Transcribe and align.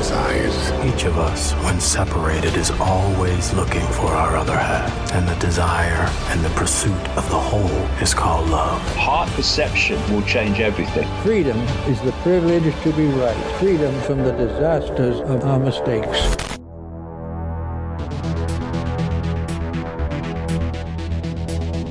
envious 0.00 0.12
eyes. 0.12 0.94
Each 0.94 1.04
of 1.04 1.18
us, 1.18 1.52
when 1.64 1.80
separated, 1.80 2.54
is 2.54 2.70
always 2.80 3.52
looking 3.52 3.86
for 3.92 4.06
our 4.06 4.36
other 4.36 4.56
half. 4.56 5.12
And 5.12 5.28
the 5.28 5.34
desire 5.34 6.08
and 6.30 6.44
the 6.44 6.48
pursuit 6.50 7.08
of 7.16 7.28
the 7.30 7.38
whole 7.38 7.86
is 8.00 8.14
called 8.14 8.48
love. 8.48 8.80
Heart 8.96 9.30
perception 9.30 9.98
will 10.12 10.22
change 10.22 10.60
everything. 10.60 11.08
Freedom 11.22 11.58
is 11.86 12.00
the 12.02 12.12
privilege 12.22 12.74
to 12.82 12.92
be 12.92 13.06
right. 13.08 13.36
Freedom 13.58 13.94
from 14.02 14.18
the 14.18 14.32
disasters 14.32 15.20
of 15.20 15.44
our 15.44 15.58
mistakes. 15.58 16.36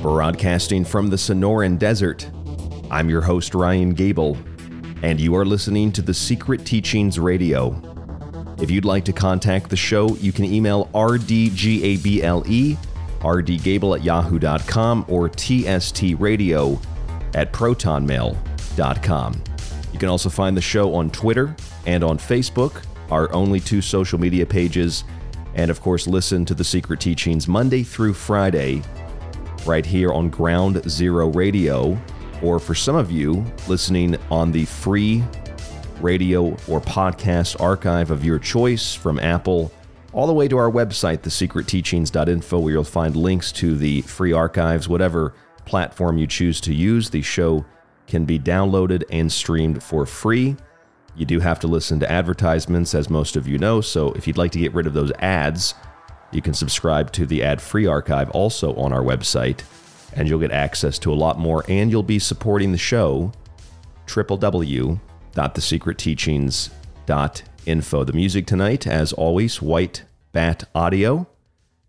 Broadcasting 0.02 0.84
from 0.84 1.10
the 1.10 1.16
Sonoran 1.16 1.78
Desert, 1.78 2.28
I'm 2.90 3.10
your 3.10 3.20
host, 3.20 3.54
Ryan 3.54 3.90
Gable, 3.90 4.36
and 5.02 5.20
you 5.20 5.36
are 5.36 5.44
listening 5.44 5.92
to 5.92 6.02
The 6.02 6.14
Secret 6.14 6.64
Teachings 6.64 7.18
Radio. 7.18 7.89
If 8.60 8.70
you'd 8.70 8.84
like 8.84 9.06
to 9.06 9.12
contact 9.12 9.70
the 9.70 9.76
show, 9.76 10.14
you 10.16 10.32
can 10.32 10.44
email 10.44 10.90
rdgable, 10.92 12.76
rdgable 13.20 13.96
at 13.96 14.04
yahoo.com, 14.04 15.04
or 15.08 15.30
tstradio 15.30 16.84
at 17.34 17.52
protonmail.com. 17.52 19.42
You 19.92 19.98
can 19.98 20.08
also 20.10 20.28
find 20.28 20.56
the 20.56 20.60
show 20.60 20.94
on 20.94 21.10
Twitter 21.10 21.56
and 21.86 22.04
on 22.04 22.18
Facebook, 22.18 22.84
our 23.10 23.32
only 23.32 23.60
two 23.60 23.80
social 23.80 24.20
media 24.20 24.44
pages, 24.44 25.04
and 25.54 25.70
of 25.70 25.80
course, 25.80 26.06
listen 26.06 26.44
to 26.44 26.54
The 26.54 26.62
Secret 26.64 27.00
Teachings 27.00 27.48
Monday 27.48 27.82
through 27.82 28.12
Friday 28.14 28.82
right 29.66 29.84
here 29.86 30.12
on 30.12 30.28
Ground 30.28 30.82
Zero 30.88 31.28
Radio, 31.30 31.98
or 32.42 32.58
for 32.58 32.74
some 32.74 32.96
of 32.96 33.10
you 33.10 33.44
listening 33.68 34.16
on 34.30 34.52
the 34.52 34.66
free 34.66 35.24
radio 36.02 36.48
or 36.68 36.80
podcast 36.80 37.60
archive 37.60 38.10
of 38.10 38.24
your 38.24 38.38
choice 38.38 38.94
from 38.94 39.18
Apple, 39.18 39.72
all 40.12 40.26
the 40.26 40.32
way 40.32 40.48
to 40.48 40.58
our 40.58 40.70
website, 40.70 41.18
thesecretteachings.info, 41.18 42.58
where 42.58 42.72
you'll 42.72 42.84
find 42.84 43.16
links 43.16 43.52
to 43.52 43.76
the 43.76 44.02
free 44.02 44.32
archives, 44.32 44.88
whatever 44.88 45.34
platform 45.64 46.18
you 46.18 46.26
choose 46.26 46.60
to 46.62 46.74
use. 46.74 47.10
The 47.10 47.22
show 47.22 47.64
can 48.06 48.24
be 48.24 48.38
downloaded 48.38 49.04
and 49.10 49.30
streamed 49.30 49.82
for 49.82 50.04
free. 50.06 50.56
You 51.16 51.26
do 51.26 51.40
have 51.40 51.60
to 51.60 51.66
listen 51.66 52.00
to 52.00 52.10
advertisements, 52.10 52.94
as 52.94 53.10
most 53.10 53.36
of 53.36 53.46
you 53.46 53.58
know, 53.58 53.80
so 53.80 54.12
if 54.12 54.26
you'd 54.26 54.38
like 54.38 54.52
to 54.52 54.58
get 54.58 54.74
rid 54.74 54.86
of 54.86 54.94
those 54.94 55.12
ads, 55.18 55.74
you 56.32 56.40
can 56.40 56.54
subscribe 56.54 57.12
to 57.12 57.26
the 57.26 57.42
ad 57.42 57.60
free 57.60 57.86
archive 57.86 58.30
also 58.30 58.74
on 58.76 58.92
our 58.92 59.02
website, 59.02 59.62
and 60.14 60.28
you'll 60.28 60.38
get 60.38 60.52
access 60.52 60.98
to 61.00 61.12
a 61.12 61.14
lot 61.14 61.38
more, 61.38 61.64
and 61.68 61.90
you'll 61.90 62.02
be 62.02 62.18
supporting 62.18 62.72
the 62.72 62.78
show. 62.78 63.32
www.thesecretteachings.info. 65.34 68.04
The 68.04 68.12
music 68.12 68.46
tonight, 68.46 68.86
as 68.86 69.12
always, 69.12 69.62
White 69.62 70.04
Bat 70.32 70.68
Audio. 70.74 71.26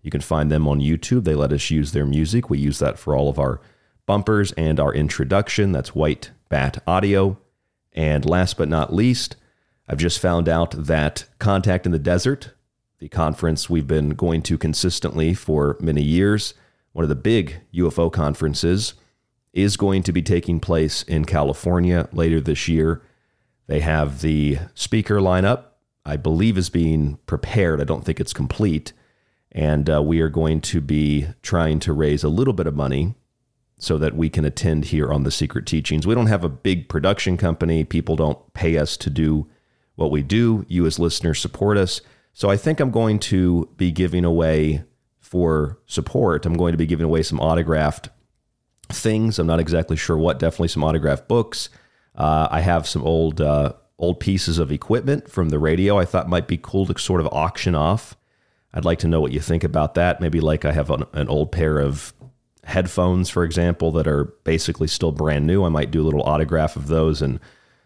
You 0.01 0.11
can 0.11 0.21
find 0.21 0.51
them 0.51 0.67
on 0.67 0.79
YouTube. 0.79 1.23
They 1.23 1.35
let 1.35 1.53
us 1.53 1.69
use 1.69 1.91
their 1.91 2.05
music. 2.05 2.49
We 2.49 2.57
use 2.57 2.79
that 2.79 2.97
for 2.97 3.15
all 3.15 3.29
of 3.29 3.39
our 3.39 3.61
bumpers 4.05 4.51
and 4.53 4.79
our 4.79 4.93
introduction. 4.93 5.71
That's 5.71 5.95
White 5.95 6.31
Bat 6.49 6.81
Audio. 6.88 7.38
And 7.93 8.25
last 8.25 8.57
but 8.57 8.69
not 8.69 8.93
least, 8.93 9.35
I've 9.88 9.97
just 9.97 10.19
found 10.19 10.49
out 10.49 10.71
that 10.71 11.25
Contact 11.39 11.85
in 11.85 11.91
the 11.91 11.99
Desert, 11.99 12.51
the 12.99 13.09
conference 13.09 13.69
we've 13.69 13.88
been 13.88 14.11
going 14.11 14.41
to 14.43 14.57
consistently 14.57 15.33
for 15.33 15.77
many 15.79 16.01
years, 16.01 16.53
one 16.93 17.03
of 17.03 17.09
the 17.09 17.15
big 17.15 17.57
UFO 17.73 18.11
conferences, 18.11 18.93
is 19.53 19.75
going 19.75 20.03
to 20.03 20.13
be 20.13 20.21
taking 20.21 20.59
place 20.59 21.03
in 21.03 21.25
California 21.25 22.07
later 22.13 22.39
this 22.39 22.67
year. 22.67 23.01
They 23.71 23.79
have 23.79 24.19
the 24.19 24.57
speaker 24.73 25.19
lineup, 25.19 25.68
I 26.06 26.18
believe, 26.18 26.57
is 26.57 26.69
being 26.69 27.19
prepared. 27.25 27.79
I 27.79 27.85
don't 27.85 28.03
think 28.03 28.19
it's 28.19 28.33
complete. 28.33 28.91
And 29.50 29.89
uh, 29.89 30.03
we 30.03 30.19
are 30.19 30.27
going 30.27 30.59
to 30.59 30.81
be 30.81 31.27
trying 31.41 31.79
to 31.79 31.94
raise 31.94 32.25
a 32.25 32.27
little 32.27 32.53
bit 32.53 32.68
of 32.68 32.75
money 32.75 33.15
so 33.77 33.97
that 33.97 34.13
we 34.13 34.29
can 34.29 34.44
attend 34.44 34.83
here 34.88 35.13
on 35.13 35.23
the 35.23 35.31
Secret 35.31 35.65
Teachings. 35.65 36.06
We 36.06 36.15
don't 36.15 36.27
have 36.27 36.44
a 36.44 36.50
big 36.50 36.89
production 36.89 37.38
company, 37.38 37.85
people 37.85 38.18
don't 38.18 38.53
pay 38.53 38.77
us 38.77 38.97
to 38.97 39.09
do 39.09 39.47
what 39.95 40.12
we 40.12 40.21
do. 40.21 40.65
You, 40.67 40.85
as 40.85 41.00
listeners, 41.00 41.39
support 41.39 41.77
us. 41.77 42.01
So 42.33 42.50
I 42.50 42.57
think 42.57 42.81
I'm 42.81 42.91
going 42.91 43.19
to 43.19 43.69
be 43.77 43.89
giving 43.89 44.25
away 44.25 44.83
for 45.21 45.79
support, 45.85 46.45
I'm 46.45 46.57
going 46.57 46.74
to 46.74 46.77
be 46.77 46.88
giving 46.88 47.06
away 47.06 47.24
some 47.24 47.39
autographed 47.39 48.09
things. 48.89 49.39
I'm 49.39 49.47
not 49.47 49.62
exactly 49.62 49.95
sure 49.95 50.17
what, 50.17 50.39
definitely 50.39 50.67
some 50.67 50.83
autographed 50.83 51.29
books. 51.29 51.69
Uh, 52.15 52.47
I 52.51 52.61
have 52.61 52.87
some 52.87 53.03
old 53.03 53.41
uh, 53.41 53.73
old 53.97 54.19
pieces 54.19 54.59
of 54.59 54.71
equipment 54.71 55.29
from 55.29 55.49
the 55.49 55.59
radio 55.59 55.97
I 55.97 56.05
thought 56.05 56.27
might 56.27 56.47
be 56.47 56.57
cool 56.57 56.85
to 56.87 56.99
sort 56.99 57.21
of 57.21 57.27
auction 57.31 57.75
off. 57.75 58.15
I'd 58.73 58.85
like 58.85 58.99
to 58.99 59.07
know 59.07 59.21
what 59.21 59.31
you 59.31 59.39
think 59.39 59.63
about 59.63 59.95
that. 59.95 60.21
Maybe 60.21 60.39
like 60.39 60.65
I 60.65 60.71
have 60.71 60.89
an, 60.89 61.03
an 61.13 61.27
old 61.27 61.51
pair 61.51 61.77
of 61.77 62.13
headphones, 62.63 63.29
for 63.29 63.43
example, 63.43 63.91
that 63.93 64.07
are 64.07 64.25
basically 64.43 64.87
still 64.87 65.11
brand 65.11 65.45
new. 65.45 65.63
I 65.63 65.69
might 65.69 65.91
do 65.91 66.01
a 66.01 66.05
little 66.05 66.23
autograph 66.23 66.75
of 66.75 66.87
those 66.87 67.21
and 67.21 67.39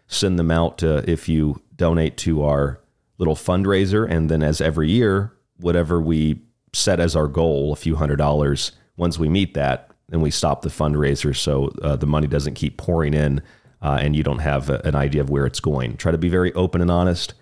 send 0.06 0.38
them 0.38 0.50
out 0.50 0.82
uh, 0.82 1.02
if 1.06 1.28
you 1.28 1.60
donate 1.74 2.16
to 2.18 2.44
our 2.44 2.80
little 3.18 3.34
fundraiser. 3.34 4.08
And 4.08 4.30
then, 4.30 4.42
as 4.42 4.60
every 4.60 4.90
year, 4.90 5.32
whatever 5.58 6.00
we 6.00 6.40
set 6.72 7.00
as 7.00 7.16
our 7.16 7.26
goal, 7.26 7.72
a 7.72 7.76
few 7.76 7.96
hundred 7.96 8.16
dollars, 8.16 8.72
once 8.96 9.18
we 9.18 9.28
meet 9.28 9.54
that, 9.54 9.90
then 10.08 10.20
we 10.20 10.30
stop 10.30 10.62
the 10.62 10.68
fundraiser 10.68 11.34
so 11.34 11.72
uh, 11.82 11.96
the 11.96 12.06
money 12.06 12.26
doesn't 12.26 12.54
keep 12.54 12.76
pouring 12.76 13.12
in 13.12 13.42
uh, 13.82 13.98
and 14.00 14.16
you 14.16 14.22
don't 14.22 14.38
have 14.38 14.70
a, 14.70 14.80
an 14.84 14.94
idea 14.94 15.20
of 15.20 15.30
where 15.30 15.46
it's 15.46 15.60
going. 15.60 15.96
Try 15.96 16.12
to 16.12 16.18
be 16.18 16.28
very 16.28 16.52
open 16.54 16.80
and 16.80 16.90
honest. 16.90 17.34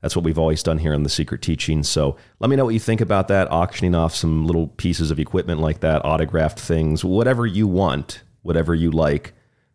That's 0.00 0.16
what 0.16 0.24
we've 0.24 0.38
always 0.38 0.62
done 0.62 0.78
here 0.78 0.92
in 0.92 1.04
the 1.04 1.08
Secret 1.08 1.42
Teachings. 1.42 1.88
So 1.88 2.16
let 2.40 2.50
me 2.50 2.56
know 2.56 2.64
what 2.64 2.74
you 2.74 2.80
think 2.80 3.00
about 3.00 3.28
that, 3.28 3.50
auctioning 3.52 3.94
off 3.94 4.14
some 4.14 4.46
little 4.46 4.66
pieces 4.66 5.12
of 5.12 5.20
equipment 5.20 5.60
like 5.60 5.80
that, 5.80 6.04
autographed 6.04 6.58
things, 6.58 7.04
whatever 7.04 7.46
you 7.46 7.68
want, 7.68 8.22
whatever 8.42 8.74
you 8.74 8.90
like. 8.90 9.32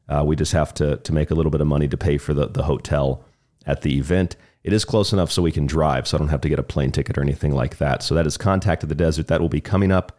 Uh, 0.09 0.23
we 0.25 0.35
just 0.35 0.51
have 0.51 0.73
to, 0.75 0.97
to 0.97 1.13
make 1.13 1.31
a 1.31 1.35
little 1.35 1.51
bit 1.51 1.61
of 1.61 1.67
money 1.67 1.87
to 1.87 1.97
pay 1.97 2.17
for 2.17 2.33
the, 2.33 2.47
the 2.47 2.63
hotel 2.63 3.23
at 3.65 3.81
the 3.81 3.97
event. 3.97 4.35
It 4.63 4.73
is 4.73 4.83
close 4.83 5.13
enough 5.13 5.31
so 5.31 5.41
we 5.41 5.51
can 5.53 5.65
drive, 5.65 6.07
so 6.07 6.17
I 6.17 6.19
don't 6.19 6.27
have 6.27 6.41
to 6.41 6.49
get 6.49 6.59
a 6.59 6.63
plane 6.63 6.91
ticket 6.91 7.17
or 7.17 7.21
anything 7.21 7.53
like 7.53 7.77
that. 7.77 8.03
So 8.03 8.15
that 8.15 8.27
is 8.27 8.35
Contact 8.35 8.83
of 8.83 8.89
the 8.89 8.95
Desert. 8.95 9.27
That 9.27 9.39
will 9.39 9.47
be 9.47 9.61
coming 9.61 9.93
up 9.93 10.17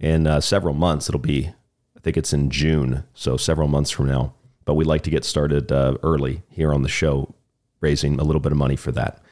in 0.00 0.26
uh, 0.26 0.40
several 0.40 0.74
months. 0.74 1.08
It'll 1.08 1.20
be, 1.20 1.52
I 1.96 2.00
think 2.00 2.16
it's 2.16 2.32
in 2.32 2.50
June, 2.50 3.04
so 3.14 3.36
several 3.36 3.68
months 3.68 3.92
from 3.92 4.08
now. 4.08 4.34
But 4.66 4.74
we'd 4.74 4.86
like 4.86 5.02
to 5.02 5.10
get 5.10 5.24
started 5.24 5.72
uh, 5.72 5.96
early 6.02 6.42
here 6.50 6.74
on 6.74 6.82
the 6.82 6.88
show, 6.90 7.34
raising 7.80 8.20
a 8.20 8.24
little 8.24 8.40
bit 8.40 8.52
of 8.52 8.58
money 8.58 8.76
for 8.76 8.92
that. 8.92 9.22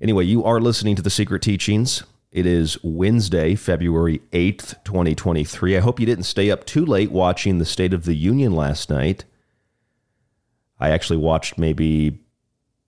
Anyway, 0.00 0.24
you 0.24 0.44
are 0.44 0.60
listening 0.60 0.94
to 0.94 1.02
The 1.02 1.10
Secret 1.10 1.42
Teachings. 1.42 2.04
It 2.30 2.46
is 2.46 2.76
Wednesday, 2.82 3.54
February 3.54 4.20
8th, 4.32 4.84
2023. 4.84 5.76
I 5.76 5.80
hope 5.80 5.98
you 5.98 6.06
didn't 6.06 6.24
stay 6.24 6.50
up 6.50 6.66
too 6.66 6.84
late 6.84 7.10
watching 7.10 7.58
the 7.58 7.64
State 7.64 7.94
of 7.94 8.04
the 8.04 8.14
Union 8.14 8.52
last 8.54 8.90
night. 8.90 9.24
I 10.78 10.90
actually 10.90 11.18
watched 11.18 11.58
maybe 11.58 12.18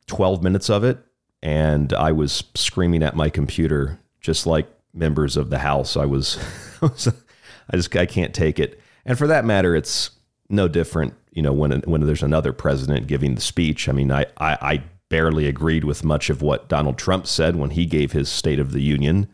12 0.08 0.43
minutes 0.43 0.69
of 0.69 0.84
it, 0.84 0.98
and 1.43 1.93
I 1.93 2.12
was 2.12 2.44
screaming 2.54 3.02
at 3.02 3.16
my 3.16 3.31
computer 3.31 4.00
just 4.20 4.46
like 4.46 4.69
members 4.93 5.37
of 5.37 5.48
the 5.48 5.58
House. 5.58 5.96
I 5.96 6.04
was, 6.04 6.38
I 6.82 7.76
just, 7.76 7.96
I 7.96 8.04
can't 8.04 8.34
take 8.34 8.58
it. 8.58 8.81
And 9.04 9.16
for 9.16 9.28
that 9.28 9.44
matter, 9.44 9.76
it's 9.76 10.10
no 10.48 10.66
different, 10.66 11.14
you 11.36 11.42
know, 11.42 11.52
when 11.52 11.82
when 11.82 12.00
there's 12.00 12.22
another 12.22 12.52
president 12.54 13.06
giving 13.06 13.34
the 13.34 13.42
speech. 13.42 13.90
I 13.90 13.92
mean, 13.92 14.10
I, 14.10 14.22
I, 14.38 14.58
I 14.60 14.82
barely 15.10 15.46
agreed 15.46 15.84
with 15.84 16.02
much 16.02 16.30
of 16.30 16.40
what 16.40 16.66
Donald 16.66 16.96
Trump 16.96 17.26
said 17.26 17.56
when 17.56 17.70
he 17.70 17.84
gave 17.84 18.12
his 18.12 18.30
State 18.30 18.58
of 18.58 18.72
the 18.72 18.80
Union. 18.80 19.28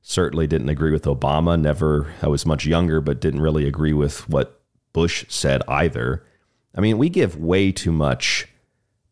Certainly 0.00 0.46
didn't 0.46 0.68
agree 0.68 0.92
with 0.92 1.02
Obama. 1.02 1.60
Never, 1.60 2.12
I 2.22 2.28
was 2.28 2.46
much 2.46 2.64
younger, 2.64 3.00
but 3.00 3.20
didn't 3.20 3.40
really 3.40 3.66
agree 3.66 3.92
with 3.92 4.28
what 4.28 4.60
Bush 4.92 5.24
said 5.28 5.62
either. 5.66 6.24
I 6.76 6.80
mean, 6.80 6.96
we 6.96 7.08
give 7.08 7.36
way 7.36 7.72
too 7.72 7.92
much 7.92 8.46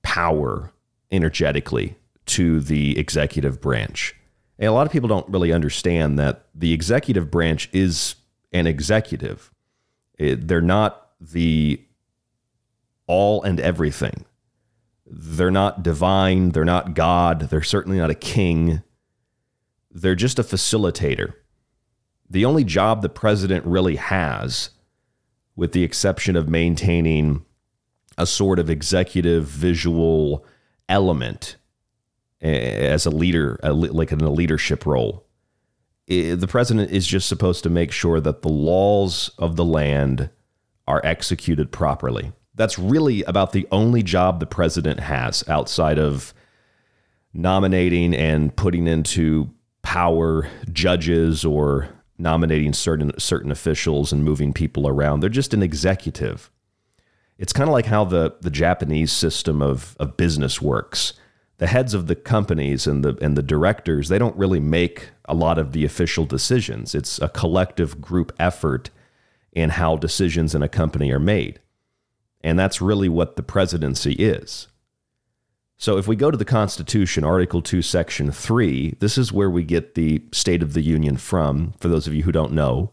power 0.03 0.73
energetically 1.11 1.97
to 2.27 2.61
the 2.61 2.97
executive 2.97 3.61
branch. 3.61 4.15
And 4.57 4.69
a 4.69 4.73
lot 4.73 4.87
of 4.87 4.93
people 4.93 5.09
don't 5.09 5.29
really 5.29 5.53
understand 5.53 6.17
that 6.21 6.47
the 6.55 6.73
executive 6.73 7.29
branch 7.29 7.69
is 7.73 8.15
an 8.53 8.69
executive. 8.69 9.53
It, 10.17 10.47
they're 10.47 10.61
not 10.61 11.11
the 11.21 11.85
all 13.11 13.43
and 13.43 13.59
everything. 13.59 14.25
They're 15.05 15.51
not 15.51 15.83
divine. 15.83 16.51
They're 16.51 16.65
not 16.65 16.95
God. 16.95 17.41
They're 17.51 17.63
certainly 17.63 17.99
not 17.99 18.11
a 18.11 18.15
king. 18.15 18.83
They're 19.91 20.15
just 20.15 20.39
a 20.39 20.45
facilitator. 20.45 21.35
The 22.29 22.45
only 22.45 22.63
job 22.63 23.03
the 23.03 23.09
president 23.09 23.67
really 23.67 23.97
has, 23.97 24.71
with 25.57 25.73
the 25.73 25.83
exception 25.83 26.37
of 26.37 26.49
maintaining 26.49 27.45
a 28.17 28.27
sort 28.27 28.61
of 28.61 28.71
executive 28.71 29.47
visual 29.47 30.47
element 30.89 31.57
eh, 32.41 32.87
as 32.93 33.07
a 33.07 33.11
leader, 33.11 33.59
like 33.65 34.13
in 34.13 34.21
a 34.21 34.31
leadership 34.31 34.87
role, 34.87 35.27
the 36.07 36.47
president 36.49 36.93
is 36.93 37.07
just 37.07 37.29
supposed 37.29 37.65
to 37.65 37.71
make 37.71 37.91
sure 37.91 38.21
that 38.21 38.43
the 38.43 38.49
laws 38.49 39.31
of 39.39 39.57
the 39.57 39.65
land 39.65 40.31
are 40.87 41.01
executed 41.05 41.73
properly. 41.73 42.33
That's 42.61 42.79
really 42.79 43.23
about 43.23 43.53
the 43.53 43.67
only 43.73 44.03
job 44.03 44.39
the 44.39 44.45
president 44.45 45.01
has 45.01 45.43
outside 45.49 45.99
of 45.99 46.35
nominating 47.33 48.15
and 48.15 48.55
putting 48.55 48.87
into 48.87 49.49
power 49.81 50.47
judges 50.71 51.43
or 51.43 51.89
nominating 52.19 52.75
certain 52.75 53.19
certain 53.19 53.51
officials 53.51 54.13
and 54.13 54.23
moving 54.23 54.53
people 54.53 54.87
around. 54.87 55.21
They're 55.21 55.31
just 55.31 55.55
an 55.55 55.63
executive. 55.63 56.51
It's 57.39 57.55
kind 57.55 57.67
of 57.67 57.73
like 57.73 57.87
how 57.87 58.05
the 58.05 58.37
the 58.43 58.51
Japanese 58.51 59.11
system 59.11 59.63
of 59.63 59.97
of 59.99 60.19
business 60.19 60.61
works. 60.61 61.15
The 61.57 61.67
heads 61.67 61.95
of 61.95 62.09
the 62.09 62.15
companies 62.15 62.87
and 62.87 63.03
the 63.03 63.17
and 63.23 63.39
the 63.39 63.43
directors, 63.43 64.11
they 64.11 64.19
don't 64.19 64.37
really 64.37 64.61
make 64.61 65.09
a 65.25 65.35
lot 65.35 65.57
of 65.57 65.73
the 65.73 65.87
official 65.87 66.27
decisions. 66.27 66.95
It's 66.95 67.19
a 67.23 67.31
collective 67.31 68.03
group 68.03 68.33
effort 68.39 68.91
in 69.51 69.71
how 69.71 69.97
decisions 69.97 70.55
in 70.55 70.63
a 70.63 70.69
company 70.69 71.11
are 71.11 71.19
made. 71.19 71.59
And 72.41 72.59
that's 72.59 72.81
really 72.81 73.09
what 73.09 73.37
the 73.37 73.43
presidency 73.43 74.13
is. 74.13 74.69
So 75.77 75.97
if 75.97 76.07
we 76.07 76.17
go 76.17 76.31
to 76.31 76.37
the 76.37 76.45
Constitution, 76.45 77.25
Article 77.25 77.63
2, 77.63 77.81
Section 77.81 78.33
3, 78.33 78.97
this 79.01 79.17
is 79.17 79.33
where 79.33 79.49
we 79.49 79.65
get 79.65 79.95
the 79.95 80.23
State 80.31 80.63
of 80.63 80.75
the 80.75 80.83
Union 80.83 81.17
from, 81.17 81.73
for 81.81 81.89
those 81.89 82.07
of 82.07 82.15
you 82.15 82.25
who 82.25 82.33
don't 82.33 82.53
know. 82.53 82.93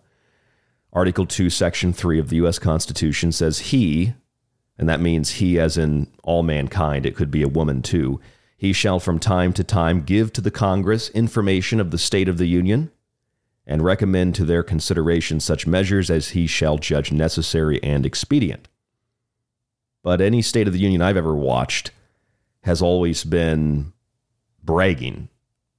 Article 0.93 1.25
2, 1.25 1.49
Section 1.49 1.91
3 1.91 2.17
of 2.17 2.29
the 2.29 2.37
U.S. 2.37 2.59
Constitution 2.59 3.33
says, 3.33 3.59
He, 3.59 4.13
and 4.77 4.87
that 4.87 5.01
means 5.01 5.31
he 5.31 5.59
as 5.59 5.77
in 5.77 6.07
all 6.23 6.43
mankind, 6.43 7.05
it 7.05 7.15
could 7.15 7.29
be 7.29 7.41
a 7.41 7.49
woman 7.49 7.81
too, 7.81 8.21
he 8.57 8.73
shall 8.73 8.99
from 8.99 9.19
time 9.19 9.53
to 9.53 9.63
time 9.63 10.01
give 10.01 10.31
to 10.33 10.41
the 10.41 10.49
Congress 10.49 11.09
information 11.09 11.79
of 11.79 11.91
the 11.91 11.97
State 11.97 12.29
of 12.29 12.37
the 12.37 12.47
Union 12.47 12.89
and 13.65 13.83
recommend 13.83 14.33
to 14.35 14.45
their 14.45 14.63
consideration 14.63 15.39
such 15.39 15.67
measures 15.67 16.09
as 16.09 16.29
he 16.29 16.47
shall 16.47 16.77
judge 16.77 17.11
necessary 17.11 17.83
and 17.83 18.05
expedient. 18.05 18.69
But 20.03 20.21
any 20.21 20.41
State 20.41 20.67
of 20.67 20.73
the 20.73 20.79
Union 20.79 21.01
I've 21.01 21.17
ever 21.17 21.35
watched 21.35 21.91
has 22.63 22.81
always 22.81 23.23
been 23.23 23.93
bragging. 24.63 25.29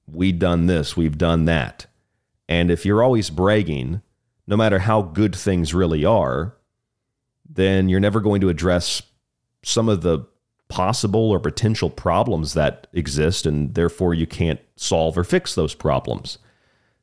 We've 0.07 0.39
done 0.39 0.65
this, 0.65 0.97
we've 0.97 1.17
done 1.17 1.45
that. 1.45 1.85
And 2.47 2.71
if 2.71 2.85
you're 2.85 3.03
always 3.03 3.29
bragging, 3.29 4.01
no 4.47 4.57
matter 4.57 4.79
how 4.79 5.03
good 5.03 5.35
things 5.35 5.73
really 5.73 6.03
are, 6.03 6.55
then 7.47 7.89
you're 7.89 7.99
never 7.99 8.19
going 8.19 8.41
to 8.41 8.49
address 8.49 9.01
some 9.63 9.87
of 9.89 10.01
the 10.01 10.25
possible 10.69 11.29
or 11.31 11.39
potential 11.39 11.89
problems 11.89 12.53
that 12.53 12.87
exist, 12.93 13.45
and 13.45 13.75
therefore 13.75 14.13
you 14.13 14.25
can't 14.25 14.59
solve 14.75 15.17
or 15.17 15.23
fix 15.23 15.55
those 15.55 15.73
problems. 15.73 16.37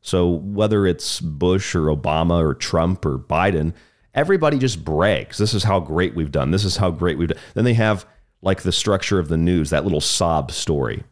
So, 0.01 0.29
whether 0.29 0.87
it's 0.87 1.21
Bush 1.21 1.75
or 1.75 1.87
Obama 1.87 2.41
or 2.41 2.55
Trump 2.55 3.05
or 3.05 3.19
Biden, 3.19 3.75
everybody 4.17 4.59
just 4.59 4.85
brags. 4.85 5.39
This 5.39 5.55
is 5.55 5.63
how 5.63 5.79
great 5.79 6.17
we've 6.17 6.33
done. 6.33 6.51
This 6.51 6.65
is 6.65 6.79
how 6.79 6.91
great 6.91 7.19
we've 7.19 7.29
done. 7.29 7.39
Then 7.55 7.65
they 7.65 7.75
have 7.75 8.07
like 8.43 8.63
the 8.63 8.73
structure 8.73 9.19
of 9.19 9.29
the 9.29 9.37
news, 9.37 9.71
that 9.71 9.85
little 9.85 10.01
sob 10.01 10.51
story 10.51 11.05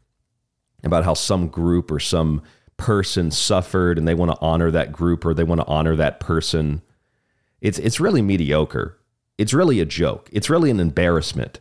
about 0.82 1.04
how 1.04 1.14
some 1.14 1.48
group 1.48 1.90
or 1.90 2.00
some 2.00 2.42
person 2.76 3.30
suffered 3.30 3.98
and 3.98 4.08
they 4.08 4.14
want 4.14 4.30
to 4.30 4.38
honor 4.40 4.70
that 4.70 4.92
group 4.92 5.24
or 5.24 5.34
they 5.34 5.44
want 5.44 5.60
to 5.60 5.66
honor 5.66 5.94
that 5.96 6.18
person. 6.18 6.82
It's 7.60 7.78
it's 7.78 8.00
really 8.00 8.22
mediocre. 8.22 8.98
It's 9.38 9.54
really 9.54 9.80
a 9.80 9.86
joke. 9.86 10.28
It's 10.32 10.50
really 10.50 10.70
an 10.70 10.80
embarrassment 10.80 11.60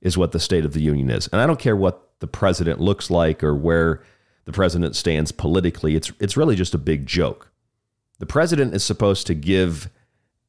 is 0.00 0.18
what 0.18 0.32
the 0.32 0.40
state 0.40 0.64
of 0.64 0.72
the 0.72 0.82
union 0.82 1.10
is. 1.10 1.28
And 1.28 1.40
I 1.40 1.46
don't 1.46 1.58
care 1.58 1.76
what 1.76 2.10
the 2.20 2.26
president 2.26 2.80
looks 2.80 3.10
like 3.10 3.42
or 3.42 3.54
where 3.54 4.02
the 4.44 4.52
president 4.52 4.96
stands 4.96 5.32
politically. 5.32 5.94
It's 5.94 6.12
it's 6.18 6.36
really 6.36 6.56
just 6.56 6.74
a 6.74 6.78
big 6.78 7.06
joke. 7.06 7.50
The 8.18 8.26
president 8.26 8.74
is 8.74 8.84
supposed 8.84 9.26
to 9.26 9.34
give 9.34 9.88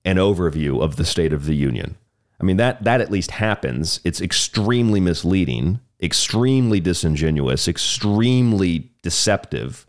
an 0.06 0.18
overview 0.18 0.82
of 0.82 0.96
the 0.96 1.06
state 1.06 1.34
of 1.34 1.46
the 1.46 1.56
union. 1.56 1.96
I 2.40 2.44
mean 2.44 2.58
that 2.58 2.84
that 2.84 3.02
at 3.02 3.12
least 3.12 3.32
happens. 3.32 4.00
It's 4.04 4.22
extremely 4.22 5.00
misleading, 5.00 5.80
extremely 6.02 6.80
disingenuous, 6.80 7.68
extremely 7.68 8.92
deceptive. 9.02 9.88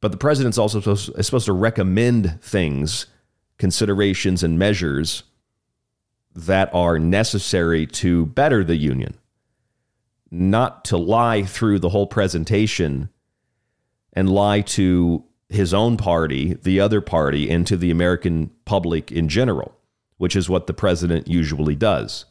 But 0.00 0.10
the 0.10 0.18
president's 0.18 0.58
also 0.58 0.80
supposed, 0.80 1.16
is 1.16 1.26
supposed 1.26 1.46
to 1.46 1.52
recommend 1.52 2.40
things, 2.42 3.06
considerations, 3.56 4.42
and 4.42 4.58
measures 4.58 5.22
that 6.34 6.74
are 6.74 6.98
necessary 6.98 7.86
to 7.86 8.26
better 8.26 8.64
the 8.64 8.76
union, 8.76 9.14
not 10.30 10.84
to 10.86 10.96
lie 10.96 11.44
through 11.44 11.78
the 11.78 11.90
whole 11.90 12.06
presentation 12.06 13.10
and 14.12 14.28
lie 14.28 14.60
to 14.60 15.24
his 15.52 15.74
own 15.74 15.96
party, 15.96 16.54
the 16.62 16.80
other 16.80 17.00
party, 17.00 17.50
and 17.50 17.66
to 17.66 17.76
the 17.76 17.90
American 17.90 18.50
public 18.64 19.12
in 19.12 19.28
general, 19.28 19.76
which 20.16 20.34
is 20.36 20.48
what 20.48 20.66
the 20.66 20.74
president 20.74 21.28
usually 21.28 21.74
does. 21.74 22.24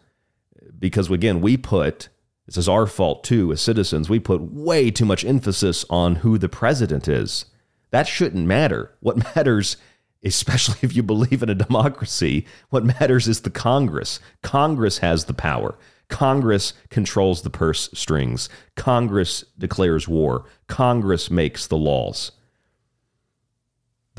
Because 0.77 1.09
again, 1.09 1.41
we 1.41 1.57
put, 1.57 2.09
this 2.45 2.57
is 2.57 2.67
our 2.67 2.87
fault 2.87 3.23
too, 3.23 3.51
as 3.51 3.61
citizens, 3.61 4.09
we 4.09 4.19
put 4.19 4.41
way 4.41 4.91
too 4.91 5.05
much 5.05 5.23
emphasis 5.23 5.85
on 5.89 6.17
who 6.17 6.37
the 6.37 6.49
president 6.49 7.07
is. 7.07 7.45
That 7.91 8.07
shouldn't 8.07 8.47
matter. 8.47 8.91
What 9.01 9.17
matters, 9.35 9.77
especially 10.23 10.79
if 10.81 10.95
you 10.95 11.03
believe 11.03 11.43
in 11.43 11.49
a 11.49 11.55
democracy, 11.55 12.45
what 12.69 12.85
matters 12.85 13.27
is 13.27 13.41
the 13.41 13.49
Congress. 13.49 14.19
Congress 14.41 14.99
has 14.99 15.25
the 15.25 15.33
power. 15.33 15.77
Congress 16.07 16.73
controls 16.89 17.41
the 17.41 17.49
purse 17.49 17.89
strings. 17.93 18.49
Congress 18.75 19.45
declares 19.57 20.07
war. 20.07 20.45
Congress 20.67 21.31
makes 21.31 21.67
the 21.67 21.77
laws. 21.77 22.31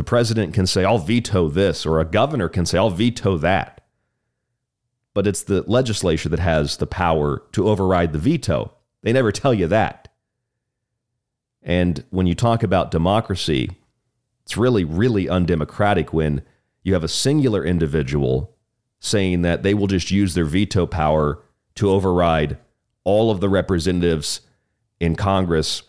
The 0.03 0.07
president 0.07 0.53
can 0.53 0.67
say, 0.67 0.85
I'll 0.85 0.99
veto 0.99 1.49
this, 1.49 1.87
or 1.87 2.01
a 2.01 2.05
governor 2.05 2.49
can 2.49 2.67
say, 2.67 2.77
I'll 2.77 2.91
veto 2.91 3.39
that. 3.39 3.83
But 5.15 5.29
it's 5.29 5.45
the 5.45 5.63
legislature 5.69 6.29
that 6.29 6.41
has 6.41 6.79
the 6.79 6.89
power 6.89 7.45
to 7.53 7.69
override 7.69 8.13
the 8.13 8.19
veto. 8.19 8.73
They 9.03 9.13
never 9.13 9.31
tell 9.31 9.55
you 9.55 9.69
that. 9.69 10.09
And 11.63 12.05
when 12.11 12.27
you 12.27 12.35
talk 12.35 12.65
about 12.65 12.91
democracy, 12.91 13.71
it's 14.43 14.57
really, 14.57 14.83
really 14.83 15.29
undemocratic 15.29 16.13
when 16.13 16.43
you 16.83 16.95
have 16.95 17.05
a 17.05 17.09
singular 17.09 17.65
individual 17.65 18.57
saying 18.99 19.43
that 19.43 19.63
they 19.63 19.73
will 19.73 19.87
just 19.87 20.11
use 20.11 20.35
their 20.35 20.45
veto 20.45 20.85
power 20.85 21.45
to 21.77 21.89
override 21.89 22.59
all 23.05 23.31
of 23.31 23.39
the 23.39 23.49
representatives 23.49 24.41
in 24.99 25.15
Congress, 25.15 25.85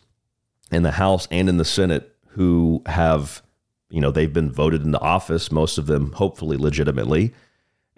in 0.72 0.84
the 0.84 0.92
House, 0.92 1.28
and 1.32 1.50
in 1.50 1.58
the 1.58 1.66
Senate 1.66 2.16
who 2.34 2.84
have, 2.86 3.42
you 3.94 4.02
know, 4.02 4.10
they've 4.10 4.34
been 4.34 4.52
voted 4.52 4.82
into 4.82 5.00
office, 5.00 5.52
most 5.52 5.78
of 5.78 5.86
them 5.86 6.14
hopefully 6.14 6.58
legitimately, 6.58 7.32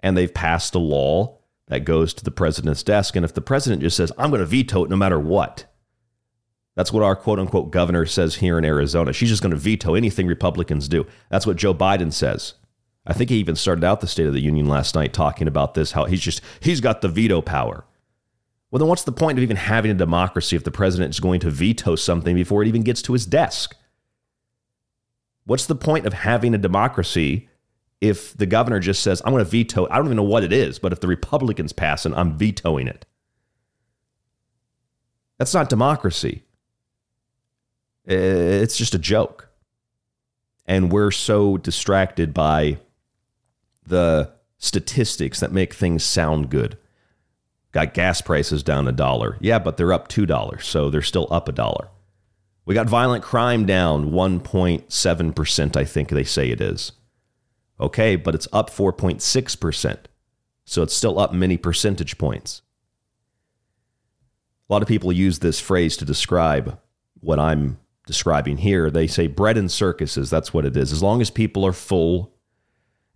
and 0.00 0.14
they've 0.14 0.34
passed 0.34 0.74
a 0.74 0.78
law 0.78 1.38
that 1.68 1.86
goes 1.86 2.12
to 2.12 2.22
the 2.22 2.30
president's 2.30 2.82
desk. 2.82 3.16
And 3.16 3.24
if 3.24 3.32
the 3.32 3.40
president 3.40 3.80
just 3.80 3.96
says, 3.96 4.12
I'm 4.18 4.28
going 4.28 4.40
to 4.40 4.46
veto 4.46 4.84
it 4.84 4.90
no 4.90 4.96
matter 4.96 5.18
what, 5.18 5.64
that's 6.74 6.92
what 6.92 7.02
our 7.02 7.16
quote 7.16 7.38
unquote 7.38 7.70
governor 7.70 8.04
says 8.04 8.34
here 8.34 8.58
in 8.58 8.64
Arizona. 8.66 9.14
She's 9.14 9.30
just 9.30 9.40
going 9.40 9.52
to 9.52 9.56
veto 9.56 9.94
anything 9.94 10.26
Republicans 10.26 10.86
do. 10.86 11.06
That's 11.30 11.46
what 11.46 11.56
Joe 11.56 11.72
Biden 11.72 12.12
says. 12.12 12.52
I 13.06 13.14
think 13.14 13.30
he 13.30 13.36
even 13.36 13.56
started 13.56 13.82
out 13.82 14.02
the 14.02 14.06
State 14.06 14.26
of 14.26 14.34
the 14.34 14.40
Union 14.40 14.66
last 14.66 14.94
night 14.94 15.14
talking 15.14 15.48
about 15.48 15.72
this, 15.72 15.92
how 15.92 16.04
he's 16.04 16.20
just, 16.20 16.42
he's 16.60 16.82
got 16.82 17.00
the 17.00 17.08
veto 17.08 17.40
power. 17.40 17.86
Well, 18.70 18.80
then 18.80 18.88
what's 18.88 19.04
the 19.04 19.12
point 19.12 19.38
of 19.38 19.42
even 19.42 19.56
having 19.56 19.90
a 19.90 19.94
democracy 19.94 20.56
if 20.56 20.64
the 20.64 20.70
president 20.70 21.14
is 21.14 21.20
going 21.20 21.40
to 21.40 21.50
veto 21.50 21.96
something 21.96 22.34
before 22.34 22.62
it 22.62 22.68
even 22.68 22.82
gets 22.82 23.00
to 23.02 23.14
his 23.14 23.24
desk? 23.24 23.74
What's 25.46 25.66
the 25.66 25.74
point 25.74 26.06
of 26.06 26.12
having 26.12 26.54
a 26.54 26.58
democracy 26.58 27.48
if 28.00 28.36
the 28.36 28.46
governor 28.46 28.78
just 28.78 29.02
says, 29.02 29.22
I'm 29.24 29.32
going 29.32 29.44
to 29.44 29.50
veto, 29.50 29.88
I 29.90 29.96
don't 29.96 30.06
even 30.06 30.16
know 30.16 30.22
what 30.22 30.44
it 30.44 30.52
is, 30.52 30.78
but 30.78 30.92
if 30.92 31.00
the 31.00 31.06
Republicans 31.06 31.72
pass 31.72 32.04
it, 32.04 32.12
I'm 32.14 32.36
vetoing 32.36 32.88
it? 32.88 33.06
That's 35.38 35.54
not 35.54 35.68
democracy. 35.68 36.42
It's 38.04 38.76
just 38.76 38.94
a 38.94 38.98
joke. 38.98 39.48
And 40.66 40.92
we're 40.92 41.10
so 41.10 41.56
distracted 41.56 42.34
by 42.34 42.78
the 43.86 44.32
statistics 44.58 45.40
that 45.40 45.52
make 45.52 45.74
things 45.74 46.02
sound 46.04 46.50
good. 46.50 46.76
Got 47.72 47.94
gas 47.94 48.20
prices 48.20 48.62
down 48.62 48.88
a 48.88 48.92
dollar. 48.92 49.36
Yeah, 49.40 49.58
but 49.58 49.76
they're 49.76 49.92
up 49.92 50.08
$2, 50.08 50.62
so 50.62 50.90
they're 50.90 51.02
still 51.02 51.28
up 51.30 51.48
a 51.48 51.52
dollar. 51.52 51.88
We 52.66 52.74
got 52.74 52.88
violent 52.88 53.22
crime 53.22 53.64
down 53.64 54.10
1.7%, 54.10 55.76
I 55.76 55.84
think 55.84 56.08
they 56.08 56.24
say 56.24 56.50
it 56.50 56.60
is. 56.60 56.92
Okay, 57.80 58.16
but 58.16 58.34
it's 58.34 58.48
up 58.52 58.70
4.6%. 58.70 59.96
So 60.64 60.82
it's 60.82 60.94
still 60.94 61.18
up 61.18 61.32
many 61.32 61.56
percentage 61.56 62.18
points. 62.18 62.62
A 64.68 64.72
lot 64.72 64.82
of 64.82 64.88
people 64.88 65.12
use 65.12 65.38
this 65.38 65.60
phrase 65.60 65.96
to 65.98 66.04
describe 66.04 66.78
what 67.20 67.38
I'm 67.38 67.78
describing 68.04 68.56
here. 68.56 68.90
They 68.90 69.06
say 69.06 69.28
bread 69.28 69.56
and 69.56 69.70
circuses, 69.70 70.28
that's 70.28 70.52
what 70.52 70.64
it 70.64 70.76
is. 70.76 70.90
As 70.90 71.02
long 71.02 71.20
as 71.20 71.30
people 71.30 71.64
are 71.64 71.72
full 71.72 72.34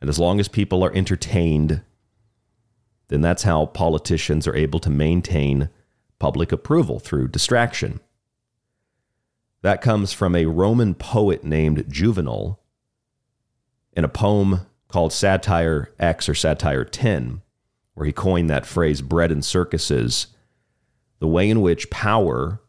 and 0.01 0.09
as 0.09 0.21
long 0.21 0.39
as 0.39 0.47
people 0.47 0.85
are 0.85 0.95
entertained, 0.95 1.83
then 3.09 3.21
that's 3.21 3.43
how 3.43 3.67
politicians 3.67 4.47
are 4.47 4.55
able 4.55 4.79
to 4.79 4.91
maintain 4.91 5.71
public 6.21 6.53
approval 6.53 7.01
through 7.01 7.27
distraction. 7.27 7.99
That 9.63 9.83
comes 9.83 10.13
from 10.13 10.35
a 10.35 10.47
Roman 10.47 10.95
poet 10.95 11.45
named 11.45 11.85
Juvenal 11.89 12.61
in 13.93 14.05
a 14.05 14.09
poem 14.09 14.61
called 14.89 15.13
Satire 15.13 15.93
X 15.99 16.29
or 16.29 16.35
Satire 16.35 16.85
10, 16.85 17.43
where 17.95 18.07
he 18.07 18.13
coined 18.13 18.49
that 18.49 18.67
phrase, 18.67 19.03
bread 19.03 19.31
and 19.31 19.45
circuses, 19.45 20.29
the 21.19 21.29
way 21.29 21.51
in 21.51 21.61
which 21.61 21.91
power 21.91 22.61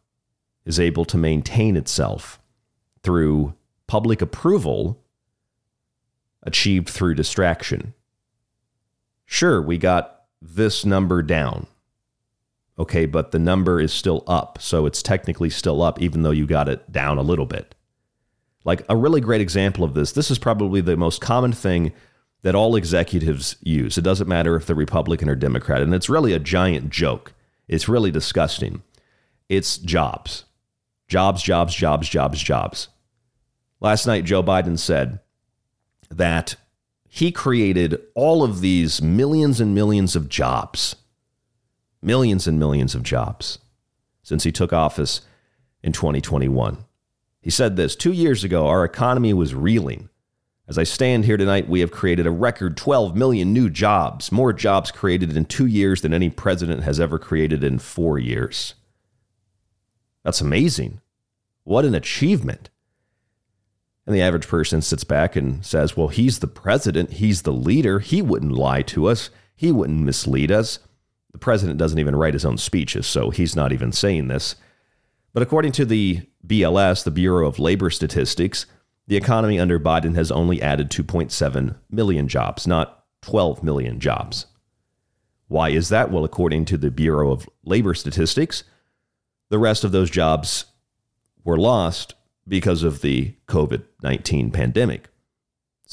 is 0.66 0.80
able 0.80 1.06
to 1.06 1.18
maintain 1.18 1.78
itself 1.78 2.40
through 3.04 3.56
public 3.88 4.22
approval 4.22 5.02
achieved 6.44 6.90
through 6.90 7.16
distraction. 7.16 7.94
Sure, 9.26 9.62
we 9.62 9.78
got 9.78 10.24
this 10.42 10.86
number 10.86 11.22
down. 11.24 11.68
Okay, 12.80 13.06
but 13.06 13.32
the 13.32 13.40
number 13.40 13.80
is 13.80 13.94
still 13.94 14.24
up. 14.28 14.60
So 14.62 14.86
it's 14.86 15.04
technically 15.04 15.50
still 15.50 15.82
up, 15.82 16.02
even 16.02 16.24
though 16.24 16.32
you 16.32 16.46
got 16.46 16.70
it 16.70 16.92
down 16.92 17.18
a 17.18 17.24
little 17.24 17.46
bit. 17.46 17.76
Like 18.64 18.84
a 18.90 18.96
really 18.96 19.22
great 19.22 19.42
example 19.42 19.84
of 19.84 19.94
this, 19.94 20.12
this 20.12 20.32
is 20.32 20.40
probably 20.40 20.82
the 20.82 20.98
most 20.98 21.22
common 21.22 21.52
thing 21.52 21.94
that 22.44 22.56
all 22.56 22.76
executives 22.76 23.56
use. 23.62 23.98
It 23.98 24.04
doesn't 24.04 24.28
matter 24.28 24.56
if 24.56 24.66
they're 24.66 24.76
Republican 24.76 25.30
or 25.30 25.36
Democrat. 25.36 25.82
And 25.82 25.94
it's 25.94 26.10
really 26.10 26.34
a 26.34 26.40
giant 26.40 26.90
joke. 26.90 27.34
It's 27.68 27.90
really 27.90 28.12
disgusting. 28.12 28.84
It's 29.50 29.78
jobs. 29.78 30.46
Jobs, 31.08 31.44
jobs, 31.44 31.76
jobs, 31.76 32.08
jobs, 32.10 32.42
jobs. 32.42 32.88
Last 33.80 34.06
night, 34.06 34.26
Joe 34.26 34.42
Biden 34.42 34.78
said 34.78 35.20
that 36.10 36.56
he 37.08 37.32
created 37.32 38.00
all 38.16 38.44
of 38.44 38.62
these 38.62 39.02
millions 39.02 39.60
and 39.60 39.76
millions 39.76 40.16
of 40.16 40.30
jobs, 40.30 40.96
millions 42.02 42.48
and 42.48 42.60
millions 42.60 42.96
of 42.96 43.04
jobs 43.04 43.60
since 44.24 44.44
he 44.44 44.52
took 44.52 44.74
office 44.74 45.22
in 45.84 45.92
2021. 45.92 46.86
He 47.42 47.50
said 47.50 47.76
this 47.76 47.96
two 47.96 48.12
years 48.12 48.44
ago, 48.44 48.68
our 48.68 48.84
economy 48.84 49.34
was 49.34 49.56
reeling. 49.56 50.10
As 50.68 50.78
I 50.78 50.84
stand 50.84 51.26
here 51.26 51.38
tonight, 51.38 51.68
we 51.68 51.80
have 51.82 51.92
created 51.92 52.28
a 52.28 52.32
record 52.32 52.78
12 52.78 53.16
million 53.16 53.52
new 53.52 53.70
jobs, 53.70 54.32
more 54.32 54.54
jobs 54.54 54.92
created 54.92 55.36
in 55.36 55.46
two 55.46 55.66
years 55.66 56.02
than 56.02 56.14
any 56.14 56.30
president 56.30 56.84
has 56.84 57.00
ever 57.00 57.20
created 57.20 57.64
in 57.64 57.80
four 57.80 58.20
years. 58.20 58.76
That's 60.24 60.40
amazing. 60.40 61.02
What 61.64 61.84
an 61.84 61.96
achievement. 61.96 62.70
And 64.06 64.16
the 64.16 64.22
average 64.22 64.48
person 64.48 64.82
sits 64.82 65.04
back 65.04 65.36
and 65.36 65.66
says, 65.66 65.98
well, 65.98 66.08
he's 66.08 66.40
the 66.40 66.48
president, 66.48 67.14
he's 67.14 67.42
the 67.42 67.54
leader, 67.54 68.00
he 68.00 68.22
wouldn't 68.22 68.52
lie 68.52 68.82
to 68.84 69.08
us, 69.08 69.30
he 69.56 69.72
wouldn't 69.72 70.02
mislead 70.02 70.52
us. 70.52 70.80
The 71.32 71.38
president 71.38 71.80
doesn't 71.80 72.00
even 72.00 72.16
write 72.16 72.34
his 72.34 72.46
own 72.46 72.58
speeches, 72.58 73.08
so 73.08 73.30
he's 73.30 73.56
not 73.56 73.72
even 73.72 73.92
saying 73.92 74.28
this. 74.28 74.56
But 75.34 75.44
according 75.44 75.72
to 75.74 75.86
the 75.86 76.22
BLS, 76.46 77.04
the 77.04 77.12
Bureau 77.12 77.48
of 77.48 77.60
Labor 77.60 77.90
Statistics, 77.90 78.66
the 79.08 79.16
economy 79.16 79.60
under 79.60 79.80
Biden 79.80 80.16
has 80.16 80.32
only 80.32 80.62
added 80.62 80.90
2.7 80.90 81.76
million 81.90 82.28
jobs, 82.28 82.68
not 82.68 83.06
12 83.22 83.64
million 83.64 84.00
jobs. 84.00 84.48
Why 85.48 85.70
is 85.70 85.90
that? 85.90 86.12
Well, 86.12 86.24
according 86.24 86.66
to 86.66 86.78
the 86.78 86.92
Bureau 86.92 87.32
of 87.32 87.50
Labor 87.64 87.94
Statistics, 87.94 88.64
the 89.50 89.60
rest 89.60 89.84
of 89.84 89.92
those 89.92 90.10
jobs 90.10 90.66
were 91.44 91.58
lost 91.58 92.16
because 92.48 92.84
of 92.84 93.02
the 93.02 93.36
COVID 93.48 93.84
19 94.02 94.52
pandemic. 94.52 95.11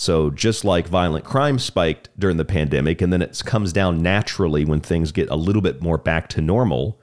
So, 0.01 0.31
just 0.31 0.65
like 0.65 0.87
violent 0.87 1.25
crime 1.25 1.59
spiked 1.59 2.09
during 2.17 2.37
the 2.37 2.45
pandemic, 2.45 3.03
and 3.03 3.13
then 3.13 3.21
it 3.21 3.43
comes 3.45 3.73
down 3.73 4.01
naturally 4.01 4.65
when 4.65 4.79
things 4.79 5.11
get 5.11 5.29
a 5.29 5.35
little 5.35 5.61
bit 5.61 5.83
more 5.83 5.99
back 5.99 6.29
to 6.29 6.41
normal, 6.41 7.01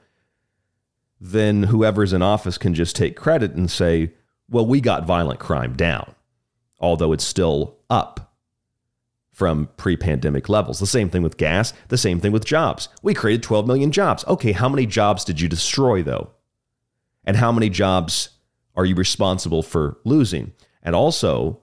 then 1.20 1.64
whoever's 1.64 2.14
in 2.14 2.22
office 2.22 2.56
can 2.56 2.72
just 2.72 2.96
take 2.96 3.14
credit 3.14 3.52
and 3.52 3.70
say, 3.70 4.14
well, 4.48 4.64
we 4.64 4.80
got 4.80 5.04
violent 5.04 5.38
crime 5.38 5.76
down, 5.76 6.14
although 6.80 7.12
it's 7.12 7.22
still 7.22 7.76
up 7.90 8.34
from 9.30 9.68
pre 9.76 9.98
pandemic 9.98 10.48
levels. 10.48 10.78
The 10.78 10.86
same 10.86 11.10
thing 11.10 11.22
with 11.22 11.36
gas, 11.36 11.74
the 11.88 11.98
same 11.98 12.18
thing 12.18 12.32
with 12.32 12.46
jobs. 12.46 12.88
We 13.02 13.12
created 13.12 13.42
12 13.42 13.66
million 13.66 13.92
jobs. 13.92 14.24
Okay, 14.26 14.52
how 14.52 14.70
many 14.70 14.86
jobs 14.86 15.22
did 15.22 15.38
you 15.38 15.50
destroy, 15.50 16.02
though? 16.02 16.30
And 17.26 17.36
how 17.36 17.52
many 17.52 17.68
jobs 17.68 18.30
are 18.74 18.86
you 18.86 18.94
responsible 18.94 19.62
for 19.62 19.98
losing? 20.04 20.54
And 20.82 20.94
also, 20.94 21.60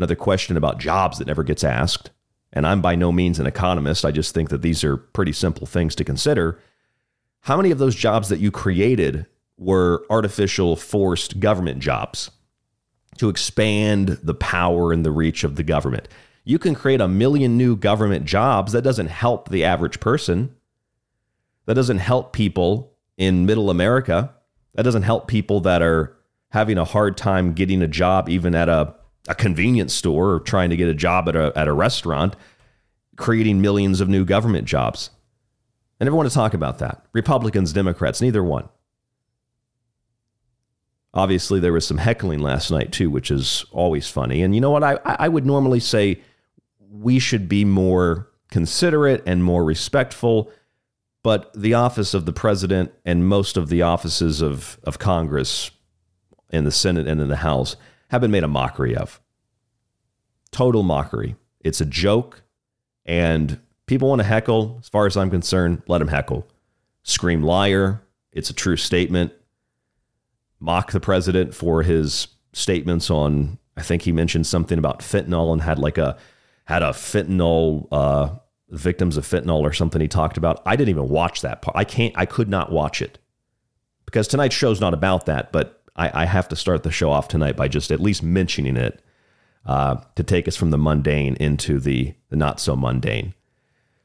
Another 0.00 0.16
question 0.16 0.56
about 0.56 0.78
jobs 0.78 1.18
that 1.18 1.26
never 1.26 1.42
gets 1.42 1.62
asked. 1.62 2.08
And 2.54 2.66
I'm 2.66 2.80
by 2.80 2.94
no 2.94 3.12
means 3.12 3.38
an 3.38 3.46
economist. 3.46 4.02
I 4.02 4.10
just 4.10 4.32
think 4.32 4.48
that 4.48 4.62
these 4.62 4.82
are 4.82 4.96
pretty 4.96 5.34
simple 5.34 5.66
things 5.66 5.94
to 5.96 6.04
consider. 6.04 6.58
How 7.40 7.58
many 7.58 7.70
of 7.70 7.76
those 7.76 7.94
jobs 7.94 8.30
that 8.30 8.40
you 8.40 8.50
created 8.50 9.26
were 9.58 10.06
artificial 10.08 10.74
forced 10.74 11.38
government 11.38 11.80
jobs 11.80 12.30
to 13.18 13.28
expand 13.28 14.18
the 14.22 14.32
power 14.32 14.90
and 14.90 15.04
the 15.04 15.10
reach 15.10 15.44
of 15.44 15.56
the 15.56 15.62
government? 15.62 16.08
You 16.44 16.58
can 16.58 16.74
create 16.74 17.02
a 17.02 17.06
million 17.06 17.58
new 17.58 17.76
government 17.76 18.24
jobs. 18.24 18.72
That 18.72 18.80
doesn't 18.80 19.08
help 19.08 19.50
the 19.50 19.64
average 19.64 20.00
person. 20.00 20.56
That 21.66 21.74
doesn't 21.74 21.98
help 21.98 22.32
people 22.32 22.94
in 23.18 23.44
middle 23.44 23.68
America. 23.68 24.32
That 24.76 24.84
doesn't 24.84 25.02
help 25.02 25.28
people 25.28 25.60
that 25.60 25.82
are 25.82 26.16
having 26.52 26.78
a 26.78 26.86
hard 26.86 27.18
time 27.18 27.52
getting 27.52 27.82
a 27.82 27.86
job, 27.86 28.30
even 28.30 28.54
at 28.54 28.70
a 28.70 28.94
a 29.28 29.34
convenience 29.34 29.94
store 29.94 30.34
or 30.34 30.40
trying 30.40 30.70
to 30.70 30.76
get 30.76 30.88
a 30.88 30.94
job 30.94 31.28
at 31.28 31.36
a, 31.36 31.52
at 31.56 31.68
a 31.68 31.72
restaurant, 31.72 32.36
creating 33.16 33.60
millions 33.60 34.00
of 34.00 34.08
new 34.08 34.24
government 34.24 34.66
jobs. 34.66 35.10
I 36.00 36.04
never 36.04 36.16
want 36.16 36.28
to 36.28 36.34
talk 36.34 36.54
about 36.54 36.78
that. 36.78 37.04
Republicans, 37.12 37.72
Democrats, 37.72 38.22
neither 38.22 38.42
one. 38.42 38.68
Obviously, 41.12 41.60
there 41.60 41.72
was 41.72 41.86
some 41.86 41.98
heckling 41.98 42.38
last 42.40 42.70
night 42.70 42.92
too, 42.92 43.10
which 43.10 43.30
is 43.30 43.64
always 43.72 44.08
funny. 44.08 44.42
And 44.42 44.54
you 44.54 44.60
know 44.60 44.70
what? 44.70 44.84
I, 44.84 44.98
I 45.04 45.28
would 45.28 45.44
normally 45.44 45.80
say 45.80 46.20
we 46.78 47.18
should 47.18 47.48
be 47.48 47.64
more 47.64 48.28
considerate 48.50 49.22
and 49.26 49.44
more 49.44 49.64
respectful, 49.64 50.50
but 51.22 51.52
the 51.54 51.74
office 51.74 52.14
of 52.14 52.26
the 52.26 52.32
president 52.32 52.92
and 53.04 53.26
most 53.26 53.56
of 53.56 53.68
the 53.68 53.82
offices 53.82 54.40
of, 54.40 54.78
of 54.84 54.98
Congress 54.98 55.70
in 56.50 56.64
the 56.64 56.70
Senate 56.70 57.06
and 57.06 57.20
in 57.20 57.28
the 57.28 57.36
House 57.36 57.76
have 58.10 58.20
been 58.20 58.30
made 58.30 58.44
a 58.44 58.48
mockery 58.48 58.96
of. 58.96 59.20
Total 60.50 60.82
mockery. 60.82 61.36
It's 61.60 61.80
a 61.80 61.86
joke, 61.86 62.42
and 63.06 63.60
people 63.86 64.08
want 64.08 64.20
to 64.20 64.26
heckle. 64.26 64.78
As 64.80 64.88
far 64.88 65.06
as 65.06 65.16
I'm 65.16 65.30
concerned, 65.30 65.82
let 65.86 65.98
them 65.98 66.08
heckle. 66.08 66.46
Scream 67.02 67.42
liar. 67.42 68.02
It's 68.32 68.50
a 68.50 68.54
true 68.54 68.76
statement. 68.76 69.32
Mock 70.58 70.92
the 70.92 71.00
president 71.00 71.54
for 71.54 71.82
his 71.82 72.28
statements 72.52 73.10
on. 73.10 73.58
I 73.76 73.82
think 73.82 74.02
he 74.02 74.12
mentioned 74.12 74.46
something 74.46 74.78
about 74.78 75.00
fentanyl 75.00 75.52
and 75.52 75.62
had 75.62 75.78
like 75.78 75.96
a 75.96 76.18
had 76.64 76.82
a 76.82 76.90
fentanyl 76.90 77.86
uh, 77.92 78.30
victims 78.70 79.16
of 79.16 79.26
fentanyl 79.26 79.60
or 79.60 79.72
something 79.72 80.00
he 80.00 80.08
talked 80.08 80.36
about. 80.36 80.62
I 80.66 80.76
didn't 80.76 80.90
even 80.90 81.08
watch 81.08 81.42
that 81.42 81.62
part. 81.62 81.76
I 81.76 81.84
can't. 81.84 82.14
I 82.16 82.26
could 82.26 82.48
not 82.48 82.72
watch 82.72 83.00
it 83.00 83.18
because 84.04 84.26
tonight's 84.26 84.54
show's 84.54 84.80
not 84.80 84.94
about 84.94 85.26
that. 85.26 85.52
But 85.52 85.79
I, 86.00 86.22
I 86.22 86.24
have 86.24 86.48
to 86.48 86.56
start 86.56 86.82
the 86.82 86.90
show 86.90 87.10
off 87.10 87.28
tonight 87.28 87.56
by 87.56 87.68
just 87.68 87.90
at 87.90 88.00
least 88.00 88.22
mentioning 88.22 88.78
it 88.78 89.02
uh, 89.66 89.96
to 90.16 90.22
take 90.22 90.48
us 90.48 90.56
from 90.56 90.70
the 90.70 90.78
mundane 90.78 91.36
into 91.36 91.78
the, 91.78 92.14
the 92.30 92.36
not 92.36 92.58
so 92.58 92.74
mundane. 92.74 93.34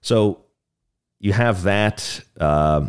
So 0.02 0.44
you 1.20 1.32
have 1.32 1.64
that 1.64 2.20
uh, 2.38 2.88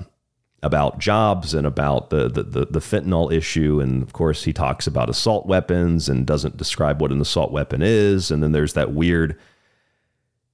about 0.60 0.98
jobs 0.98 1.54
and 1.54 1.68
about 1.68 2.10
the, 2.10 2.28
the, 2.28 2.42
the, 2.42 2.66
the 2.66 2.80
fentanyl 2.80 3.32
issue. 3.32 3.78
And 3.80 4.02
of 4.02 4.12
course, 4.12 4.42
he 4.42 4.52
talks 4.52 4.88
about 4.88 5.08
assault 5.08 5.46
weapons 5.46 6.08
and 6.08 6.26
doesn't 6.26 6.56
describe 6.56 7.00
what 7.00 7.12
an 7.12 7.20
assault 7.20 7.52
weapon 7.52 7.82
is. 7.82 8.32
And 8.32 8.42
then 8.42 8.50
there's 8.50 8.72
that 8.72 8.92
weird 8.92 9.38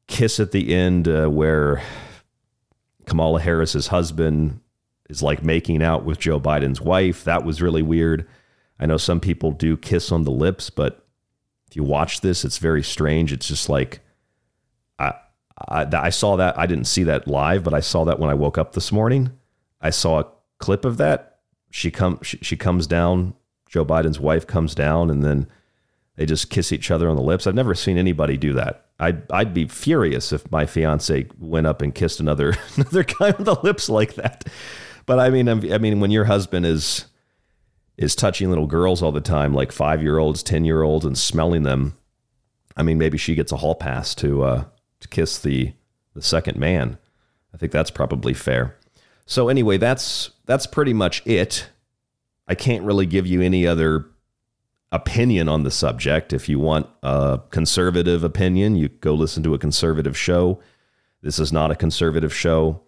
kiss 0.08 0.38
at 0.38 0.52
the 0.52 0.74
end 0.74 1.08
uh, 1.08 1.28
where 1.28 1.82
Kamala 3.06 3.40
Harris's 3.40 3.86
husband 3.86 4.60
is 5.08 5.22
like 5.22 5.42
making 5.42 5.82
out 5.82 6.04
with 6.04 6.18
Joe 6.18 6.38
Biden's 6.38 6.82
wife. 6.82 7.24
That 7.24 7.44
was 7.44 7.62
really 7.62 7.82
weird. 7.82 8.28
I 8.82 8.86
know 8.86 8.96
some 8.96 9.20
people 9.20 9.52
do 9.52 9.76
kiss 9.76 10.10
on 10.10 10.24
the 10.24 10.32
lips, 10.32 10.68
but 10.68 11.06
if 11.70 11.76
you 11.76 11.84
watch 11.84 12.20
this, 12.20 12.44
it's 12.44 12.58
very 12.58 12.82
strange. 12.82 13.32
It's 13.32 13.46
just 13.46 13.68
like 13.68 14.00
I, 14.98 15.14
I, 15.68 15.86
I 15.92 16.10
saw 16.10 16.34
that. 16.36 16.58
I 16.58 16.66
didn't 16.66 16.86
see 16.86 17.04
that 17.04 17.28
live, 17.28 17.62
but 17.62 17.74
I 17.74 17.80
saw 17.80 18.04
that 18.04 18.18
when 18.18 18.28
I 18.28 18.34
woke 18.34 18.58
up 18.58 18.72
this 18.72 18.90
morning. 18.90 19.30
I 19.80 19.90
saw 19.90 20.18
a 20.18 20.26
clip 20.58 20.84
of 20.84 20.96
that. 20.96 21.38
She 21.70 21.92
come 21.92 22.18
she, 22.22 22.38
she 22.38 22.56
comes 22.56 22.88
down. 22.88 23.34
Joe 23.66 23.84
Biden's 23.84 24.18
wife 24.18 24.48
comes 24.48 24.74
down, 24.74 25.10
and 25.10 25.24
then 25.24 25.46
they 26.16 26.26
just 26.26 26.50
kiss 26.50 26.72
each 26.72 26.90
other 26.90 27.08
on 27.08 27.14
the 27.14 27.22
lips. 27.22 27.46
I've 27.46 27.54
never 27.54 27.76
seen 27.76 27.96
anybody 27.96 28.36
do 28.36 28.52
that. 28.54 28.86
I'd 28.98 29.30
I'd 29.30 29.54
be 29.54 29.68
furious 29.68 30.32
if 30.32 30.50
my 30.50 30.66
fiance 30.66 31.28
went 31.38 31.68
up 31.68 31.82
and 31.82 31.94
kissed 31.94 32.18
another 32.18 32.56
another 32.74 33.04
guy 33.04 33.30
on 33.30 33.44
the 33.44 33.60
lips 33.62 33.88
like 33.88 34.14
that. 34.16 34.44
But 35.06 35.20
I 35.20 35.30
mean, 35.30 35.48
I 35.48 35.78
mean, 35.78 36.00
when 36.00 36.10
your 36.10 36.24
husband 36.24 36.66
is 36.66 37.06
is 37.96 38.14
touching 38.14 38.48
little 38.48 38.66
girls 38.66 39.02
all 39.02 39.12
the 39.12 39.20
time, 39.20 39.54
like 39.54 39.72
five 39.72 40.02
year 40.02 40.18
olds, 40.18 40.42
10 40.42 40.64
year 40.64 40.82
olds, 40.82 41.04
and 41.04 41.16
smelling 41.16 41.62
them. 41.62 41.96
I 42.76 42.82
mean, 42.82 42.98
maybe 42.98 43.18
she 43.18 43.34
gets 43.34 43.52
a 43.52 43.58
hall 43.58 43.74
pass 43.74 44.14
to, 44.16 44.42
uh, 44.42 44.64
to 45.00 45.08
kiss 45.08 45.38
the, 45.38 45.72
the 46.14 46.22
second 46.22 46.58
man. 46.58 46.98
I 47.54 47.58
think 47.58 47.72
that's 47.72 47.90
probably 47.90 48.34
fair. 48.34 48.76
So 49.26 49.48
anyway, 49.48 49.76
that's 49.76 50.30
that's 50.46 50.66
pretty 50.66 50.92
much 50.92 51.22
it. 51.26 51.68
I 52.48 52.54
can't 52.54 52.84
really 52.84 53.06
give 53.06 53.26
you 53.26 53.40
any 53.40 53.66
other 53.66 54.06
opinion 54.90 55.48
on 55.48 55.62
the 55.62 55.70
subject. 55.70 56.32
If 56.32 56.48
you 56.48 56.58
want 56.58 56.88
a 57.02 57.40
conservative 57.50 58.24
opinion, 58.24 58.76
you 58.76 58.88
go 58.88 59.14
listen 59.14 59.42
to 59.44 59.54
a 59.54 59.58
conservative 59.58 60.16
show. 60.16 60.60
This 61.22 61.38
is 61.38 61.52
not 61.52 61.70
a 61.70 61.76
conservative 61.76 62.34
show. 62.34 62.82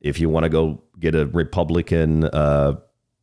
If 0.00 0.20
you 0.20 0.28
want 0.28 0.44
to 0.44 0.48
go 0.48 0.82
get 0.98 1.14
a 1.14 1.26
Republican 1.26 2.24
uh, 2.24 2.76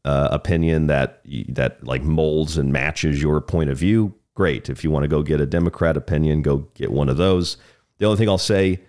uh, 0.05 0.29
opinion 0.31 0.87
that 0.87 1.21
that 1.49 1.83
like 1.83 2.03
molds 2.03 2.57
and 2.57 2.71
matches 2.71 3.21
your 3.21 3.41
point 3.41 3.69
of 3.69 3.77
view, 3.77 4.13
great. 4.35 4.69
If 4.69 4.83
you 4.83 4.91
want 4.91 5.03
to 5.03 5.07
go 5.07 5.21
get 5.21 5.41
a 5.41 5.45
Democrat 5.45 5.97
opinion, 5.97 6.41
go 6.41 6.67
get 6.75 6.91
one 6.91 7.09
of 7.09 7.17
those. 7.17 7.57
The 7.97 8.05
only 8.05 8.17
thing 8.17 8.29
I'll 8.29 8.37
say 8.37 8.79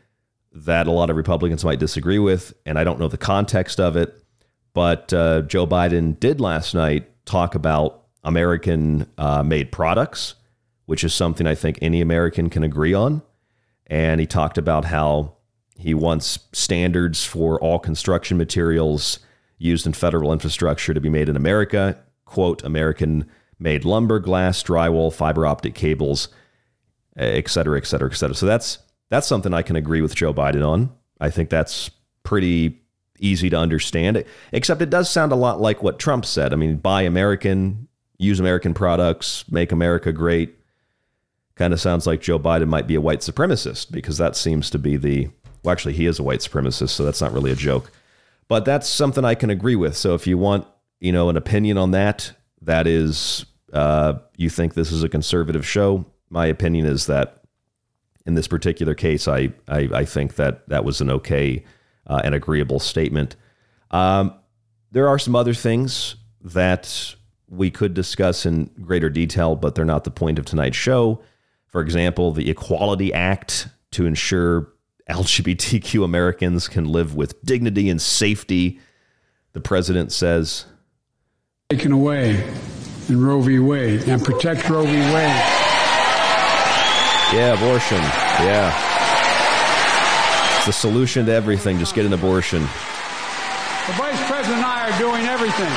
that 0.53 0.87
a 0.87 0.90
lot 0.90 1.11
of 1.11 1.16
Republicans 1.16 1.64
might 1.64 1.79
disagree 1.79 2.18
with, 2.18 2.55
and 2.66 2.79
I 2.79 2.85
don't 2.85 2.99
know 2.99 3.09
the 3.09 3.18
context 3.18 3.81
of 3.81 3.97
it, 3.97 4.23
but 4.75 5.12
uh, 5.12 5.42
Joe 5.42 5.66
Biden 5.66 6.18
did 6.18 6.40
last 6.40 6.75
night 6.75 7.11
talk 7.25 7.55
about 7.55 8.05
American 8.25 9.11
uh, 9.18 9.42
made 9.42 9.73
products, 9.73 10.35
which 10.87 11.05
is 11.05 11.14
something 11.14 11.47
I 11.47 11.55
think 11.55 11.79
any 11.81 12.01
American 12.01 12.51
can 12.51 12.62
agree 12.62 12.94
on. 12.94 13.23
And 13.87 14.21
he 14.21 14.27
talked 14.27 14.59
about 14.59 14.85
how 14.85 15.37
he 15.77 15.94
wants 15.94 16.40
standards 16.53 17.25
for 17.25 17.61
all 17.61 17.79
construction 17.79 18.37
materials 18.37 19.21
used 19.59 19.87
in 19.87 19.92
federal 19.92 20.33
infrastructure 20.33 20.94
to 20.94 21.01
be 21.01 21.09
made 21.09 21.29
in 21.29 21.37
America, 21.37 21.99
quote, 22.25 22.62
American 22.62 23.29
made 23.59 23.85
lumber, 23.85 24.18
glass, 24.18 24.62
drywall, 24.62 25.12
fiber 25.12 25.44
optic 25.47 25.75
cables, 25.75 26.29
et 27.16 27.49
cetera, 27.49 27.77
et 27.77 27.87
cetera, 27.87 28.11
et 28.11 28.14
cetera. 28.14 28.35
So 28.35 28.47
that's 28.47 28.79
that's 29.11 29.27
something 29.27 29.55
I 29.55 29.62
can 29.62 29.77
agree 29.77 30.03
with 30.03 30.14
Joe 30.14 30.33
Biden 30.33 30.66
on. 30.66 30.90
I 31.21 31.31
think 31.31 31.51
that's 31.51 31.90
pretty 32.23 32.81
easy 33.18 33.51
to 33.51 33.57
understand. 33.57 34.25
Except 34.53 34.83
it 34.83 34.90
does 34.90 35.11
sound 35.11 35.33
a 35.33 35.37
lot 35.37 35.61
like 35.61 35.83
what 35.83 35.99
Trump 35.99 36.25
said. 36.25 36.53
I 36.53 36.57
mean, 36.57 36.77
buy 36.77 37.03
American, 37.03 37.88
use 38.18 38.38
American 38.38 38.75
products, 38.75 39.44
make 39.51 39.73
America 39.73 40.12
great. 40.12 40.55
Kind 41.57 41.73
of 41.73 41.81
sounds 41.81 42.07
like 42.07 42.21
Joe 42.21 42.38
Biden 42.38 42.68
might 42.68 42.87
be 42.87 42.94
a 42.94 43.01
white 43.01 43.21
supremacist 43.21 43.90
because 43.90 44.18
that 44.18 44.37
seems 44.37 44.71
to 44.71 44.79
be 44.79 44.97
the 44.97 45.31
well, 45.62 45.73
actually, 45.73 45.94
he 45.94 46.07
is 46.07 46.18
a 46.18 46.23
white 46.23 46.40
supremacist, 46.40 46.90
so 46.90 47.05
that's 47.05 47.21
not 47.21 47.33
really 47.33 47.51
a 47.51 47.57
joke. 47.57 47.90
But 48.49 48.65
that's 48.65 48.89
something 48.89 49.25
I 49.25 49.35
can 49.35 49.51
agree 49.51 49.77
with. 49.77 49.97
So 49.97 50.15
if 50.15 50.27
you 50.27 50.39
want, 50.39 50.67
you 51.01 51.13
know, 51.13 51.29
an 51.29 51.37
opinion 51.37 51.79
on 51.79 51.91
that, 51.93 52.33
that 52.63 52.87
is, 52.87 53.45
uh, 53.73 54.15
you 54.37 54.49
think 54.51 54.75
this 54.75 54.91
is 54.91 55.03
a 55.03 55.09
conservative 55.09 55.67
show. 55.67 56.07
My 56.31 56.47
opinion 56.47 56.87
is 56.87 57.07
that 57.07 57.43
in 58.27 58.35
this 58.35 58.49
particular 58.49 58.95
case, 58.95 59.29
I 59.29 59.53
I, 59.69 59.89
I 59.93 60.05
think 60.05 60.37
that 60.37 60.69
that 60.69 60.85
was 60.85 61.01
an 61.01 61.11
okay 61.11 61.65
uh, 62.07 62.21
and 62.25 62.35
agreeable 62.35 62.81
statement. 62.81 63.37
Um, 63.91 64.35
there 64.93 65.09
are 65.09 65.19
some 65.19 65.37
other 65.37 65.55
things 65.55 66.17
that 66.43 67.15
we 67.49 67.71
could 67.71 67.95
discuss 67.95 68.45
in 68.45 68.71
greater 68.83 69.09
detail, 69.09 69.57
but 69.57 69.75
they're 69.75 69.85
not 69.85 70.05
the 70.05 70.11
point 70.11 70.39
of 70.39 70.45
tonight's 70.45 70.77
show. 70.77 71.23
For 71.67 71.81
example, 71.81 72.33
the 72.33 72.51
Equality 72.51 73.13
Act 73.13 73.69
to 73.93 74.07
ensure 74.07 74.73
LGBTQ 75.09 76.05
Americans 76.05 76.68
can 76.68 76.85
live 76.85 77.14
with 77.14 77.40
dignity 77.42 77.88
and 77.88 78.01
safety. 78.01 78.81
The 79.53 79.61
president 79.61 80.12
says, 80.12 80.66
taken 81.71 81.92
away 81.92 82.42
in 83.09 83.21
Roe 83.21 83.40
v. 83.40 83.59
Wade 83.59 84.09
and 84.09 84.23
protect 84.25 84.68
Roe 84.68 84.85
v. 84.85 84.92
Wade. 84.92 85.42
Yeah, 87.33 87.55
abortion. 87.57 88.01
Yeah. 88.40 88.73
It's 90.57 90.66
the 90.66 90.73
solution 90.73 91.27
to 91.27 91.33
everything. 91.33 91.79
Just 91.79 91.94
get 91.94 92.07
an 92.07 92.12
abortion. 92.12 92.62
The 92.62 93.92
Vice 93.97 94.27
President 94.29 94.59
and 94.59 94.66
I 94.66 94.88
are 94.88 94.99
doing 94.99 95.27
everything 95.27 95.73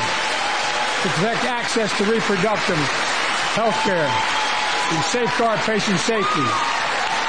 to 1.02 1.08
protect 1.08 1.44
access 1.44 1.96
to 1.98 2.04
reproductive 2.04 2.76
health 3.52 3.76
care 3.84 4.08
and 4.08 5.04
safeguard 5.04 5.60
patient 5.60 5.98
safety. 5.98 6.81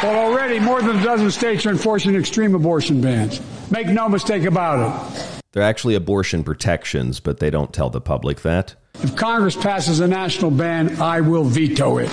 Well, 0.04 0.18
already 0.18 0.60
more 0.60 0.82
than 0.82 1.00
a 1.00 1.02
dozen 1.02 1.32
states 1.32 1.66
are 1.66 1.70
enforcing 1.70 2.14
extreme 2.14 2.56
abortion 2.56 3.00
bans. 3.00 3.40
Make 3.72 3.88
no 3.88 4.10
mistake 4.10 4.44
about 4.44 4.82
it. 4.82 5.42
They're 5.54 5.64
actually 5.64 5.96
abortion 5.96 6.44
protections, 6.44 7.22
but 7.22 7.40
they 7.40 7.50
don't 7.50 7.72
tell 7.72 7.90
the 7.90 8.02
public 8.02 8.42
that. 8.42 8.76
If 8.96 9.16
Congress 9.16 9.56
passes 9.56 10.02
a 10.02 10.08
national 10.10 10.52
ban, 10.52 11.00
I 11.02 11.22
will 11.22 11.46
veto 11.46 12.00
it. 12.00 12.10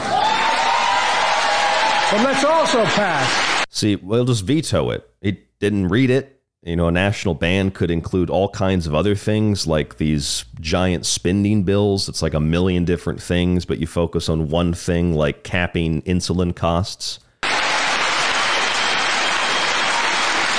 But 2.13 2.23
let's 2.23 2.45
also 2.45 2.85
pass. 2.85 3.65
See, 3.71 3.97
we'll 3.97 4.25
just 4.25 4.45
veto 4.45 4.91
it. 4.91 5.11
It 5.21 5.59
didn't 5.59 5.89
read 5.89 6.11
it. 6.11 6.41
You 6.63 6.77
know, 6.77 6.87
a 6.87 6.93
national 6.93 7.35
ban 7.35 7.73
could 7.73 7.91
include 7.91 8.31
all 8.31 8.51
kinds 8.51 8.87
of 8.87 8.95
other 8.95 9.17
things 9.17 9.67
like 9.67 9.97
these 9.97 10.45
giant 10.61 11.07
spending 11.07 11.65
bills. 11.65 12.09
It's 12.09 12.23
like 12.23 12.35
a 12.35 12.41
million 12.41 12.85
different 12.85 13.21
things, 13.21 13.65
but 13.65 13.79
you 13.79 13.89
focus 13.89 14.29
on 14.29 14.49
one 14.49 14.75
thing 14.75 15.13
like 15.15 15.43
capping 15.43 16.03
insulin 16.03 16.55
costs. 16.55 17.19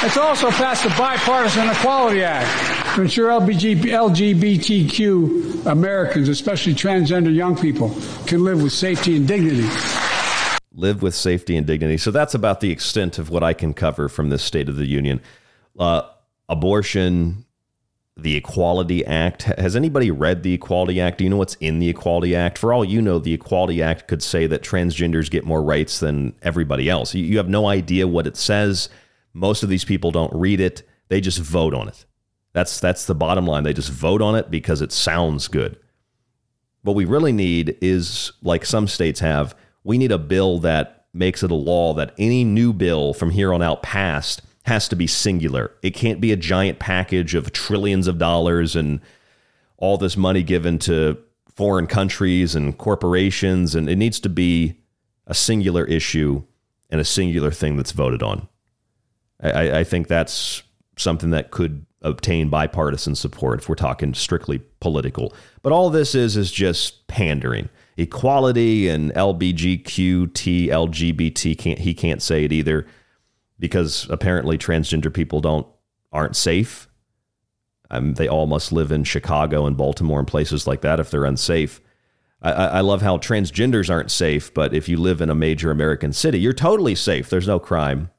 It's 0.03 0.17
also 0.17 0.49
passed 0.49 0.83
the 0.83 0.89
Bipartisan 0.97 1.69
Equality 1.69 2.23
Act 2.23 2.95
to 2.95 3.03
ensure 3.03 3.29
LGBTQ 3.29 4.07
Americans, 5.67 6.27
especially 6.27 6.73
transgender 6.73 7.31
young 7.31 7.55
people, 7.55 7.95
can 8.25 8.43
live 8.43 8.63
with 8.63 8.73
safety 8.73 9.15
and 9.15 9.27
dignity. 9.27 9.69
Live 10.73 11.03
with 11.03 11.13
safety 11.13 11.55
and 11.55 11.67
dignity. 11.67 11.99
So 11.99 12.09
that's 12.09 12.33
about 12.33 12.61
the 12.61 12.71
extent 12.71 13.19
of 13.19 13.29
what 13.29 13.43
I 13.43 13.53
can 13.53 13.75
cover 13.75 14.09
from 14.09 14.29
this 14.29 14.41
State 14.41 14.69
of 14.69 14.75
the 14.75 14.87
Union. 14.87 15.21
Uh, 15.77 16.01
abortion, 16.49 17.45
the 18.17 18.35
Equality 18.35 19.05
Act. 19.05 19.43
Has 19.43 19.75
anybody 19.75 20.09
read 20.09 20.41
the 20.41 20.53
Equality 20.53 20.99
Act? 20.99 21.19
Do 21.19 21.25
you 21.25 21.29
know 21.29 21.37
what's 21.37 21.53
in 21.55 21.77
the 21.77 21.89
Equality 21.89 22.35
Act? 22.35 22.57
For 22.57 22.73
all 22.73 22.83
you 22.83 23.03
know, 23.03 23.19
the 23.19 23.33
Equality 23.33 23.83
Act 23.83 24.07
could 24.07 24.23
say 24.23 24.47
that 24.47 24.63
transgenders 24.63 25.29
get 25.29 25.45
more 25.45 25.61
rights 25.61 25.99
than 25.99 26.33
everybody 26.41 26.89
else. 26.89 27.13
You, 27.13 27.23
you 27.23 27.37
have 27.37 27.49
no 27.49 27.67
idea 27.67 28.07
what 28.07 28.25
it 28.25 28.35
says. 28.35 28.89
Most 29.33 29.63
of 29.63 29.69
these 29.69 29.85
people 29.85 30.11
don't 30.11 30.33
read 30.33 30.59
it. 30.59 30.87
They 31.07 31.21
just 31.21 31.39
vote 31.39 31.73
on 31.73 31.87
it. 31.87 32.05
That's 32.53 32.79
that's 32.79 33.05
the 33.05 33.15
bottom 33.15 33.45
line. 33.45 33.63
They 33.63 33.73
just 33.73 33.91
vote 33.91 34.21
on 34.21 34.35
it 34.35 34.51
because 34.51 34.81
it 34.81 34.91
sounds 34.91 35.47
good. 35.47 35.77
What 36.83 36.95
we 36.95 37.05
really 37.05 37.31
need 37.31 37.77
is 37.81 38.31
like 38.41 38.65
some 38.65 38.87
states 38.87 39.19
have, 39.19 39.55
we 39.83 39.97
need 39.97 40.11
a 40.11 40.17
bill 40.17 40.59
that 40.59 41.05
makes 41.13 41.43
it 41.43 41.51
a 41.51 41.55
law 41.55 41.93
that 41.93 42.13
any 42.17 42.43
new 42.43 42.73
bill 42.73 43.13
from 43.13 43.29
here 43.29 43.53
on 43.53 43.61
out 43.61 43.83
passed 43.83 44.41
has 44.63 44.87
to 44.87 44.95
be 44.95 45.07
singular. 45.07 45.71
It 45.81 45.91
can't 45.91 46.21
be 46.21 46.31
a 46.31 46.37
giant 46.37 46.79
package 46.79 47.35
of 47.35 47.51
trillions 47.51 48.07
of 48.07 48.17
dollars 48.17 48.75
and 48.75 49.01
all 49.77 49.97
this 49.97 50.17
money 50.17 50.43
given 50.43 50.79
to 50.79 51.17
foreign 51.55 51.87
countries 51.87 52.55
and 52.55 52.77
corporations 52.77 53.75
and 53.75 53.89
it 53.89 53.97
needs 53.97 54.19
to 54.21 54.29
be 54.29 54.79
a 55.27 55.33
singular 55.33 55.85
issue 55.85 56.43
and 56.89 57.01
a 57.01 57.05
singular 57.05 57.51
thing 57.51 57.77
that's 57.77 57.91
voted 57.91 58.23
on. 58.23 58.47
I, 59.41 59.79
I 59.79 59.83
think 59.83 60.07
that's 60.07 60.63
something 60.97 61.31
that 61.31 61.51
could 61.51 61.85
obtain 62.01 62.49
bipartisan 62.49 63.15
support 63.15 63.59
if 63.59 63.69
we're 63.69 63.75
talking 63.75 64.13
strictly 64.13 64.59
political. 64.79 65.33
But 65.61 65.73
all 65.73 65.89
this 65.89 66.15
is 66.15 66.35
is 66.35 66.51
just 66.51 67.07
pandering. 67.07 67.69
Equality 67.97 68.87
and 68.87 69.11
LBGQT, 69.13 70.67
LGBT 70.67 71.57
can't 71.57 71.79
he 71.79 71.93
can't 71.93 72.21
say 72.21 72.45
it 72.45 72.51
either 72.51 72.87
because 73.59 74.07
apparently 74.09 74.57
transgender 74.57 75.13
people 75.13 75.41
don't 75.41 75.67
aren't 76.11 76.35
safe. 76.35 76.87
Um, 77.89 78.13
they 78.13 78.27
all 78.27 78.47
must 78.47 78.71
live 78.71 78.91
in 78.91 79.03
Chicago 79.03 79.65
and 79.65 79.75
Baltimore 79.75 80.19
and 80.19 80.27
places 80.27 80.65
like 80.65 80.81
that 80.81 80.99
if 80.99 81.11
they're 81.11 81.25
unsafe. 81.25 81.81
I, 82.41 82.51
I 82.51 82.81
love 82.81 83.01
how 83.01 83.17
transgenders 83.17 83.89
aren't 83.89 84.09
safe, 84.09 84.51
but 84.53 84.73
if 84.73 84.89
you 84.89 84.97
live 84.97 85.21
in 85.21 85.29
a 85.29 85.35
major 85.35 85.69
American 85.69 86.11
city, 86.13 86.39
you're 86.39 86.53
totally 86.53 86.95
safe. 86.95 87.29
There's 87.29 87.47
no 87.47 87.59
crime 87.59 88.09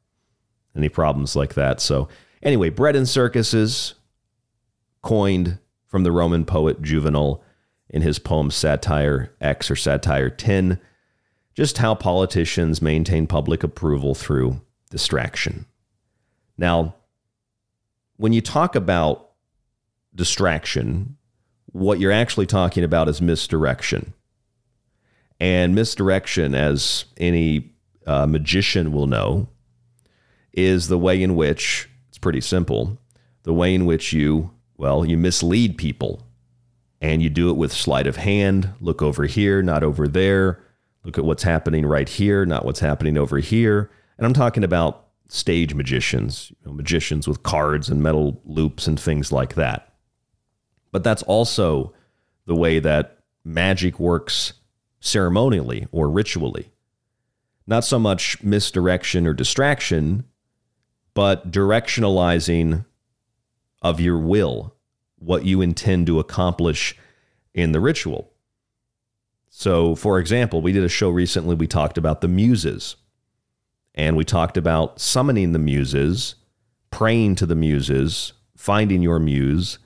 any 0.77 0.89
problems 0.89 1.37
like 1.37 1.55
that. 1.55 1.81
So, 1.81 2.09
anyway, 2.43 2.71
bread 2.71 2.97
and 2.97 3.09
circuses, 3.09 3.95
coined 5.03 5.59
from 5.87 6.05
the 6.05 6.13
Roman 6.13 6.45
poet 6.45 6.81
Juvenal 6.81 7.43
in 7.91 8.03
his 8.03 8.19
poem 8.19 8.51
Satire 8.51 9.35
X 9.41 9.71
or 9.71 9.77
Satire 9.77 10.31
10, 10.31 10.81
just 11.55 11.79
how 11.79 11.95
politicians 11.95 12.81
maintain 12.81 13.27
public 13.27 13.63
approval 13.63 14.15
through 14.15 14.63
distraction. 14.91 15.67
Now, 16.57 16.95
when 18.17 18.33
you 18.33 18.41
talk 18.41 18.75
about 18.75 19.31
distraction, 20.15 21.17
what 21.67 21.99
you're 21.99 22.13
actually 22.13 22.47
talking 22.47 22.85
about 22.85 23.09
is 23.09 23.21
misdirection. 23.21 24.15
And 25.41 25.75
misdirection, 25.75 26.55
as 26.55 27.07
any 27.17 27.73
uh, 28.07 28.27
magician 28.27 28.93
will 28.93 29.07
know, 29.07 29.49
is 30.53 30.89
the 30.89 30.99
way 30.99 31.23
in 31.23 31.35
which 31.37 31.89
it's 32.09 32.19
pretty 32.19 32.41
simple 32.41 32.99
the 33.43 33.53
way 33.53 33.75
in 33.75 33.87
which 33.87 34.13
you, 34.13 34.51
well, 34.77 35.05
you 35.05 35.19
mislead 35.19 35.77
people 35.77 36.23
and 37.01 37.23
you 37.23 37.29
do 37.29 37.51
it 37.51 37.57
with 37.57 37.73
sleight 37.73 38.07
of 38.07 38.17
hand. 38.17 38.73
Look 38.81 39.03
over 39.03 39.25
here, 39.25 39.63
not 39.63 39.83
over 39.83 40.07
there. 40.07 40.63
Look 41.05 41.19
at 41.19 41.25
what's 41.25 41.43
happening 41.43 41.85
right 41.85 42.09
here, 42.09 42.47
not 42.47 42.65
what's 42.65 42.81
happening 42.81 43.19
over 43.19 43.39
here. 43.39 43.91
And 44.17 44.27
I'm 44.27 44.35
talking 44.35 44.63
about 44.63 45.09
stage 45.29 45.75
magicians, 45.75 46.51
you 46.51 46.57
know, 46.67 46.73
magicians 46.73 47.27
with 47.27 47.43
cards 47.43 47.89
and 47.89 48.03
metal 48.03 48.41
loops 48.45 48.87
and 48.87 49.01
things 49.01 49.33
like 49.33 49.55
that. 49.55 49.95
But 50.93 51.03
that's 51.03 51.23
also 51.25 51.93
the 52.47 52.55
way 52.55 52.79
that 52.79 53.19
magic 53.45 53.99
works 53.99 54.53
ceremonially 55.01 55.89
or 55.91 56.09
ritually. 56.09 56.71
Not 57.67 57.85
so 57.85 57.99
much 57.99 58.41
misdirection 58.43 59.27
or 59.27 59.33
distraction, 59.33 60.25
but 61.15 61.51
directionalizing 61.51 62.85
of 63.81 64.01
your 64.01 64.19
will, 64.19 64.75
what 65.19 65.45
you 65.45 65.61
intend 65.61 66.07
to 66.07 66.19
accomplish 66.19 66.97
in 67.55 67.73
the 67.73 67.81
ritual. 67.81 68.33
So, 69.51 69.95
for 69.95 70.19
example, 70.19 70.63
we 70.63 70.73
did 70.73 70.85
a 70.85 70.89
show 70.89 71.11
recently, 71.11 71.55
we 71.55 71.67
talked 71.67 71.99
about 71.99 72.21
the 72.21 72.29
muses, 72.29 72.97
and 73.95 74.17
we 74.17 74.25
talked 74.25 74.57
about 74.57 75.01
summoning 75.01 75.53
the 75.53 75.59
muses, 75.59 76.37
praying 76.91 77.35
to 77.37 77.47
the 77.47 77.55
muses, 77.55 78.33
finding 78.57 79.03
your 79.03 79.19
muse 79.19 79.79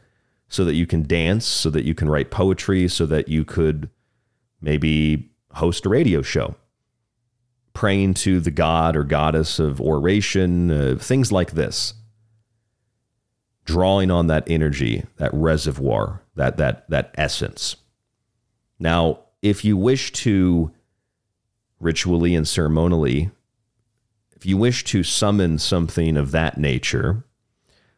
so 0.49 0.65
that 0.65 0.75
you 0.75 0.87
can 0.87 1.03
dance, 1.03 1.45
so 1.45 1.71
that 1.71 1.85
you 1.85 1.95
can 1.95 2.09
write 2.09 2.31
poetry, 2.31 2.87
so 2.87 3.05
that 3.07 3.29
you 3.29 3.45
could 3.45 3.91
maybe 4.61 5.31
host 5.53 5.85
a 5.87 5.89
radio 5.89 6.23
show 6.23 6.55
praying 7.77 8.15
to 8.15 8.41
the 8.41 8.51
god 8.51 8.97
or 8.97 9.05
goddess 9.05 9.59
of 9.59 9.83
oration, 9.83 10.71
uh, 10.71 10.97
things 10.99 11.31
like 11.31 11.51
this. 11.53 11.93
Drawing 13.67 14.11
on 14.11 14.29
that 14.29 14.45
energy, 14.47 15.05
that 15.19 15.35
reservoir, 15.35 16.23
that 16.37 16.57
that 16.57 16.89
that 16.89 17.15
essence. 17.19 17.77
Now, 18.79 19.21
if 19.43 19.63
you 19.63 19.77
wish 19.77 20.11
to 20.13 20.71
ritually 21.79 22.35
and 22.35 22.49
ceremonially, 22.49 23.31
if 24.35 24.47
you 24.47 24.57
wish 24.57 24.83
to 24.85 25.03
summon 25.03 25.59
something 25.59 26.17
of 26.17 26.31
that 26.31 26.57
nature, 26.57 27.25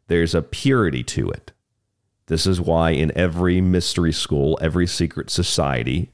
there's 0.08 0.34
a 0.34 0.42
purity 0.42 1.04
to 1.04 1.30
it. 1.30 1.52
This 2.26 2.48
is 2.48 2.60
why 2.60 2.90
in 2.90 3.16
every 3.16 3.60
mystery 3.60 4.12
school, 4.12 4.58
every 4.60 4.88
secret 4.88 5.30
society, 5.30 6.10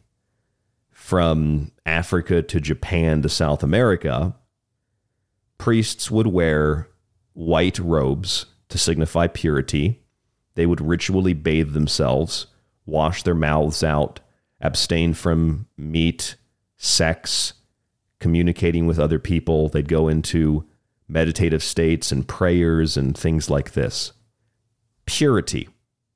from 1.05 1.71
Africa 1.85 2.40
to 2.40 2.59
Japan 2.59 3.21
to 3.21 3.29
South 3.29 3.62
America, 3.62 4.35
priests 5.59 6.11
would 6.11 6.27
wear 6.27 6.88
white 7.35 7.79
robes 7.79 8.47
to 8.71 8.79
signify 8.79 9.27
purity. 9.27 10.03
They 10.55 10.64
would 10.64 10.81
ritually 10.81 11.35
bathe 11.35 11.75
themselves, 11.75 12.47
wash 12.87 13.23
their 13.23 13.35
mouths 13.35 13.85
out, 13.85 14.21
abstain 14.62 15.12
from 15.12 15.67
meat, 15.77 16.37
sex, 16.79 17.53
communicating 18.19 18.87
with 18.87 18.99
other 18.99 19.19
people. 19.19 19.69
They'd 19.69 19.90
go 19.90 20.09
into 20.09 20.67
meditative 21.07 21.62
states 21.62 22.12
and 22.12 22.27
prayers 22.27 22.97
and 22.97 23.14
things 23.14 23.51
like 23.51 23.73
this. 23.73 24.12
Purity. 25.05 25.69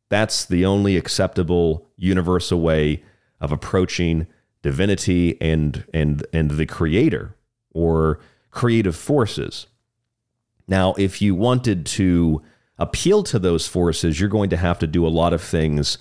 That's 0.09 0.47
the 0.47 0.65
only 0.65 0.97
acceptable 0.97 1.91
universal 1.99 2.63
way 2.63 3.05
of 3.39 3.53
approaching 3.53 4.27
divinity 4.69 5.41
and 5.41 5.83
and 5.95 6.27
and 6.31 6.51
the 6.51 6.67
creator 6.67 7.35
or 7.73 8.21
creative 8.51 8.95
forces. 8.95 9.67
Now, 10.67 10.93
if 10.99 11.23
you 11.23 11.35
wanted 11.35 11.87
to 11.87 12.43
appeal 12.77 13.23
to 13.23 13.39
those 13.39 13.67
forces, 13.67 14.21
you're 14.21 14.29
going 14.29 14.51
to 14.51 14.59
have 14.59 14.79
to 14.81 14.87
do 14.87 15.07
a 15.07 15.17
lot 15.21 15.33
of 15.33 15.41
things 15.41 15.97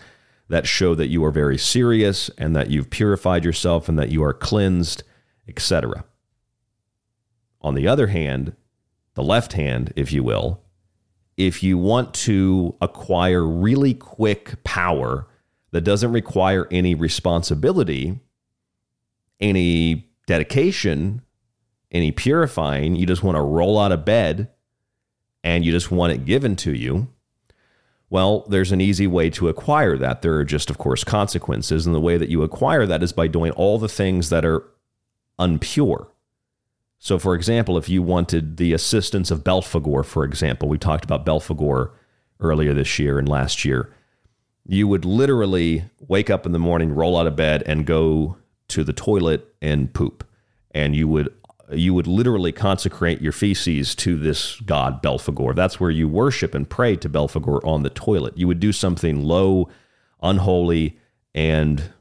that 0.50 0.68
show 0.68 0.96
that 0.96 1.08
you 1.08 1.24
are 1.24 1.32
very 1.32 1.58
serious 1.58 2.30
and 2.38 2.54
that 2.58 2.70
you've 2.70 2.90
purified 2.90 3.46
yourself 3.46 3.88
and 3.88 3.98
that 3.98 4.12
you 4.12 4.22
are 4.22 4.34
cleansed, 4.34 5.04
etc. 5.48 6.04
On 7.62 7.74
the 7.74 7.88
other 7.88 8.08
hand, 8.08 8.54
the 9.14 9.24
left 9.24 9.54
hand, 9.54 9.94
if 9.96 10.12
you 10.12 10.24
will, 10.24 10.62
if 11.38 11.64
you 11.64 11.78
want 11.78 12.14
to 12.14 12.76
acquire 12.82 13.48
really 13.48 13.94
quick 13.94 14.62
power 14.66 15.26
that 15.72 15.82
doesn't 15.82 16.12
require 16.12 16.68
any 16.70 16.96
responsibility, 16.96 18.20
any 19.40 20.10
dedication, 20.26 21.22
any 21.92 22.12
purifying, 22.12 22.96
you 22.96 23.06
just 23.06 23.24
want 23.24 23.36
to 23.36 23.42
roll 23.42 23.80
out 23.80 23.92
of 23.92 24.06
bed 24.06 24.50
and 25.44 25.64
you 25.64 25.72
just 25.72 25.92
want 25.92 26.14
it 26.14 26.26
given 26.26 26.56
to 26.58 26.74
you, 26.74 27.08
well, 28.10 28.46
there's 28.48 28.72
an 28.72 28.82
easy 28.82 29.08
way 29.08 29.30
to 29.32 29.50
acquire 29.50 29.98
that. 29.98 30.22
There 30.22 30.36
are 30.36 30.46
just, 30.46 30.70
of 30.70 30.78
course, 30.78 31.04
consequences. 31.04 31.86
And 31.86 31.94
the 31.94 32.00
way 32.00 32.18
that 32.18 32.30
you 32.30 32.42
acquire 32.42 32.86
that 32.86 33.04
is 33.04 33.12
by 33.12 33.28
doing 33.28 33.52
all 33.52 33.78
the 33.78 33.90
things 33.90 34.30
that 34.30 34.46
are 34.46 34.64
unpure. 35.40 36.08
So, 37.00 37.20
for 37.20 37.36
example, 37.36 37.78
if 37.78 37.90
you 37.90 38.02
wanted 38.02 38.58
the 38.58 38.74
assistance 38.74 39.30
of 39.30 39.44
Belphegor, 39.44 40.04
for 40.06 40.24
example, 40.24 40.68
we 40.68 40.78
talked 40.78 41.06
about 41.06 41.26
Belphegor 41.26 41.92
earlier 42.40 42.74
this 42.74 42.98
year 42.98 43.20
and 43.20 43.28
last 43.28 43.66
year, 43.66 43.94
you 44.66 44.88
would 44.88 45.06
literally 45.06 45.86
wake 46.00 46.30
up 46.30 46.46
in 46.46 46.54
the 46.54 46.60
morning, 46.60 46.94
roll 46.94 47.18
out 47.18 47.28
of 47.28 47.36
bed, 47.36 47.62
and 47.66 47.86
go 47.86 48.38
to 48.70 48.84
the 48.84 48.94
toilet 48.94 49.54
and 49.62 49.94
poop. 49.94 50.28
And 50.72 50.96
you 50.96 51.08
would 51.08 51.34
you 51.72 51.94
would 51.94 52.08
literally 52.08 52.54
consecrate 52.54 53.22
your 53.22 53.34
feces 53.34 53.94
to 53.96 54.18
this 54.18 54.60
god 54.62 55.04
Belphegor. 55.04 55.54
That's 55.54 55.80
where 55.80 55.92
you 55.92 56.08
worship 56.08 56.56
and 56.56 56.70
pray 56.70 56.96
to 56.98 57.10
Belphegor 57.10 57.64
on 57.66 57.84
the 57.84 57.90
toilet. 57.90 58.38
You 58.38 58.48
would 58.48 58.60
do 58.60 58.72
something 58.72 59.24
low, 59.24 59.68
unholy, 60.22 60.98
and 61.36 61.92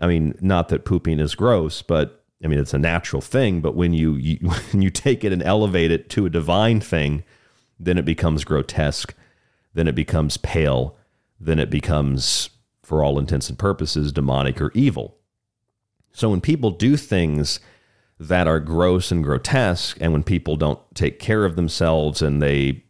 I 0.00 0.06
mean, 0.06 0.34
not 0.40 0.68
that 0.68 0.84
pooping 0.84 1.18
is 1.18 1.34
gross, 1.34 1.82
but 1.82 2.24
I 2.44 2.48
mean 2.48 2.58
it's 2.58 2.74
a 2.74 2.78
natural 2.78 3.22
thing. 3.22 3.60
But 3.60 3.74
when 3.74 3.92
you, 3.92 4.14
you 4.16 4.36
when 4.72 4.82
you 4.82 4.90
take 4.90 5.24
it 5.24 5.32
and 5.32 5.42
elevate 5.42 5.90
it 5.90 6.10
to 6.10 6.26
a 6.26 6.30
divine 6.30 6.80
thing, 6.80 7.24
then 7.78 7.96
it 7.96 8.04
becomes 8.04 8.44
grotesque. 8.44 9.14
Then 9.72 9.88
it 9.88 9.94
becomes 9.94 10.36
pale. 10.36 10.96
Then 11.38 11.58
it 11.58 11.70
becomes, 11.70 12.50
for 12.82 13.02
all 13.02 13.18
intents 13.18 13.48
and 13.48 13.58
purposes, 13.58 14.12
demonic 14.12 14.60
or 14.60 14.70
evil. 14.74 15.16
So 16.12 16.30
when 16.30 16.40
people 16.40 16.70
do 16.70 16.96
things 16.96 17.60
that 18.20 18.46
are 18.46 18.60
gross 18.60 19.10
and 19.10 19.24
grotesque. 19.24 19.96
And 20.00 20.12
when 20.12 20.22
people 20.22 20.54
don't 20.54 20.78
take 20.94 21.18
care 21.18 21.46
of 21.46 21.56
themselves 21.56 22.20
and 22.20 22.42
they 22.42 22.84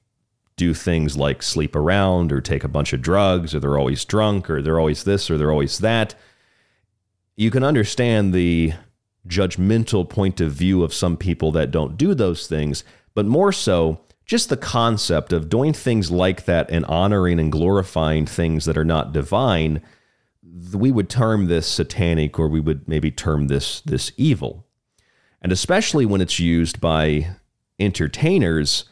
do 0.57 0.75
things 0.75 1.17
like 1.17 1.43
sleep 1.43 1.77
around 1.77 2.33
or 2.33 2.41
take 2.41 2.65
a 2.65 2.69
bunch 2.69 2.93
of 2.93 3.01
drugs 3.01 3.55
or 3.55 3.61
they're 3.61 3.79
always 3.79 4.05
drunk 4.05 4.51
or 4.51 4.61
they're 4.61 4.81
always 4.81 5.05
this 5.05 5.31
or 5.31 5.39
they're 5.39 5.53
always 5.53 5.79
that, 5.79 6.17
you 7.37 7.51
can 7.51 7.63
understand 7.63 8.35
the 8.35 8.73
judgmental 9.27 10.07
point 10.07 10.41
of 10.41 10.53
view 10.53 10.83
of 10.83 10.93
some 10.93 11.17
people 11.17 11.53
that 11.53 11.71
don't 11.71 11.97
do 11.97 12.13
those 12.13 12.49
things, 12.49 12.83
but 13.15 13.25
more 13.25 13.53
so, 13.53 14.01
just 14.27 14.49
the 14.49 14.57
concept 14.57 15.33
of 15.33 15.49
doing 15.49 15.73
things 15.73 16.11
like 16.11 16.45
that 16.45 16.69
and 16.71 16.85
honoring 16.87 17.39
and 17.39 17.53
glorifying 17.53 18.27
things 18.27 18.65
that 18.65 18.77
are 18.77 18.85
not 18.85 19.13
divine, 19.13 19.81
we 20.73 20.91
would 20.91 21.09
term 21.09 21.47
this 21.47 21.67
satanic 21.67 22.39
or 22.39 22.49
we 22.49 22.61
would 22.61 22.89
maybe 22.89 23.11
term 23.11 23.49
this 23.49 23.81
this 23.83 24.13
evil 24.17 24.67
and 25.43 25.53
especially 25.53 26.07
when 26.07 26.21
it's 26.21 26.39
used 26.39 26.81
by 26.81 27.29
entertainers, 27.79 28.85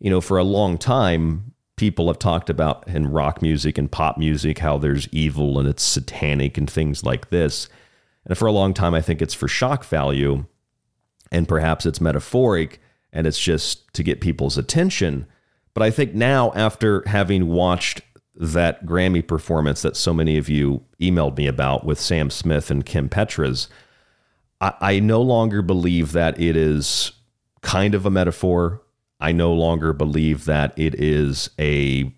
you 0.00 0.10
know, 0.10 0.20
for 0.20 0.38
a 0.38 0.44
long 0.44 0.76
time, 0.76 1.52
people 1.76 2.08
have 2.08 2.18
talked 2.18 2.50
about 2.50 2.86
in 2.88 3.10
rock 3.10 3.40
music 3.40 3.78
and 3.78 3.90
pop 3.90 4.18
music 4.18 4.58
how 4.58 4.76
there's 4.76 5.08
evil 5.08 5.58
and 5.58 5.68
it's 5.68 5.82
satanic 5.82 6.58
and 6.58 6.68
things 6.68 7.04
like 7.04 7.30
this. 7.30 7.68
And 8.26 8.36
for 8.36 8.46
a 8.46 8.52
long 8.52 8.74
time, 8.74 8.94
I 8.94 9.00
think 9.00 9.22
it's 9.22 9.34
for 9.34 9.48
shock 9.48 9.84
value 9.84 10.46
and 11.30 11.48
perhaps 11.48 11.86
it's 11.86 12.00
metaphoric 12.00 12.80
and 13.12 13.26
it's 13.26 13.38
just 13.38 13.92
to 13.94 14.02
get 14.02 14.20
people's 14.20 14.58
attention. 14.58 15.26
But 15.74 15.82
I 15.82 15.90
think 15.90 16.14
now, 16.14 16.52
after 16.54 17.02
having 17.06 17.48
watched 17.48 18.02
that 18.36 18.84
Grammy 18.84 19.26
performance 19.26 19.82
that 19.82 19.96
so 19.96 20.12
many 20.12 20.36
of 20.36 20.48
you 20.48 20.84
emailed 21.00 21.36
me 21.36 21.46
about 21.46 21.84
with 21.84 22.00
Sam 22.00 22.30
Smith 22.30 22.70
and 22.70 22.84
Kim 22.84 23.08
Petras, 23.08 23.68
I, 24.60 24.74
I 24.80 25.00
no 25.00 25.22
longer 25.22 25.62
believe 25.62 26.12
that 26.12 26.40
it 26.40 26.56
is 26.56 27.12
kind 27.62 27.94
of 27.94 28.04
a 28.04 28.10
metaphor. 28.10 28.82
I 29.20 29.32
no 29.32 29.52
longer 29.52 29.92
believe 29.92 30.44
that 30.46 30.76
it 30.76 30.94
is 30.96 31.50
a 31.58 32.12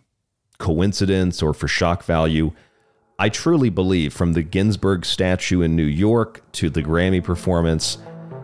coincidence 0.59 1.43
or 1.43 1.53
for 1.53 1.69
shock 1.69 2.03
value. 2.05 2.53
I 3.19 3.29
truly 3.29 3.71
believe 3.71 4.13
from 4.13 4.33
the 4.33 4.43
Ginsburg 4.43 5.05
statue 5.05 5.61
in 5.61 5.77
New 5.77 5.85
York 5.85 6.43
to 6.53 6.71
the 6.71 6.83
Grammy 6.83 7.23
performance 7.23 7.99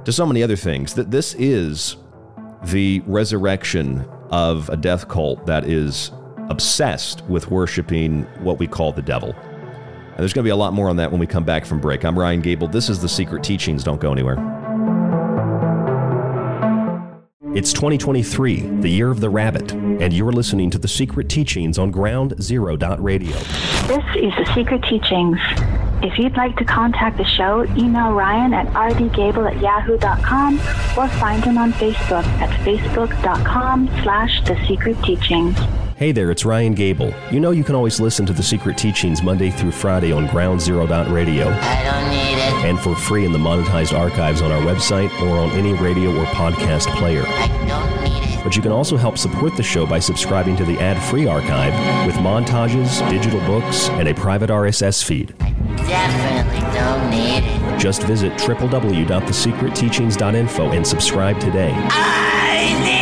to 0.04 0.12
so 0.12 0.26
many 0.26 0.42
other 0.42 0.56
things 0.56 0.94
that 0.94 1.10
this 1.10 1.34
is 1.34 1.96
the 2.64 3.02
resurrection 3.06 4.06
of 4.30 4.68
a 4.68 4.76
death 4.76 5.08
cult 5.08 5.44
that 5.46 5.64
is 5.64 6.10
obsessed 6.52 7.24
with 7.24 7.50
worshiping 7.50 8.22
what 8.40 8.58
we 8.58 8.66
call 8.68 8.92
the 8.92 9.02
devil. 9.02 9.30
And 9.32 10.18
there's 10.18 10.34
going 10.34 10.44
to 10.44 10.48
be 10.48 10.50
a 10.50 10.56
lot 10.56 10.74
more 10.74 10.90
on 10.90 10.96
that 10.96 11.10
when 11.10 11.18
we 11.18 11.26
come 11.26 11.42
back 11.42 11.64
from 11.64 11.80
break. 11.80 12.04
I'm 12.04 12.16
Ryan 12.16 12.42
Gable. 12.42 12.68
This 12.68 12.90
is 12.90 13.00
The 13.00 13.08
Secret 13.08 13.42
Teachings. 13.42 13.82
Don't 13.82 14.00
go 14.00 14.12
anywhere. 14.12 14.36
It's 17.54 17.72
2023, 17.72 18.80
the 18.80 18.88
year 18.88 19.10
of 19.10 19.20
the 19.20 19.28
rabbit, 19.28 19.72
and 19.72 20.12
you're 20.12 20.32
listening 20.32 20.70
to 20.70 20.78
The 20.78 20.88
Secret 20.88 21.28
Teachings 21.28 21.78
on 21.78 21.90
Ground 21.90 22.34
Zero 22.42 22.76
Radio. 22.96 23.36
This 23.88 24.04
is 24.16 24.32
The 24.36 24.50
Secret 24.54 24.82
Teachings. 24.84 25.38
If 26.02 26.18
you'd 26.18 26.36
like 26.36 26.56
to 26.56 26.64
contact 26.64 27.16
the 27.16 27.24
show, 27.24 27.64
email 27.76 28.12
Ryan 28.12 28.54
at 28.54 28.66
rdgable 28.68 29.50
at 29.50 29.60
yahoo.com 29.60 30.54
or 30.96 31.08
find 31.18 31.44
him 31.44 31.58
on 31.58 31.72
Facebook 31.74 32.24
at 32.40 32.50
facebook.com 32.66 33.88
slash 34.02 34.42
The 34.44 34.56
Secret 34.66 34.96
Teachings. 35.02 35.56
Hey 36.02 36.10
there, 36.10 36.32
it's 36.32 36.44
Ryan 36.44 36.74
Gable. 36.74 37.14
You 37.30 37.38
know 37.38 37.52
you 37.52 37.62
can 37.62 37.76
always 37.76 38.00
listen 38.00 38.26
to 38.26 38.32
the 38.32 38.42
Secret 38.42 38.76
Teachings 38.76 39.22
Monday 39.22 39.52
through 39.52 39.70
Friday 39.70 40.10
on 40.10 40.26
Ground 40.26 40.60
Zero 40.60 40.84
Radio. 41.12 41.48
I 41.48 41.84
don't 41.84 42.10
need 42.10 42.32
it. 42.32 42.64
And 42.68 42.80
for 42.80 42.96
free 42.96 43.24
in 43.24 43.30
the 43.30 43.38
monetized 43.38 43.96
archives 43.96 44.42
on 44.42 44.50
our 44.50 44.60
website 44.62 45.12
or 45.22 45.38
on 45.38 45.52
any 45.52 45.74
radio 45.74 46.10
or 46.10 46.24
podcast 46.24 46.92
player. 46.96 47.22
I 47.24 47.46
don't 47.68 48.02
need 48.02 48.34
it. 48.34 48.42
But 48.42 48.56
you 48.56 48.62
can 48.62 48.72
also 48.72 48.96
help 48.96 49.16
support 49.16 49.56
the 49.56 49.62
show 49.62 49.86
by 49.86 50.00
subscribing 50.00 50.56
to 50.56 50.64
the 50.64 50.76
ad-free 50.80 51.28
archive 51.28 51.72
with 52.04 52.16
montages, 52.16 53.08
digital 53.08 53.38
books, 53.46 53.88
and 53.90 54.08
a 54.08 54.14
private 54.14 54.50
RSS 54.50 55.04
feed. 55.04 55.36
I 55.38 55.52
definitely 55.86 56.62
don't 56.76 57.10
need 57.10 57.44
it. 57.44 57.78
Just 57.78 58.02
visit 58.02 58.32
www.thesecretteachings.info 58.32 60.72
and 60.72 60.84
subscribe 60.84 61.38
today. 61.38 61.72
I 61.72 62.76
need 62.82 63.01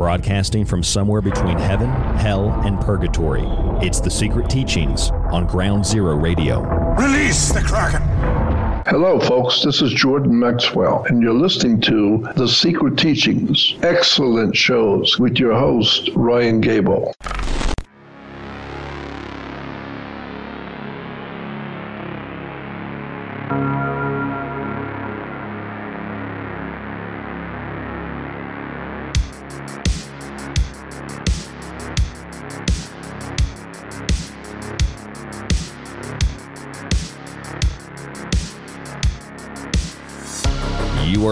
broadcasting 0.00 0.64
from 0.64 0.82
somewhere 0.82 1.20
between 1.20 1.58
heaven, 1.58 1.90
hell, 2.16 2.48
and 2.64 2.80
purgatory. 2.80 3.44
It's 3.86 4.00
the 4.00 4.10
Secret 4.10 4.48
Teachings 4.48 5.10
on 5.30 5.46
Ground 5.46 5.84
Zero 5.84 6.16
Radio. 6.16 6.62
Release 6.94 7.52
the 7.52 7.60
Kraken! 7.60 8.00
Hello, 8.86 9.20
folks. 9.20 9.62
This 9.62 9.82
is 9.82 9.92
Jordan 9.92 10.38
Maxwell, 10.38 11.04
and 11.10 11.20
you're 11.20 11.34
listening 11.34 11.82
to 11.82 12.26
The 12.34 12.48
Secret 12.48 12.96
Teachings. 12.96 13.76
Excellent 13.82 14.56
shows 14.56 15.18
with 15.18 15.36
your 15.36 15.52
host, 15.52 16.08
Ryan 16.16 16.62
Gable. 16.62 17.14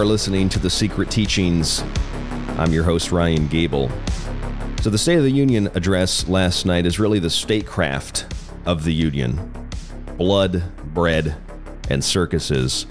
Listening 0.09 0.49
to 0.49 0.57
The 0.57 0.71
Secret 0.71 1.11
Teachings. 1.11 1.83
I'm 2.57 2.73
your 2.73 2.83
host, 2.83 3.11
Ryan 3.11 3.47
Gable. 3.47 3.91
So, 4.81 4.89
the 4.89 4.97
State 4.97 5.19
of 5.19 5.23
the 5.23 5.29
Union 5.29 5.69
address 5.75 6.27
last 6.27 6.65
night 6.65 6.87
is 6.87 6.97
really 6.97 7.19
the 7.19 7.29
statecraft 7.29 8.25
of 8.65 8.85
the 8.85 8.91
Union 8.91 9.53
blood, 10.17 10.63
bread, 10.95 11.35
and 11.91 12.03
circuses. 12.03 12.87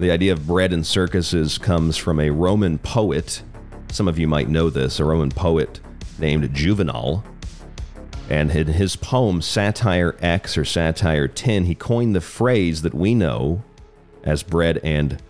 The 0.00 0.10
idea 0.10 0.32
of 0.32 0.48
bread 0.48 0.72
and 0.72 0.84
circuses 0.84 1.56
comes 1.56 1.96
from 1.96 2.18
a 2.18 2.30
Roman 2.30 2.78
poet. 2.78 3.44
Some 3.92 4.08
of 4.08 4.18
you 4.18 4.26
might 4.26 4.48
know 4.48 4.70
this, 4.70 4.98
a 4.98 5.04
Roman 5.04 5.30
poet 5.30 5.78
named 6.18 6.52
Juvenal. 6.52 7.22
And 8.28 8.50
in 8.50 8.66
his 8.66 8.96
poem, 8.96 9.40
Satire 9.40 10.16
X 10.20 10.58
or 10.58 10.64
Satire 10.64 11.28
10, 11.28 11.66
he 11.66 11.76
coined 11.76 12.16
the 12.16 12.20
phrase 12.20 12.82
that 12.82 12.92
we 12.92 13.14
know 13.14 13.62
as 14.24 14.42
bread 14.42 14.78
and 14.82 15.22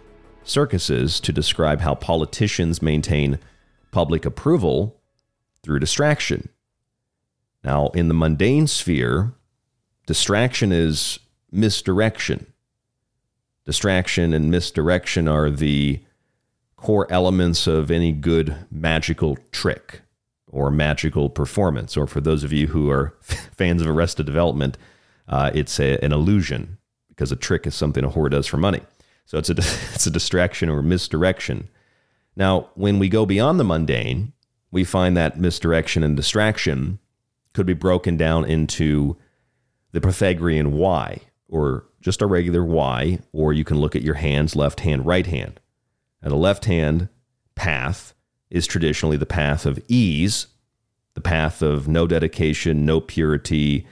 circuses 0.44 1.20
to 1.20 1.32
describe 1.32 1.80
how 1.80 1.94
politicians 1.94 2.82
maintain 2.82 3.38
public 3.90 4.24
approval 4.24 5.00
through 5.62 5.78
distraction. 5.78 6.48
Now, 7.62 7.88
in 7.88 8.08
the 8.08 8.14
mundane 8.14 8.66
sphere, 8.66 9.32
distraction 10.06 10.72
is 10.72 11.18
misdirection. 11.50 12.46
Distraction 13.66 14.32
and 14.32 14.50
misdirection 14.50 15.28
are 15.28 15.50
the 15.50 16.00
core 16.76 17.06
elements 17.10 17.66
of 17.66 17.90
any 17.90 18.12
good 18.12 18.56
magical 18.70 19.36
trick 19.52 20.00
or 20.48 20.70
magical 20.70 21.28
performance. 21.28 21.96
Or 21.96 22.06
for 22.06 22.20
those 22.20 22.42
of 22.42 22.52
you 22.52 22.68
who 22.68 22.90
are 22.90 23.14
fans 23.22 23.82
of 23.82 23.88
Arrested 23.88 24.26
Development, 24.26 24.78
uh, 25.28 25.50
it's 25.54 25.78
a, 25.78 26.02
an 26.02 26.12
illusion 26.12 26.78
because 27.08 27.30
a 27.30 27.36
trick 27.36 27.66
is 27.66 27.74
something 27.74 28.02
a 28.02 28.08
whore 28.08 28.30
does 28.30 28.46
for 28.46 28.56
money. 28.56 28.80
So 29.30 29.38
it's 29.38 29.48
a, 29.48 29.52
it's 29.94 30.08
a 30.08 30.10
distraction 30.10 30.68
or 30.68 30.82
misdirection. 30.82 31.68
Now, 32.34 32.70
when 32.74 32.98
we 32.98 33.08
go 33.08 33.24
beyond 33.24 33.60
the 33.60 33.64
mundane, 33.64 34.32
we 34.72 34.82
find 34.82 35.16
that 35.16 35.38
misdirection 35.38 36.02
and 36.02 36.16
distraction 36.16 36.98
could 37.52 37.64
be 37.64 37.74
broken 37.74 38.16
down 38.16 38.44
into 38.44 39.16
the 39.92 40.00
Pythagorean 40.00 40.72
Y, 40.72 41.20
or 41.48 41.84
just 42.00 42.20
a 42.20 42.26
regular 42.26 42.64
Y, 42.64 43.20
or 43.32 43.52
you 43.52 43.62
can 43.62 43.78
look 43.78 43.94
at 43.94 44.02
your 44.02 44.14
hands, 44.14 44.56
left 44.56 44.80
hand, 44.80 45.06
right 45.06 45.26
hand. 45.28 45.60
And 46.20 46.32
the 46.32 46.36
left 46.36 46.64
hand 46.64 47.08
path 47.54 48.14
is 48.50 48.66
traditionally 48.66 49.16
the 49.16 49.26
path 49.26 49.64
of 49.64 49.78
ease, 49.86 50.48
the 51.14 51.20
path 51.20 51.62
of 51.62 51.86
no 51.86 52.08
dedication, 52.08 52.84
no 52.84 53.00
purity, 53.00 53.86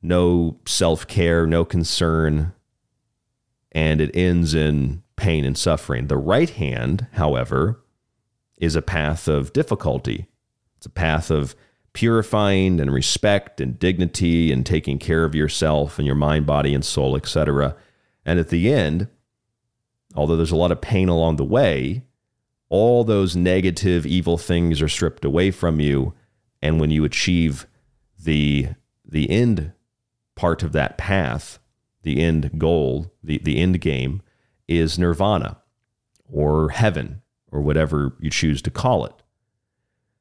no 0.00 0.60
self 0.64 1.08
care, 1.08 1.44
no 1.44 1.64
concern, 1.64 2.52
and 3.72 4.00
it 4.00 4.14
ends 4.14 4.54
in 4.54 5.02
pain 5.16 5.44
and 5.44 5.56
suffering. 5.56 6.06
The 6.06 6.16
right 6.16 6.50
hand, 6.50 7.06
however, 7.12 7.80
is 8.58 8.76
a 8.76 8.82
path 8.82 9.28
of 9.28 9.52
difficulty. 9.52 10.26
It's 10.76 10.86
a 10.86 10.90
path 10.90 11.30
of 11.30 11.54
purifying 11.92 12.80
and 12.80 12.92
respect 12.92 13.60
and 13.60 13.78
dignity 13.78 14.52
and 14.52 14.64
taking 14.64 14.98
care 14.98 15.24
of 15.24 15.34
yourself 15.34 15.98
and 15.98 16.06
your 16.06 16.14
mind, 16.14 16.46
body, 16.46 16.74
and 16.74 16.84
soul, 16.84 17.16
etc. 17.16 17.74
And 18.24 18.38
at 18.38 18.48
the 18.48 18.72
end, 18.72 19.08
although 20.14 20.36
there's 20.36 20.52
a 20.52 20.56
lot 20.56 20.72
of 20.72 20.80
pain 20.80 21.08
along 21.08 21.36
the 21.36 21.44
way, 21.44 22.04
all 22.68 23.04
those 23.04 23.34
negative, 23.34 24.06
evil 24.06 24.38
things 24.38 24.82
are 24.82 24.88
stripped 24.88 25.24
away 25.24 25.50
from 25.50 25.80
you. 25.80 26.14
And 26.60 26.80
when 26.80 26.90
you 26.90 27.04
achieve 27.04 27.66
the, 28.18 28.68
the 29.04 29.30
end 29.30 29.72
part 30.36 30.62
of 30.62 30.72
that 30.72 30.98
path, 30.98 31.58
the 32.02 32.22
end 32.22 32.58
goal, 32.58 33.12
the, 33.22 33.38
the 33.38 33.58
end 33.58 33.80
game 33.80 34.22
is 34.66 34.98
nirvana 34.98 35.58
or 36.30 36.70
heaven 36.70 37.22
or 37.50 37.60
whatever 37.60 38.14
you 38.20 38.30
choose 38.30 38.62
to 38.62 38.70
call 38.70 39.04
it. 39.04 39.14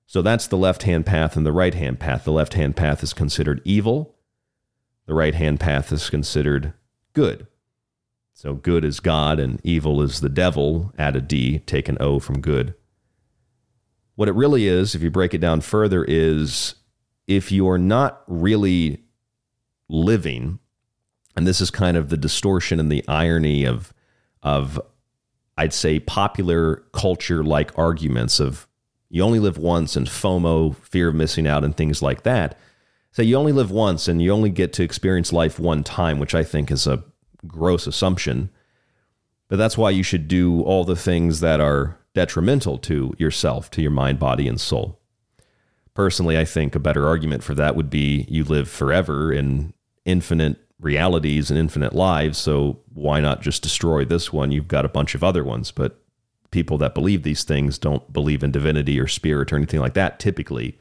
So 0.06 0.22
that's 0.22 0.48
the 0.48 0.58
left 0.58 0.84
hand 0.84 1.06
path 1.06 1.36
and 1.36 1.46
the 1.46 1.52
right 1.52 1.74
hand 1.74 2.00
path. 2.00 2.24
The 2.24 2.32
left 2.32 2.54
hand 2.54 2.76
path 2.76 3.04
is 3.04 3.14
considered 3.14 3.62
evil, 3.66 4.16
the 5.06 5.14
right 5.14 5.36
hand 5.36 5.60
path 5.60 5.92
is 5.92 6.10
considered 6.10 6.74
good. 7.14 7.48
So 8.34 8.54
good 8.54 8.86
is 8.86 9.00
God 9.00 9.40
and 9.40 9.60
evil 9.64 10.02
is 10.02 10.22
the 10.22 10.30
devil. 10.30 10.94
Add 10.98 11.16
a 11.16 11.22
D, 11.22 11.60
take 11.60 11.90
an 11.90 11.98
O 12.00 12.20
from 12.20 12.40
good. 12.40 12.76
What 14.14 14.28
it 14.28 14.36
really 14.36 14.68
is, 14.68 14.94
if 14.94 15.02
you 15.02 15.10
break 15.10 15.34
it 15.34 15.42
down 15.42 15.62
further, 15.62 16.04
is 16.04 16.76
if 17.26 17.52
you 17.52 17.68
are 17.68 17.78
not 17.78 18.22
really 18.28 19.04
living, 19.90 20.60
and 21.38 21.46
this 21.46 21.62
is 21.62 21.70
kind 21.70 21.96
of 21.96 22.10
the 22.10 22.18
distortion 22.18 22.80
and 22.80 22.92
the 22.92 23.08
irony 23.08 23.64
of, 23.64 23.94
of 24.42 24.82
I'd 25.56 25.72
say, 25.72 26.00
popular 26.00 26.78
culture 26.94 27.44
like 27.44 27.78
arguments 27.78 28.40
of 28.40 28.68
you 29.10 29.22
only 29.22 29.40
live 29.40 29.58
once 29.58 29.96
and 29.96 30.08
FOMO, 30.08 30.76
fear 30.78 31.10
of 31.10 31.16
missing 31.16 31.48
out, 31.48 31.64
and 31.64 31.78
things 31.78 32.02
like 32.02 32.24
that. 32.24 32.58
So 33.12 33.22
you 33.22 33.36
only 33.36 33.52
live 33.52 33.70
once 33.70 34.08
and 34.08 34.20
you 34.20 34.32
only 34.32 34.50
get 34.50 34.74
to 34.74 34.84
experience 34.84 35.32
life 35.32 35.60
one 35.60 35.84
time, 35.84 36.18
which 36.18 36.34
I 36.36 36.44
think 36.44 36.72
is 36.72 36.88
a 36.88 37.04
gross 37.46 37.86
assumption. 37.86 38.50
But 39.48 39.58
that's 39.58 39.78
why 39.78 39.92
you 39.92 40.04
should 40.04 40.28
do 40.28 40.62
all 40.64 40.84
the 40.84 40.96
things 40.96 41.40
that 41.40 41.62
are 41.62 42.00
detrimental 42.16 42.80
to 42.80 43.14
yourself, 43.20 43.70
to 43.72 43.82
your 43.82 43.92
mind, 43.92 44.18
body, 44.18 44.48
and 44.48 44.60
soul. 44.60 45.00
Personally, 45.94 46.38
I 46.38 46.46
think 46.46 46.74
a 46.74 46.80
better 46.80 47.08
argument 47.08 47.44
for 47.44 47.54
that 47.54 47.76
would 47.76 47.92
be 47.92 48.26
you 48.28 48.44
live 48.44 48.68
forever 48.68 49.32
in 49.32 49.74
infinite 50.04 50.67
realities 50.80 51.50
and 51.50 51.60
infinite 51.60 51.94
lives. 51.94 52.38
So 52.38 52.80
why 52.94 53.20
not 53.20 53.42
just 53.42 53.64
destroy 53.64 54.06
this 54.06 54.32
one? 54.32 54.52
You've 54.52 54.68
got 54.68 54.86
a 54.86 54.90
bunch 54.90 55.16
of 55.16 55.24
other 55.24 55.44
ones. 55.44 55.72
But 55.72 56.00
people 56.52 56.78
that 56.78 56.94
believe 56.94 57.24
these 57.24 57.44
things 57.44 57.78
don't 57.78 58.12
believe 58.14 58.44
in 58.44 58.52
divinity 58.52 59.00
or 59.00 59.08
spirit 59.08 59.52
or 59.52 59.58
anything 59.58 59.80
like 59.80 59.96
that 59.96 60.20
typically. 60.20 60.78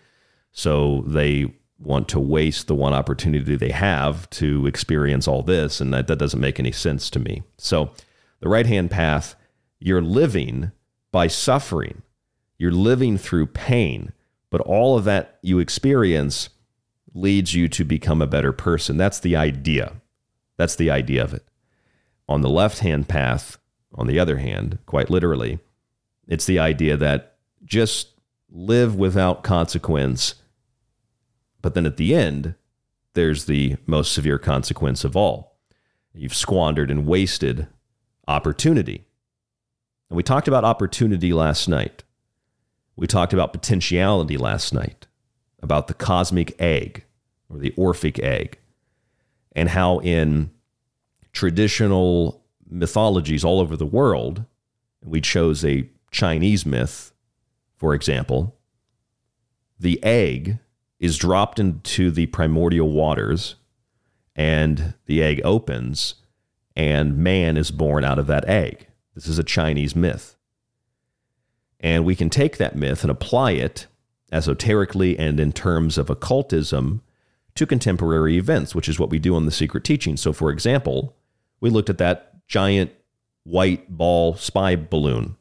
So 0.53 1.03
they 1.07 1.55
want 1.79 2.09
to 2.09 2.21
waste 2.21 2.67
the 2.67 2.75
one 2.75 2.95
opportunity 2.95 3.57
they 3.57 3.71
have 3.71 4.29
to 4.31 4.67
experience 4.67 5.29
all 5.29 5.43
this. 5.43 5.81
And 5.81 5.93
that, 5.93 6.07
that 6.07 6.19
doesn't 6.19 6.41
make 6.41 6.59
any 6.59 6.73
sense 6.73 7.11
to 7.11 7.19
me. 7.19 7.43
So, 7.59 7.91
the 8.41 8.49
right 8.49 8.67
hand 8.67 8.91
path, 8.91 9.35
you're 9.79 10.03
living 10.03 10.73
by 11.11 11.27
suffering, 11.27 12.03
you're 12.59 12.71
living 12.71 13.17
through 13.17 13.47
pain, 13.47 14.13
but 14.51 14.61
all 14.61 14.97
of 14.97 15.05
that 15.05 15.39
you 15.43 15.59
experience 15.59 16.51
leads 17.17 17.55
you 17.55 17.69
to 17.69 17.85
become 17.85 18.21
a 18.21 18.27
better 18.27 18.53
person. 18.53 18.97
That's 18.97 19.21
the 19.21 19.37
idea. 19.37 19.95
That's 20.57 20.77
the 20.77 20.91
idea 20.91 21.23
of 21.25 21.35
it. 21.35 21.45
On 22.29 22.41
the 22.43 22.51
left 22.51 22.81
hand 22.81 23.09
path, 23.09 23.59
on 23.95 24.07
the 24.07 24.19
other 24.19 24.39
hand, 24.39 24.79
quite 24.87 25.11
literally, 25.11 25.59
it's 26.29 26.45
the 26.45 26.59
idea 26.59 26.97
that 26.97 27.37
just 27.65 28.11
live 28.51 28.95
without 28.95 29.43
consequence 29.43 30.35
but 31.67 31.75
then 31.75 31.85
at 31.85 31.97
the 31.97 32.15
end, 32.15 32.55
there's 33.15 33.47
the 33.47 33.75
most 33.87 34.13
severe 34.13 34.39
consequence 34.39 35.03
of 35.03 35.17
all. 35.17 35.57
You've 36.15 36.33
squandered 36.33 36.93
and 36.93 37.09
wasted 37.09 37.67
opportunity. 38.29 39.05
And 40.09 40.17
we 40.17 40.23
talked 40.23 40.47
about 40.47 40.65
opportunity 40.65 41.33
last 41.33 41.69
night. 41.69 42.05
We 42.95 43.09
talked 43.09 43.33
about 43.33 43.53
potentiality 43.53 44.37
last 44.37 44.73
night, 44.73 45.09
about 45.61 45.89
the 45.89 45.95
cosmic 45.95 46.55
egg 46.61 47.03
or 47.49 47.59
the 47.59 47.73
Orphic 47.77 48.19
egg, 48.19 48.59
and 49.53 49.69
how 49.71 49.99
in 49.99 50.51
traditional 51.33 52.45
mythologies 52.69 53.45
all 53.45 53.61
over 53.61 53.77
the 53.77 53.87
world, 53.87 54.45
we 55.05 55.21
chose 55.21 55.65
a 55.65 55.89
Chinese 56.11 56.67
myth, 56.67 57.13
for 57.77 57.95
example, 57.95 58.57
the 59.79 60.03
egg 60.03 60.59
is 60.99 61.19
dropped 61.19 61.59
into 61.59 62.11
the 62.11 62.27
primordial 62.27 62.91
waters 62.91 63.57
and 64.35 64.95
the 65.07 65.23
egg 65.23 65.41
opens 65.45 66.15
and 66.75 67.17
man 67.17 67.57
is 67.57 67.71
born 67.71 68.05
out 68.05 68.19
of 68.19 68.27
that 68.27 68.49
egg. 68.49 68.87
This 69.15 69.27
is 69.27 69.39
a 69.39 69.45
Chinese 69.45 69.95
myth. 69.97 70.37
And 71.81 72.05
we 72.05 72.15
can 72.15 72.31
take 72.31 72.57
that 72.57 72.77
myth 72.77 73.03
and 73.03 73.11
apply 73.11 73.53
it 73.53 73.87
esoterically 74.33 75.19
and 75.19 75.39
in 75.39 75.53
terms 75.53 75.99
of 75.99 76.11
occultism 76.11 77.03
to 77.57 77.67
contemporary 77.67 78.37
events, 78.37 78.75
which 78.75 78.89
is 78.89 78.99
what 78.99 79.11
we 79.11 79.19
do 79.19 79.35
on 79.35 79.47
the 79.47 79.53
secret 79.53 79.85
teaching. 79.85 80.17
So, 80.17 80.33
for 80.33 80.51
example, 80.51 81.17
we 81.61 81.71
looked 81.71 81.91
at 81.91 81.99
that 81.99 82.47
giant 82.47 82.93
white 83.45 83.89
ball 83.89 84.35
spy 84.35 84.77
balloon 84.77 85.37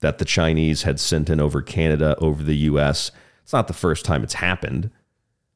that 0.00 0.18
the 0.18 0.24
Chinese 0.24 0.82
had 0.82 0.98
sent 0.98 1.28
in 1.30 1.40
over 1.40 1.62
Canada, 1.62 2.16
over 2.18 2.42
the 2.42 2.56
US. 2.56 3.10
It's 3.42 3.52
not 3.52 3.68
the 3.68 3.74
first 3.74 4.04
time 4.04 4.22
it's 4.22 4.34
happened. 4.34 4.90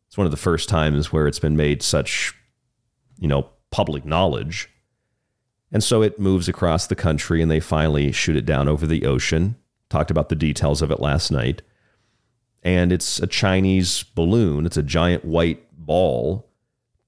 It's 0.07 0.19
one 0.19 0.27
of 0.27 0.31
the 0.31 0.37
first 0.37 0.69
times 0.69 1.12
where 1.12 1.27
it's 1.27 1.39
been 1.39 1.57
made 1.57 1.83
such, 1.83 2.35
you 3.19 3.27
know, 3.27 3.49
public 3.71 4.05
knowledge. 4.05 4.71
And 5.73 5.83
so 5.83 6.03
it 6.03 6.21
moves 6.21 6.49
across 6.49 6.87
the 6.87 6.95
country 6.95 7.43
and 7.43 7.51
they 7.51 7.59
finally 7.59 8.12
shoot 8.12 8.37
it 8.37 8.47
down 8.47 8.69
over 8.69 8.87
the 8.87 9.07
ocean. 9.07 9.57
Talked 9.89 10.11
about 10.11 10.29
the 10.29 10.37
details 10.37 10.83
of 10.83 10.91
it 10.91 11.01
last 11.01 11.31
night. 11.31 11.62
And 12.62 12.93
it's 12.93 13.19
a 13.19 13.27
Chinese 13.27 14.03
balloon, 14.03 14.67
it's 14.67 14.77
a 14.77 14.83
giant 14.83 15.25
white 15.25 15.62
ball. 15.87 16.51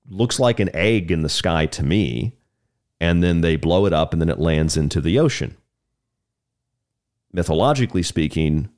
Looks 0.09 0.39
like 0.39 0.61
an 0.61 0.75
egg 0.75 1.11
in 1.11 1.23
the 1.23 1.29
sky 1.29 1.67
to 1.67 1.83
me. 1.83 2.37
And 3.01 3.23
then 3.23 3.41
they 3.41 3.57
blow 3.57 3.87
it 3.87 3.93
up 3.93 4.13
and 4.13 4.23
then 4.23 4.31
it 4.31 4.39
lands 4.39 4.77
into 4.77 5.01
the 5.01 5.19
ocean. 5.19 5.57
mythologically 7.33 8.03
speaking, 8.03 8.71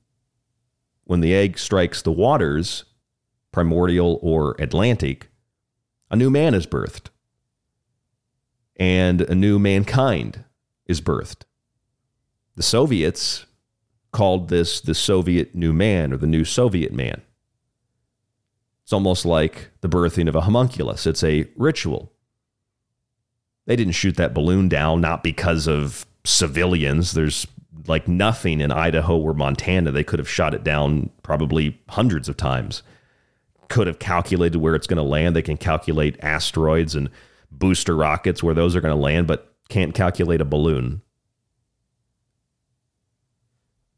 when 1.04 1.20
the 1.20 1.32
egg 1.34 1.58
strikes 1.58 2.02
the 2.02 2.12
waters, 2.12 2.84
primordial 3.52 4.18
or 4.20 4.56
Atlantic, 4.58 5.28
a 6.10 6.16
new 6.16 6.28
man 6.28 6.54
is 6.54 6.66
birthed. 6.66 7.08
And 8.76 9.22
a 9.22 9.34
new 9.34 9.58
mankind 9.58 10.44
is 10.86 11.00
birthed. 11.00 11.42
The 12.56 12.62
Soviets 12.62 13.46
called 14.10 14.48
this 14.48 14.80
the 14.80 14.94
Soviet 14.94 15.54
new 15.54 15.72
man 15.72 16.12
or 16.12 16.16
the 16.16 16.26
new 16.26 16.44
Soviet 16.44 16.92
man. 16.92 17.22
It's 18.88 18.92
almost 18.94 19.26
like 19.26 19.68
the 19.82 19.88
birthing 19.88 20.30
of 20.30 20.34
a 20.34 20.40
homunculus, 20.40 21.06
it's 21.06 21.22
a 21.22 21.46
ritual. 21.56 22.10
They 23.66 23.76
didn't 23.76 23.92
shoot 23.92 24.16
that 24.16 24.32
balloon 24.32 24.70
down 24.70 25.02
not 25.02 25.22
because 25.22 25.66
of 25.66 26.06
civilians. 26.24 27.12
There's 27.12 27.46
like 27.86 28.08
nothing 28.08 28.62
in 28.62 28.72
Idaho 28.72 29.18
or 29.18 29.34
Montana. 29.34 29.90
They 29.90 30.04
could 30.04 30.18
have 30.18 30.26
shot 30.30 30.54
it 30.54 30.64
down 30.64 31.10
probably 31.22 31.78
hundreds 31.90 32.30
of 32.30 32.38
times. 32.38 32.82
Could 33.68 33.88
have 33.88 33.98
calculated 33.98 34.56
where 34.56 34.74
it's 34.74 34.86
going 34.86 34.96
to 34.96 35.02
land. 35.02 35.36
They 35.36 35.42
can 35.42 35.58
calculate 35.58 36.16
asteroids 36.22 36.94
and 36.94 37.10
booster 37.50 37.94
rockets 37.94 38.42
where 38.42 38.54
those 38.54 38.74
are 38.74 38.80
going 38.80 38.96
to 38.96 38.98
land, 38.98 39.26
but 39.26 39.52
can't 39.68 39.94
calculate 39.94 40.40
a 40.40 40.46
balloon. 40.46 41.02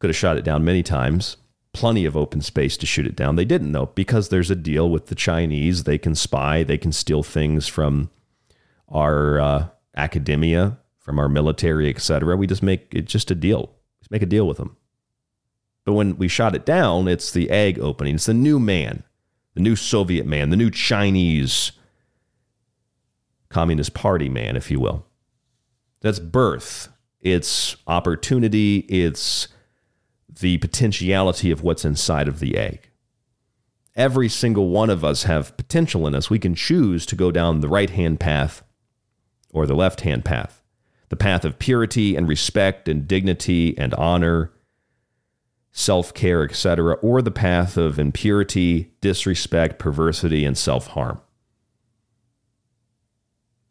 Could 0.01 0.11
have 0.11 0.17
shot 0.17 0.37
it 0.37 0.43
down 0.43 0.65
many 0.65 0.83
times. 0.83 1.37
Plenty 1.73 2.05
of 2.05 2.17
open 2.17 2.41
space 2.41 2.77
to 2.79 2.87
shoot 2.87 3.07
it 3.07 3.15
down. 3.15 3.37
They 3.37 3.45
didn't, 3.45 3.73
though, 3.73 3.87
because 3.95 4.29
there's 4.29 4.51
a 4.51 4.57
deal 4.57 4.91
with 4.91 5.07
the 5.07 5.15
Chinese. 5.15 5.85
They 5.85 5.99
can 5.99 6.15
spy, 6.15 6.63
they 6.63 6.79
can 6.79 6.93
steal 6.93 7.23
things 7.23 7.69
from 7.69 8.11
our 8.89 9.41
uh, 9.41 9.69
academia, 9.97 10.79
from 10.99 11.19
our 11.19 11.29
military, 11.29 11.89
etc. 11.89 12.37
We 12.37 12.47
just 12.47 12.63
make 12.63 12.89
it 12.93 13.07
just 13.07 13.31
a 13.31 13.35
deal. 13.35 13.71
Just 14.01 14.11
make 14.11 14.23
a 14.23 14.27
deal 14.27 14.47
with 14.47 14.57
them. 14.57 14.77
But 15.85 15.93
when 15.95 16.17
we 16.19 16.29
shot 16.29 16.55
it 16.55 16.67
down, 16.67 17.09
it's 17.09 17.31
the 17.31 17.51
egg 17.51 17.79
opening. 17.79 18.17
It's 18.17 18.27
the 18.27 18.35
new 18.35 18.59
man, 18.59 19.05
the 19.55 19.61
new 19.61 19.77
Soviet 19.77 20.27
man, 20.27 20.51
the 20.51 20.57
new 20.57 20.71
Chinese 20.71 21.73
Communist 23.49 23.95
Party 23.95 24.29
man, 24.29 24.57
if 24.57 24.71
you 24.71 24.79
will. 24.79 25.07
That's 26.01 26.19
birth. 26.19 26.89
It's 27.21 27.77
opportunity. 27.87 28.79
It's 28.89 29.49
the 30.39 30.59
potentiality 30.59 31.51
of 31.51 31.63
what's 31.63 31.85
inside 31.85 32.29
of 32.29 32.41
the 32.41 32.57
egg. 32.57 32.91
Every 33.97 34.29
single 34.29 34.69
one 34.69 34.91
of 34.91 35.05
us 35.05 35.25
have 35.25 35.57
potential 35.57 36.07
in 36.07 36.15
us. 36.15 36.31
We 36.31 36.39
can 36.39 36.55
choose 36.55 37.05
to 37.07 37.17
go 37.17 37.31
down 37.31 37.61
the 37.61 37.69
right 37.69 37.91
hand 37.91 38.21
path 38.21 38.63
or 39.53 39.67
the 39.67 39.75
left 39.75 40.03
hand 40.03 40.25
path, 40.25 40.63
the 41.09 41.17
path 41.17 41.45
of 41.45 41.59
purity 41.59 42.17
and 42.17 42.29
respect 42.29 42.89
and 42.89 43.07
dignity 43.09 43.77
and 43.77 43.93
honor, 43.95 44.53
self 45.73 46.15
care, 46.15 46.45
etc., 46.45 46.95
or 46.95 47.21
the 47.21 47.31
path 47.31 47.77
of 47.77 47.99
impurity, 47.99 48.93
disrespect, 49.01 49.79
perversity, 49.79 50.45
and 50.45 50.57
self 50.57 50.89
harm. 50.89 51.21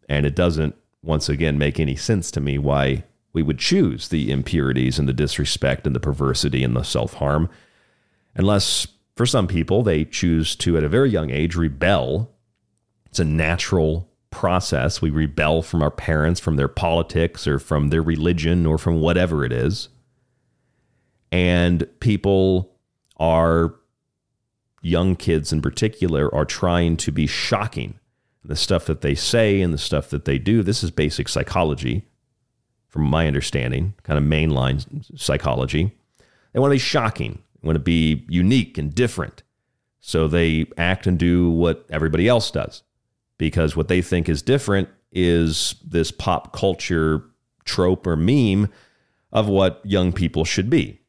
And 0.07 0.25
it 0.25 0.35
doesn't, 0.35 0.75
once 1.01 1.29
again, 1.29 1.57
make 1.57 1.79
any 1.79 1.95
sense 1.95 2.31
to 2.31 2.41
me 2.41 2.57
why 2.57 3.03
we 3.33 3.43
would 3.43 3.59
choose 3.59 4.07
the 4.07 4.31
impurities 4.31 4.97
and 4.97 5.07
the 5.07 5.13
disrespect 5.13 5.85
and 5.85 5.95
the 5.95 5.99
perversity 5.99 6.63
and 6.63 6.75
the 6.75 6.83
self 6.83 7.15
harm, 7.15 7.49
unless 8.35 8.87
for 9.15 9.25
some 9.25 9.47
people 9.47 9.83
they 9.83 10.05
choose 10.05 10.55
to, 10.55 10.77
at 10.77 10.83
a 10.83 10.89
very 10.89 11.09
young 11.09 11.29
age, 11.29 11.55
rebel. 11.55 12.31
It's 13.07 13.19
a 13.19 13.25
natural 13.25 14.09
process. 14.31 15.01
We 15.01 15.09
rebel 15.09 15.61
from 15.61 15.81
our 15.81 15.91
parents, 15.91 16.39
from 16.39 16.55
their 16.55 16.67
politics, 16.67 17.47
or 17.47 17.59
from 17.59 17.89
their 17.89 18.01
religion, 18.01 18.65
or 18.65 18.77
from 18.77 19.01
whatever 19.01 19.43
it 19.43 19.51
is. 19.51 19.89
And 21.31 21.87
people 21.99 22.71
are, 23.17 23.75
young 24.81 25.15
kids 25.15 25.51
in 25.51 25.61
particular, 25.61 26.33
are 26.33 26.45
trying 26.45 26.97
to 26.97 27.11
be 27.11 27.27
shocking. 27.27 27.99
The 28.43 28.55
stuff 28.55 28.85
that 28.85 29.01
they 29.01 29.15
say 29.15 29.61
and 29.61 29.73
the 29.73 29.77
stuff 29.77 30.09
that 30.09 30.25
they 30.25 30.37
do, 30.37 30.63
this 30.63 30.83
is 30.83 30.91
basic 30.91 31.27
psychology, 31.27 32.05
from 32.89 33.03
my 33.03 33.27
understanding, 33.27 33.93
kind 34.03 34.17
of 34.17 34.23
mainline 34.25 35.05
psychology. 35.17 35.95
They 36.53 36.59
want 36.59 36.71
to 36.71 36.75
be 36.75 36.79
shocking, 36.79 37.43
they 37.61 37.67
want 37.67 37.75
to 37.75 37.83
be 37.83 38.25
unique 38.27 38.77
and 38.77 38.93
different. 38.93 39.43
So 40.01 40.27
they 40.27 40.65
act 40.77 41.07
and 41.07 41.17
do 41.17 41.49
what 41.49 41.85
everybody 41.89 42.27
else 42.27 42.51
does 42.51 42.83
because 43.37 43.75
what 43.75 43.87
they 43.87 44.01
think 44.01 44.29
is 44.29 44.41
different 44.41 44.89
is 45.11 45.75
this 45.85 46.11
pop 46.11 46.53
culture 46.53 47.23
trope 47.65 48.07
or 48.07 48.15
meme 48.15 48.69
of 49.31 49.47
what 49.47 49.81
young 49.83 50.11
people 50.11 50.45
should 50.45 50.69
be. 50.69 51.01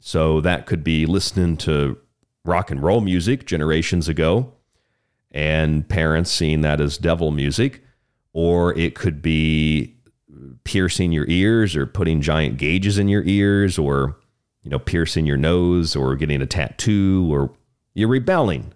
So 0.00 0.40
that 0.40 0.66
could 0.66 0.82
be 0.82 1.06
listening 1.06 1.56
to 1.58 1.98
rock 2.44 2.70
and 2.70 2.82
roll 2.82 3.00
music 3.00 3.46
generations 3.46 4.08
ago 4.08 4.54
and 5.30 5.88
parents 5.88 6.30
seeing 6.30 6.62
that 6.62 6.80
as 6.80 6.98
devil 6.98 7.30
music, 7.30 7.84
or 8.32 8.76
it 8.76 8.94
could 8.94 9.22
be 9.22 9.99
piercing 10.64 11.12
your 11.12 11.26
ears 11.28 11.76
or 11.76 11.86
putting 11.86 12.20
giant 12.20 12.56
gauges 12.56 12.98
in 12.98 13.08
your 13.08 13.22
ears 13.24 13.78
or 13.78 14.16
you 14.62 14.70
know 14.70 14.78
piercing 14.78 15.26
your 15.26 15.36
nose 15.36 15.96
or 15.96 16.16
getting 16.16 16.42
a 16.42 16.46
tattoo 16.46 17.28
or 17.32 17.52
you're 17.94 18.08
rebelling. 18.08 18.72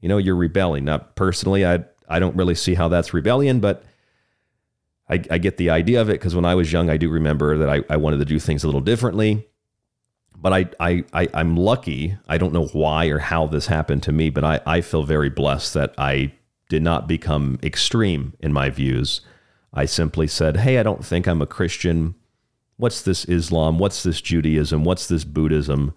You 0.00 0.08
know, 0.08 0.18
you're 0.18 0.36
rebelling. 0.36 0.84
Not 0.84 1.16
personally, 1.16 1.66
I 1.66 1.84
I 2.08 2.18
don't 2.18 2.36
really 2.36 2.54
see 2.54 2.74
how 2.74 2.88
that's 2.88 3.14
rebellion, 3.14 3.60
but 3.60 3.84
I, 5.08 5.22
I 5.30 5.38
get 5.38 5.56
the 5.56 5.70
idea 5.70 6.00
of 6.00 6.08
it 6.08 6.14
because 6.14 6.34
when 6.34 6.44
I 6.44 6.54
was 6.54 6.72
young, 6.72 6.88
I 6.88 6.96
do 6.96 7.08
remember 7.08 7.58
that 7.58 7.68
I, 7.68 7.82
I 7.90 7.96
wanted 7.96 8.18
to 8.18 8.24
do 8.24 8.38
things 8.38 8.62
a 8.62 8.68
little 8.68 8.80
differently. 8.80 9.46
But 10.36 10.52
I, 10.52 10.66
I, 10.78 11.04
I, 11.12 11.28
I'm 11.34 11.56
lucky. 11.56 12.16
I 12.28 12.38
don't 12.38 12.54
know 12.54 12.66
why 12.66 13.06
or 13.06 13.18
how 13.18 13.46
this 13.46 13.66
happened 13.66 14.02
to 14.04 14.12
me, 14.12 14.30
but 14.30 14.44
I, 14.44 14.60
I 14.64 14.80
feel 14.80 15.02
very 15.02 15.28
blessed 15.28 15.74
that 15.74 15.94
I 15.98 16.32
did 16.68 16.82
not 16.82 17.08
become 17.08 17.58
extreme 17.62 18.34
in 18.40 18.52
my 18.52 18.70
views. 18.70 19.20
I 19.72 19.84
simply 19.84 20.26
said, 20.26 20.58
hey, 20.58 20.78
I 20.78 20.82
don't 20.82 21.04
think 21.04 21.26
I'm 21.26 21.42
a 21.42 21.46
Christian. 21.46 22.14
What's 22.76 23.02
this 23.02 23.24
Islam? 23.26 23.78
What's 23.78 24.02
this 24.02 24.20
Judaism? 24.20 24.84
What's 24.84 25.06
this 25.06 25.24
Buddhism? 25.24 25.94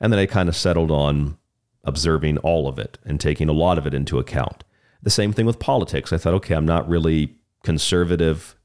And 0.00 0.12
then 0.12 0.20
I 0.20 0.26
kind 0.26 0.48
of 0.48 0.56
settled 0.56 0.90
on 0.90 1.36
observing 1.84 2.38
all 2.38 2.68
of 2.68 2.78
it 2.78 2.98
and 3.04 3.20
taking 3.20 3.48
a 3.48 3.52
lot 3.52 3.78
of 3.78 3.86
it 3.86 3.94
into 3.94 4.18
account. 4.18 4.64
The 5.02 5.10
same 5.10 5.32
thing 5.32 5.46
with 5.46 5.58
politics. 5.58 6.12
I 6.12 6.16
thought, 6.16 6.34
okay, 6.34 6.54
I'm 6.54 6.66
not 6.66 6.88
really 6.88 7.36
conservative, 7.64 8.56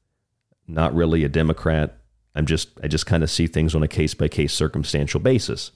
not 0.67 0.93
really 0.93 1.23
a 1.23 1.29
Democrat. 1.29 1.97
I'm 2.35 2.45
just 2.45 2.69
I 2.83 2.87
just 2.87 3.07
kind 3.07 3.23
of 3.23 3.31
see 3.31 3.47
things 3.47 3.73
on 3.73 3.83
a 3.83 3.87
case 3.87 4.13
by 4.13 4.27
case 4.27 4.53
circumstantial 4.53 5.19
basis. 5.19 5.71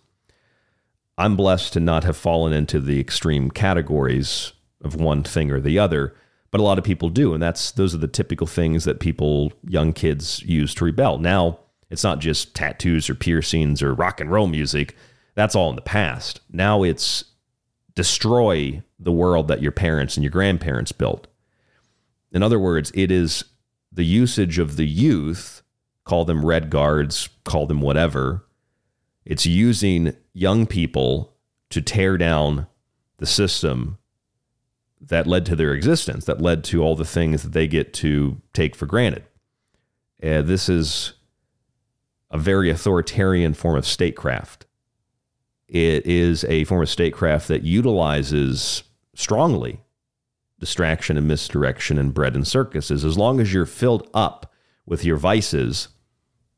I'm 1.17 1.35
blessed 1.35 1.73
to 1.73 1.79
not 1.79 2.03
have 2.03 2.17
fallen 2.17 2.53
into 2.53 2.79
the 2.79 2.99
extreme 2.99 3.49
categories 3.51 4.53
of 4.81 4.95
one 4.95 5.23
thing 5.23 5.51
or 5.51 5.59
the 5.59 5.77
other, 5.77 6.15
but 6.51 6.59
a 6.59 6.63
lot 6.63 6.77
of 6.77 6.83
people 6.83 7.09
do, 7.09 7.33
and 7.33 7.41
that's 7.41 7.71
those 7.71 7.95
are 7.95 7.99
the 7.99 8.07
typical 8.07 8.45
things 8.45 8.83
that 8.83 8.99
people, 8.99 9.53
young 9.67 9.93
kids, 9.93 10.43
use 10.43 10.75
to 10.75 10.85
rebel. 10.85 11.17
Now, 11.17 11.59
it's 11.89 12.03
not 12.03 12.19
just 12.19 12.55
tattoos 12.55 13.09
or 13.09 13.15
piercings 13.15 13.81
or 13.81 13.93
rock 13.93 14.21
and 14.21 14.31
roll 14.31 14.47
music. 14.47 14.95
That's 15.35 15.55
all 15.55 15.69
in 15.69 15.75
the 15.75 15.81
past. 15.81 16.41
Now 16.49 16.83
it's 16.83 17.25
destroy 17.95 18.81
the 18.97 19.11
world 19.11 19.47
that 19.49 19.61
your 19.61 19.71
parents 19.71 20.15
and 20.15 20.23
your 20.23 20.31
grandparents 20.31 20.91
built. 20.91 21.27
In 22.31 22.41
other 22.41 22.59
words, 22.59 22.91
it 22.95 23.11
is 23.11 23.43
the 23.91 24.05
usage 24.05 24.57
of 24.57 24.77
the 24.77 24.87
youth, 24.87 25.61
call 26.05 26.23
them 26.23 26.45
red 26.45 26.69
guards, 26.69 27.27
call 27.43 27.67
them 27.67 27.81
whatever. 27.81 28.45
It's 29.25 29.45
using 29.45 30.15
young 30.33 30.65
people 30.65 31.33
to 31.71 31.81
tear 31.81 32.17
down 32.17 32.67
the 33.17 33.25
system 33.25 33.97
that 35.01 35.27
led 35.27 35.45
to 35.47 35.55
their 35.55 35.73
existence, 35.73 36.25
that 36.25 36.41
led 36.41 36.63
to 36.65 36.81
all 36.81 36.95
the 36.95 37.05
things 37.05 37.43
that 37.43 37.53
they 37.53 37.67
get 37.67 37.93
to 37.95 38.41
take 38.53 38.75
for 38.75 38.85
granted. 38.85 39.23
Uh, 40.23 40.41
this 40.41 40.69
is 40.69 41.13
a 42.29 42.37
very 42.37 42.69
authoritarian 42.69 43.53
form 43.53 43.75
of 43.75 43.85
statecraft. 43.85 44.65
It 45.67 46.05
is 46.05 46.43
a 46.45 46.63
form 46.65 46.81
of 46.81 46.89
statecraft 46.89 47.47
that 47.47 47.63
utilizes 47.63 48.83
strongly 49.15 49.81
distraction 50.59 51.17
and 51.17 51.27
misdirection 51.27 51.97
and 51.97 52.13
bread 52.13 52.35
and 52.35 52.47
circuses. 52.47 53.03
As 53.03 53.17
long 53.17 53.39
as 53.39 53.51
you're 53.51 53.65
filled 53.65 54.07
up 54.13 54.53
with 54.85 55.03
your 55.03 55.17
vices 55.17 55.89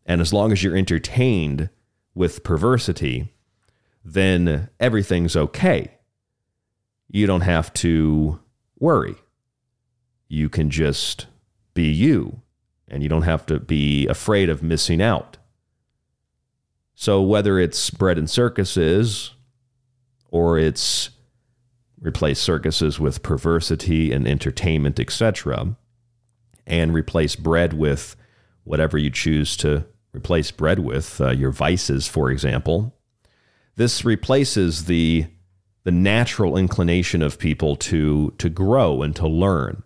and 0.05 0.19
as 0.19 0.33
long 0.33 0.51
as 0.51 0.61
you're 0.61 0.75
entertained 0.75 1.69
with 2.13 2.43
perversity, 2.43 3.33
then 4.03 4.69
everything's 4.79 5.37
okay. 5.37 5.97
You 7.09 7.27
don't 7.27 7.41
have 7.41 7.73
to 7.75 8.39
worry. 8.79 9.15
You 10.27 10.49
can 10.49 10.69
just 10.69 11.27
be 11.73 11.89
you 11.89 12.41
and 12.87 13.01
you 13.01 13.09
don't 13.09 13.23
have 13.23 13.45
to 13.47 13.59
be 13.59 14.07
afraid 14.07 14.49
of 14.49 14.61
missing 14.61 15.01
out. 15.01 15.37
So 16.95 17.21
whether 17.21 17.59
it's 17.59 17.89
bread 17.89 18.17
and 18.17 18.29
circuses 18.29 19.31
or 20.29 20.57
it's 20.57 21.09
replace 21.99 22.39
circuses 22.39 22.99
with 22.99 23.23
perversity 23.23 24.11
and 24.11 24.27
entertainment, 24.27 24.99
etc., 24.99 25.75
and 26.67 26.93
replace 26.93 27.35
bread 27.35 27.73
with 27.73 28.15
whatever 28.63 28.97
you 28.97 29.09
choose 29.09 29.57
to 29.57 29.85
replace 30.13 30.51
bread 30.51 30.79
with, 30.79 31.19
uh, 31.19 31.31
your 31.31 31.51
vices, 31.51 32.07
for 32.07 32.29
example. 32.29 32.95
This 33.75 34.05
replaces 34.05 34.85
the 34.85 35.27
the 35.83 35.91
natural 35.91 36.57
inclination 36.57 37.21
of 37.21 37.39
people 37.39 37.75
to 37.75 38.33
to 38.37 38.49
grow 38.49 39.01
and 39.01 39.15
to 39.15 39.27
learn. 39.27 39.83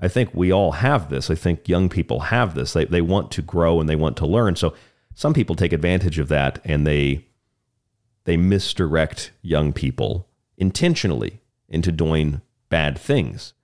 I 0.00 0.08
think 0.08 0.30
we 0.32 0.52
all 0.52 0.72
have 0.72 1.10
this. 1.10 1.30
I 1.30 1.34
think 1.34 1.68
young 1.68 1.88
people 1.88 2.20
have 2.20 2.54
this. 2.54 2.72
They 2.72 2.84
they 2.84 3.00
want 3.00 3.30
to 3.32 3.42
grow 3.42 3.80
and 3.80 3.88
they 3.88 3.96
want 3.96 4.16
to 4.18 4.26
learn. 4.26 4.56
So 4.56 4.74
some 5.14 5.34
people 5.34 5.56
take 5.56 5.72
advantage 5.72 6.18
of 6.18 6.28
that 6.28 6.60
and 6.64 6.86
they 6.86 7.26
they 8.24 8.36
misdirect 8.36 9.32
young 9.42 9.72
people 9.72 10.28
intentionally 10.56 11.40
into 11.68 11.90
doing 11.92 12.40
bad 12.68 12.98
things. 12.98 13.54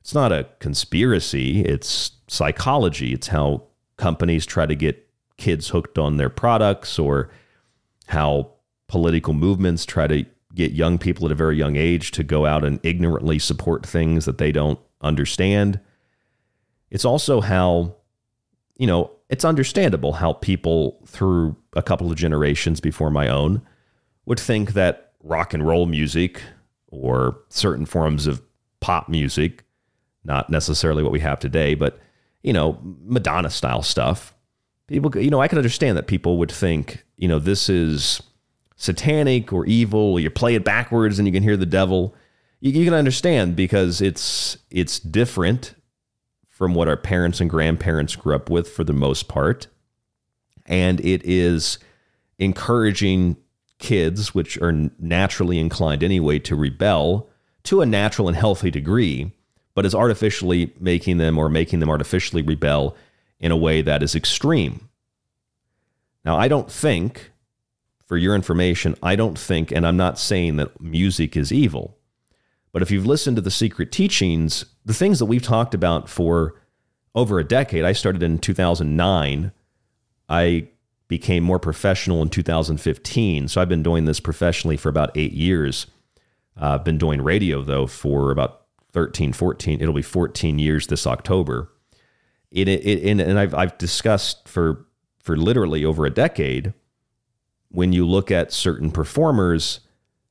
It's 0.00 0.14
not 0.14 0.32
a 0.32 0.48
conspiracy, 0.58 1.64
it's 1.64 2.12
psychology. 2.28 3.12
It's 3.12 3.28
how 3.28 3.64
companies 3.96 4.44
try 4.44 4.66
to 4.66 4.74
get 4.74 5.08
kids 5.36 5.68
hooked 5.68 5.98
on 5.98 6.16
their 6.16 6.28
products 6.28 6.98
or 6.98 7.30
how 8.08 8.50
political 8.88 9.32
movements 9.32 9.84
try 9.84 10.06
to 10.06 10.26
get 10.54 10.72
young 10.72 10.98
people 10.98 11.26
at 11.26 11.32
a 11.32 11.36
very 11.36 11.56
young 11.56 11.76
age 11.76 12.10
to 12.12 12.22
go 12.22 12.46
out 12.46 12.64
and 12.64 12.78
ignorantly 12.82 13.38
support 13.38 13.84
things 13.84 14.24
that 14.24 14.38
they 14.38 14.52
don't 14.52 14.78
understand. 15.00 15.80
It's 16.90 17.04
also 17.04 17.40
how, 17.40 17.96
you 18.76 18.86
know, 18.86 19.10
it's 19.28 19.44
understandable 19.44 20.12
how 20.12 20.34
people 20.34 21.02
through 21.06 21.56
a 21.74 21.82
couple 21.82 22.10
of 22.10 22.16
generations 22.16 22.80
before 22.80 23.10
my 23.10 23.28
own 23.28 23.62
would 24.26 24.38
think 24.38 24.74
that 24.74 25.12
rock 25.22 25.54
and 25.54 25.66
roll 25.66 25.86
music 25.86 26.40
or 26.88 27.36
certain 27.48 27.86
forms 27.86 28.26
of 28.26 28.40
pop 28.80 29.08
music, 29.08 29.64
not 30.24 30.50
necessarily 30.50 31.02
what 31.02 31.12
we 31.12 31.20
have 31.20 31.40
today, 31.40 31.74
but, 31.74 31.98
you 32.42 32.52
know, 32.52 32.78
Madonna 33.02 33.50
style 33.50 33.82
stuff. 33.82 34.34
People, 34.86 35.10
you 35.16 35.30
know, 35.30 35.40
I 35.40 35.48
can 35.48 35.58
understand 35.58 35.96
that 35.96 36.06
people 36.06 36.38
would 36.38 36.52
think, 36.52 37.04
you 37.16 37.26
know, 37.26 37.38
this 37.38 37.68
is 37.68 38.22
satanic 38.76 39.52
or 39.52 39.66
evil, 39.66 40.18
you 40.18 40.30
play 40.30 40.54
it 40.54 40.64
backwards 40.64 41.18
and 41.18 41.26
you 41.26 41.32
can 41.32 41.42
hear 41.42 41.56
the 41.56 41.66
devil. 41.66 42.14
You, 42.60 42.72
you 42.72 42.84
can 42.84 42.94
understand 42.94 43.56
because 43.56 44.00
it's 44.00 44.58
it's 44.70 44.98
different 44.98 45.74
from 46.48 46.74
what 46.74 46.88
our 46.88 46.96
parents 46.96 47.40
and 47.40 47.50
grandparents 47.50 48.16
grew 48.16 48.34
up 48.34 48.48
with 48.48 48.68
for 48.68 48.84
the 48.84 48.92
most 48.92 49.28
part, 49.28 49.66
and 50.66 51.00
it 51.00 51.22
is 51.24 51.78
encouraging 52.38 53.36
kids, 53.78 54.34
which 54.34 54.56
are 54.58 54.90
naturally 54.98 55.58
inclined 55.58 56.02
anyway, 56.02 56.38
to 56.38 56.56
rebel 56.56 57.28
to 57.64 57.80
a 57.80 57.86
natural 57.86 58.28
and 58.28 58.36
healthy 58.36 58.70
degree, 58.70 59.32
but 59.74 59.84
is 59.84 59.94
artificially 59.94 60.72
making 60.78 61.18
them 61.18 61.38
or 61.38 61.48
making 61.48 61.80
them 61.80 61.90
artificially 61.90 62.42
rebel 62.42 62.96
in 63.40 63.50
a 63.50 63.56
way 63.56 63.82
that 63.82 64.02
is 64.02 64.14
extreme. 64.14 64.88
Now, 66.24 66.36
I 66.36 66.48
don't 66.48 66.70
think 66.70 67.32
for 68.14 68.18
your 68.18 68.36
information, 68.36 68.94
I 69.02 69.16
don't 69.16 69.36
think, 69.36 69.72
and 69.72 69.84
I'm 69.84 69.96
not 69.96 70.20
saying 70.20 70.54
that 70.58 70.80
music 70.80 71.36
is 71.36 71.50
evil, 71.50 71.98
but 72.70 72.80
if 72.80 72.92
you've 72.92 73.06
listened 73.06 73.34
to 73.38 73.40
the 73.42 73.50
secret 73.50 73.90
teachings, 73.90 74.66
the 74.84 74.94
things 74.94 75.18
that 75.18 75.24
we've 75.24 75.42
talked 75.42 75.74
about 75.74 76.08
for 76.08 76.62
over 77.16 77.40
a 77.40 77.44
decade, 77.44 77.82
I 77.82 77.92
started 77.92 78.22
in 78.22 78.38
2009. 78.38 79.50
I 80.28 80.68
became 81.08 81.42
more 81.42 81.58
professional 81.58 82.22
in 82.22 82.28
2015. 82.28 83.48
So 83.48 83.60
I've 83.60 83.68
been 83.68 83.82
doing 83.82 84.04
this 84.04 84.20
professionally 84.20 84.76
for 84.76 84.90
about 84.90 85.10
eight 85.16 85.32
years. 85.32 85.88
Uh, 86.56 86.74
I've 86.74 86.84
been 86.84 86.98
doing 86.98 87.20
radio, 87.20 87.62
though, 87.62 87.88
for 87.88 88.30
about 88.30 88.66
13, 88.92 89.32
14. 89.32 89.80
It'll 89.80 89.92
be 89.92 90.02
14 90.02 90.60
years 90.60 90.86
this 90.86 91.04
October. 91.04 91.72
It, 92.52 92.68
it, 92.68 93.18
and 93.18 93.40
I've, 93.40 93.54
I've 93.54 93.76
discussed 93.76 94.46
for, 94.46 94.86
for 95.18 95.36
literally 95.36 95.84
over 95.84 96.06
a 96.06 96.10
decade 96.10 96.74
when 97.74 97.92
you 97.92 98.06
look 98.06 98.30
at 98.30 98.52
certain 98.52 98.92
performers, 98.92 99.80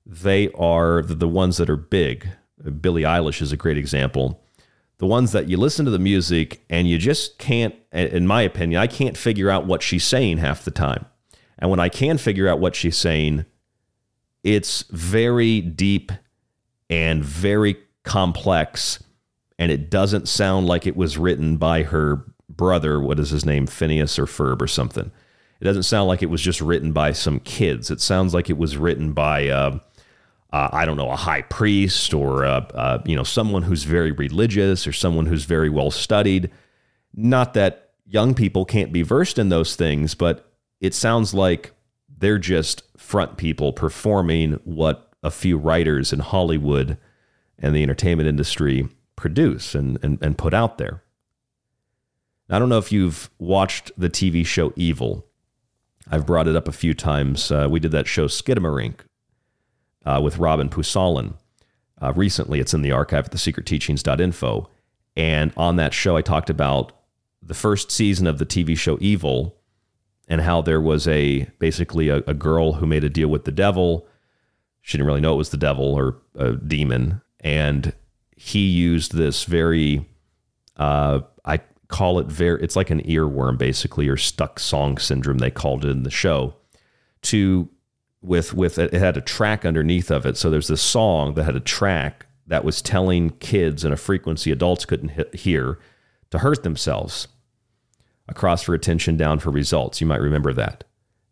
they 0.06 0.50
are 0.52 1.02
the 1.02 1.28
ones 1.28 1.58
that 1.58 1.70
are 1.70 1.76
big. 1.76 2.30
Billie 2.80 3.04
Eilish 3.04 3.42
is 3.42 3.52
a 3.52 3.58
great 3.58 3.78
example. 3.78 4.42
The 5.00 5.06
ones 5.06 5.34
that 5.34 5.50
you 5.50 5.58
listen 5.58 5.84
to 5.84 5.92
the 5.92 6.00
music 6.00 6.64
and 6.70 6.88
you 6.88 6.98
just 6.98 7.38
can't, 7.38 7.76
in 7.92 8.26
my 8.26 8.44
opinion, 8.44 8.80
I 8.80 8.88
can't 8.88 9.18
figure 9.18 9.50
out 9.50 9.66
what 9.66 9.84
she's 9.84 10.06
saying 10.06 10.38
half 10.38 10.64
the 10.64 10.72
time. 10.72 11.06
And 11.60 11.70
when 11.70 11.82
I 11.82 11.90
can 11.90 12.18
figure 12.18 12.48
out 12.48 12.60
what 12.60 12.78
she's 12.78 12.96
saying, 12.96 13.46
it's 14.42 14.84
very 14.84 15.60
deep 15.60 16.14
and 16.90 17.26
very 17.26 17.76
complex. 18.04 19.04
And 19.60 19.70
it 19.70 19.90
doesn't 19.90 20.30
sound 20.30 20.68
like 20.68 20.88
it 20.88 20.96
was 20.96 21.18
written 21.18 21.58
by 21.58 21.84
her 21.84 22.26
brother. 22.48 23.02
What 23.02 23.20
is 23.20 23.32
his 23.32 23.46
name? 23.46 23.68
Phineas 23.68 24.18
or 24.18 24.26
Ferb 24.26 24.62
or 24.62 24.68
something. 24.68 25.12
It 25.60 25.66
doesn't 25.66 25.84
sound 25.84 26.08
like 26.08 26.22
it 26.22 26.30
was 26.30 26.42
just 26.42 26.62
written 26.62 26.92
by 26.92 27.14
some 27.14 27.40
kids. 27.40 27.90
It 27.90 28.02
sounds 28.02 28.34
like 28.34 28.50
it 28.50 28.58
was 28.58 28.76
written 28.76 29.14
by, 29.14 29.48
uh, 29.48 29.80
uh, 30.52 30.70
I 30.72 30.86
don't 30.86 30.98
know, 30.98 31.10
a 31.10 31.16
high 31.16 31.44
priest 31.44 32.14
or 32.14 32.46
uh, 32.46 32.62
uh, 32.74 33.02
you 33.06 33.16
know 33.16 33.24
someone 33.24 33.64
who's 33.64 33.84
very 33.84 34.12
religious 34.12 34.86
or 34.86 34.92
someone 34.92 35.26
who's 35.26 35.46
very 35.46 35.70
well 35.70 35.92
studied. 35.92 36.52
Not 37.14 37.54
that 37.54 37.92
young 38.06 38.34
people 38.34 38.66
can't 38.66 38.92
be 38.92 39.04
versed 39.04 39.40
in 39.40 39.50
those 39.50 39.76
things, 39.76 40.16
but 40.16 40.52
it 40.82 40.94
sounds 40.94 41.34
like 41.34 41.72
they're 42.18 42.38
just 42.38 42.84
front 42.98 43.38
people 43.38 43.74
performing 43.74 44.60
what 44.64 45.14
a 45.24 45.32
few 45.32 45.58
writers 45.58 46.12
in 46.12 46.20
Hollywood 46.20 46.98
and 47.58 47.76
the 47.76 47.84
entertainment 47.84 48.28
industry 48.28 48.90
produce 49.16 49.74
and, 49.74 49.98
and, 50.04 50.18
and 50.22 50.38
put 50.38 50.54
out 50.54 50.78
there. 50.78 51.04
I 52.50 52.60
don't 52.60 52.70
know 52.70 52.78
if 52.78 52.92
you've 52.92 53.30
watched 53.40 53.92
the 53.98 54.10
TV 54.10 54.46
show 54.46 54.74
Evil. 54.76 55.26
I've 56.10 56.26
brought 56.26 56.48
it 56.48 56.56
up 56.56 56.68
a 56.68 56.74
few 56.74 56.94
times. 56.94 57.52
Uh, 57.52 57.68
we 57.70 57.80
did 57.80 57.92
that 57.92 58.08
show 58.08 58.28
Skinamarink 58.28 59.02
uh, 60.06 60.20
with 60.24 60.38
Robin 60.38 60.70
Pusalin. 60.70 61.36
Uh, 62.02 62.12
recently, 62.14 62.60
it's 62.60 62.74
in 62.74 62.82
the 62.82 62.92
archive 62.92 63.26
at 63.26 63.32
thesecretteachings.info. 63.32 64.70
And 65.16 65.54
on 65.56 65.76
that 65.78 65.94
show, 65.94 66.18
I 66.18 66.22
talked 66.22 66.50
about 66.50 66.92
the 67.42 67.54
first 67.54 67.92
season 67.92 68.28
of 68.28 68.38
the 68.38 68.46
TV 68.46 68.78
show 68.78 68.98
Evil 69.00 69.58
and 70.28 70.42
how 70.42 70.62
there 70.62 70.82
was 70.82 71.08
a 71.08 71.44
basically 71.60 72.10
a, 72.10 72.18
a 72.28 72.34
girl 72.34 72.74
who 72.74 72.86
made 72.86 73.04
a 73.04 73.10
deal 73.10 73.28
with 73.28 73.46
the 73.46 73.52
devil. 73.52 74.08
She 74.82 74.98
didn't 74.98 75.08
really 75.08 75.22
know 75.22 75.34
it 75.34 75.38
was 75.38 75.50
the 75.50 75.58
devil 75.58 75.94
or 75.94 76.22
a 76.36 76.54
demon. 76.54 77.22
And 77.42 77.94
he 78.36 78.68
used 78.68 79.14
this 79.14 79.44
very, 79.44 80.10
uh, 80.78 81.22
call 81.94 82.18
it 82.18 82.28
very 82.28 82.62
it's 82.64 82.76
like 82.76 82.90
an 82.90 83.02
earworm 83.04 83.58
basically 83.58 84.08
or 84.10 84.18
stuck 84.18 84.60
song 84.60 84.98
syndrome 84.98 85.38
they 85.38 85.52
called 85.52 85.86
it 85.86 85.90
in 85.90 86.04
the 86.04 86.10
show 86.10 86.56
to 87.22 87.70
with 88.24 88.54
with 88.54 88.80
it 88.80 88.94
had 88.94 89.18
a 89.18 89.22
track 89.22 89.66
underneath 89.66 90.10
of 90.10 90.26
it. 90.26 90.38
So 90.38 90.50
there's 90.50 90.70
this 90.70 90.82
song 90.82 91.36
that 91.36 91.44
had 91.44 91.56
a 91.56 91.60
track 91.60 92.26
that 92.48 92.64
was 92.64 92.82
telling 92.82 93.32
kids 93.32 93.86
in 93.86 93.92
a 93.92 93.98
frequency 93.98 94.52
adults 94.52 94.86
couldn't 94.86 95.36
hear 95.36 95.78
to 96.32 96.40
hurt 96.40 96.64
themselves 96.64 97.28
across 98.28 98.64
for 98.64 98.74
attention 98.74 99.18
down 99.18 99.40
for 99.40 99.52
results. 99.52 100.02
You 100.02 100.08
might 100.08 100.22
remember 100.22 100.54
that. 100.54 100.86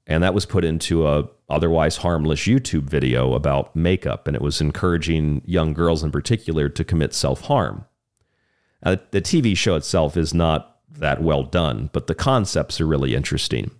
And 0.06 0.24
that 0.24 0.34
was 0.34 0.46
put 0.46 0.66
into 0.66 1.08
a 1.08 1.28
otherwise 1.50 1.98
harmless 1.98 2.42
YouTube 2.42 2.84
video 2.84 3.34
about 3.34 3.76
makeup 3.76 4.28
and 4.28 4.36
it 4.36 4.42
was 4.42 4.62
encouraging 4.62 5.42
young 5.46 5.74
girls 5.74 6.04
in 6.04 6.12
particular 6.12 6.70
to 6.70 6.84
commit 6.84 7.14
self-harm 7.14 7.86
uh, 8.84 8.98
the 9.12 9.22
TV 9.22 9.56
show 9.56 9.76
itself 9.76 10.18
is 10.18 10.34
not 10.34 10.80
that 10.90 11.22
well 11.22 11.44
done, 11.44 11.90
but 11.94 12.08
the 12.08 12.16
concepts 12.16 12.82
are 12.82 12.88
really 12.88 13.16
interesting. 13.16 13.72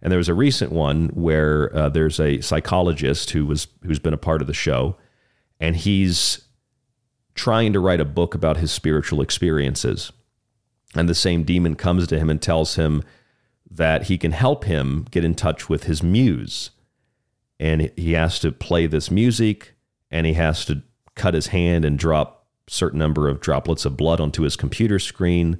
And 0.00 0.10
there 0.10 0.18
was 0.18 0.28
a 0.28 0.34
recent 0.34 0.72
one 0.72 1.08
where 1.08 1.74
uh, 1.76 1.88
there's 1.88 2.18
a 2.18 2.40
psychologist 2.40 3.30
who 3.30 3.46
was 3.46 3.68
who's 3.84 4.00
been 4.00 4.14
a 4.14 4.18
part 4.18 4.40
of 4.40 4.48
the 4.48 4.54
show, 4.54 4.96
and 5.60 5.76
he's 5.76 6.48
trying 7.34 7.72
to 7.72 7.80
write 7.80 8.00
a 8.00 8.04
book 8.04 8.34
about 8.34 8.56
his 8.56 8.72
spiritual 8.72 9.20
experiences. 9.20 10.12
And 10.94 11.08
the 11.08 11.14
same 11.14 11.44
demon 11.44 11.76
comes 11.76 12.06
to 12.08 12.18
him 12.18 12.28
and 12.28 12.42
tells 12.42 12.74
him 12.74 13.02
that 13.70 14.04
he 14.04 14.18
can 14.18 14.32
help 14.32 14.64
him 14.64 15.06
get 15.10 15.24
in 15.24 15.34
touch 15.34 15.68
with 15.68 15.84
his 15.84 16.02
muse. 16.02 16.70
And 17.58 17.90
he 17.96 18.12
has 18.12 18.38
to 18.40 18.52
play 18.52 18.86
this 18.86 19.10
music 19.10 19.74
and 20.10 20.26
he 20.26 20.34
has 20.34 20.64
to 20.66 20.82
cut 21.14 21.32
his 21.32 21.48
hand 21.48 21.84
and 21.84 21.98
drop 21.98 22.41
certain 22.68 22.98
number 22.98 23.28
of 23.28 23.40
droplets 23.40 23.84
of 23.84 23.96
blood 23.96 24.20
onto 24.20 24.42
his 24.42 24.56
computer 24.56 24.98
screen. 24.98 25.58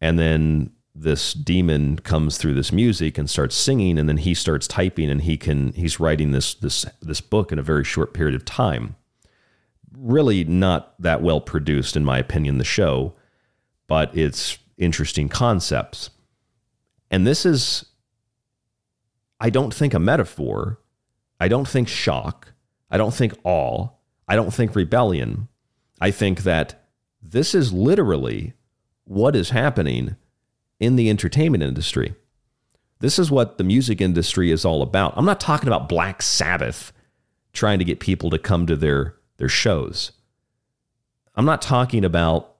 And 0.00 0.18
then 0.18 0.72
this 0.94 1.32
demon 1.32 1.98
comes 1.98 2.38
through 2.38 2.54
this 2.54 2.70
music 2.70 3.18
and 3.18 3.28
starts 3.28 3.56
singing 3.56 3.98
and 3.98 4.08
then 4.08 4.18
he 4.18 4.32
starts 4.32 4.68
typing 4.68 5.10
and 5.10 5.22
he 5.22 5.36
can 5.36 5.72
he's 5.72 5.98
writing 5.98 6.30
this 6.30 6.54
this 6.54 6.86
this 7.02 7.20
book 7.20 7.50
in 7.50 7.58
a 7.58 7.62
very 7.62 7.84
short 7.84 8.14
period 8.14 8.34
of 8.34 8.44
time. 8.44 8.94
Really 9.96 10.44
not 10.44 10.94
that 11.00 11.22
well 11.22 11.40
produced 11.40 11.96
in 11.96 12.04
my 12.04 12.18
opinion 12.18 12.58
the 12.58 12.64
show 12.64 13.14
but 13.86 14.16
it's 14.16 14.58
interesting 14.78 15.28
concepts. 15.28 16.10
And 17.10 17.26
this 17.26 17.44
is 17.44 17.86
i 19.40 19.50
don't 19.50 19.74
think 19.74 19.94
a 19.94 19.98
metaphor. 19.98 20.78
I 21.40 21.48
don't 21.48 21.68
think 21.68 21.88
shock. 21.88 22.52
I 22.90 22.96
don't 22.96 23.12
think 23.12 23.34
awe. 23.42 23.88
I 24.28 24.36
don't 24.36 24.54
think 24.54 24.76
rebellion 24.76 25.48
I 26.00 26.10
think 26.10 26.42
that 26.42 26.86
this 27.22 27.54
is 27.54 27.72
literally 27.72 28.54
what 29.04 29.36
is 29.36 29.50
happening 29.50 30.16
in 30.80 30.96
the 30.96 31.08
entertainment 31.08 31.62
industry. 31.62 32.14
This 33.00 33.18
is 33.18 33.30
what 33.30 33.58
the 33.58 33.64
music 33.64 34.00
industry 34.00 34.50
is 34.50 34.64
all 34.64 34.82
about. 34.82 35.14
I'm 35.16 35.24
not 35.24 35.40
talking 35.40 35.68
about 35.68 35.88
Black 35.88 36.22
Sabbath 36.22 36.92
trying 37.52 37.78
to 37.78 37.84
get 37.84 38.00
people 38.00 38.30
to 38.30 38.38
come 38.38 38.66
to 38.66 38.76
their 38.76 39.16
their 39.36 39.48
shows. 39.48 40.12
I'm 41.34 41.44
not 41.44 41.62
talking 41.62 42.04
about 42.04 42.56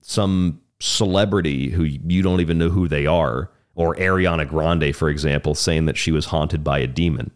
some 0.00 0.60
celebrity 0.80 1.70
who 1.70 1.84
you 1.84 2.22
don't 2.22 2.40
even 2.40 2.58
know 2.58 2.70
who 2.70 2.88
they 2.88 3.06
are, 3.06 3.50
or 3.74 3.94
Ariana 3.96 4.48
Grande, 4.48 4.94
for 4.94 5.08
example, 5.08 5.54
saying 5.54 5.86
that 5.86 5.96
she 5.96 6.10
was 6.10 6.26
haunted 6.26 6.64
by 6.64 6.78
a 6.80 6.86
demon. 6.86 7.30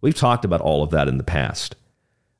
We've 0.00 0.14
talked 0.14 0.44
about 0.44 0.60
all 0.60 0.82
of 0.82 0.90
that 0.90 1.08
in 1.08 1.18
the 1.18 1.24
past. 1.24 1.76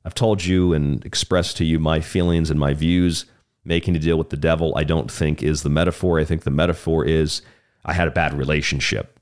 I've 0.03 0.15
told 0.15 0.43
you 0.43 0.73
and 0.73 1.05
expressed 1.05 1.57
to 1.57 1.65
you 1.65 1.79
my 1.79 1.99
feelings 2.01 2.49
and 2.49 2.59
my 2.59 2.73
views. 2.73 3.25
Making 3.63 3.95
a 3.95 3.99
deal 3.99 4.17
with 4.17 4.31
the 4.31 4.37
devil, 4.37 4.73
I 4.75 4.83
don't 4.83 5.11
think 5.11 5.43
is 5.43 5.61
the 5.61 5.69
metaphor. 5.69 6.19
I 6.19 6.25
think 6.25 6.43
the 6.43 6.49
metaphor 6.49 7.05
is 7.05 7.43
I 7.85 7.93
had 7.93 8.07
a 8.07 8.11
bad 8.11 8.33
relationship. 8.33 9.19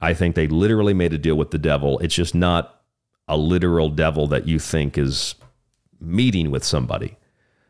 I 0.00 0.12
think 0.14 0.34
they 0.34 0.48
literally 0.48 0.94
made 0.94 1.12
a 1.12 1.18
deal 1.18 1.36
with 1.36 1.52
the 1.52 1.58
devil. 1.58 1.98
It's 2.00 2.14
just 2.14 2.34
not 2.34 2.82
a 3.28 3.36
literal 3.36 3.90
devil 3.90 4.26
that 4.28 4.48
you 4.48 4.58
think 4.58 4.98
is 4.98 5.36
meeting 6.00 6.50
with 6.50 6.64
somebody. 6.64 7.16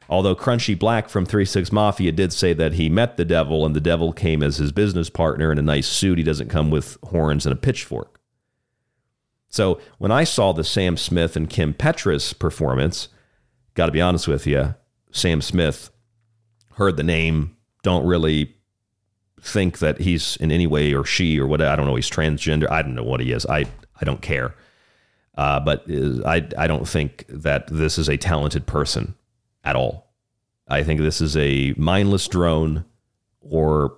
Although 0.08 0.36
Crunchy 0.36 0.78
Black 0.78 1.08
from 1.08 1.26
3 1.26 1.44
6 1.44 1.70
Mafia 1.70 2.12
did 2.12 2.32
say 2.32 2.54
that 2.54 2.74
he 2.74 2.88
met 2.88 3.16
the 3.16 3.24
devil 3.24 3.66
and 3.66 3.76
the 3.76 3.80
devil 3.80 4.12
came 4.12 4.42
as 4.42 4.56
his 4.56 4.72
business 4.72 5.10
partner 5.10 5.52
in 5.52 5.58
a 5.58 5.62
nice 5.62 5.86
suit. 5.86 6.16
He 6.16 6.24
doesn't 6.24 6.48
come 6.48 6.70
with 6.70 6.96
horns 7.04 7.44
and 7.44 7.52
a 7.52 7.56
pitchfork. 7.56 8.17
So 9.48 9.80
when 9.98 10.12
I 10.12 10.24
saw 10.24 10.52
the 10.52 10.64
Sam 10.64 10.96
Smith 10.96 11.36
and 11.36 11.48
Kim 11.48 11.74
Petras 11.74 12.38
performance, 12.38 13.08
got 13.74 13.86
to 13.86 13.92
be 13.92 14.00
honest 14.00 14.28
with 14.28 14.46
you, 14.46 14.74
Sam 15.10 15.40
Smith 15.40 15.90
heard 16.74 16.96
the 16.96 17.02
name, 17.02 17.56
don't 17.82 18.06
really 18.06 18.54
think 19.40 19.78
that 19.78 20.00
he's 20.00 20.36
in 20.36 20.50
any 20.50 20.66
way 20.66 20.92
or 20.94 21.04
she 21.04 21.38
or 21.38 21.46
what 21.46 21.62
I 21.62 21.76
don't 21.76 21.86
know 21.86 21.94
he's 21.94 22.10
transgender. 22.10 22.70
I 22.70 22.82
don't 22.82 22.94
know 22.94 23.04
what 23.04 23.20
he 23.20 23.32
is. 23.32 23.46
I 23.46 23.66
I 24.00 24.04
don't 24.04 24.22
care. 24.22 24.54
Uh, 25.36 25.60
but 25.60 25.84
I 25.88 26.46
I 26.56 26.66
don't 26.66 26.86
think 26.86 27.24
that 27.28 27.68
this 27.68 27.98
is 27.98 28.08
a 28.08 28.16
talented 28.16 28.66
person 28.66 29.14
at 29.64 29.76
all. 29.76 30.12
I 30.66 30.82
think 30.82 31.00
this 31.00 31.20
is 31.20 31.36
a 31.36 31.72
mindless 31.76 32.28
drone 32.28 32.84
or 33.40 33.94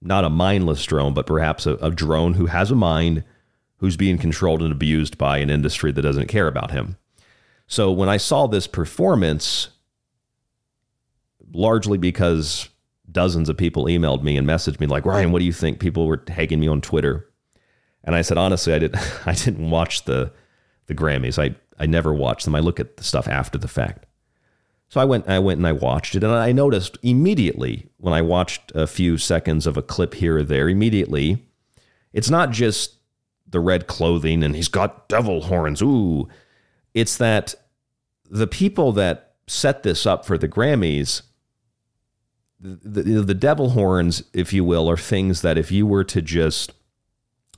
not 0.00 0.24
a 0.24 0.30
mindless 0.30 0.84
drone, 0.84 1.14
but 1.14 1.26
perhaps 1.26 1.66
a, 1.66 1.74
a 1.76 1.90
drone 1.90 2.34
who 2.34 2.46
has 2.46 2.70
a 2.70 2.76
mind 2.76 3.24
who's 3.84 3.98
being 3.98 4.16
controlled 4.16 4.62
and 4.62 4.72
abused 4.72 5.18
by 5.18 5.36
an 5.36 5.50
industry 5.50 5.92
that 5.92 6.00
doesn't 6.00 6.26
care 6.26 6.48
about 6.48 6.70
him. 6.70 6.96
So 7.66 7.92
when 7.92 8.08
I 8.08 8.16
saw 8.16 8.46
this 8.46 8.66
performance, 8.66 9.68
largely 11.52 11.98
because 11.98 12.70
dozens 13.12 13.50
of 13.50 13.58
people 13.58 13.84
emailed 13.84 14.22
me 14.22 14.38
and 14.38 14.48
messaged 14.48 14.80
me 14.80 14.86
like, 14.86 15.04
Ryan, 15.04 15.32
what 15.32 15.40
do 15.40 15.44
you 15.44 15.52
think? 15.52 15.80
People 15.80 16.06
were 16.06 16.16
tagging 16.16 16.60
me 16.60 16.66
on 16.66 16.80
Twitter. 16.80 17.28
And 18.02 18.14
I 18.14 18.22
said, 18.22 18.38
honestly, 18.38 18.72
I 18.72 18.78
didn't 18.78 18.96
I 19.26 19.34
didn't 19.34 19.68
watch 19.68 20.06
the 20.06 20.32
the 20.86 20.94
Grammys. 20.94 21.38
I, 21.38 21.54
I 21.78 21.84
never 21.84 22.14
watched 22.14 22.46
them. 22.46 22.54
I 22.54 22.60
look 22.60 22.80
at 22.80 22.96
the 22.96 23.04
stuff 23.04 23.28
after 23.28 23.58
the 23.58 23.68
fact. 23.68 24.06
So 24.88 24.98
I 24.98 25.04
went 25.04 25.28
I 25.28 25.40
went 25.40 25.58
and 25.58 25.66
I 25.66 25.72
watched 25.72 26.14
it 26.14 26.24
and 26.24 26.32
I 26.32 26.52
noticed 26.52 26.96
immediately 27.02 27.90
when 27.98 28.14
I 28.14 28.22
watched 28.22 28.72
a 28.74 28.86
few 28.86 29.18
seconds 29.18 29.66
of 29.66 29.76
a 29.76 29.82
clip 29.82 30.14
here 30.14 30.38
or 30.38 30.42
there, 30.42 30.70
immediately, 30.70 31.44
it's 32.14 32.30
not 32.30 32.50
just 32.50 32.93
the 33.54 33.60
red 33.60 33.86
clothing 33.86 34.42
and 34.42 34.54
he's 34.54 34.68
got 34.68 35.08
devil 35.08 35.42
horns. 35.42 35.80
Ooh. 35.80 36.28
It's 36.92 37.16
that 37.16 37.54
the 38.28 38.46
people 38.46 38.92
that 38.92 39.32
set 39.46 39.82
this 39.82 40.04
up 40.04 40.26
for 40.26 40.36
the 40.36 40.48
Grammys 40.48 41.22
the, 42.64 43.02
the, 43.02 43.20
the 43.20 43.34
devil 43.34 43.70
horns, 43.70 44.24
if 44.32 44.52
you 44.52 44.64
will, 44.64 44.88
are 44.88 44.96
things 44.96 45.42
that 45.42 45.58
if 45.58 45.70
you 45.70 45.86
were 45.86 46.04
to 46.04 46.22
just 46.22 46.72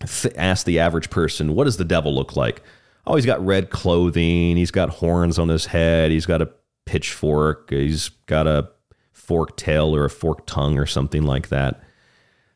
th- 0.04 0.34
ask 0.36 0.66
the 0.66 0.80
average 0.80 1.10
person, 1.10 1.54
what 1.54 1.64
does 1.64 1.76
the 1.76 1.84
devil 1.84 2.12
look 2.14 2.34
like? 2.34 2.62
Oh, 3.06 3.14
he's 3.14 3.26
got 3.26 3.44
red 3.44 3.70
clothing. 3.70 4.56
He's 4.56 4.72
got 4.72 4.90
horns 4.90 5.38
on 5.38 5.48
his 5.48 5.66
head. 5.66 6.10
He's 6.10 6.26
got 6.26 6.42
a 6.42 6.50
pitchfork. 6.86 7.70
He's 7.70 8.08
got 8.26 8.48
a 8.48 8.68
forked 9.12 9.58
tail 9.58 9.94
or 9.94 10.04
a 10.04 10.10
forked 10.10 10.48
tongue 10.48 10.76
or 10.76 10.86
something 10.86 11.22
like 11.22 11.48
that. 11.48 11.82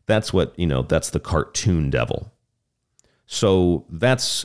That's 0.06 0.32
what, 0.32 0.58
you 0.58 0.66
know, 0.66 0.82
that's 0.82 1.10
the 1.10 1.20
cartoon 1.20 1.88
devil. 1.88 2.29
So 3.32 3.86
that's 3.88 4.44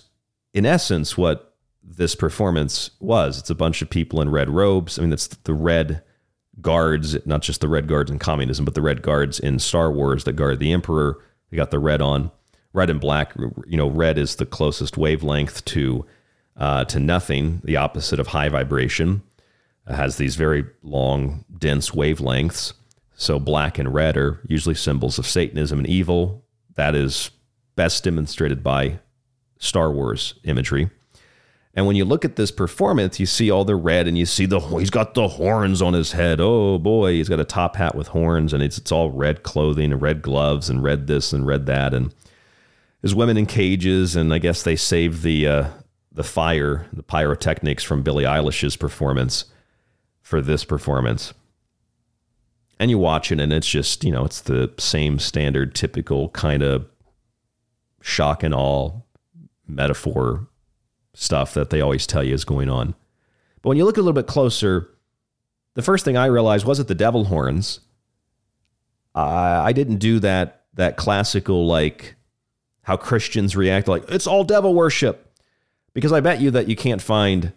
in 0.54 0.64
essence 0.64 1.18
what 1.18 1.56
this 1.84 2.14
performance 2.14 2.92
was. 3.00 3.40
It's 3.40 3.50
a 3.50 3.56
bunch 3.56 3.82
of 3.82 3.90
people 3.90 4.22
in 4.22 4.30
red 4.30 4.48
robes. 4.48 5.00
I 5.00 5.02
mean, 5.02 5.10
that's 5.10 5.26
the 5.26 5.56
red 5.56 6.04
guards, 6.62 7.18
not 7.26 7.42
just 7.42 7.62
the 7.62 7.68
red 7.68 7.88
guards 7.88 8.12
in 8.12 8.20
communism, 8.20 8.64
but 8.64 8.76
the 8.76 8.84
red 8.84 9.02
guards 9.02 9.40
in 9.40 9.58
Star 9.58 9.92
Wars 9.92 10.24
that 10.26 10.34
guard 10.34 10.60
the 10.60 10.72
Emperor. 10.72 11.20
They 11.50 11.58
got 11.58 11.72
the 11.72 11.80
red 11.80 12.00
on, 12.00 12.30
red 12.74 12.92
and 12.92 13.02
black. 13.02 13.34
You 13.66 13.76
know, 13.76 13.90
red 13.90 14.20
is 14.20 14.36
the 14.36 14.46
closest 14.46 14.98
wavelength 14.98 15.66
to 15.66 16.06
uh, 16.56 16.86
to 16.86 17.00
nothing, 17.00 17.62
the 17.64 17.78
opposite 17.78 18.20
of 18.20 18.28
high 18.28 18.50
vibration. 18.50 19.24
It 19.88 19.96
has 19.96 20.18
these 20.18 20.36
very 20.36 20.64
long, 20.84 21.44
dense 21.58 21.90
wavelengths. 21.90 22.74
So 23.16 23.40
black 23.40 23.80
and 23.80 23.92
red 23.92 24.16
are 24.16 24.42
usually 24.48 24.76
symbols 24.76 25.18
of 25.18 25.26
Satanism 25.26 25.80
and 25.80 25.88
evil. 25.88 26.46
That 26.76 26.94
is 26.94 27.32
best 27.76 28.04
demonstrated 28.04 28.64
by 28.64 29.00
Star 29.58 29.92
Wars 29.92 30.36
imagery. 30.44 30.90
And 31.74 31.86
when 31.86 31.98
you 31.98 32.06
look 32.06 32.24
at 32.24 32.38
this 32.38 32.52
performance, 32.52 33.20
you 33.20 33.26
see 33.26 33.52
all 33.52 33.66
the 33.66 33.76
red 33.76 34.08
and 34.08 34.18
you 34.18 34.26
see 34.26 34.46
the 34.46 34.60
he's 34.60 34.90
got 34.90 35.14
the 35.14 35.28
horns 35.28 35.82
on 35.82 35.94
his 35.94 36.14
head. 36.14 36.40
Oh 36.40 36.80
boy, 36.80 37.14
he's 37.14 37.28
got 37.28 37.42
a 37.42 37.46
top 37.46 37.76
hat 37.76 37.96
with 37.96 38.08
horns 38.10 38.54
and 38.54 38.64
it's 38.64 38.78
it's 38.78 38.94
all 38.94 39.12
red 39.12 39.44
clothing 39.44 39.92
and 39.92 40.02
red 40.02 40.22
gloves 40.22 40.70
and 40.70 40.84
red 40.84 41.08
this 41.08 41.34
and 41.34 41.46
red 41.46 41.66
that 41.66 41.94
and 41.94 42.14
there's 43.02 43.14
women 43.14 43.38
in 43.38 43.46
cages 43.46 44.16
and 44.16 44.34
I 44.34 44.40
guess 44.40 44.64
they 44.64 44.78
saved 44.78 45.22
the 45.22 45.48
uh, 45.48 45.70
the 46.16 46.24
fire, 46.24 46.88
the 46.94 47.04
pyrotechnics 47.04 47.84
from 47.84 48.02
Billie 48.02 48.24
Eilish's 48.24 48.78
performance 48.78 49.46
for 50.22 50.42
this 50.42 50.64
performance. 50.64 51.34
And 52.80 52.90
you 52.90 52.98
watch 52.98 53.32
it 53.32 53.40
and 53.40 53.54
it's 53.54 53.68
just, 53.68 54.04
you 54.04 54.12
know, 54.12 54.26
it's 54.26 54.42
the 54.42 54.74
same 54.80 55.20
standard 55.20 55.76
typical 55.76 56.30
kind 56.30 56.64
of 56.64 56.88
shock 58.06 58.44
and 58.44 58.54
awe 58.54 58.92
metaphor 59.68 60.48
stuff 61.16 61.56
that 61.56 61.72
they 61.72 61.82
always 61.82 62.06
tell 62.06 62.24
you 62.24 62.36
is 62.36 62.46
going 62.46 62.70
on. 62.70 62.94
But 63.64 63.70
when 63.70 63.78
you 63.78 63.84
look 63.84 63.98
a 63.98 64.02
little 64.02 64.14
bit 64.14 64.28
closer, 64.28 64.92
the 65.74 65.82
first 65.82 66.06
thing 66.06 66.16
I 66.16 66.28
realized 66.28 66.68
was 66.68 66.80
it 66.80 66.88
the 66.88 66.94
devil 66.94 67.26
horns. 67.26 67.80
I 69.16 69.74
didn't 69.74 69.98
do 69.98 70.20
that 70.20 70.66
that 70.76 70.98
classical 70.98 71.66
like 71.66 72.16
how 72.84 72.96
Christians 72.96 73.56
react 73.56 73.88
like 73.88 74.04
it's 74.10 74.28
all 74.28 74.44
devil 74.44 74.76
worship 74.76 75.34
because 75.94 76.12
I 76.12 76.20
bet 76.20 76.42
you 76.42 76.52
that 76.52 76.68
you 76.68 76.76
can't 76.76 77.02
find 77.02 77.54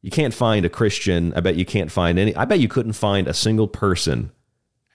you 0.00 0.10
can't 0.10 0.34
find 0.34 0.64
a 0.64 0.68
Christian. 0.68 1.32
I 1.34 1.40
bet 1.40 1.56
you 1.56 1.64
can't 1.64 1.90
find 1.90 2.18
any. 2.18 2.36
I 2.36 2.44
bet 2.44 2.60
you 2.60 2.68
couldn't 2.68 2.92
find 2.92 3.26
a 3.26 3.34
single 3.34 3.66
person. 3.66 4.30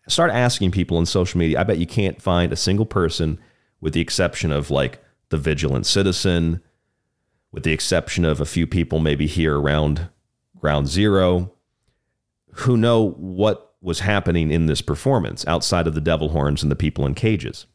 Start 0.08 0.32
asking 0.32 0.72
people 0.72 0.98
on 0.98 1.06
social 1.06 1.40
media. 1.40 1.60
I 1.60 1.64
bet 1.64 1.78
you 1.78 1.88
can't 1.88 2.22
find 2.22 2.54
a 2.54 2.56
single 2.56 2.86
person, 2.86 3.40
with 3.82 3.94
the 3.94 4.02
exception 4.02 4.52
of 4.52 4.72
like 4.72 5.04
the 5.30 5.38
vigilant 5.38 5.86
citizen, 5.86 6.62
with 7.52 7.64
the 7.64 7.74
exception 7.74 8.26
of 8.26 8.42
a 8.42 8.46
few 8.46 8.68
people 8.68 9.00
maybe 9.00 9.28
here 9.28 9.60
around 9.60 10.10
ground 10.60 10.88
zero, 10.88 11.54
who 12.52 12.78
know 12.78 13.12
what 13.12 13.76
was 13.82 14.00
happening 14.00 14.52
in 14.52 14.66
this 14.66 14.82
performance 14.82 15.46
outside 15.48 15.88
of 15.88 15.94
the 15.94 16.02
devil 16.02 16.30
horns 16.30 16.64
and 16.64 16.72
the 16.72 16.76
people 16.76 17.06
in 17.06 17.14
cages. 17.14 17.68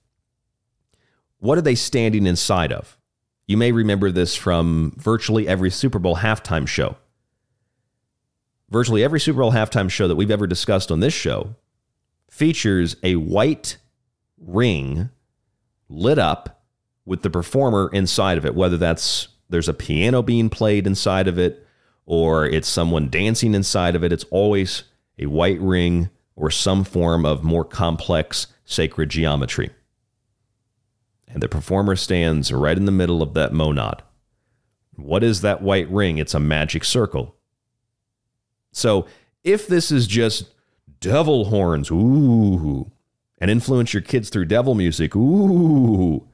What 1.38 1.58
are 1.58 1.62
they 1.62 1.74
standing 1.74 2.26
inside 2.26 2.72
of? 2.72 2.98
You 3.46 3.56
may 3.56 3.72
remember 3.72 4.10
this 4.10 4.34
from 4.34 4.94
virtually 4.96 5.46
every 5.48 5.70
Super 5.70 5.98
Bowl 5.98 6.16
halftime 6.16 6.66
show. 6.66 6.96
Virtually 8.70 9.04
every 9.04 9.20
Super 9.20 9.40
Bowl 9.40 9.52
halftime 9.52 9.90
show 9.90 10.08
that 10.08 10.16
we've 10.16 10.30
ever 10.30 10.46
discussed 10.46 10.90
on 10.90 11.00
this 11.00 11.14
show 11.14 11.56
features 12.30 12.96
a 13.02 13.16
white 13.16 13.76
ring 14.38 15.10
lit 15.92 16.18
up 16.18 16.64
with 17.04 17.22
the 17.22 17.30
performer 17.30 17.90
inside 17.92 18.38
of 18.38 18.46
it, 18.46 18.54
whether 18.54 18.76
that's 18.76 19.28
there's 19.48 19.68
a 19.68 19.74
piano 19.74 20.22
being 20.22 20.48
played 20.48 20.86
inside 20.86 21.28
of 21.28 21.38
it 21.38 21.66
or 22.06 22.46
it's 22.46 22.68
someone 22.68 23.10
dancing 23.10 23.54
inside 23.54 23.94
of 23.94 24.02
it. 24.02 24.12
It's 24.12 24.24
always 24.24 24.84
a 25.18 25.26
white 25.26 25.60
ring 25.60 26.10
or 26.34 26.50
some 26.50 26.84
form 26.84 27.24
of 27.26 27.44
more 27.44 27.64
complex 27.64 28.46
sacred 28.64 29.10
geometry. 29.10 29.70
And 31.28 31.42
the 31.42 31.48
performer 31.48 31.96
stands 31.96 32.52
right 32.52 32.76
in 32.76 32.86
the 32.86 32.92
middle 32.92 33.22
of 33.22 33.34
that 33.34 33.52
monad. 33.52 34.02
What 34.96 35.22
is 35.22 35.40
that 35.40 35.62
white 35.62 35.88
ring? 35.90 36.18
It's 36.18 36.34
a 36.34 36.40
magic 36.40 36.84
circle. 36.84 37.36
So 38.72 39.06
if 39.44 39.66
this 39.66 39.90
is 39.90 40.06
just 40.06 40.50
devil 41.00 41.46
horns, 41.46 41.90
ooh, 41.90 42.90
and 43.42 43.50
influence 43.50 43.92
your 43.92 44.00
kids 44.00 44.30
through 44.30 44.44
devil 44.44 44.76
music, 44.76 45.16
ooh, 45.16 46.24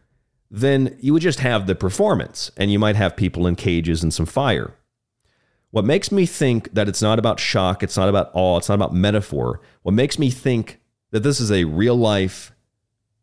then 0.51 0.95
you 1.01 1.15
would 1.15 1.23
just 1.23 1.41
have 1.41 1.67
the 1.67 1.75
performance 1.75 2.51
and 2.59 2.71
you 2.71 2.79
might 2.79 2.97
have 2.97 3.17
people 3.17 3.47
in 3.47 3.57
cages 3.57 4.03
and 4.03 4.13
some 4.13 4.27
fire. 4.27 4.75
What 5.71 5.87
makes 5.87 6.13
me 6.13 6.27
think 6.27 6.75
that 6.75 6.87
it's 6.87 7.01
not 7.01 7.19
about 7.19 7.41
shock, 7.41 7.83
it's 7.83 7.97
not 7.97 8.11
about 8.11 8.31
awe, 8.35 8.59
it's 8.59 8.69
not 8.69 8.75
about 8.75 8.93
metaphor, 8.93 9.63
what 9.81 9.95
makes 9.95 10.19
me 10.19 10.29
think 10.29 10.81
that 11.11 11.23
this 11.23 11.41
is 11.41 11.51
a 11.51 11.65
real 11.65 11.97
life 11.97 12.53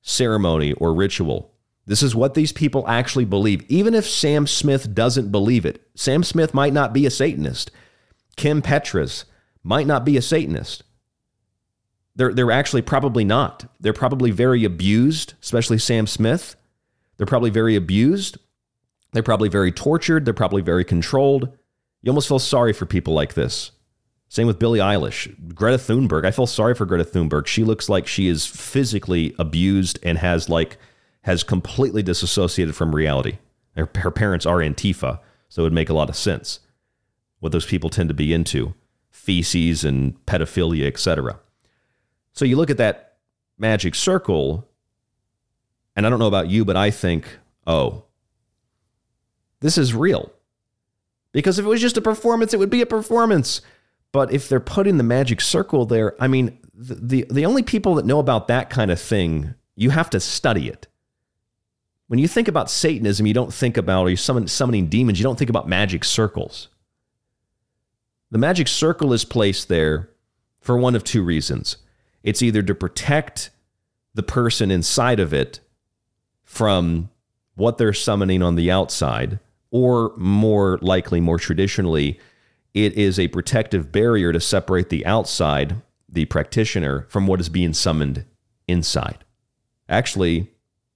ceremony 0.01 0.73
or 0.73 0.91
ritual. 0.91 1.53
This 1.85 2.01
is 2.01 2.15
what 2.15 2.33
these 2.33 2.51
people 2.51 2.87
actually 2.87 3.25
believe. 3.25 3.63
Even 3.69 3.93
if 3.93 4.09
Sam 4.09 4.47
Smith 4.47 4.95
doesn't 4.95 5.31
believe 5.31 5.63
it, 5.63 5.87
Sam 5.93 6.23
Smith 6.23 6.55
might 6.55 6.73
not 6.73 6.91
be 6.91 7.05
a 7.05 7.11
Satanist. 7.11 7.69
Kim 8.35 8.63
Petras 8.63 9.25
might 9.63 9.85
not 9.85 10.05
be 10.05 10.17
a 10.17 10.23
Satanist. 10.23 10.81
They're, 12.15 12.33
they're 12.33 12.51
actually 12.51 12.81
probably 12.81 13.25
not. 13.25 13.65
They're 13.79 13.93
probably 13.93 14.31
very 14.31 14.63
abused, 14.63 15.33
especially 15.41 15.77
Sam 15.77 16.07
Smith. 16.07 16.55
They're 17.17 17.27
probably 17.27 17.49
very 17.49 17.75
abused. 17.75 18.37
They're 19.11 19.23
probably 19.23 19.49
very 19.49 19.71
tortured. 19.71 20.25
They're 20.25 20.33
probably 20.33 20.61
very 20.61 20.83
controlled. 20.83 21.49
You 22.01 22.11
almost 22.11 22.27
feel 22.27 22.39
sorry 22.39 22.73
for 22.73 22.85
people 22.85 23.13
like 23.13 23.33
this. 23.33 23.71
Same 24.27 24.47
with 24.47 24.59
Billie 24.59 24.79
Eilish. 24.79 25.53
Greta 25.53 25.77
Thunberg. 25.77 26.25
I 26.25 26.31
feel 26.31 26.47
sorry 26.47 26.75
for 26.75 26.85
Greta 26.85 27.05
Thunberg. 27.05 27.47
She 27.47 27.63
looks 27.63 27.89
like 27.89 28.07
she 28.07 28.27
is 28.27 28.45
physically 28.45 29.33
abused 29.39 29.99
and 30.03 30.17
has 30.17 30.49
like 30.49 30.77
has 31.21 31.43
completely 31.43 32.03
disassociated 32.03 32.75
from 32.75 32.95
reality. 32.95 33.37
Her, 33.75 33.89
her 33.95 34.11
parents 34.11 34.45
are 34.45 34.57
Antifa, 34.57 35.19
so 35.49 35.61
it 35.61 35.65
would 35.65 35.73
make 35.73 35.89
a 35.89 35.93
lot 35.93 36.09
of 36.09 36.15
sense 36.15 36.59
what 37.39 37.51
those 37.51 37.65
people 37.65 37.89
tend 37.89 38.09
to 38.09 38.15
be 38.15 38.33
into 38.33 38.73
feces 39.11 39.83
and 39.83 40.23
pedophilia, 40.25 40.87
etc. 40.87 41.39
So 42.35 42.45
you 42.45 42.57
look 42.57 42.69
at 42.69 42.77
that 42.77 43.15
magic 43.57 43.95
circle, 43.95 44.67
and 45.95 46.05
I 46.05 46.09
don't 46.09 46.19
know 46.19 46.27
about 46.27 46.49
you, 46.49 46.65
but 46.65 46.75
I 46.75 46.91
think, 46.91 47.39
oh, 47.65 48.03
this 49.61 49.77
is 49.77 49.95
real. 49.95 50.31
Because 51.31 51.57
if 51.57 51.65
it 51.65 51.69
was 51.69 51.81
just 51.81 51.97
a 51.97 52.01
performance, 52.01 52.53
it 52.53 52.59
would 52.59 52.69
be 52.69 52.81
a 52.81 52.85
performance. 52.85 53.61
But 54.11 54.31
if 54.31 54.47
they're 54.47 54.59
putting 54.59 54.97
the 54.97 55.03
magic 55.03 55.41
circle 55.41 55.85
there, 55.85 56.15
I 56.21 56.27
mean, 56.27 56.59
the, 56.73 56.95
the, 56.95 57.25
the 57.29 57.45
only 57.45 57.63
people 57.63 57.95
that 57.95 58.05
know 58.05 58.19
about 58.19 58.47
that 58.49 58.69
kind 58.69 58.91
of 58.91 58.99
thing, 58.99 59.55
you 59.75 59.89
have 59.89 60.09
to 60.11 60.19
study 60.19 60.67
it. 60.67 60.87
When 62.07 62.19
you 62.19 62.27
think 62.27 62.47
about 62.47 62.69
Satanism, 62.69 63.25
you 63.25 63.33
don't 63.33 63.53
think 63.53 63.77
about, 63.77 64.03
or 64.03 64.09
you 64.09 64.17
summon, 64.17 64.47
summoning 64.47 64.87
demons, 64.87 65.19
you 65.19 65.23
don't 65.23 65.39
think 65.39 65.49
about 65.49 65.67
magic 65.67 66.03
circles. 66.03 66.67
The 68.29 68.37
magic 68.37 68.67
circle 68.67 69.13
is 69.13 69.25
placed 69.25 69.69
there 69.69 70.09
for 70.59 70.77
one 70.77 70.95
of 70.95 71.03
two 71.03 71.23
reasons. 71.23 71.77
It's 72.25 72.41
either 72.41 72.63
to 72.63 72.73
protect 72.73 73.51
the 74.15 74.23
person 74.23 74.71
inside 74.71 75.19
of 75.19 75.31
it 75.31 75.59
from 76.43 77.11
what 77.53 77.77
they're 77.77 77.93
summoning 77.93 78.41
on 78.41 78.55
the 78.55 78.71
outside, 78.71 79.39
or 79.69 80.11
more 80.17 80.79
likely, 80.81 81.21
more 81.21 81.37
traditionally, 81.37 82.19
it 82.73 82.93
is 82.93 83.19
a 83.19 83.27
protective 83.27 83.91
barrier 83.91 84.33
to 84.33 84.39
separate 84.39 84.89
the 84.89 85.05
outside, 85.05 85.75
the 86.09 86.25
practitioner, 86.25 87.05
from 87.09 87.27
what 87.27 87.39
is 87.39 87.47
being 87.47 87.73
summoned 87.73 88.25
inside. 88.67 89.23
Actually, 89.87 90.51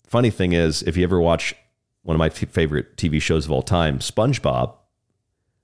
funny 0.07 0.31
thing 0.31 0.53
is, 0.53 0.81
if 0.81 0.97
you 0.97 1.03
ever 1.03 1.21
watch 1.21 1.53
one 2.01 2.15
of 2.15 2.19
my 2.19 2.29
favorite 2.29 2.97
TV 2.97 3.21
shows 3.21 3.45
of 3.45 3.51
all 3.51 3.61
time, 3.61 3.99
SpongeBob, 3.99 4.73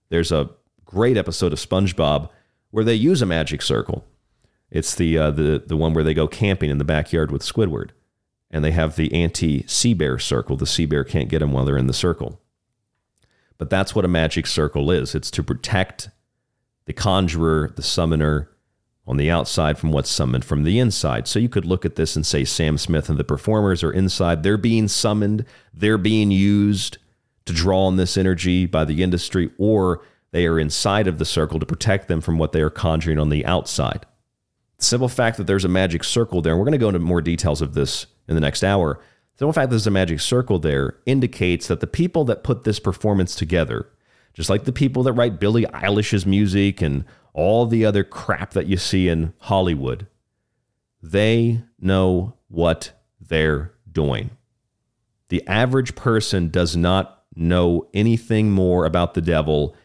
there's 0.09 0.31
a 0.31 0.51
great 0.85 1.17
episode 1.17 1.53
of 1.53 1.59
SpongeBob 1.59 2.29
where 2.69 2.85
they 2.85 2.93
use 2.93 3.23
a 3.23 3.25
magic 3.25 3.63
circle. 3.63 4.05
It's 4.75 4.93
the 4.93 5.17
uh, 5.17 5.31
the 5.31 5.63
the 5.65 5.77
one 5.77 5.93
where 5.93 6.03
they 6.03 6.13
go 6.13 6.27
camping 6.27 6.69
in 6.69 6.79
the 6.79 6.83
backyard 6.83 7.31
with 7.31 7.41
Squidward, 7.41 7.91
and 8.51 8.61
they 8.61 8.71
have 8.71 8.97
the 8.97 9.13
anti 9.13 9.65
sea 9.67 9.93
bear 9.93 10.19
circle. 10.19 10.57
The 10.57 10.65
sea 10.65 10.85
bear 10.85 11.05
can't 11.05 11.29
get 11.29 11.39
them 11.39 11.53
while 11.53 11.63
they're 11.63 11.77
in 11.77 11.87
the 11.87 11.93
circle. 11.93 12.41
But 13.57 13.69
that's 13.69 13.95
what 13.95 14.03
a 14.03 14.09
magic 14.09 14.45
circle 14.45 14.91
is. 14.91 15.15
It's 15.15 15.31
to 15.31 15.43
protect 15.43 16.09
the 16.87 16.91
conjurer, 16.91 17.71
the 17.77 17.81
summoner, 17.81 18.49
on 19.07 19.15
the 19.15 19.31
outside 19.31 19.77
from 19.77 19.93
what's 19.93 20.09
summoned 20.09 20.43
from 20.43 20.65
the 20.65 20.77
inside. 20.77 21.29
So 21.29 21.39
you 21.39 21.47
could 21.47 21.63
look 21.63 21.85
at 21.85 21.95
this 21.95 22.17
and 22.17 22.25
say 22.25 22.43
Sam 22.43 22.77
Smith 22.77 23.07
and 23.07 23.17
the 23.17 23.23
performers 23.23 23.81
are 23.81 23.93
inside. 23.93 24.43
They're 24.43 24.57
being 24.57 24.89
summoned, 24.89 25.45
they're 25.73 25.97
being 25.97 26.31
used 26.31 26.97
to 27.45 27.53
draw 27.53 27.85
on 27.85 27.95
this 27.95 28.17
energy 28.17 28.65
by 28.65 28.83
the 28.83 29.01
industry, 29.01 29.51
or 29.57 30.01
they 30.31 30.45
are 30.45 30.59
inside 30.59 31.07
of 31.07 31.17
the 31.17 31.23
circle 31.23 31.61
to 31.61 31.65
protect 31.65 32.09
them 32.09 32.19
from 32.19 32.37
what 32.37 32.51
they 32.51 32.59
are 32.59 32.69
conjuring 32.69 33.19
on 33.19 33.29
the 33.29 33.45
outside. 33.45 34.05
The 34.77 34.85
simple 34.85 35.09
fact 35.09 35.37
that 35.37 35.47
there's 35.47 35.65
a 35.65 35.69
magic 35.69 36.03
circle 36.03 36.41
there, 36.41 36.53
and 36.53 36.59
we're 36.59 36.65
going 36.65 36.73
to 36.73 36.77
go 36.77 36.89
into 36.89 36.99
more 36.99 37.21
details 37.21 37.61
of 37.61 37.73
this 37.73 38.07
in 38.27 38.35
the 38.35 38.41
next 38.41 38.63
hour. 38.63 38.99
The 39.35 39.39
simple 39.39 39.53
fact 39.53 39.69
that 39.69 39.75
there's 39.75 39.87
a 39.87 39.91
magic 39.91 40.19
circle 40.19 40.59
there 40.59 40.97
indicates 41.05 41.67
that 41.67 41.79
the 41.79 41.87
people 41.87 42.25
that 42.25 42.43
put 42.43 42.63
this 42.63 42.79
performance 42.79 43.35
together, 43.35 43.89
just 44.33 44.49
like 44.49 44.65
the 44.65 44.73
people 44.73 45.03
that 45.03 45.13
write 45.13 45.39
Billie 45.39 45.65
Eilish's 45.65 46.25
music 46.25 46.81
and 46.81 47.05
all 47.33 47.65
the 47.65 47.85
other 47.85 48.03
crap 48.03 48.51
that 48.51 48.67
you 48.67 48.77
see 48.77 49.07
in 49.07 49.33
Hollywood, 49.39 50.07
they 51.01 51.61
know 51.79 52.35
what 52.47 52.91
they're 53.19 53.73
doing. 53.91 54.31
The 55.29 55.45
average 55.47 55.95
person 55.95 56.49
does 56.49 56.75
not 56.75 57.23
know 57.35 57.87
anything 57.93 58.51
more 58.51 58.85
about 58.85 59.13
the 59.13 59.21
devil 59.21 59.75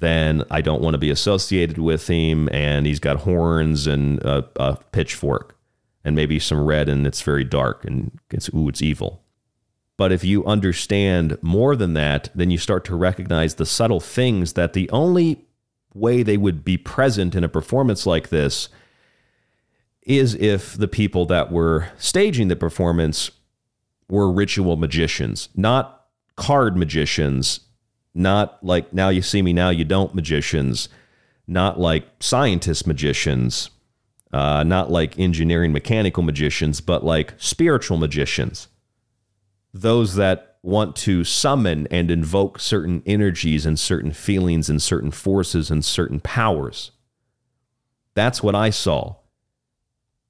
then 0.00 0.44
I 0.50 0.60
don't 0.60 0.82
want 0.82 0.94
to 0.94 0.98
be 0.98 1.10
associated 1.10 1.78
with 1.78 2.06
him. 2.08 2.48
And 2.52 2.86
he's 2.86 3.00
got 3.00 3.18
horns 3.18 3.86
and 3.86 4.22
a, 4.22 4.48
a, 4.56 4.76
pitchfork 4.92 5.56
and 6.04 6.14
maybe 6.14 6.38
some 6.38 6.64
red 6.64 6.88
and 6.88 7.06
it's 7.06 7.22
very 7.22 7.44
dark 7.44 7.84
and 7.84 8.18
it's, 8.30 8.48
ooh, 8.54 8.68
it's 8.68 8.82
evil. 8.82 9.22
But 9.96 10.12
if 10.12 10.22
you 10.22 10.44
understand 10.44 11.36
more 11.42 11.74
than 11.74 11.94
that, 11.94 12.30
then 12.34 12.50
you 12.50 12.58
start 12.58 12.84
to 12.84 12.94
recognize 12.94 13.56
the 13.56 13.66
subtle 13.66 14.00
things 14.00 14.52
that 14.52 14.72
the 14.72 14.88
only 14.90 15.44
way 15.92 16.22
they 16.22 16.36
would 16.36 16.64
be 16.64 16.76
present 16.76 17.34
in 17.34 17.42
a 17.42 17.48
performance 17.48 18.06
like 18.06 18.28
this 18.28 18.68
is 20.02 20.34
if 20.36 20.74
the 20.74 20.86
people 20.86 21.26
that 21.26 21.50
were 21.50 21.88
staging 21.98 22.46
the 22.46 22.56
performance 22.56 23.32
were 24.08 24.30
ritual 24.30 24.76
magicians, 24.76 25.48
not 25.56 26.06
card 26.36 26.76
magicians 26.76 27.60
not 28.14 28.62
like 28.64 28.92
now 28.92 29.08
you 29.08 29.22
see 29.22 29.42
me, 29.42 29.52
now 29.52 29.70
you 29.70 29.84
don't 29.84 30.14
magicians, 30.14 30.88
not 31.46 31.78
like 31.78 32.06
scientist 32.20 32.86
magicians, 32.86 33.70
uh, 34.32 34.62
not 34.64 34.90
like 34.90 35.18
engineering 35.18 35.72
mechanical 35.72 36.22
magicians, 36.22 36.80
but 36.80 37.04
like 37.04 37.34
spiritual 37.38 37.96
magicians. 37.96 38.68
Those 39.72 40.14
that 40.16 40.58
want 40.62 40.96
to 40.96 41.24
summon 41.24 41.86
and 41.90 42.10
invoke 42.10 42.58
certain 42.58 43.02
energies 43.06 43.64
and 43.64 43.78
certain 43.78 44.12
feelings 44.12 44.68
and 44.68 44.82
certain 44.82 45.10
forces 45.10 45.70
and 45.70 45.84
certain 45.84 46.20
powers. 46.20 46.90
That's 48.14 48.42
what 48.42 48.54
I 48.54 48.70
saw 48.70 49.16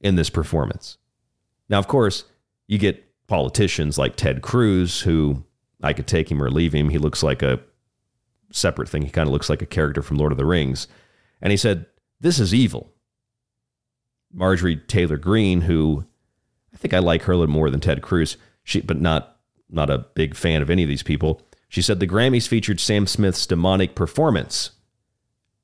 in 0.01 0.17
this 0.17 0.31
performance. 0.31 0.99
Now, 1.69 1.79
of 1.79 1.89
course, 1.89 2.25
you 2.67 2.79
get 2.79 3.05
politicians 3.27 3.99
like 3.99 4.17
Ted 4.17 4.43
Cruz, 4.43 5.01
who 5.01 5.45
I 5.83 5.93
could 5.93 6.07
take 6.07 6.31
him 6.31 6.43
or 6.43 6.51
leave 6.51 6.73
him. 6.73 6.89
He 6.89 6.99
looks 6.99 7.23
like 7.23 7.43
a 7.43 7.61
separate 8.51 8.89
thing. 8.89 9.03
He 9.03 9.11
kind 9.11 9.29
of 9.29 9.33
looks 9.33 9.49
like 9.49 9.63
a 9.63 9.67
character 9.67 10.03
from 10.03 10.19
Lord 10.19 10.33
of 10.33 10.39
the 10.39 10.45
Rings. 10.45 10.89
And 11.41 11.51
he 11.51 11.57
said, 11.57 11.87
This 12.21 12.39
is 12.39 12.55
evil. 12.55 12.93
Marjorie 14.33 14.77
Taylor 14.77 15.17
Greene, 15.17 15.63
who 15.63 16.05
I 16.75 16.77
think 16.77 16.95
I 16.95 16.99
like 16.99 17.23
her 17.23 17.33
a 17.33 17.37
little 17.37 17.53
more 17.53 17.71
than 17.71 17.81
Ted 17.81 18.03
Cruz, 18.03 18.37
she, 18.63 18.81
but 18.81 19.01
not, 19.01 19.39
not 19.71 19.91
a 19.91 19.99
big 19.99 20.35
fan 20.35 20.63
of 20.63 20.71
any 20.71 20.83
of 20.83 20.89
these 20.89 21.03
people. 21.03 21.43
She 21.69 21.83
said 21.83 22.01
the 22.01 22.07
Grammys 22.07 22.49
featured 22.49 22.81
Sam 22.81 23.07
Smith's 23.07 23.47
demonic 23.47 23.95
performance. 23.95 24.73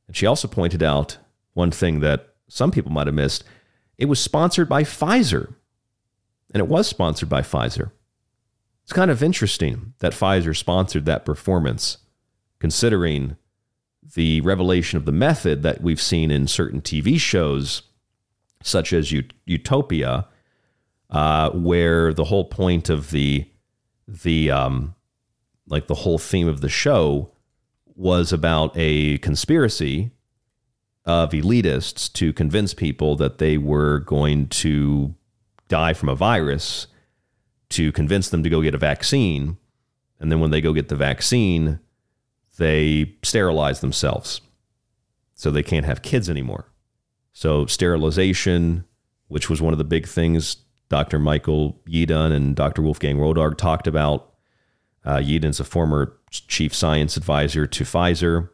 And 0.06 0.16
she 0.16 0.26
also 0.26 0.48
pointed 0.48 0.82
out 0.82 1.18
one 1.54 1.70
thing 1.70 2.00
that 2.00 2.34
some 2.48 2.70
people 2.70 2.92
might 2.92 3.06
have 3.06 3.14
missed 3.14 3.44
it 3.96 4.06
was 4.06 4.18
sponsored 4.18 4.68
by 4.68 4.82
Pfizer. 4.82 5.54
And 6.52 6.60
it 6.60 6.68
was 6.68 6.88
sponsored 6.88 7.28
by 7.28 7.42
Pfizer. 7.42 7.92
It's 8.84 8.92
kind 8.92 9.10
of 9.10 9.22
interesting 9.22 9.94
that 10.00 10.12
Pfizer 10.12 10.54
sponsored 10.54 11.06
that 11.06 11.24
performance 11.24 11.98
considering 12.58 13.36
the 14.14 14.42
revelation 14.42 14.98
of 14.98 15.06
the 15.06 15.12
method 15.12 15.62
that 15.62 15.80
we've 15.80 16.00
seen 16.00 16.30
in 16.30 16.46
certain 16.46 16.82
TV 16.82 17.18
shows, 17.18 17.82
such 18.62 18.92
as 18.92 19.10
Utopia, 19.46 20.26
uh, 21.10 21.50
where 21.50 22.12
the 22.12 22.24
whole 22.24 22.44
point 22.44 22.90
of 22.90 23.10
the 23.10 23.48
the 24.06 24.50
um, 24.50 24.94
like 25.66 25.86
the 25.86 25.94
whole 25.94 26.18
theme 26.18 26.46
of 26.46 26.60
the 26.60 26.68
show 26.68 27.30
was 27.96 28.32
about 28.32 28.72
a 28.74 29.16
conspiracy 29.18 30.10
of 31.06 31.30
elitists 31.30 32.12
to 32.12 32.32
convince 32.32 32.74
people 32.74 33.16
that 33.16 33.38
they 33.38 33.56
were 33.56 34.00
going 34.00 34.46
to 34.48 35.14
die 35.68 35.94
from 35.94 36.08
a 36.10 36.14
virus 36.14 36.86
to 37.70 37.92
convince 37.92 38.28
them 38.28 38.42
to 38.42 38.50
go 38.50 38.62
get 38.62 38.74
a 38.74 38.78
vaccine 38.78 39.56
and 40.20 40.30
then 40.30 40.40
when 40.40 40.50
they 40.50 40.60
go 40.60 40.72
get 40.72 40.88
the 40.88 40.96
vaccine 40.96 41.80
they 42.56 43.14
sterilize 43.22 43.80
themselves 43.80 44.40
so 45.34 45.50
they 45.50 45.62
can't 45.62 45.86
have 45.86 46.02
kids 46.02 46.30
anymore. 46.30 46.70
So, 47.32 47.66
sterilization, 47.66 48.84
which 49.28 49.50
was 49.50 49.60
one 49.60 49.74
of 49.74 49.78
the 49.78 49.84
big 49.84 50.06
things 50.06 50.56
Dr. 50.88 51.18
Michael 51.18 51.80
Yeadon 51.88 52.32
and 52.32 52.54
Dr. 52.54 52.82
Wolfgang 52.82 53.16
Wodarg 53.16 53.56
talked 53.56 53.86
about. 53.86 54.32
Uh, 55.04 55.16
Yeadon's 55.16 55.60
a 55.60 55.64
former 55.64 56.16
chief 56.30 56.74
science 56.74 57.16
advisor 57.16 57.66
to 57.66 57.84
Pfizer. 57.84 58.50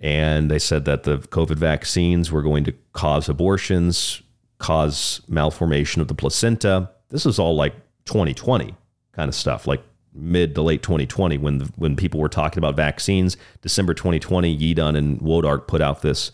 And 0.00 0.50
they 0.50 0.58
said 0.58 0.84
that 0.86 1.02
the 1.02 1.18
COVID 1.18 1.56
vaccines 1.56 2.30
were 2.30 2.42
going 2.42 2.64
to 2.64 2.74
cause 2.92 3.28
abortions, 3.28 4.22
cause 4.58 5.20
malformation 5.28 6.00
of 6.00 6.08
the 6.08 6.14
placenta. 6.14 6.90
This 7.10 7.26
is 7.26 7.38
all 7.38 7.56
like 7.56 7.74
2020 8.08 8.74
kind 9.12 9.28
of 9.28 9.34
stuff, 9.34 9.66
like 9.66 9.82
mid 10.12 10.54
to 10.54 10.62
late 10.62 10.82
2020 10.82 11.38
when 11.38 11.58
the, 11.58 11.72
when 11.76 11.94
people 11.94 12.20
were 12.20 12.28
talking 12.28 12.58
about 12.58 12.74
vaccines. 12.74 13.36
December 13.62 13.94
2020, 13.94 14.56
Yeadon 14.56 14.96
and 14.96 15.20
Wodarg 15.20 15.66
put 15.66 15.80
out 15.80 16.02
this 16.02 16.32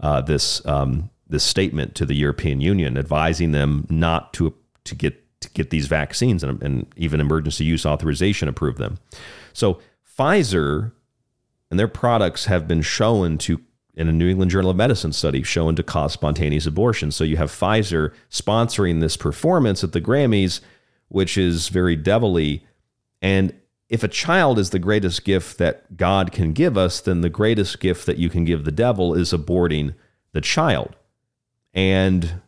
uh, 0.00 0.20
this 0.20 0.64
um, 0.66 1.10
this 1.28 1.44
statement 1.44 1.94
to 1.94 2.06
the 2.06 2.14
European 2.14 2.60
Union 2.60 2.96
advising 2.96 3.52
them 3.52 3.86
not 3.88 4.32
to 4.34 4.54
to 4.84 4.94
get 4.94 5.40
to 5.40 5.50
get 5.50 5.70
these 5.70 5.86
vaccines 5.86 6.44
and, 6.44 6.62
and 6.62 6.86
even 6.96 7.20
emergency 7.20 7.64
use 7.64 7.86
authorization 7.86 8.48
approved 8.48 8.78
them. 8.78 8.98
So 9.52 9.80
Pfizer 10.18 10.92
and 11.70 11.78
their 11.78 11.88
products 11.88 12.44
have 12.46 12.68
been 12.68 12.82
shown 12.82 13.38
to 13.38 13.60
in 13.94 14.08
a 14.08 14.12
New 14.12 14.28
England 14.28 14.50
Journal 14.50 14.70
of 14.70 14.76
Medicine 14.76 15.12
study 15.12 15.42
shown 15.42 15.76
to 15.76 15.82
cause 15.82 16.12
spontaneous 16.12 16.66
abortion. 16.66 17.10
So 17.10 17.24
you 17.24 17.36
have 17.36 17.50
Pfizer 17.50 18.12
sponsoring 18.30 19.00
this 19.00 19.16
performance 19.16 19.82
at 19.84 19.92
the 19.92 20.00
Grammys, 20.00 20.60
which 21.10 21.36
is 21.36 21.68
very 21.68 21.96
devilly. 21.96 22.64
And 23.20 23.54
if 23.90 24.02
a 24.02 24.08
child 24.08 24.58
is 24.58 24.70
the 24.70 24.78
greatest 24.78 25.24
gift 25.24 25.58
that 25.58 25.96
God 25.96 26.32
can 26.32 26.52
give 26.52 26.78
us, 26.78 27.00
then 27.00 27.20
the 27.20 27.28
greatest 27.28 27.80
gift 27.80 28.06
that 28.06 28.16
you 28.16 28.30
can 28.30 28.44
give 28.44 28.64
the 28.64 28.72
devil 28.72 29.14
is 29.14 29.32
aborting 29.32 29.94
the 30.32 30.40
child. 30.40 30.96
And 31.74 32.40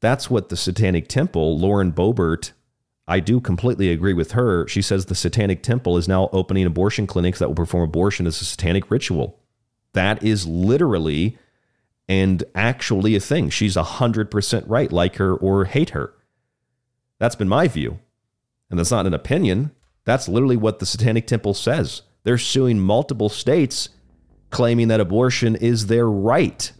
that's 0.00 0.28
what 0.28 0.48
the 0.48 0.56
Satanic 0.56 1.08
Temple, 1.08 1.58
Lauren 1.58 1.92
Boebert, 1.92 2.52
I 3.06 3.20
do 3.20 3.40
completely 3.40 3.90
agree 3.90 4.12
with 4.12 4.32
her. 4.32 4.68
She 4.68 4.82
says 4.82 5.06
the 5.06 5.14
Satanic 5.14 5.62
Temple 5.62 5.96
is 5.96 6.08
now 6.08 6.28
opening 6.32 6.66
abortion 6.66 7.06
clinics 7.06 7.38
that 7.38 7.48
will 7.48 7.54
perform 7.54 7.84
abortion 7.84 8.26
as 8.26 8.40
a 8.42 8.44
satanic 8.44 8.90
ritual. 8.90 9.38
That 9.94 10.22
is 10.22 10.46
literally 10.46 11.38
and 12.08 12.44
actually 12.54 13.14
a 13.16 13.20
thing. 13.20 13.48
She's 13.48 13.76
100% 13.76 14.64
right, 14.66 14.92
like 14.92 15.16
her 15.16 15.34
or 15.34 15.64
hate 15.64 15.90
her. 15.90 16.12
That's 17.18 17.34
been 17.34 17.48
my 17.48 17.68
view. 17.68 17.98
And 18.70 18.78
that's 18.78 18.90
not 18.90 19.06
an 19.06 19.14
opinion. 19.14 19.72
That's 20.04 20.28
literally 20.28 20.56
what 20.56 20.78
the 20.78 20.86
Satanic 20.86 21.26
Temple 21.26 21.54
says. 21.54 22.02
They're 22.24 22.38
suing 22.38 22.78
multiple 22.78 23.28
states 23.28 23.88
claiming 24.50 24.88
that 24.88 25.00
abortion 25.00 25.56
is 25.56 25.86
their 25.86 26.08
right. 26.08 26.72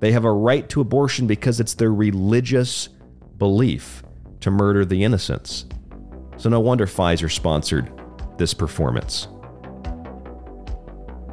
They 0.00 0.12
have 0.12 0.24
a 0.24 0.32
right 0.32 0.68
to 0.70 0.80
abortion 0.80 1.26
because 1.26 1.60
it's 1.60 1.74
their 1.74 1.92
religious 1.92 2.88
belief 3.36 4.02
to 4.40 4.50
murder 4.50 4.84
the 4.84 5.04
innocents. 5.04 5.66
So 6.36 6.48
no 6.48 6.60
wonder 6.60 6.86
Pfizer 6.86 7.30
sponsored 7.30 7.90
this 8.38 8.54
performance. 8.54 9.28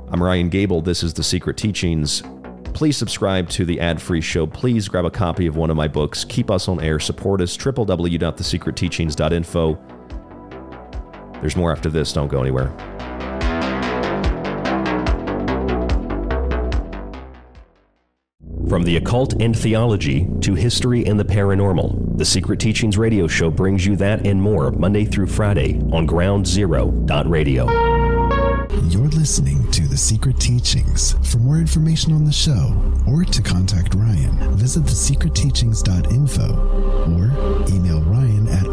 I'm 0.09 0.21
Ryan 0.21 0.49
Gable. 0.49 0.81
This 0.81 1.03
is 1.03 1.13
The 1.13 1.23
Secret 1.23 1.57
Teachings. 1.57 2.23
Please 2.76 2.95
subscribe 2.97 3.49
to 3.51 3.63
the 3.63 3.80
ad 3.80 4.01
free 4.01 4.19
show. 4.19 4.45
Please 4.45 4.89
grab 4.89 5.05
a 5.05 5.09
copy 5.09 5.47
of 5.47 5.55
one 5.55 5.69
of 5.69 5.78
my 5.78 5.88
books. 5.88 6.26
Keep 6.26 6.51
us 6.51 6.67
on 6.67 6.82
air. 6.82 6.99
Support 6.99 7.39
us. 7.39 7.55
www.thesecretteachings.info. 7.55 9.80
There's 11.39 11.55
more 11.55 11.71
after 11.71 11.89
this. 11.89 12.11
Don't 12.11 12.28
go 12.28 12.41
anywhere. 12.41 12.67
From 18.67 18.84
the 18.84 18.97
occult 18.97 19.41
and 19.41 19.57
theology 19.57 20.28
to 20.41 20.53
history 20.53 21.05
and 21.05 21.17
the 21.17 21.23
paranormal, 21.23 22.17
the 22.17 22.26
Secret 22.26 22.59
Teachings 22.59 22.97
radio 22.97 23.26
show 23.26 23.49
brings 23.49 23.86
you 23.86 23.95
that 23.95 24.28
and 24.28 24.41
more 24.41 24.71
Monday 24.71 25.05
through 25.05 25.28
Friday 25.28 25.80
on 25.93 26.05
Ground 26.05 26.45
Zero 26.45 26.88
Radio. 27.26 27.71
You're 28.89 29.07
listening 29.07 29.64
The 29.95 29.99
Secret 29.99 30.37
Teachings. 30.41 31.15
For 31.23 31.37
more 31.37 31.57
information 31.57 32.11
on 32.11 32.25
the 32.25 32.31
show 32.33 32.75
or 33.07 33.23
to 33.23 33.41
contact 33.41 33.95
Ryan, 33.95 34.57
visit 34.57 34.83
thesecretteachings.info 34.83 36.47
or 37.15 37.31
email 37.73 38.01
Ryan 38.01 38.49
at 38.49 38.64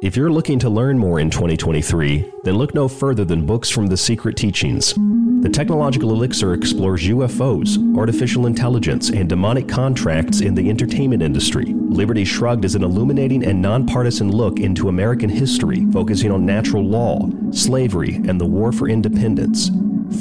If 0.00 0.16
you're 0.16 0.30
looking 0.30 0.60
to 0.60 0.70
learn 0.70 0.96
more 0.96 1.18
in 1.18 1.28
2023, 1.28 2.32
then 2.44 2.54
look 2.54 2.72
no 2.72 2.86
further 2.86 3.24
than 3.24 3.44
books 3.44 3.68
from 3.68 3.88
The 3.88 3.96
Secret 3.96 4.36
Teachings. 4.36 4.94
The 5.42 5.50
Technological 5.52 6.12
Elixir 6.12 6.54
explores 6.54 7.02
UFOs, 7.08 7.98
artificial 7.98 8.46
intelligence, 8.46 9.10
and 9.10 9.28
demonic 9.28 9.66
contracts 9.66 10.40
in 10.40 10.54
the 10.54 10.70
entertainment 10.70 11.20
industry. 11.20 11.74
Liberty 11.74 12.24
Shrugged 12.24 12.64
is 12.64 12.76
an 12.76 12.84
illuminating 12.84 13.44
and 13.44 13.60
nonpartisan 13.60 14.30
look 14.30 14.60
into 14.60 14.88
American 14.88 15.28
history, 15.28 15.84
focusing 15.92 16.30
on 16.30 16.46
natural 16.46 16.84
law, 16.84 17.28
slavery, 17.50 18.20
and 18.28 18.40
the 18.40 18.46
war 18.46 18.70
for 18.70 18.88
independence. 18.88 19.68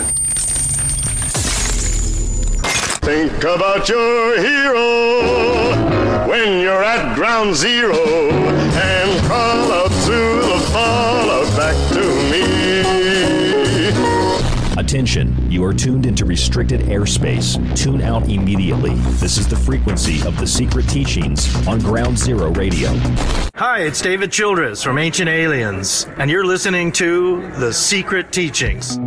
Think 3.01 3.43
about 3.43 3.89
your 3.89 4.39
hero 4.39 5.98
when 6.27 6.61
you're 6.61 6.83
at 6.83 7.15
ground 7.15 7.55
zero 7.55 7.95
and 7.95 9.25
crawl 9.25 9.71
out 9.71 9.91
through 10.03 10.41
the 10.41 10.59
fall 10.71 11.29
back 11.55 11.75
to 11.93 12.01
me. 12.31 12.39
Attention, 14.79 15.51
you 15.51 15.63
are 15.63 15.73
tuned 15.73 16.05
into 16.05 16.25
restricted 16.25 16.81
airspace. 16.81 17.57
Tune 17.75 18.01
out 18.01 18.29
immediately. 18.29 18.93
This 19.19 19.37
is 19.37 19.47
the 19.47 19.55
frequency 19.55 20.25
of 20.27 20.37
the 20.39 20.47
secret 20.47 20.87
teachings 20.87 21.53
on 21.67 21.79
Ground 21.79 22.17
Zero 22.17 22.49
Radio. 22.51 22.89
Hi, 23.55 23.79
it's 23.79 24.01
David 24.01 24.31
Childress 24.31 24.81
from 24.81 24.97
Ancient 24.97 25.29
Aliens, 25.29 26.07
and 26.17 26.31
you're 26.31 26.45
listening 26.45 26.91
to 26.93 27.41
The 27.57 27.73
Secret 27.73 28.31
Teachings. 28.31 28.97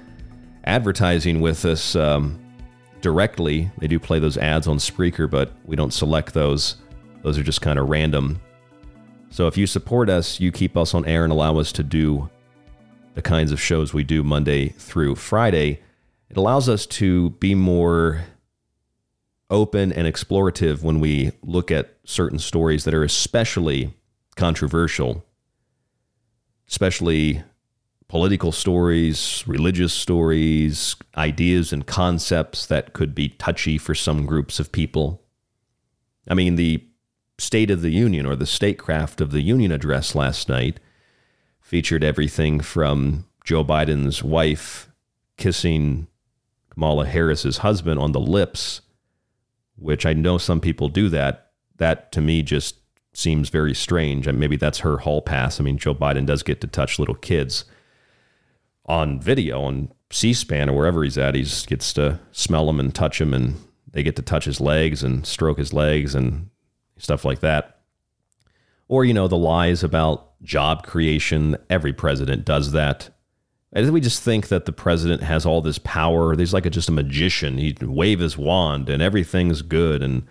advertising 0.65 1.43
with 1.43 1.67
us 1.67 1.95
um, 1.95 2.41
directly. 3.03 3.71
They 3.77 3.89
do 3.89 4.01
play 4.01 4.19
those 4.19 4.39
ads 4.39 4.67
on 4.67 4.79
Spreaker, 4.79 5.31
but 5.31 5.53
we 5.67 5.77
don't 5.77 5.93
select 5.93 6.33
those. 6.33 6.77
Those 7.23 7.37
are 7.37 7.43
just 7.43 7.61
kind 7.61 7.79
of 7.79 7.91
random. 7.91 8.41
So 9.29 9.47
if 9.47 9.59
you 9.59 9.67
support 9.67 10.09
us, 10.09 10.41
you 10.41 10.51
keep 10.51 10.75
us 10.77 10.95
on 10.95 11.05
air 11.05 11.25
and 11.25 11.33
allow 11.33 11.59
us 11.59 11.73
to 11.73 11.83
do 11.83 12.31
the 13.15 13.23
kinds 13.23 13.53
of 13.53 13.61
shows 13.61 13.93
we 13.93 14.05
do 14.05 14.23
Monday 14.23 14.71
through 14.71 15.17
Friday, 15.17 15.81
it 16.31 16.37
allows 16.37 16.69
us 16.69 16.87
to 16.87 17.31
be 17.31 17.55
more 17.55 18.23
open 19.51 19.93
and 19.93 20.07
explorative 20.07 20.83
when 20.83 20.99
we 20.99 21.33
look 21.43 21.71
at 21.71 21.97
certain 22.05 22.39
stories 22.39 22.85
that 22.85 22.95
are 22.95 23.05
especially 23.05 23.95
controversial, 24.35 25.25
especially 26.69 27.43
political 28.09 28.53
stories, 28.53 29.45
religious 29.47 29.93
stories, 29.93 30.97
ideas 31.17 31.73
and 31.73 31.87
concepts 31.87 32.67
that 32.67 32.93
could 32.93 33.15
be 33.15 33.29
touchy 33.29 33.77
for 33.77 33.95
some 33.95 34.25
groups 34.25 34.59
of 34.59 34.73
people. 34.73 35.23
I 36.29 36.35
mean, 36.35 36.57
the 36.57 36.85
State 37.39 37.71
of 37.71 37.83
the 37.83 37.91
Union 37.91 38.25
or 38.25 38.37
the 38.37 38.47
statecraft 38.47 39.21
of 39.21 39.33
the 39.33 39.41
Union 39.41 39.73
address 39.73 40.15
last 40.15 40.49
night 40.49 40.79
featured 41.73 42.05
everything 42.05 42.61
from 42.61 43.25
Joe 43.47 43.65
Biden's 43.65 44.23
wife 44.23 44.91
kissing 45.39 46.07
Kamala 46.69 47.07
Harris's 47.07 47.57
husband 47.57 47.99
on 47.99 48.13
the 48.13 48.21
lips, 48.21 48.83
which 49.77 50.05
I 50.05 50.13
know 50.13 50.37
some 50.37 50.61
people 50.61 50.91
do 50.91 51.09
that. 51.09 51.53
That 51.79 52.13
to 52.13 52.21
me 52.21 52.43
just 52.43 52.77
seems 53.15 53.49
very 53.49 53.73
strange. 53.73 54.27
And 54.27 54.39
maybe 54.39 54.57
that's 54.57 54.81
her 54.81 54.99
hall 54.99 55.23
pass. 55.23 55.59
I 55.59 55.63
mean, 55.63 55.79
Joe 55.79 55.95
Biden 55.95 56.27
does 56.27 56.43
get 56.43 56.61
to 56.61 56.67
touch 56.67 56.99
little 56.99 57.15
kids 57.15 57.65
on 58.85 59.19
video 59.19 59.63
on 59.63 59.91
C-SPAN 60.11 60.69
or 60.69 60.77
wherever 60.77 61.03
he's 61.03 61.17
at. 61.17 61.35
He 61.35 61.47
gets 61.67 61.95
to 61.95 62.21
smell 62.33 62.67
them 62.67 62.81
and 62.81 62.95
touch 62.95 63.19
them, 63.19 63.33
and 63.33 63.55
they 63.91 64.03
get 64.03 64.17
to 64.17 64.23
touch 64.23 64.45
his 64.45 64.61
legs 64.61 65.03
and 65.03 65.25
stroke 65.27 65.57
his 65.57 65.73
legs 65.73 66.15
and 66.15 66.51
stuff 66.99 67.25
like 67.25 67.41
that. 67.41 67.81
Or 68.89 69.07
you 69.07 69.15
know 69.15 69.27
the 69.27 69.39
lies 69.39 69.83
about 69.83 70.32
job 70.43 70.87
creation. 70.87 71.57
Every 71.71 71.93
president 71.93 72.45
does 72.45 72.73
that. 72.73 73.11
And 73.73 73.91
we 73.91 74.01
just 74.01 74.23
think 74.23 74.49
that 74.49 74.67
the 74.67 74.73
president 74.73 75.23
has 75.23 75.47
all 75.47 75.63
this 75.63 75.79
power. 75.79 76.37
He's 76.37 76.53
like 76.53 76.67
a, 76.67 76.71
just 76.71 76.91
a 76.91 76.93
magician. 76.93 77.57
He 77.57 77.75
wave 77.81 78.21
his 78.21 78.37
wand 78.37 78.91
and 78.91 79.03
everything's 79.03 79.63
good. 79.63 80.03
And 80.03 80.27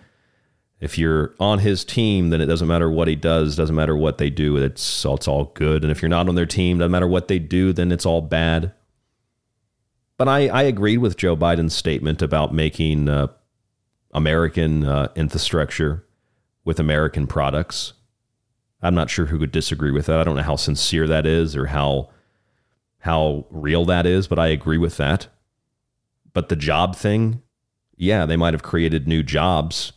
if 0.80 0.96
you're 0.96 1.34
on 1.40 1.58
his 1.58 1.84
team, 1.84 2.30
then 2.30 2.40
it 2.40 2.46
doesn't 2.46 2.68
matter 2.68 2.90
what 2.90 3.08
he 3.08 3.16
does, 3.16 3.56
doesn't 3.56 3.74
matter 3.74 3.96
what 3.96 4.18
they 4.18 4.30
do. 4.30 4.56
It's 4.56 5.04
it's 5.04 5.28
all 5.28 5.46
good. 5.54 5.82
And 5.82 5.90
if 5.90 6.02
you're 6.02 6.08
not 6.08 6.28
on 6.28 6.36
their 6.36 6.46
team, 6.46 6.78
doesn't 6.78 6.92
matter 6.92 7.06
what 7.06 7.28
they 7.28 7.38
do, 7.40 7.72
then 7.72 7.90
it's 7.90 8.06
all 8.06 8.20
bad. 8.20 8.72
But 10.18 10.28
I, 10.28 10.48
I 10.48 10.62
agreed 10.62 10.98
with 10.98 11.16
Joe 11.16 11.36
Biden's 11.36 11.74
statement 11.74 12.22
about 12.22 12.54
making 12.54 13.08
uh, 13.08 13.28
American 14.12 14.84
uh, 14.84 15.08
infrastructure 15.16 16.04
with 16.64 16.78
American 16.78 17.26
products. 17.26 17.92
I'm 18.82 18.94
not 18.94 19.10
sure 19.10 19.26
who 19.26 19.38
could 19.38 19.52
disagree 19.52 19.92
with 19.92 20.06
that. 20.06 20.18
I 20.18 20.24
don't 20.24 20.36
know 20.36 20.42
how 20.42 20.56
sincere 20.56 21.06
that 21.06 21.26
is 21.26 21.56
or 21.56 21.66
how 21.66 22.10
how 23.00 23.46
real 23.50 23.84
that 23.86 24.06
is, 24.06 24.28
but 24.28 24.38
I 24.38 24.48
agree 24.48 24.78
with 24.78 24.96
that. 24.96 25.28
But 26.32 26.48
the 26.48 26.56
job 26.56 26.94
thing, 26.94 27.42
yeah, 27.96 28.26
they 28.26 28.36
might 28.36 28.54
have 28.54 28.62
created 28.62 29.08
new 29.08 29.22
jobs, 29.22 29.92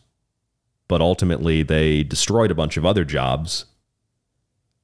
but 0.87 1.01
ultimately 1.01 1.63
they 1.63 2.03
destroyed 2.03 2.51
a 2.51 2.55
bunch 2.55 2.77
of 2.77 2.85
other 2.85 3.05
jobs. 3.05 3.65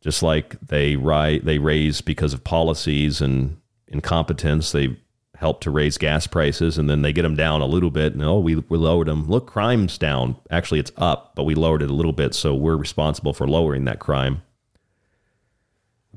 Just 0.02 0.24
like 0.24 0.60
they 0.60 0.96
ri- 0.96 1.40
they 1.40 1.60
raise 1.60 2.02
because 2.02 2.34
of 2.34 2.44
policies 2.44 3.22
and 3.22 3.58
incompetence, 3.88 4.72
they 4.72 4.98
help 5.42 5.60
to 5.60 5.72
raise 5.72 5.98
gas 5.98 6.28
prices 6.28 6.78
and 6.78 6.88
then 6.88 7.02
they 7.02 7.12
get 7.12 7.24
them 7.24 7.36
down 7.36 7.62
a 7.62 7.66
little 7.66 7.90
bit 7.90 8.14
and 8.14 8.24
oh 8.24 8.38
we, 8.38 8.56
we 8.56 8.78
lowered 8.78 9.08
them 9.08 9.28
look 9.28 9.48
crime's 9.48 9.98
down. 9.98 10.36
Actually 10.52 10.80
it's 10.80 10.92
up 10.98 11.34
but 11.36 11.46
we 11.46 11.56
lowered 11.56 11.82
it 11.82 11.90
a 11.90 11.94
little 11.94 12.14
bit 12.14 12.36
so 12.36 12.54
we're 12.54 12.78
responsible 12.78 13.34
for 13.34 13.48
lowering 13.48 13.84
that 13.86 13.98
crime. 13.98 14.44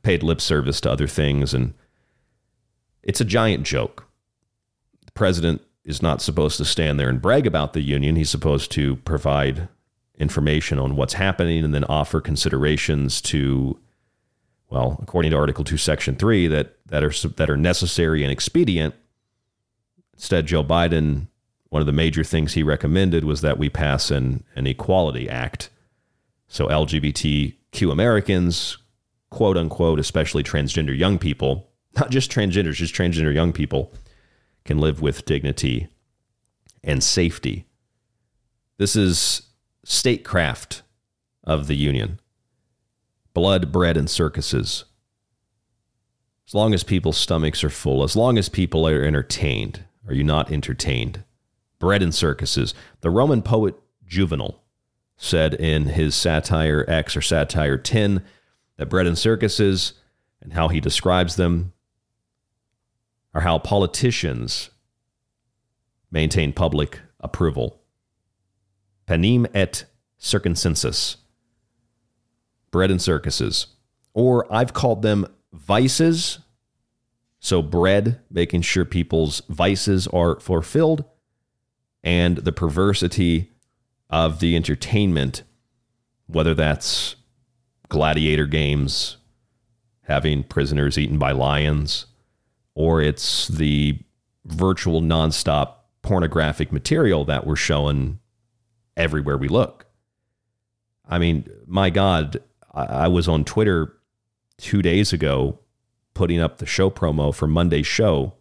Paid 0.03 0.23
lip 0.23 0.43
service 0.43 0.79
to 0.83 0.93
other 0.93 1.09
things 1.09 1.55
and 1.55 1.73
it's 3.03 3.21
a 3.21 3.25
giant 3.25 3.65
joke. 3.65 4.07
The 5.07 5.13
president 5.13 5.63
is 5.87 6.03
not 6.03 6.21
supposed 6.21 6.59
to 6.59 6.67
stand 6.67 7.01
there 7.01 7.09
and 7.09 7.23
brag 7.23 7.47
about 7.47 7.73
the 7.73 7.81
union. 7.81 8.17
He's 8.17 8.29
supposed 8.29 8.71
to 8.73 8.97
provide 8.97 9.69
information 10.19 10.79
on 10.79 10.97
what's 10.97 11.15
happening 11.15 11.65
and 11.65 11.75
then 11.75 11.85
offer 11.85 12.21
considerations 12.21 13.23
to 13.23 13.81
well 14.69 14.99
according 15.03 15.31
to 15.31 15.39
article 15.39 15.65
2 15.65 15.79
section 15.79 16.15
3 16.15 16.47
that 16.49 16.77
that 16.85 17.03
are 17.03 17.29
that 17.31 17.49
are 17.49 17.57
necessary 17.57 18.23
and 18.23 18.31
expedient 18.31 18.95
Instead, 20.15 20.47
Joe 20.47 20.65
Biden, 20.65 21.29
one 21.69 21.81
of 21.81 21.87
the 21.87 21.93
major 21.93 22.25
things 22.25 22.55
he 22.55 22.63
recommended 22.63 23.25
was 23.25 23.41
that 23.41 23.59
we 23.59 23.69
pass 23.69 24.11
an, 24.11 24.45
an 24.57 24.67
Equality 24.67 25.29
Act. 25.29 25.71
So 26.49 26.69
LGBTQ 26.69 27.91
Americans, 27.91 28.79
quote 29.31 29.57
unquote, 29.57 29.99
especially 29.99 30.43
transgender 30.43 30.97
young 30.97 31.19
people, 31.19 31.71
not 31.97 32.11
just 32.11 32.31
transgenders, 32.31 32.75
just 32.75 32.95
transgender 32.95 33.35
young 33.35 33.53
people, 33.53 33.93
can 34.65 34.79
live 34.79 35.01
with 35.03 35.25
dignity 35.25 35.89
and 36.83 37.03
safety. 37.03 37.67
This 38.79 38.97
is 38.97 39.43
statecraft 39.85 40.83
of 41.45 41.67
the 41.67 41.77
Union 41.77 42.21
blood, 43.35 43.73
bread, 43.73 43.97
and 43.97 44.09
circuses. 44.09 44.85
As 46.47 46.55
long 46.55 46.73
as 46.73 46.85
people's 46.85 47.17
stomachs 47.17 47.65
are 47.65 47.71
full, 47.71 48.05
as 48.05 48.15
long 48.15 48.39
as 48.39 48.49
people 48.49 48.87
are 48.87 49.03
entertained, 49.03 49.85
are 50.07 50.15
you 50.15 50.25
not 50.25 50.51
entertained? 50.51 51.25
Bread 51.79 52.03
and 52.03 52.15
circuses. 52.15 52.75
The 53.01 53.11
Roman 53.11 53.43
poet 53.43 53.75
Juvenal 54.07 54.63
said 55.17 55.55
in 55.55 55.87
his 55.87 56.15
satire 56.15 56.85
X 56.89 57.17
or 57.17 57.23
satire 57.23 57.79
10 57.79 58.25
that 58.77 58.87
bread 58.87 59.07
and 59.07 59.17
circuses 59.19 59.95
and 60.41 60.53
how 60.53 60.69
he 60.69 60.81
describes 60.81 61.37
them 61.37 61.73
are 63.33 63.41
how 63.41 63.59
politicians 63.59 64.71
maintain 66.11 66.53
public 66.53 67.01
approval. 67.21 67.81
Panem 69.07 69.47
et 69.55 69.85
circumcensus. 70.19 71.17
Bread 72.71 72.91
and 72.91 73.03
circuses. 73.03 73.67
Or 74.13 74.53
I've 74.53 74.73
called 74.73 75.03
them 75.03 75.27
vices 75.53 76.39
so, 77.45 77.61
bread, 77.61 78.21
making 78.31 78.63
sure 78.63 78.87
people's 78.87 79.43
vices 79.51 80.07
are 80.07 80.41
fulfilled, 80.41 81.05
and 82.03 82.39
the 82.39 82.53
perversity 82.53 83.53
of 84.09 84.41
the 84.41 84.57
entertainment, 84.57 85.43
whether 86.27 86.55
that's 86.55 87.17
gladiator 87.91 88.47
games, 88.47 89.19
having 90.05 90.43
prisoners 90.43 90.97
eaten 90.97 91.19
by 91.19 91.33
lions, 91.33 92.07
or 92.75 93.03
it's 93.03 93.47
the 93.49 93.99
virtual 94.47 95.03
nonstop 95.03 95.75
pornographic 96.01 96.73
material 96.73 97.27
that 97.27 97.47
we're 97.47 97.57
showing 97.57 98.21
everywhere 98.97 99.37
we 99.37 99.49
look. 99.49 99.85
I 101.07 101.19
mean, 101.19 101.47
my 101.67 101.91
God, 101.91 102.43
I 102.73 103.09
was 103.09 103.29
on 103.29 103.45
Twitter 103.45 103.99
two 104.57 104.81
days 104.81 105.13
ago 105.13 105.59
putting 106.15 106.41
up 106.41 106.59
the 106.59 106.67
show 106.67 106.91
promo 106.91 107.35
for 107.35 107.47
Monday's 107.47 107.87
show, 107.87 108.35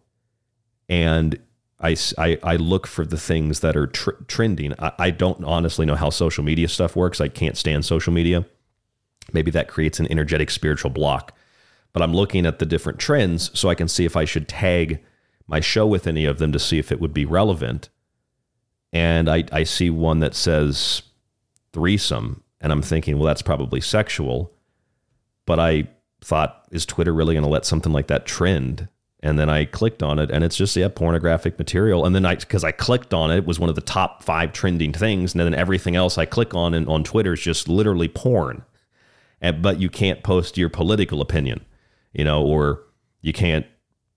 and 0.88 1.38
I, 1.80 1.96
I, 2.16 2.38
I 2.42 2.56
look 2.56 2.86
for 2.86 3.04
the 3.04 3.18
things 3.18 3.60
that 3.60 3.76
are 3.76 3.88
tr- 3.88 4.22
trending. 4.28 4.72
I, 4.78 4.92
I 4.98 5.10
don't 5.10 5.44
honestly 5.44 5.84
know 5.84 5.96
how 5.96 6.10
social 6.10 6.44
media 6.44 6.68
stuff 6.68 6.96
works. 6.96 7.20
I 7.20 7.28
can't 7.28 7.56
stand 7.56 7.84
social 7.84 8.12
media. 8.12 8.46
Maybe 9.32 9.50
that 9.50 9.68
creates 9.68 10.00
an 10.00 10.10
energetic 10.10 10.50
spiritual 10.50 10.90
block. 10.90 11.36
But 11.92 12.02
I'm 12.02 12.14
looking 12.14 12.46
at 12.46 12.58
the 12.58 12.66
different 12.66 12.98
trends 12.98 13.50
so 13.58 13.68
I 13.68 13.74
can 13.74 13.88
see 13.88 14.04
if 14.04 14.16
I 14.16 14.24
should 14.24 14.48
tag 14.48 15.00
my 15.46 15.60
show 15.60 15.86
with 15.86 16.06
any 16.06 16.24
of 16.24 16.38
them 16.38 16.52
to 16.52 16.58
see 16.58 16.78
if 16.78 16.90
it 16.90 17.00
would 17.00 17.14
be 17.14 17.24
relevant. 17.24 17.88
and 18.92 19.28
I, 19.28 19.44
I 19.52 19.64
see 19.64 19.90
one 19.90 20.20
that 20.20 20.34
says 20.34 21.02
threesome, 21.72 22.42
and 22.60 22.72
I'm 22.72 22.80
thinking, 22.82 23.18
well, 23.18 23.26
that's 23.26 23.42
probably 23.42 23.80
sexual. 23.80 24.52
But 25.46 25.58
I 25.58 25.88
thought, 26.24 26.66
is 26.70 26.86
Twitter 26.86 27.12
really 27.12 27.34
going 27.34 27.44
to 27.44 27.50
let 27.50 27.66
something 27.66 27.92
like 27.92 28.06
that 28.08 28.26
trend? 28.26 28.88
And 29.20 29.38
then 29.38 29.48
I 29.48 29.64
clicked 29.64 30.02
on 30.02 30.18
it, 30.18 30.30
and 30.30 30.44
it's 30.44 30.56
just 30.56 30.76
yeah, 30.76 30.88
pornographic 30.88 31.58
material. 31.58 32.04
And 32.04 32.14
then 32.14 32.26
I, 32.26 32.34
because 32.34 32.64
I 32.64 32.72
clicked 32.72 33.14
on 33.14 33.30
it, 33.30 33.38
it 33.38 33.46
was 33.46 33.58
one 33.58 33.70
of 33.70 33.74
the 33.74 33.80
top 33.80 34.22
five 34.22 34.52
trending 34.52 34.92
things. 34.92 35.32
And 35.32 35.40
then 35.40 35.54
everything 35.54 35.96
else 35.96 36.18
I 36.18 36.26
click 36.26 36.54
on 36.54 36.74
and 36.74 36.86
on 36.88 37.04
Twitter 37.04 37.32
is 37.32 37.40
just 37.40 37.68
literally 37.68 38.08
porn. 38.08 38.64
And, 39.40 39.62
but 39.62 39.80
you 39.80 39.88
can't 39.88 40.22
post 40.22 40.58
your 40.58 40.68
political 40.68 41.20
opinion, 41.20 41.64
you 42.12 42.24
know, 42.24 42.44
or 42.44 42.82
you 43.22 43.32
can't 43.32 43.66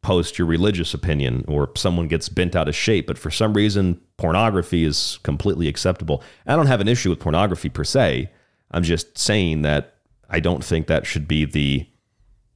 post 0.01 0.37
your 0.37 0.47
religious 0.47 0.93
opinion, 0.93 1.43
or 1.47 1.69
someone 1.75 2.07
gets 2.07 2.29
bent 2.29 2.55
out 2.55 2.67
of 2.67 2.75
shape. 2.75 3.07
But 3.07 3.17
for 3.17 3.31
some 3.31 3.53
reason, 3.53 3.99
pornography 4.17 4.83
is 4.83 5.19
completely 5.23 5.67
acceptable. 5.67 6.23
I 6.45 6.55
don't 6.55 6.67
have 6.67 6.81
an 6.81 6.87
issue 6.87 7.09
with 7.09 7.19
pornography 7.19 7.69
per 7.69 7.83
se. 7.83 8.29
I'm 8.71 8.83
just 8.83 9.17
saying 9.17 9.61
that 9.61 9.95
I 10.29 10.39
don't 10.39 10.63
think 10.63 10.87
that 10.87 11.05
should 11.05 11.27
be 11.27 11.45
the 11.45 11.87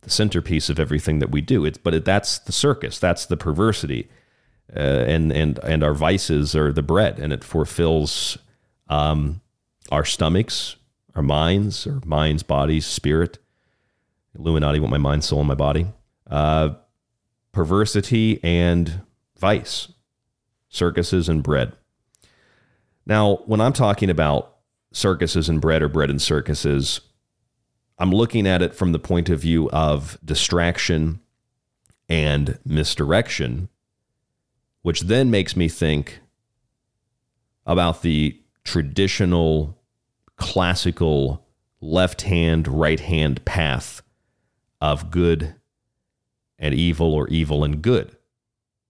the 0.01 0.09
centerpiece 0.09 0.69
of 0.69 0.79
everything 0.79 1.19
that 1.19 1.31
we 1.31 1.41
do. 1.41 1.65
It's 1.65 1.77
but 1.77 1.93
it, 1.93 2.05
that's 2.05 2.39
the 2.39 2.51
circus. 2.51 2.99
That's 2.99 3.25
the 3.25 3.37
perversity, 3.37 4.09
uh, 4.75 4.79
and 4.79 5.31
and 5.31 5.59
and 5.59 5.83
our 5.83 5.93
vices 5.93 6.55
are 6.55 6.73
the 6.73 6.83
bread, 6.83 7.19
and 7.19 7.31
it 7.31 7.43
fulfills 7.43 8.37
um, 8.87 9.41
our 9.91 10.05
stomachs, 10.05 10.75
our 11.15 11.23
minds, 11.23 11.87
our 11.87 12.01
minds, 12.05 12.43
bodies, 12.43 12.85
spirit. 12.85 13.37
Illuminati 14.37 14.79
want 14.79 14.91
my 14.91 14.97
mind, 14.97 15.23
soul, 15.23 15.39
and 15.39 15.47
my 15.47 15.55
body. 15.55 15.87
Uh, 16.29 16.75
perversity 17.51 18.39
and 18.43 19.01
vice, 19.37 19.91
circuses 20.69 21.27
and 21.27 21.43
bread. 21.43 21.73
Now, 23.05 23.37
when 23.45 23.59
I'm 23.59 23.73
talking 23.73 24.09
about 24.09 24.55
circuses 24.93 25.49
and 25.49 25.59
bread 25.59 25.81
or 25.81 25.89
bread 25.89 26.09
and 26.09 26.21
circuses, 26.21 27.01
I'm 28.01 28.11
looking 28.11 28.47
at 28.47 28.63
it 28.63 28.73
from 28.73 28.93
the 28.93 28.99
point 28.99 29.29
of 29.29 29.41
view 29.41 29.69
of 29.69 30.17
distraction 30.25 31.19
and 32.09 32.57
misdirection, 32.65 33.69
which 34.81 35.01
then 35.01 35.29
makes 35.29 35.55
me 35.55 35.69
think 35.69 36.19
about 37.63 38.01
the 38.01 38.41
traditional 38.63 39.77
classical 40.35 41.45
left 41.79 42.23
hand, 42.23 42.67
right 42.67 42.99
hand 42.99 43.45
path 43.45 44.01
of 44.81 45.11
good 45.11 45.53
and 46.57 46.73
evil 46.73 47.13
or 47.13 47.27
evil 47.27 47.63
and 47.63 47.83
good. 47.83 48.17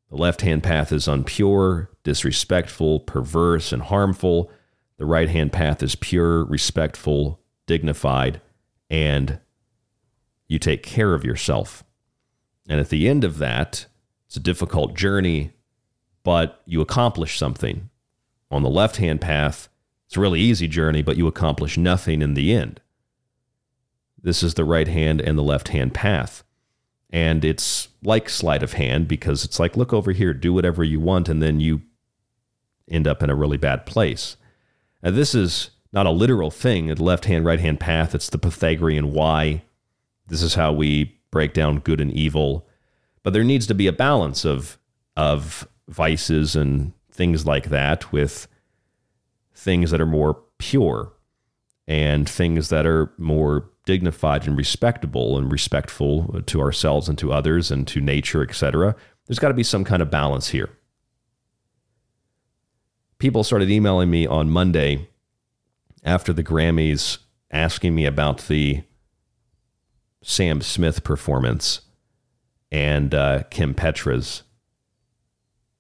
The 0.10 0.16
left 0.16 0.40
hand 0.40 0.64
path 0.64 0.94
is 0.94 1.08
unpure, 1.08 1.90
disrespectful, 2.06 3.02
perverse, 3.02 3.74
and 3.74 3.82
harmful. 3.82 4.50
The 4.96 5.06
right 5.06 5.28
hand 5.28 5.52
path 5.52 5.84
is 5.84 5.96
pure, 5.96 6.46
respectful, 6.46 7.42
dignified, 7.68 8.40
and 8.92 9.40
you 10.50 10.60
take 10.60 10.84
care 10.84 11.14
of 11.14 11.24
yourself. 11.24 11.84
And 12.68 12.80
at 12.80 12.90
the 12.90 13.08
end 13.08 13.24
of 13.24 13.38
that, 13.38 13.86
it's 14.28 14.36
a 14.36 14.42
difficult 14.42 14.96
journey, 14.96 15.54
but 16.24 16.62
you 16.66 16.82
accomplish 16.82 17.38
something. 17.38 17.90
On 18.52 18.62
the 18.62 18.70
left 18.70 18.98
hand 18.98 19.22
path, 19.22 19.70
it's 20.06 20.18
a 20.18 20.20
really 20.20 20.42
easy 20.42 20.68
journey, 20.68 21.02
but 21.02 21.16
you 21.16 21.26
accomplish 21.26 21.78
nothing 21.78 22.22
in 22.22 22.34
the 22.34 22.54
end. 22.54 22.82
This 24.22 24.44
is 24.44 24.56
the 24.56 24.66
right 24.66 24.90
hand 24.90 25.22
and 25.22 25.38
the 25.38 25.44
left 25.44 25.70
hand 25.70 25.94
path. 25.94 26.44
And 27.10 27.46
it's 27.46 27.88
like 28.04 28.30
sleight 28.30 28.62
of 28.62 28.74
hand 28.74 29.08
because 29.08 29.46
it's 29.46 29.60
like, 29.60 29.78
look 29.78 29.94
over 29.94 30.12
here, 30.12 30.34
do 30.34 30.54
whatever 30.54 30.84
you 30.84 31.00
want, 31.00 31.30
and 31.30 31.42
then 31.42 31.62
you 31.62 31.82
end 32.90 33.08
up 33.08 33.24
in 33.24 33.30
a 33.30 33.36
really 33.36 33.58
bad 33.58 33.86
place. 33.86 34.36
Now, 35.02 35.12
this 35.12 35.34
is 35.34 35.70
not 35.94 36.06
a 36.06 36.12
literal 36.12 36.52
thing, 36.52 36.90
a 36.90 36.96
left 36.96 37.26
hand, 37.26 37.46
right 37.46 37.60
hand 37.60 37.80
path. 37.80 38.16
It's 38.16 38.30
the 38.30 38.38
Pythagorean 38.38 39.12
Y. 39.12 39.64
This 40.28 40.42
is 40.42 40.56
how 40.56 40.72
we 40.72 41.18
break 41.32 41.54
down 41.54 41.80
good 41.80 42.00
and 42.00 42.12
evil. 42.12 42.68
But 43.24 43.34
there 43.34 43.44
needs 43.44 43.68
to 43.68 43.76
be 43.76 43.88
a 43.88 43.94
balance 43.94 44.46
of 44.46 44.78
of 45.18 45.68
vices 45.90 46.56
and 46.56 46.94
things 47.12 47.46
like 47.46 47.70
that 47.70 48.12
with 48.12 48.48
things 49.54 49.92
that 49.92 50.00
are 50.00 50.06
more 50.06 50.40
pure 50.58 51.12
and 51.88 52.28
things 52.30 52.70
that 52.70 52.86
are 52.86 53.12
more 53.18 53.70
dignified 53.86 54.48
and 54.48 54.56
respectable 54.56 55.38
and 55.38 55.52
respectful 55.52 56.42
to 56.46 56.62
ourselves 56.62 57.10
and 57.10 57.18
to 57.18 57.34
others 57.34 57.70
and 57.70 57.88
to 57.88 58.00
nature, 58.00 58.42
etc. 58.42 58.96
There's 59.26 59.40
got 59.40 59.50
to 59.50 59.54
be 59.54 59.64
some 59.64 59.84
kind 59.84 60.02
of 60.02 60.10
balance 60.10 60.50
here. 60.50 60.70
People 63.18 63.44
started 63.44 63.70
emailing 63.70 64.10
me 64.10 64.26
on 64.26 64.50
Monday 64.50 65.10
after 66.04 66.34
the 66.34 66.44
Grammys 66.44 67.20
asking 67.52 67.96
me 67.96 68.06
about 68.06 68.48
the 68.48 68.84
Sam 70.24 70.62
Smith 70.62 71.04
performance 71.04 71.82
and 72.72 73.14
uh, 73.14 73.44
Kim 73.50 73.74
Petras. 73.74 74.44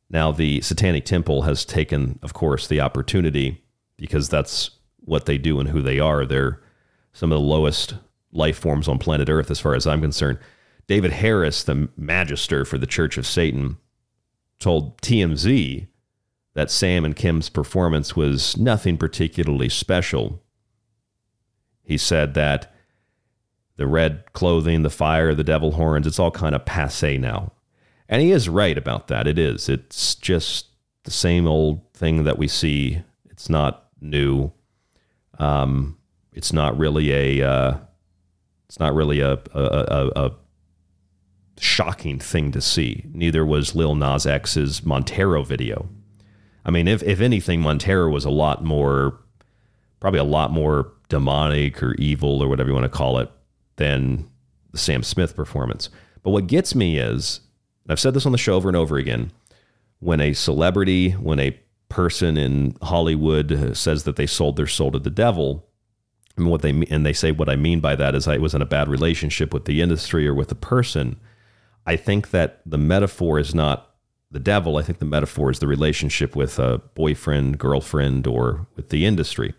Now, 0.09 0.31
the 0.31 0.61
Satanic 0.61 1.05
Temple 1.05 1.43
has 1.43 1.63
taken, 1.63 2.19
of 2.21 2.33
course, 2.33 2.67
the 2.67 2.81
opportunity 2.81 3.63
because 3.97 4.27
that's 4.29 4.71
what 4.99 5.25
they 5.25 5.37
do 5.37 5.59
and 5.59 5.69
who 5.69 5.81
they 5.81 5.99
are. 5.99 6.25
They're 6.25 6.61
some 7.13 7.31
of 7.31 7.37
the 7.39 7.45
lowest 7.45 7.95
life 8.31 8.57
forms 8.57 8.87
on 8.87 8.99
planet 8.99 9.29
Earth, 9.29 9.49
as 9.49 9.59
far 9.59 9.75
as 9.75 9.87
I'm 9.87 10.01
concerned. 10.01 10.39
David 10.87 11.11
Harris, 11.13 11.63
the 11.63 11.89
magister 11.95 12.65
for 12.65 12.77
the 12.77 12.87
Church 12.87 13.17
of 13.17 13.25
Satan, 13.25 13.77
told 14.59 15.01
TMZ 15.01 15.87
that 16.53 16.71
Sam 16.71 17.05
and 17.05 17.15
Kim's 17.15 17.49
performance 17.49 18.15
was 18.15 18.57
nothing 18.57 18.97
particularly 18.97 19.69
special. 19.69 20.41
He 21.83 21.97
said 21.97 22.33
that 22.33 22.73
the 23.77 23.87
red 23.87 24.31
clothing, 24.33 24.83
the 24.83 24.89
fire, 24.89 25.33
the 25.33 25.43
devil 25.43 25.71
horns, 25.71 26.05
it's 26.05 26.19
all 26.19 26.31
kind 26.31 26.53
of 26.53 26.65
passe 26.65 27.17
now. 27.17 27.53
And 28.07 28.21
he 28.21 28.31
is 28.31 28.49
right 28.49 28.77
about 28.77 29.07
that. 29.07 29.27
It 29.27 29.39
is. 29.39 29.69
It's 29.69 30.15
just 30.15 30.67
the 31.03 31.11
same 31.11 31.47
old 31.47 31.91
thing 31.93 32.25
that 32.25 32.37
we 32.37 32.47
see. 32.47 33.01
It's 33.29 33.49
not 33.49 33.87
new. 34.01 34.51
Um, 35.39 35.97
it's 36.33 36.51
not 36.51 36.77
really 36.77 37.11
a. 37.39 37.49
Uh, 37.49 37.77
it's 38.67 38.79
not 38.79 38.93
really 38.93 39.19
a, 39.19 39.33
a, 39.53 39.63
a, 39.63 40.11
a 40.15 40.31
shocking 41.59 42.19
thing 42.19 42.51
to 42.51 42.61
see. 42.61 43.05
Neither 43.11 43.45
was 43.45 43.75
Lil 43.75 43.95
Nas 43.95 44.25
X's 44.25 44.85
Montero 44.85 45.43
video. 45.43 45.89
I 46.65 46.71
mean, 46.71 46.87
if 46.87 47.01
if 47.03 47.21
anything, 47.21 47.61
Montero 47.61 48.09
was 48.09 48.25
a 48.25 48.29
lot 48.29 48.63
more, 48.63 49.19
probably 49.99 50.19
a 50.19 50.23
lot 50.23 50.51
more 50.51 50.91
demonic 51.09 51.81
or 51.81 51.93
evil 51.95 52.41
or 52.41 52.47
whatever 52.47 52.69
you 52.69 52.73
want 52.73 52.85
to 52.85 52.89
call 52.89 53.17
it 53.19 53.29
than 53.75 54.29
the 54.71 54.77
Sam 54.77 55.03
Smith 55.03 55.35
performance. 55.35 55.89
But 56.23 56.31
what 56.31 56.47
gets 56.47 56.75
me 56.75 56.97
is, 56.97 57.41
I've 57.89 57.99
said 57.99 58.13
this 58.13 58.25
on 58.25 58.31
the 58.31 58.37
show 58.37 58.53
over 58.55 58.69
and 58.69 58.77
over 58.77 58.97
again, 58.97 59.31
when 59.99 60.21
a 60.21 60.33
celebrity, 60.33 61.11
when 61.11 61.39
a 61.39 61.59
person 61.89 62.37
in 62.37 62.75
Hollywood 62.81 63.75
says 63.75 64.03
that 64.03 64.15
they 64.15 64.27
sold 64.27 64.55
their 64.55 64.67
soul 64.67 64.91
to 64.91 64.99
the 64.99 65.09
devil, 65.09 65.67
and 66.37 66.49
what 66.49 66.61
they 66.61 66.69
and 66.89 67.05
they 67.05 67.13
say 67.13 67.31
what 67.31 67.49
I 67.49 67.55
mean 67.55 67.81
by 67.81 67.95
that 67.95 68.15
is 68.15 68.27
I 68.27 68.37
was 68.37 68.53
in 68.53 68.61
a 68.61 68.65
bad 68.65 68.87
relationship 68.87 69.53
with 69.53 69.65
the 69.65 69.81
industry 69.81 70.27
or 70.27 70.33
with 70.33 70.47
the 70.47 70.55
person. 70.55 71.19
I 71.85 71.95
think 71.95 72.31
that 72.31 72.61
the 72.65 72.77
metaphor 72.77 73.39
is 73.39 73.53
not 73.53 73.90
the 74.31 74.39
devil, 74.39 74.77
I 74.77 74.81
think 74.81 74.99
the 74.99 75.05
metaphor 75.05 75.51
is 75.51 75.59
the 75.59 75.67
relationship 75.67 76.35
with 76.35 76.57
a 76.57 76.79
boyfriend, 76.95 77.59
girlfriend, 77.59 78.25
or 78.25 78.65
with 78.75 78.89
the 78.89 79.05
industry. 79.05 79.53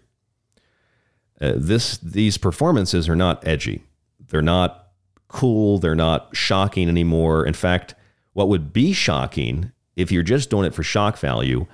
Uh, 1.41 1.53
this 1.57 1.99
these 1.99 2.39
performances 2.39 3.09
are 3.09 3.17
not 3.17 3.47
edgy. 3.47 3.83
They're 4.19 4.41
not 4.41 4.89
cool. 5.29 5.79
They're 5.79 5.95
not 5.95 6.35
shocking 6.35 6.89
anymore. 6.89 7.45
In 7.45 7.55
fact, 7.55 7.95
what 8.33 8.49
would 8.49 8.73
be 8.73 8.93
shocking 8.93 9.73
if 9.95 10.11
you're 10.11 10.23
just 10.23 10.49
doing 10.49 10.65
it 10.65 10.75
for 10.75 10.83
shock 10.83 11.19
value 11.19 11.67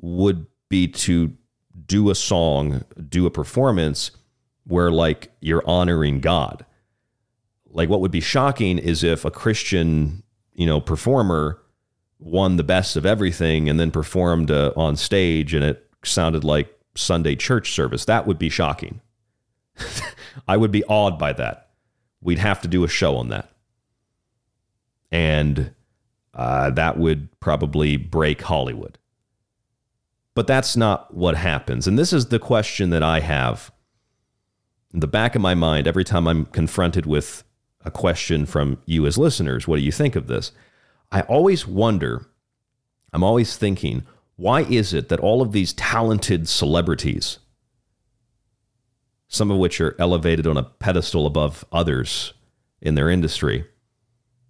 would 0.00 0.46
be 0.68 0.88
to 0.88 1.36
do 1.86 2.10
a 2.10 2.14
song, 2.14 2.84
do 3.08 3.26
a 3.26 3.30
performance 3.30 4.10
where 4.64 4.90
like 4.90 5.32
you're 5.40 5.66
honoring 5.66 6.20
God. 6.20 6.64
Like 7.66 7.88
what 7.88 8.00
would 8.00 8.10
be 8.10 8.20
shocking 8.20 8.78
is 8.78 9.04
if 9.04 9.24
a 9.24 9.30
Christian, 9.30 10.22
you 10.52 10.66
know, 10.66 10.80
performer 10.80 11.60
won 12.20 12.56
the 12.56 12.64
best 12.64 12.96
of 12.96 13.06
everything 13.06 13.68
and 13.68 13.80
then 13.80 13.90
performed 13.90 14.50
uh, 14.50 14.72
on 14.76 14.94
stage 14.94 15.54
and 15.54 15.64
it 15.64 15.90
sounded 16.04 16.44
like 16.44 16.78
Sunday 16.94 17.34
church 17.34 17.72
service. 17.72 18.04
That 18.04 18.26
would 18.26 18.38
be 18.38 18.50
shocking. 18.50 19.00
I 20.48 20.56
would 20.56 20.70
be 20.70 20.84
awed 20.84 21.18
by 21.18 21.32
that. 21.34 21.70
We'd 22.20 22.38
have 22.38 22.60
to 22.62 22.68
do 22.68 22.84
a 22.84 22.88
show 22.88 23.16
on 23.16 23.28
that. 23.28 23.50
And 25.10 25.74
uh, 26.34 26.70
that 26.70 26.98
would 26.98 27.28
probably 27.40 27.96
break 27.96 28.42
Hollywood. 28.42 28.98
But 30.34 30.46
that's 30.46 30.76
not 30.76 31.12
what 31.14 31.36
happens. 31.36 31.86
And 31.86 31.98
this 31.98 32.12
is 32.12 32.26
the 32.26 32.38
question 32.38 32.90
that 32.90 33.02
I 33.02 33.20
have 33.20 33.72
in 34.92 35.00
the 35.00 35.08
back 35.08 35.34
of 35.34 35.42
my 35.42 35.54
mind 35.54 35.86
every 35.86 36.04
time 36.04 36.28
I'm 36.28 36.46
confronted 36.46 37.06
with 37.06 37.44
a 37.84 37.90
question 37.90 38.46
from 38.46 38.78
you 38.84 39.06
as 39.06 39.18
listeners. 39.18 39.66
What 39.66 39.76
do 39.76 39.82
you 39.82 39.92
think 39.92 40.14
of 40.14 40.26
this? 40.26 40.52
I 41.12 41.22
always 41.22 41.66
wonder, 41.66 42.26
I'm 43.12 43.24
always 43.24 43.56
thinking, 43.56 44.04
Why 44.36 44.62
is 44.62 44.94
it 44.94 45.08
that 45.08 45.20
all 45.20 45.42
of 45.42 45.52
these 45.52 45.72
talented 45.72 46.48
celebrities, 46.48 47.38
some 49.28 49.50
of 49.50 49.58
which 49.58 49.80
are 49.80 49.96
elevated 49.98 50.46
on 50.46 50.56
a 50.56 50.62
pedestal 50.62 51.26
above 51.26 51.64
others 51.72 52.32
in 52.80 52.94
their 52.94 53.10
industry, 53.10 53.64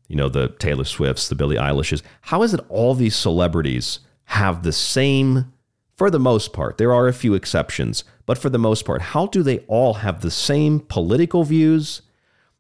you 0.09 0.17
know, 0.17 0.29
the 0.29 0.49
Taylor 0.49 0.85
Swifts, 0.85 1.29
the 1.29 1.35
Billie 1.35 1.57
Eilishes, 1.57 2.03
how 2.23 2.43
is 2.43 2.53
it 2.53 2.61
all 2.69 2.95
these 2.95 3.15
celebrities 3.17 4.01
have 4.25 4.63
the 4.63 4.73
same, 4.73 5.53
for 5.97 6.11
the 6.11 6.19
most 6.19 6.53
part, 6.53 6.79
there 6.79 6.93
are 6.93 7.09
a 7.09 7.13
few 7.13 7.35
exceptions, 7.35 8.05
but 8.27 8.39
for 8.39 8.49
the 8.49 8.59
most 8.59 8.85
part, 8.85 9.03
how 9.03 9.27
do 9.27 9.43
they 9.43 9.61
all 9.61 9.95
have 9.95 10.21
the 10.21 10.31
same 10.31 10.81
political 10.81 11.43
views, 11.45 12.03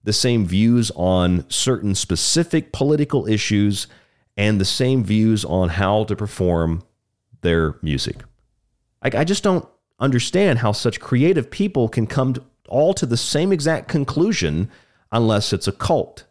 the 0.02 0.12
same 0.12 0.46
views 0.46 0.90
on 0.96 1.48
certain 1.50 1.94
specific 1.94 2.72
political 2.72 3.26
issues, 3.26 3.86
and 4.36 4.60
the 4.60 4.64
same 4.64 5.04
views 5.04 5.44
on 5.44 5.70
how 5.70 6.04
to 6.04 6.16
perform 6.16 6.82
their 7.42 7.76
music? 7.82 8.16
Like, 9.02 9.14
I 9.14 9.24
just 9.24 9.42
don't 9.42 9.68
understand 9.98 10.60
how 10.60 10.72
such 10.72 11.00
creative 11.00 11.50
people 11.50 11.88
can 11.88 12.06
come 12.06 12.34
to, 12.34 12.42
all 12.68 12.94
to 12.94 13.06
the 13.06 13.16
same 13.16 13.52
exact 13.52 13.88
conclusion 13.88 14.70
unless 15.12 15.52
it's 15.52 15.68
a 15.68 15.72
cult. 15.72 16.24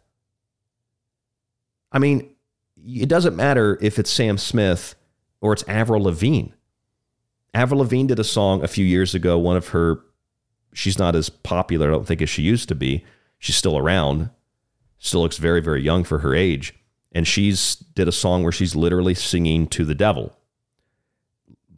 I 1.92 1.98
mean, 1.98 2.30
it 2.84 3.08
doesn't 3.08 3.36
matter 3.36 3.78
if 3.80 3.98
it's 3.98 4.10
Sam 4.10 4.38
Smith 4.38 4.94
or 5.40 5.52
it's 5.52 5.64
Avril 5.68 6.02
Lavigne. 6.02 6.48
Avril 7.52 7.80
Lavigne 7.80 8.06
did 8.06 8.18
a 8.18 8.24
song 8.24 8.62
a 8.62 8.68
few 8.68 8.84
years 8.84 9.14
ago. 9.14 9.38
One 9.38 9.56
of 9.56 9.68
her, 9.68 10.00
she's 10.72 10.98
not 10.98 11.14
as 11.14 11.28
popular, 11.28 11.88
I 11.88 11.92
don't 11.92 12.06
think, 12.06 12.22
as 12.22 12.30
she 12.30 12.42
used 12.42 12.68
to 12.68 12.74
be. 12.74 13.04
She's 13.40 13.56
still 13.56 13.76
around, 13.76 14.30
still 14.98 15.22
looks 15.22 15.38
very, 15.38 15.60
very 15.60 15.82
young 15.82 16.04
for 16.04 16.20
her 16.20 16.32
age. 16.32 16.74
And 17.10 17.26
she's 17.26 17.74
did 17.74 18.06
a 18.06 18.12
song 18.12 18.44
where 18.44 18.52
she's 18.52 18.76
literally 18.76 19.14
singing 19.14 19.66
to 19.68 19.84
the 19.84 19.96
devil. 19.96 20.36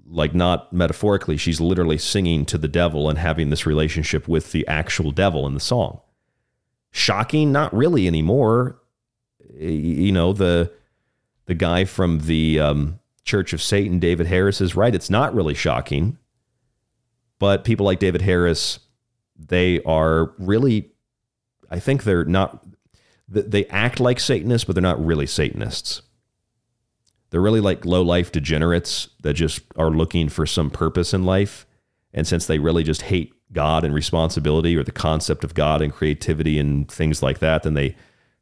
Like, 0.05 0.35
not 0.35 0.71
metaphorically, 0.75 1.39
she's 1.39 1.59
literally 1.59 1.97
singing 1.97 2.45
to 2.47 2.59
the 2.59 2.69
devil 2.69 3.09
and 3.09 3.19
having 3.19 3.49
this 3.49 3.65
relationship 3.65 4.29
with 4.29 4.53
the 4.53 4.69
actual 4.69 5.11
devil 5.11 5.47
in 5.47 5.55
the 5.55 5.61
song. 5.61 6.01
Shocking? 6.91 7.51
Not 7.51 7.73
really 7.73 8.07
anymore. 8.07 8.79
You 9.59 10.13
know, 10.13 10.35
the 10.35 10.71
the 11.47 11.55
guy 11.55 11.85
from 11.85 12.21
the 12.21 12.61
um, 12.61 12.99
Church 13.25 13.53
of 13.53 13.63
Satan, 13.63 13.99
David 13.99 14.27
Harris, 14.27 14.61
is 14.61 14.77
right. 14.77 14.95
It's 14.95 15.11
not 15.11 15.35
really 15.35 15.55
shocking. 15.55 16.19
But 17.39 17.65
people 17.65 17.87
like 17.87 17.99
David 17.99 18.23
Harris, 18.23 18.81
they 19.37 19.83
are 19.85 20.33
really, 20.39 20.92
I 21.73 21.81
think 21.81 22.05
they're 22.05 22.27
not, 22.27 22.65
they 23.27 23.67
act 23.67 23.99
like 23.99 24.21
Satanists, 24.21 24.67
but 24.67 24.75
they're 24.75 24.83
not 24.83 25.05
really 25.05 25.27
Satanists. 25.27 26.03
They're 27.31 27.41
really 27.41 27.63
like 27.63 27.87
low 27.87 28.03
life 28.03 28.31
degenerates 28.31 29.09
that 29.23 29.33
just 29.33 29.63
are 29.77 29.91
looking 29.91 30.29
for 30.29 30.45
some 30.45 30.69
purpose 30.69 31.15
in 31.15 31.25
life. 31.25 31.67
And 32.13 32.27
since 32.27 32.47
they 32.47 32.59
really 32.59 32.83
just 32.85 33.03
hate 33.03 33.33
God 33.55 33.85
and 33.85 33.95
responsibility 33.95 34.77
or 34.77 34.85
the 34.85 34.93
concept 34.93 35.45
of 35.45 35.55
God 35.55 35.81
and 35.81 35.91
creativity 35.91 36.59
and 36.59 36.91
things 36.91 37.23
like 37.23 37.39
that, 37.39 37.63
then 37.63 37.73
they 37.73 37.97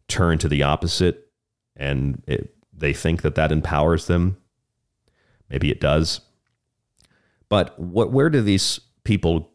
turn 0.08 0.38
to 0.38 0.48
the 0.48 0.64
opposite 0.64 1.28
and 1.76 2.20
it, 2.26 2.56
they 2.76 2.92
think 2.92 3.22
that 3.22 3.36
that 3.36 3.52
empowers 3.52 4.08
them. 4.08 4.38
Maybe 5.48 5.70
it 5.70 5.80
does. 5.80 6.20
But 7.48 7.78
what, 7.78 8.10
where 8.10 8.28
do 8.28 8.42
these 8.42 8.80
people 9.04 9.49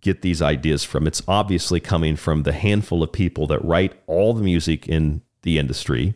get 0.00 0.22
these 0.22 0.40
ideas 0.42 0.84
from? 0.84 1.06
It's 1.06 1.22
obviously 1.28 1.80
coming 1.80 2.16
from 2.16 2.42
the 2.42 2.52
handful 2.52 3.02
of 3.02 3.12
people 3.12 3.46
that 3.48 3.64
write 3.64 3.92
all 4.06 4.34
the 4.34 4.42
music 4.42 4.88
in 4.88 5.22
the 5.42 5.58
industry 5.58 6.14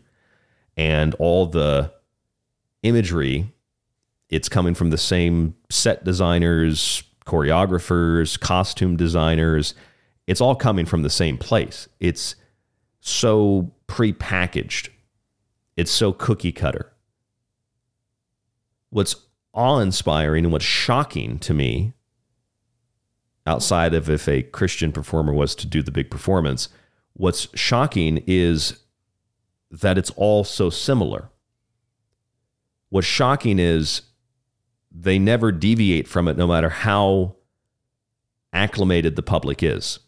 and 0.76 1.14
all 1.14 1.46
the 1.46 1.92
imagery. 2.82 3.52
It's 4.28 4.48
coming 4.48 4.74
from 4.74 4.90
the 4.90 4.98
same 4.98 5.54
set 5.70 6.04
designers, 6.04 7.02
choreographers, 7.26 8.38
costume 8.38 8.96
designers. 8.96 9.74
It's 10.26 10.40
all 10.40 10.56
coming 10.56 10.86
from 10.86 11.02
the 11.02 11.10
same 11.10 11.38
place. 11.38 11.88
It's 12.00 12.36
so 13.00 13.72
prepackaged. 13.86 14.88
It's 15.76 15.90
so 15.90 16.12
cookie 16.12 16.52
cutter. 16.52 16.92
What's 18.90 19.16
awe 19.52 19.78
inspiring 19.78 20.44
and 20.44 20.52
what's 20.52 20.64
shocking 20.64 21.38
to 21.40 21.54
me, 21.54 21.92
outside 23.46 23.94
of 23.94 24.08
if 24.08 24.28
a 24.28 24.42
Christian 24.42 24.92
performer 24.92 25.32
was 25.32 25.54
to 25.56 25.66
do 25.66 25.82
the 25.82 25.90
big 25.90 26.10
performance, 26.10 26.68
what's 27.12 27.48
shocking 27.54 28.22
is 28.26 28.80
that 29.70 29.98
it's 29.98 30.10
all 30.10 30.44
so 30.44 30.70
similar. 30.70 31.30
What's 32.90 33.06
shocking 33.06 33.58
is 33.58 34.02
they 34.90 35.18
never 35.18 35.50
deviate 35.50 36.06
from 36.06 36.28
it 36.28 36.36
no 36.36 36.46
matter 36.46 36.68
how 36.68 37.36
acclimated 38.52 39.16
the 39.16 39.22
public 39.22 39.62
is. 39.62 39.98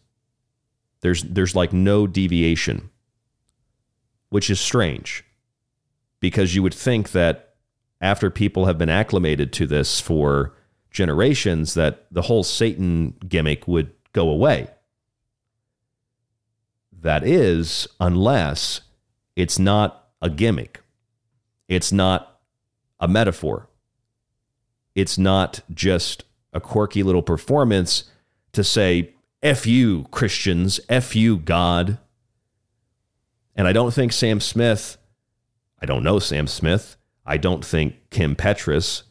There's 1.01 1.23
there's 1.23 1.55
like 1.55 1.73
no 1.73 2.07
deviation, 2.07 2.89
which 4.29 4.49
is 4.49 4.59
strange 4.59 5.23
because 6.19 6.55
you 6.55 6.63
would 6.63 6.73
think 6.73 7.11
that 7.11 7.55
after 8.01 8.29
people 8.29 8.65
have 8.65 8.77
been 8.77 8.89
acclimated 8.89 9.51
to 9.53 9.67
this 9.67 9.99
for 9.99 10.55
generations 10.91 11.73
that 11.75 12.05
the 12.11 12.23
whole 12.23 12.43
Satan 12.43 13.15
gimmick 13.27 13.67
would 13.67 13.91
go 14.13 14.29
away. 14.29 14.67
That 16.91 17.25
is 17.25 17.87
unless 17.99 18.81
it's 19.35 19.59
not 19.59 20.09
a 20.21 20.29
gimmick. 20.29 20.81
It's 21.67 21.91
not 21.91 22.39
a 22.99 23.07
metaphor. 23.07 23.69
It's 24.95 25.17
not 25.17 25.61
just 25.71 26.23
a 26.53 26.59
quirky 26.59 27.03
little 27.03 27.21
performance 27.21 28.05
to 28.53 28.63
say, 28.63 29.13
F 29.43 29.67
you, 29.67 30.07
Christians, 30.09 30.79
F 30.89 31.15
you, 31.15 31.37
God. 31.37 31.99
And 33.55 33.67
I 33.67 33.73
don't 33.73 33.93
think 33.93 34.11
Sam 34.11 34.39
Smith, 34.39 34.97
I 35.79 35.85
don't 35.85 36.03
know 36.03 36.17
Sam 36.17 36.47
Smith, 36.47 36.97
I 37.25 37.37
don't 37.37 37.63
think 37.63 38.09
Kim 38.09 38.35
Petras, 38.35 39.03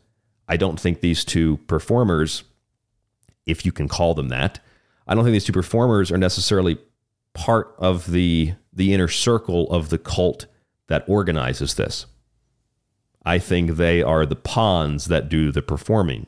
I 0.48 0.56
don't 0.56 0.78
think 0.78 1.01
these 1.01 1.24
two 1.24 1.59
performers, 1.66 2.44
if 3.47 3.64
you 3.64 3.73
can 3.73 3.89
call 3.89 4.14
them 4.14 4.28
that, 4.28 4.60
I 5.06 5.14
don't 5.14 5.24
think 5.24 5.35
these 5.35 5.44
two 5.44 5.52
performers 5.52 6.10
are 6.10 6.18
necessarily 6.18 6.78
part 7.35 7.74
of 7.78 8.10
the 8.10 8.55
the 8.73 8.93
inner 8.93 9.09
circle 9.09 9.70
of 9.70 9.89
the 9.89 9.98
cult 9.98 10.47
that 10.89 11.05
organizes 11.09 11.74
this. 11.74 12.06
I 13.24 13.39
think 13.39 13.73
they 13.73 14.02
are 14.02 14.24
the 14.27 14.36
pawns 14.36 15.06
that 15.06 15.28
do 15.28 15.51
the 15.51 15.62
performing. 15.62 16.27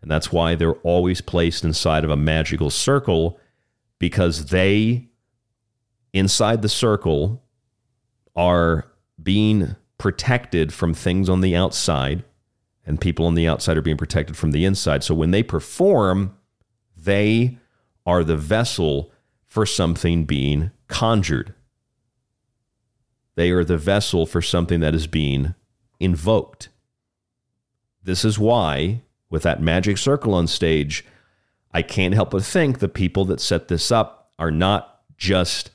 And 0.00 0.10
that's 0.10 0.32
why 0.32 0.54
they're 0.54 0.74
always 0.76 1.20
placed 1.20 1.64
inside 1.64 2.04
of 2.04 2.10
a 2.10 2.16
magical 2.16 2.70
circle 2.70 3.38
because 3.98 4.46
they, 4.46 5.08
inside 6.12 6.62
the 6.62 6.68
circle, 6.68 7.42
are 8.36 8.86
being 9.20 9.74
protected 9.98 10.72
from 10.72 10.94
things 10.94 11.28
on 11.28 11.40
the 11.40 11.56
outside, 11.56 12.22
and 12.88 12.98
people 12.98 13.26
on 13.26 13.34
the 13.34 13.46
outside 13.46 13.76
are 13.76 13.82
being 13.82 13.98
protected 13.98 14.34
from 14.34 14.50
the 14.50 14.64
inside. 14.64 15.04
So 15.04 15.14
when 15.14 15.30
they 15.30 15.42
perform, 15.42 16.34
they 16.96 17.58
are 18.06 18.24
the 18.24 18.36
vessel 18.36 19.12
for 19.44 19.66
something 19.66 20.24
being 20.24 20.70
conjured. 20.88 21.54
They 23.34 23.50
are 23.50 23.62
the 23.62 23.76
vessel 23.76 24.24
for 24.24 24.40
something 24.40 24.80
that 24.80 24.94
is 24.94 25.06
being 25.06 25.54
invoked. 26.00 26.70
This 28.02 28.24
is 28.24 28.38
why, 28.38 29.02
with 29.28 29.42
that 29.42 29.60
magic 29.60 29.98
circle 29.98 30.32
on 30.32 30.46
stage, 30.46 31.04
I 31.74 31.82
can't 31.82 32.14
help 32.14 32.30
but 32.30 32.42
think 32.42 32.78
the 32.78 32.88
people 32.88 33.26
that 33.26 33.42
set 33.42 33.68
this 33.68 33.92
up 33.92 34.32
are 34.38 34.50
not 34.50 35.02
just 35.18 35.72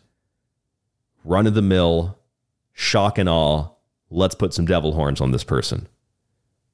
run 1.24 1.46
of 1.46 1.54
the 1.54 1.62
mill, 1.62 2.18
shock 2.74 3.20
and 3.20 3.30
awe, 3.30 3.70
let's 4.10 4.34
put 4.34 4.52
some 4.52 4.66
devil 4.66 4.94
horns 4.94 5.22
on 5.22 5.30
this 5.30 5.44
person. 5.44 5.88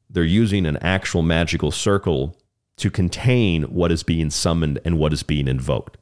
They're 0.09 0.23
using 0.23 0.65
an 0.65 0.77
actual 0.77 1.21
magical 1.21 1.71
circle 1.71 2.37
to 2.77 2.89
contain 2.89 3.63
what 3.63 3.91
is 3.91 4.03
being 4.03 4.29
summoned 4.29 4.79
and 4.83 4.97
what 4.97 5.13
is 5.13 5.23
being 5.23 5.47
invoked. 5.47 5.97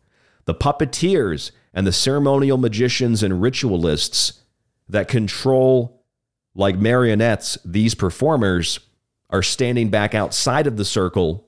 The 0.45 0.55
puppeteers 0.55 1.51
and 1.73 1.85
the 1.85 1.91
ceremonial 1.91 2.57
magicians 2.57 3.23
and 3.23 3.41
ritualists 3.41 4.39
that 4.87 5.07
control 5.07 6.03
like 6.55 6.77
marionettes, 6.77 7.57
these 7.65 7.93
performers 7.95 8.79
are 9.29 9.43
standing 9.43 9.89
back 9.89 10.15
outside 10.15 10.67
of 10.67 10.77
the 10.77 10.85
circle 10.85 11.47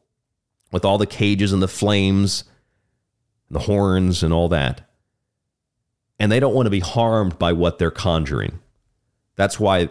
with 0.71 0.85
all 0.85 0.97
the 0.97 1.05
cages 1.05 1.51
and 1.51 1.63
the 1.63 1.67
flames, 1.67 2.43
and 3.47 3.55
the 3.55 3.61
horns, 3.61 4.21
and 4.21 4.33
all 4.33 4.49
that. 4.49 4.87
And 6.19 6.31
they 6.31 6.39
don't 6.39 6.53
want 6.53 6.67
to 6.67 6.71
be 6.71 6.81
harmed 6.81 7.39
by 7.39 7.53
what 7.53 7.79
they're 7.79 7.89
conjuring. 7.89 8.59
That's 9.35 9.59
why 9.59 9.89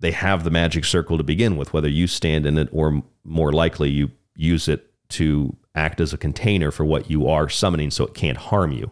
they 0.00 0.10
have 0.10 0.44
the 0.44 0.50
magic 0.50 0.84
circle 0.84 1.16
to 1.16 1.24
begin 1.24 1.56
with, 1.56 1.72
whether 1.72 1.88
you 1.88 2.06
stand 2.06 2.46
in 2.46 2.58
it 2.58 2.68
or 2.72 3.02
more 3.22 3.52
likely 3.52 3.90
you 3.90 4.10
use 4.34 4.66
it 4.66 4.90
to 5.10 5.56
act 5.74 6.00
as 6.00 6.12
a 6.12 6.18
container 6.18 6.70
for 6.70 6.84
what 6.84 7.10
you 7.10 7.28
are 7.28 7.48
summoning 7.48 7.90
so 7.90 8.04
it 8.04 8.14
can't 8.14 8.38
harm 8.38 8.72
you. 8.72 8.90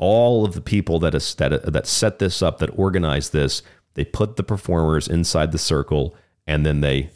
all 0.00 0.46
of 0.46 0.54
the 0.54 0.62
people 0.62 0.98
that 0.98 1.14
is, 1.14 1.34
that 1.36 1.70
that 1.72 1.86
set 1.86 2.18
this 2.18 2.42
up, 2.42 2.58
that 2.58 2.70
organized 2.76 3.32
this, 3.32 3.62
They 3.94 4.04
put 4.04 4.36
the 4.36 4.42
performers 4.42 5.06
inside 5.06 5.52
the 5.52 5.58
circle 5.58 6.16
and 6.46 6.64
then 6.64 6.80
they 6.80 7.10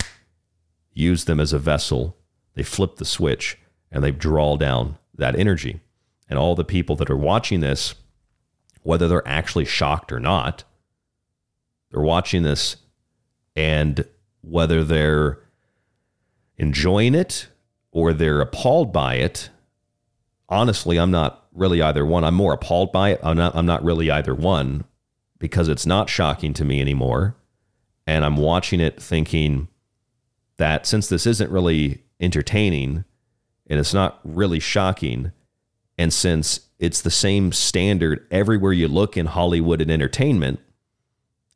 use 0.93 1.25
them 1.25 1.41
as 1.41 1.53
a 1.53 1.59
vessel. 1.59 2.17
They 2.55 2.63
flip 2.63 2.97
the 2.97 3.05
switch 3.05 3.59
and 3.91 4.05
they 4.05 4.11
draw 4.11 4.57
down 4.57 4.99
that 5.17 5.35
energy. 5.35 5.81
And 6.29 6.39
all 6.39 6.55
the 6.55 6.65
people 6.65 6.95
that 6.97 7.11
are 7.11 7.17
watching 7.17 7.61
this, 7.61 7.95
whether 8.85 9.09
they're 9.09 9.27
actually 9.27 9.65
shocked 9.65 10.13
or 10.13 10.21
not, 10.21 10.63
they're 11.91 12.03
watching 12.03 12.43
this 12.43 12.77
and 13.57 14.07
whether 14.43 14.85
they're 14.85 15.41
enjoying 16.57 17.15
it 17.15 17.49
or 17.91 18.13
they're 18.13 18.41
appalled 18.41 18.93
by 18.93 19.17
it, 19.17 19.51
honestly, 20.49 20.99
I'm 20.99 21.11
not 21.11 21.47
really 21.53 21.83
either 21.83 22.05
one. 22.05 22.25
I'm 22.25 22.35
more 22.35 22.53
appalled 22.53 22.93
by 22.93 23.11
it. 23.11 23.21
I'm 23.23 23.37
not, 23.37 23.57
I'm 23.57 23.67
not 23.67 23.85
really 23.85 24.11
either 24.11 24.35
one 24.35 24.85
because 25.39 25.69
it's 25.69 25.87
not 25.87 26.09
shocking 26.09 26.53
to 26.55 26.65
me 26.65 26.81
anymore. 26.81 27.37
And 28.07 28.25
I'm 28.25 28.37
watching 28.37 28.81
it 28.81 29.01
thinking 29.01 29.69
that 30.59 30.87
since 30.87 31.09
this 31.09 31.27
isn't 31.27 31.51
really 31.51 32.03
entertaining 32.21 33.05
and 33.67 33.81
it's 33.81 33.95
not 33.95 34.21
really 34.25 34.61
shocking, 34.61 35.33
and 35.97 36.13
since 36.13 36.61
it's 36.85 37.03
the 37.03 37.11
same 37.11 37.53
standard 37.53 38.27
everywhere 38.31 38.73
you 38.73 38.89
look 38.89 39.17
in 39.17 39.27
Hollywood 39.27 39.81
and 39.81 39.91
entertainment, 39.91 40.61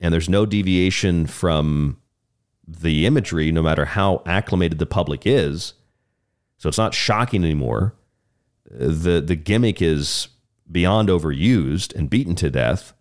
and 0.00 0.12
there's 0.12 0.28
no 0.28 0.46
deviation 0.46 1.26
from 1.26 1.98
the 2.66 3.06
imagery, 3.06 3.50
no 3.52 3.62
matter 3.62 3.84
how 3.84 4.22
acclimated 4.26 4.78
the 4.78 4.86
public 4.86 5.26
is. 5.26 5.74
So 6.58 6.68
it's 6.68 6.78
not 6.78 6.94
shocking 6.94 7.44
anymore. 7.44 7.94
The 8.70 9.20
the 9.20 9.36
gimmick 9.36 9.80
is 9.80 10.28
beyond 10.70 11.08
overused 11.08 11.94
and 11.94 12.10
beaten 12.10 12.34
to 12.36 12.50
death. 12.50 12.92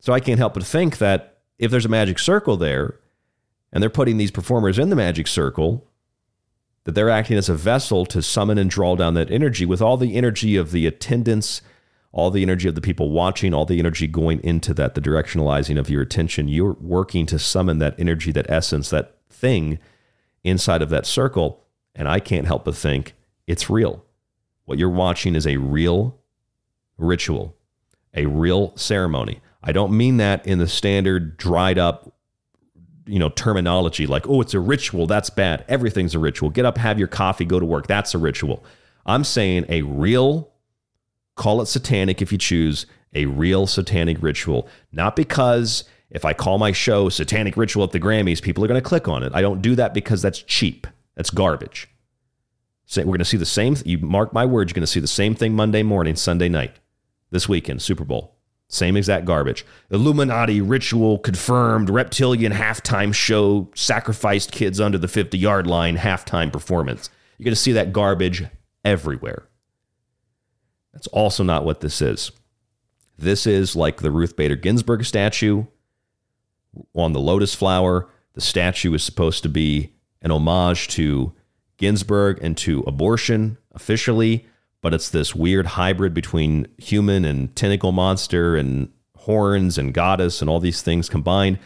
So 0.00 0.12
I 0.12 0.20
can't 0.20 0.38
help 0.38 0.54
but 0.54 0.64
think 0.64 0.98
that 0.98 1.38
if 1.58 1.70
there's 1.70 1.86
a 1.86 1.90
magic 1.90 2.18
circle 2.18 2.56
there, 2.56 2.98
and 3.72 3.82
they're 3.82 3.90
putting 3.90 4.16
these 4.16 4.30
performers 4.30 4.78
in 4.78 4.88
the 4.88 4.96
magic 4.96 5.26
circle, 5.26 5.90
that 6.84 6.94
they're 6.94 7.10
acting 7.10 7.36
as 7.36 7.48
a 7.48 7.54
vessel 7.54 8.06
to 8.06 8.22
summon 8.22 8.58
and 8.58 8.70
draw 8.70 8.94
down 8.94 9.14
that 9.14 9.30
energy 9.30 9.66
with 9.66 9.82
all 9.82 9.96
the 9.96 10.16
energy 10.16 10.56
of 10.56 10.70
the 10.70 10.86
attendance 10.86 11.62
all 12.14 12.30
the 12.30 12.42
energy 12.42 12.68
of 12.68 12.76
the 12.76 12.80
people 12.80 13.10
watching, 13.10 13.52
all 13.52 13.66
the 13.66 13.80
energy 13.80 14.06
going 14.06 14.40
into 14.44 14.72
that, 14.72 14.94
the 14.94 15.00
directionalizing 15.00 15.76
of 15.76 15.90
your 15.90 16.00
attention. 16.00 16.46
You're 16.46 16.74
working 16.74 17.26
to 17.26 17.40
summon 17.40 17.80
that 17.80 17.96
energy, 17.98 18.30
that 18.30 18.48
essence, 18.48 18.88
that 18.90 19.16
thing 19.28 19.80
inside 20.44 20.80
of 20.80 20.90
that 20.90 21.06
circle. 21.06 21.64
And 21.92 22.06
I 22.06 22.20
can't 22.20 22.46
help 22.46 22.64
but 22.64 22.76
think 22.76 23.14
it's 23.48 23.68
real. 23.68 24.04
What 24.64 24.78
you're 24.78 24.88
watching 24.88 25.34
is 25.34 25.44
a 25.44 25.56
real 25.56 26.16
ritual, 26.96 27.56
a 28.14 28.26
real 28.26 28.76
ceremony. 28.76 29.40
I 29.64 29.72
don't 29.72 29.96
mean 29.96 30.18
that 30.18 30.46
in 30.46 30.58
the 30.58 30.68
standard 30.68 31.36
dried 31.36 31.78
up 31.78 32.13
you 33.06 33.18
know 33.18 33.28
terminology 33.28 34.06
like 34.06 34.26
oh 34.28 34.40
it's 34.40 34.54
a 34.54 34.60
ritual 34.60 35.06
that's 35.06 35.28
bad 35.28 35.64
everything's 35.68 36.14
a 36.14 36.18
ritual 36.18 36.48
get 36.48 36.64
up 36.64 36.78
have 36.78 36.98
your 36.98 37.08
coffee 37.08 37.44
go 37.44 37.60
to 37.60 37.66
work 37.66 37.86
that's 37.86 38.14
a 38.14 38.18
ritual 38.18 38.64
i'm 39.04 39.22
saying 39.22 39.64
a 39.68 39.82
real 39.82 40.54
Call 41.36 41.60
it 41.60 41.66
satanic 41.66 42.22
if 42.22 42.30
you 42.30 42.38
choose, 42.38 42.86
a 43.12 43.26
real 43.26 43.66
satanic 43.66 44.22
ritual. 44.22 44.68
Not 44.92 45.16
because 45.16 45.84
if 46.10 46.24
I 46.24 46.32
call 46.32 46.58
my 46.58 46.70
show 46.70 47.08
Satanic 47.08 47.56
Ritual 47.56 47.84
at 47.84 47.90
the 47.90 47.98
Grammys, 47.98 48.40
people 48.40 48.64
are 48.64 48.68
going 48.68 48.80
to 48.80 48.88
click 48.88 49.08
on 49.08 49.24
it. 49.24 49.32
I 49.34 49.42
don't 49.42 49.60
do 49.60 49.74
that 49.74 49.94
because 49.94 50.22
that's 50.22 50.40
cheap. 50.42 50.86
That's 51.16 51.30
garbage. 51.30 51.88
So 52.86 53.00
we're 53.00 53.06
going 53.06 53.18
to 53.18 53.24
see 53.24 53.36
the 53.36 53.46
same, 53.46 53.76
you 53.84 53.98
mark 53.98 54.32
my 54.32 54.44
words, 54.44 54.70
you're 54.70 54.74
going 54.74 54.82
to 54.82 54.86
see 54.86 55.00
the 55.00 55.06
same 55.06 55.34
thing 55.34 55.54
Monday 55.54 55.82
morning, 55.82 56.14
Sunday 56.16 56.48
night, 56.48 56.76
this 57.30 57.48
weekend, 57.48 57.82
Super 57.82 58.04
Bowl. 58.04 58.33
Same 58.74 58.96
exact 58.96 59.24
garbage. 59.24 59.64
Illuminati 59.90 60.60
ritual 60.60 61.18
confirmed, 61.18 61.88
reptilian 61.88 62.52
halftime 62.52 63.14
show, 63.14 63.70
sacrificed 63.76 64.50
kids 64.50 64.80
under 64.80 64.98
the 64.98 65.06
50 65.06 65.38
yard 65.38 65.66
line, 65.66 65.96
halftime 65.96 66.52
performance. 66.52 67.08
You're 67.38 67.44
going 67.44 67.52
to 67.52 67.60
see 67.60 67.72
that 67.72 67.92
garbage 67.92 68.44
everywhere. 68.84 69.46
That's 70.92 71.06
also 71.08 71.44
not 71.44 71.64
what 71.64 71.80
this 71.80 72.02
is. 72.02 72.32
This 73.16 73.46
is 73.46 73.76
like 73.76 74.00
the 74.00 74.10
Ruth 74.10 74.34
Bader 74.34 74.56
Ginsburg 74.56 75.04
statue 75.04 75.66
on 76.96 77.12
the 77.12 77.20
lotus 77.20 77.54
flower. 77.54 78.08
The 78.32 78.40
statue 78.40 78.92
is 78.94 79.04
supposed 79.04 79.44
to 79.44 79.48
be 79.48 79.94
an 80.20 80.32
homage 80.32 80.88
to 80.88 81.32
Ginsburg 81.76 82.40
and 82.42 82.56
to 82.58 82.82
abortion 82.88 83.56
officially, 83.72 84.46
but 84.84 84.92
it's 84.92 85.08
this 85.08 85.34
weird 85.34 85.64
hybrid 85.64 86.12
between 86.12 86.66
human 86.76 87.24
and 87.24 87.56
tentacle 87.56 87.90
monster 87.90 88.54
and 88.54 88.92
horns 89.16 89.78
and 89.78 89.94
goddess 89.94 90.42
and 90.42 90.50
all 90.50 90.60
these 90.60 90.82
things 90.82 91.08
combined. 91.08 91.58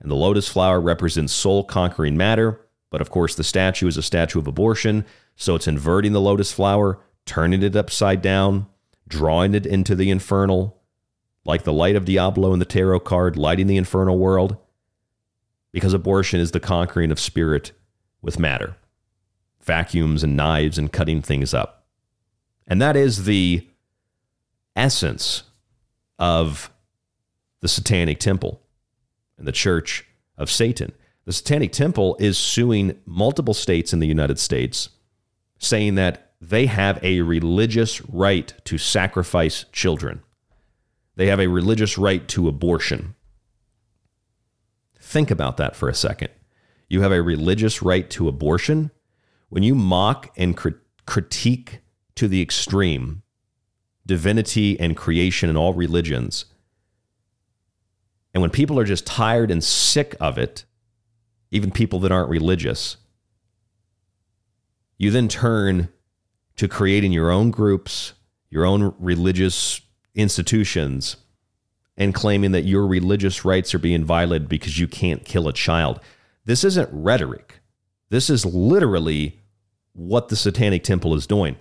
And 0.00 0.10
the 0.10 0.16
lotus 0.16 0.48
flower 0.48 0.80
represents 0.80 1.32
soul 1.32 1.62
conquering 1.62 2.16
matter. 2.16 2.60
But 2.90 3.00
of 3.00 3.10
course, 3.10 3.36
the 3.36 3.44
statue 3.44 3.86
is 3.86 3.96
a 3.96 4.02
statue 4.02 4.40
of 4.40 4.48
abortion. 4.48 5.04
So 5.36 5.54
it's 5.54 5.68
inverting 5.68 6.14
the 6.14 6.20
lotus 6.20 6.52
flower, 6.52 6.98
turning 7.26 7.62
it 7.62 7.76
upside 7.76 8.20
down, 8.20 8.66
drawing 9.06 9.54
it 9.54 9.66
into 9.66 9.94
the 9.94 10.10
infernal, 10.10 10.82
like 11.44 11.62
the 11.62 11.72
light 11.72 11.94
of 11.94 12.04
Diablo 12.04 12.52
in 12.52 12.58
the 12.58 12.64
tarot 12.64 13.00
card, 13.00 13.36
lighting 13.36 13.68
the 13.68 13.76
infernal 13.76 14.18
world, 14.18 14.56
because 15.70 15.94
abortion 15.94 16.40
is 16.40 16.50
the 16.50 16.58
conquering 16.58 17.12
of 17.12 17.20
spirit 17.20 17.70
with 18.20 18.40
matter, 18.40 18.74
vacuums 19.62 20.24
and 20.24 20.36
knives 20.36 20.76
and 20.76 20.92
cutting 20.92 21.22
things 21.22 21.54
up. 21.54 21.83
And 22.66 22.80
that 22.80 22.96
is 22.96 23.24
the 23.24 23.68
essence 24.74 25.44
of 26.18 26.70
the 27.60 27.68
Satanic 27.68 28.18
Temple 28.18 28.60
and 29.38 29.46
the 29.46 29.52
Church 29.52 30.06
of 30.36 30.50
Satan. 30.50 30.92
The 31.24 31.32
Satanic 31.32 31.72
Temple 31.72 32.16
is 32.20 32.36
suing 32.36 32.98
multiple 33.06 33.54
states 33.54 33.92
in 33.92 33.98
the 33.98 34.06
United 34.06 34.38
States, 34.38 34.90
saying 35.58 35.94
that 35.94 36.32
they 36.40 36.66
have 36.66 37.02
a 37.02 37.22
religious 37.22 38.04
right 38.06 38.52
to 38.64 38.76
sacrifice 38.76 39.64
children. 39.72 40.22
They 41.16 41.28
have 41.28 41.40
a 41.40 41.46
religious 41.46 41.96
right 41.96 42.26
to 42.28 42.48
abortion. 42.48 43.14
Think 44.98 45.30
about 45.30 45.56
that 45.58 45.76
for 45.76 45.88
a 45.88 45.94
second. 45.94 46.30
You 46.88 47.00
have 47.02 47.12
a 47.12 47.22
religious 47.22 47.82
right 47.82 48.08
to 48.10 48.28
abortion. 48.28 48.90
When 49.48 49.62
you 49.62 49.74
mock 49.74 50.32
and 50.36 50.56
crit- 50.56 50.80
critique 51.06 51.80
to 52.16 52.28
the 52.28 52.42
extreme 52.42 53.22
divinity 54.06 54.78
and 54.78 54.96
creation 54.96 55.48
in 55.48 55.56
all 55.56 55.74
religions, 55.74 56.46
and 58.34 58.40
when 58.40 58.50
people 58.50 58.78
are 58.78 58.84
just 58.84 59.06
tired 59.06 59.50
and 59.50 59.62
sick 59.62 60.16
of 60.20 60.36
it, 60.36 60.64
even 61.52 61.70
people 61.70 62.00
that 62.00 62.10
aren't 62.10 62.28
religious, 62.28 62.96
you 64.98 65.12
then 65.12 65.28
turn 65.28 65.88
to 66.56 66.66
creating 66.66 67.12
your 67.12 67.30
own 67.30 67.52
groups, 67.52 68.12
your 68.50 68.64
own 68.64 68.94
religious 68.98 69.80
institutions, 70.14 71.16
and 71.96 72.12
claiming 72.12 72.50
that 72.52 72.62
your 72.62 72.86
religious 72.86 73.44
rights 73.44 73.72
are 73.72 73.78
being 73.78 74.04
violated 74.04 74.48
because 74.48 74.80
you 74.80 74.88
can't 74.88 75.24
kill 75.24 75.46
a 75.46 75.52
child. 75.52 76.00
This 76.44 76.64
isn't 76.64 76.88
rhetoric. 76.92 77.60
This 78.10 78.28
is 78.28 78.44
literally 78.44 79.40
what 79.92 80.28
the 80.28 80.36
Satanic 80.36 80.82
Temple 80.82 81.14
is 81.14 81.26
doing. 81.26 81.56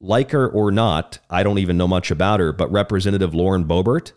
Like 0.00 0.30
her 0.30 0.48
or 0.48 0.70
not, 0.70 1.18
I 1.28 1.42
don't 1.42 1.58
even 1.58 1.76
know 1.76 1.88
much 1.88 2.10
about 2.10 2.40
her, 2.40 2.52
but 2.52 2.70
Representative 2.70 3.34
Lauren 3.34 3.64
Boebert, 3.64 4.12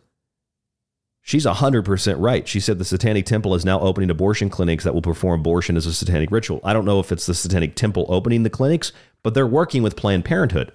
she's 1.22 1.45
100% 1.45 2.16
right. 2.20 2.48
She 2.48 2.60
said 2.60 2.78
the 2.78 2.86
Satanic 2.86 3.26
Temple 3.26 3.56
is 3.56 3.66
now 3.66 3.80
opening 3.80 4.12
abortion 4.12 4.49
clinics 4.49 4.84
that 4.84 4.94
will 4.94 5.02
perform 5.02 5.40
abortion 5.40 5.76
as 5.78 5.88
a 5.88 5.94
satanic 5.94 6.30
ritual. 6.30 6.62
I 6.64 6.74
don't 6.74 6.86
know 6.86 6.99
if 6.99 7.12
it's 7.12 7.26
the 7.26 7.34
Satanic 7.34 7.76
Temple 7.76 8.06
opening 8.10 8.44
the 8.44 8.49
clinics 8.49 8.91
but 9.24 9.34
they're 9.34 9.48
working 9.48 9.84
with 9.84 9.95
Planned 9.95 10.26
Parenthood. 10.26 10.72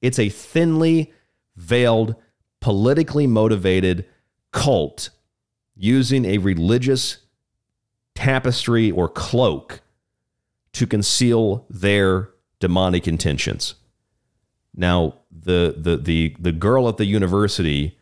It's 0.00 0.18
a 0.18 0.28
thinly 0.28 1.12
veiled, 1.56 2.16
politically 2.60 3.26
motivated 3.26 4.06
cult 4.52 5.10
using 5.74 6.24
a 6.24 6.38
religious 6.38 7.18
tapestry 8.14 8.90
or 8.90 9.08
cloak 9.08 9.80
to 10.72 10.86
conceal 10.86 11.66
their 11.68 12.30
demonic 12.60 13.06
intentions. 13.08 13.74
Now, 14.74 15.14
the 15.30 15.74
the 15.76 15.96
the 15.96 16.36
the 16.38 16.52
girl 16.52 16.88
at 16.88 16.96
the 16.96 17.04
university 17.04 17.98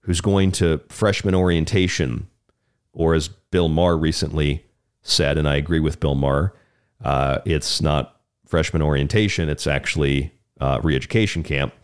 who's 0.00 0.20
going 0.20 0.52
to 0.52 0.80
freshman 0.88 1.34
orientation, 1.34 2.28
or 2.92 3.14
as 3.14 3.28
Bill 3.28 3.68
Maher 3.68 3.96
recently 3.96 4.64
said, 5.02 5.36
and 5.36 5.48
I 5.48 5.56
agree 5.56 5.80
with 5.80 6.00
Bill 6.00 6.14
Maher, 6.14 6.54
uh, 7.02 7.38
it's 7.44 7.80
not 7.80 8.20
freshman 8.46 8.82
orientation, 8.82 9.48
it's 9.48 9.66
actually 9.66 10.32
uh, 10.60 10.80
re-education 10.82 11.42
camp 11.42 11.74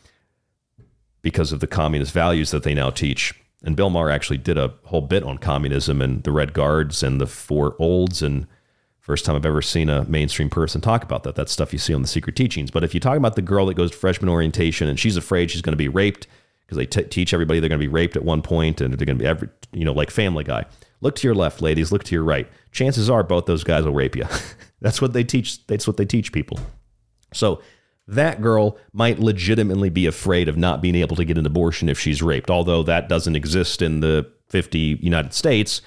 because 1.21 1.53
of 1.53 1.61
the 1.61 1.67
communist 1.67 2.13
values 2.13 2.51
that 2.53 2.63
they 2.63 2.75
now 2.75 2.91
teach. 2.91 3.35
And 3.65 3.77
Bill 3.77 3.91
Maher 3.91 4.11
actually 4.11 4.39
did 4.39 4.59
a 4.59 4.75
whole 4.85 5.01
bit 5.01 5.23
on 5.23 5.39
communism 5.39 6.03
and 6.03 6.23
the 6.25 6.33
Red 6.33 6.53
Guards 6.53 7.03
and 7.03 7.21
the 7.21 7.27
Four 7.27 7.77
Olds. 7.79 8.23
And 8.23 8.47
first 9.03 9.25
time 9.25 9.35
I've 9.35 9.45
ever 9.45 9.61
seen 9.61 9.89
a 9.89 10.05
mainstream 10.05 10.49
person 10.49 10.81
talk 10.81 11.03
about 11.03 11.25
that. 11.25 11.35
That's 11.35 11.53
stuff 11.53 11.73
you 11.73 11.79
see 11.79 11.93
on 11.93 12.03
the 12.03 12.09
Secret 12.09 12.37
Teachings. 12.37 12.71
But 12.71 12.85
if 12.85 12.95
you 12.95 13.01
talk 13.01 13.17
about 13.17 13.37
the 13.37 13.43
girl 13.43 13.67
that 13.67 13.75
goes 13.75 13.91
to 13.91 13.97
freshman 13.97 14.29
orientation 14.29 14.89
and 14.89 14.99
she's 14.99 15.17
afraid 15.17 15.51
she's 15.51 15.61
going 15.61 15.73
to 15.73 15.77
be 15.77 15.89
raped 15.89 16.29
because 16.65 16.79
they 16.79 16.87
t- 16.87 17.09
teach 17.09 17.35
everybody 17.35 17.59
they're 17.59 17.69
going 17.69 17.81
to 17.81 17.87
be 17.87 17.93
raped 17.93 18.17
at 18.17 18.25
one 18.25 18.43
point 18.43 18.81
and 18.81 18.95
they're 18.95 19.05
going 19.05 19.19
to 19.19 19.23
be 19.23 19.29
every, 19.29 19.49
you 19.73 19.85
know, 19.85 19.93
like 19.93 20.11
Family 20.11 20.45
Guy. 20.45 20.65
Look 21.01 21.17
to 21.17 21.27
your 21.27 21.35
left, 21.35 21.61
ladies. 21.61 21.91
Look 21.91 22.05
to 22.05 22.15
your 22.15 22.23
right. 22.23 22.49
Chances 22.71 23.11
are 23.11 23.25
both 23.25 23.47
those 23.47 23.65
guys 23.65 23.85
will 23.85 23.93
rape 23.93 24.15
you. 24.15 24.25
that's 24.81 25.03
what 25.03 25.13
they 25.13 25.25
teach. 25.25 25.67
That's 25.67 25.87
what 25.87 25.97
they 25.97 26.05
teach 26.05 26.33
people. 26.33 26.61
So 27.35 27.61
that 28.07 28.41
girl 28.41 28.79
might 28.93 29.19
legitimately 29.19 29.91
be 29.91 30.07
afraid 30.07 30.49
of 30.49 30.57
not 30.57 30.81
being 30.81 30.95
able 30.95 31.17
to 31.17 31.25
get 31.25 31.39
an 31.39 31.47
abortion 31.47 31.89
if 31.89 31.99
she's 31.99 32.23
raped, 32.23 32.51
although 32.51 32.85
that 32.85 33.09
doesn't 33.09 33.35
exist 33.35 33.83
in 33.83 33.99
the 33.99 34.31
50 34.49 34.99
United 35.01 35.35
States. 35.35 35.83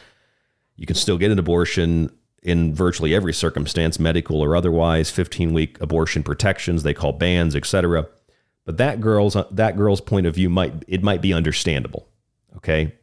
You 0.75 0.85
can 0.85 0.95
still 0.97 1.17
get 1.17 1.31
an 1.31 1.39
abortion 1.39 2.11
in 2.45 2.75
virtually 2.75 3.15
every 3.15 3.33
circumstance, 3.33 3.99
medical 3.99 4.39
or 4.39 4.55
otherwise, 4.55 5.09
15 5.09 5.51
week 5.51 5.81
abortion 5.81 6.21
protections, 6.21 6.83
they 6.83 6.93
call 6.93 7.11
bans, 7.11 7.55
etc. 7.55 8.07
But 8.65 8.77
that 8.77 9.01
girl's 9.01 9.35
that 9.51 9.75
girl's 9.75 9.99
point 9.99 10.27
of 10.27 10.35
view 10.35 10.49
might 10.49 10.85
it 10.87 11.01
might 11.01 11.23
be 11.23 11.33
understandable. 11.33 12.07
Okay? 12.55 12.93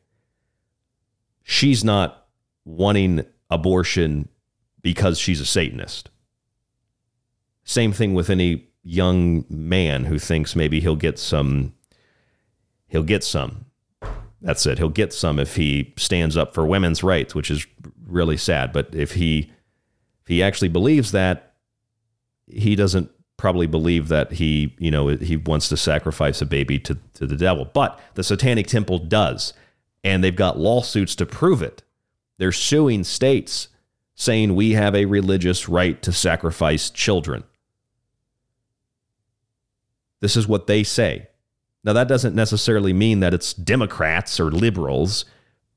She's 1.43 1.83
not 1.83 2.29
wanting 2.65 3.27
abortion 3.51 4.29
because 4.81 5.19
she's 5.19 5.41
a 5.41 5.47
satanist. 5.47 6.09
Same 7.65 7.93
thing 7.93 8.15
with 8.15 8.31
any 8.31 8.69
young 8.85 9.45
man 9.49 10.05
who 10.05 10.21
thinks 10.21 10.55
maybe 10.55 10.79
he'll 10.79 10.95
get 10.95 11.19
some 11.19 11.75
he'll 12.87 13.03
get 13.03 13.25
some 13.25 13.67
that's 14.43 14.67
it. 14.67 14.79
He'll 14.79 14.89
get 14.89 15.13
some 15.13 15.39
if 15.39 15.57
he 15.57 15.95
stands 15.97 16.37
up 16.37 16.53
for 16.53 16.67
women's 16.67 17.03
rights 17.03 17.35
which 17.35 17.51
is 17.51 17.67
really 18.07 18.37
sad. 18.37 18.73
But 18.73 18.95
if 18.95 19.13
he 19.13 19.51
if 20.23 20.29
he 20.29 20.43
actually 20.43 20.69
believes 20.69 21.13
that 21.13 21.55
he 22.47 22.77
doesn't 22.77 23.11
probably 23.37 23.67
believe 23.67 24.09
that 24.09 24.33
he 24.33 24.75
you 24.79 24.91
know 24.91 25.09
he 25.09 25.37
wants 25.37 25.69
to 25.69 25.77
sacrifice 25.77 26.43
a 26.43 26.47
baby 26.47 26.79
to, 26.81 26.99
to 27.15 27.27
the 27.27 27.37
devil. 27.37 27.71
But 27.73 27.99
the 28.15 28.25
satanic 28.25 28.67
temple 28.67 28.99
does. 28.99 29.55
And 30.05 30.23
they've 30.25 30.35
got 30.35 30.59
lawsuits 30.59 31.15
to 31.17 31.27
prove 31.27 31.63
it. 31.63 31.85
They're 32.39 32.51
suing 32.51 33.05
states 33.05 33.69
saying 34.17 34.55
we 34.55 34.73
have 34.73 34.97
a 34.97 35.05
religious 35.05 35.69
right 35.69 36.03
to 36.03 36.13
sacrifice 36.13 36.91
children. 36.91 37.45
This 40.21 40.37
is 40.37 40.49
what 40.49 40.67
they 40.67 40.83
say. 40.83 41.29
Now, 41.85 41.93
that 41.93 42.09
doesn't 42.09 42.35
necessarily 42.35 42.93
mean 42.93 43.21
that 43.21 43.35
it's 43.35 43.53
Democrats 43.53 44.39
or 44.39 44.51
liberals, 44.51 45.25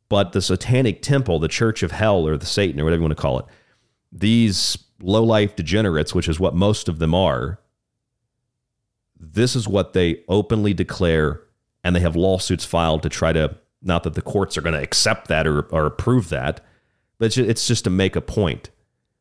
but 0.07 0.33
the 0.33 0.41
Satanic 0.41 1.01
Temple, 1.01 1.39
the 1.39 1.47
Church 1.47 1.81
of 1.81 1.91
Hell, 1.91 2.27
or 2.27 2.37
the 2.37 2.45
Satan, 2.45 2.79
or 2.79 2.83
whatever 2.83 2.99
you 2.99 3.07
want 3.07 3.17
to 3.17 3.21
call 3.21 3.39
it, 3.39 3.45
these 4.11 4.77
low 5.01 5.23
life 5.23 5.55
degenerates, 5.55 6.13
which 6.13 6.29
is 6.29 6.39
what 6.39 6.53
most 6.53 6.87
of 6.87 6.99
them 6.99 7.15
are, 7.15 7.59
this 9.19 9.55
is 9.55 9.67
what 9.67 9.93
they 9.93 10.23
openly 10.27 10.73
declare, 10.73 11.41
and 11.83 11.95
they 11.95 11.99
have 12.01 12.15
lawsuits 12.15 12.65
filed 12.65 13.01
to 13.03 13.09
try 13.09 13.33
to, 13.33 13.55
not 13.81 14.03
that 14.03 14.13
the 14.13 14.21
courts 14.21 14.57
are 14.57 14.61
going 14.61 14.75
to 14.75 14.81
accept 14.81 15.27
that 15.27 15.47
or, 15.47 15.61
or 15.63 15.85
approve 15.85 16.29
that, 16.29 16.61
but 17.17 17.37
it's 17.37 17.67
just 17.67 17.83
to 17.85 17.89
make 17.89 18.15
a 18.15 18.21
point. 18.21 18.69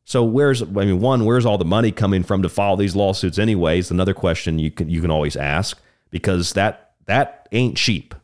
So 0.03 0.23
where's 0.23 0.61
I 0.61 0.65
mean 0.65 0.99
one 0.99 1.25
where's 1.25 1.45
all 1.45 1.57
the 1.57 1.65
money 1.65 1.91
coming 1.91 2.21
from 2.21 2.43
to 2.43 2.49
file 2.49 2.77
these 2.77 2.95
lawsuits 2.95 3.39
anyways? 3.39 3.89
Another 3.89 4.13
question 4.13 4.59
you 4.59 4.69
can 4.69 4.87
you 4.87 5.01
can 5.01 5.09
always 5.09 5.35
ask 5.35 5.81
because 6.09 6.53
that 6.53 6.93
that 7.05 7.47
ain't 7.51 7.77
cheap. 7.77 8.15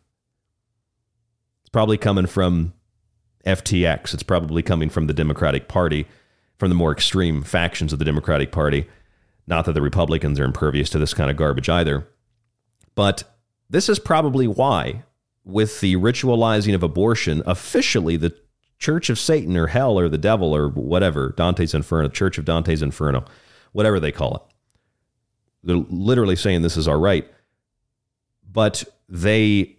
It's 1.62 1.70
probably 1.70 1.98
coming 1.98 2.26
from 2.26 2.74
FTX. 3.46 4.14
It's 4.14 4.24
probably 4.24 4.62
coming 4.62 4.90
from 4.90 5.08
the 5.08 5.14
Democratic 5.14 5.68
Party, 5.68 6.08
from 6.58 6.70
the 6.70 6.76
more 6.76 6.92
extreme 6.92 7.44
factions 7.44 7.94
of 7.94 8.00
the 8.00 8.06
Democratic 8.06 8.52
Party. 8.52 8.88
Not 9.48 9.66
that 9.66 9.74
the 9.74 9.82
Republicans 9.82 10.40
are 10.40 10.46
impervious 10.46 10.90
to 10.92 11.00
this 11.00 11.14
kind 11.14 11.30
of 11.30 11.38
garbage 11.38 11.70
either. 11.70 12.08
But 12.96 13.24
this 13.70 13.90
is 13.90 14.00
probably 14.00 14.48
why, 14.48 15.04
with 15.44 15.80
the 15.80 15.96
ritualizing 15.96 16.76
of 16.76 16.84
abortion, 16.84 17.42
officially 17.46 18.18
the 18.18 18.36
Church 18.78 19.10
of 19.10 19.20
Satan 19.20 19.56
or 19.58 19.68
hell 19.68 19.98
or 20.00 20.10
the 20.10 20.18
devil 20.18 20.56
or 20.56 20.70
whatever, 20.70 21.34
Dante's 21.38 21.74
Inferno, 21.74 22.10
Church 22.10 22.38
of 22.38 22.46
Dante's 22.46 22.82
Inferno, 22.82 23.24
whatever 23.74 24.00
they 24.00 24.12
call 24.12 24.36
it. 24.36 24.42
They're 25.64 25.86
literally 25.90 26.36
saying 26.36 26.64
this 26.64 26.78
is 26.78 26.88
our 26.88 27.00
right. 27.00 27.32
But 28.52 28.84
they, 29.08 29.78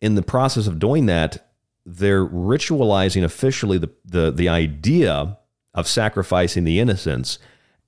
in 0.00 0.14
the 0.14 0.22
process 0.22 0.66
of 0.66 0.78
doing 0.78 1.06
that, 1.06 1.50
they're 1.84 2.26
ritualizing 2.26 3.24
officially 3.24 3.78
the, 3.78 3.90
the, 4.04 4.30
the 4.30 4.48
idea 4.48 5.38
of 5.74 5.86
sacrificing 5.88 6.64
the 6.64 6.80
innocents. 6.80 7.38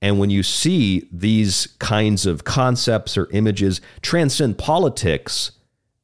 And 0.01 0.17
when 0.19 0.29
you 0.29 0.41
see 0.41 1.07
these 1.11 1.67
kinds 1.79 2.25
of 2.25 2.43
concepts 2.43 3.17
or 3.17 3.29
images 3.31 3.81
transcend 4.01 4.57
politics 4.57 5.51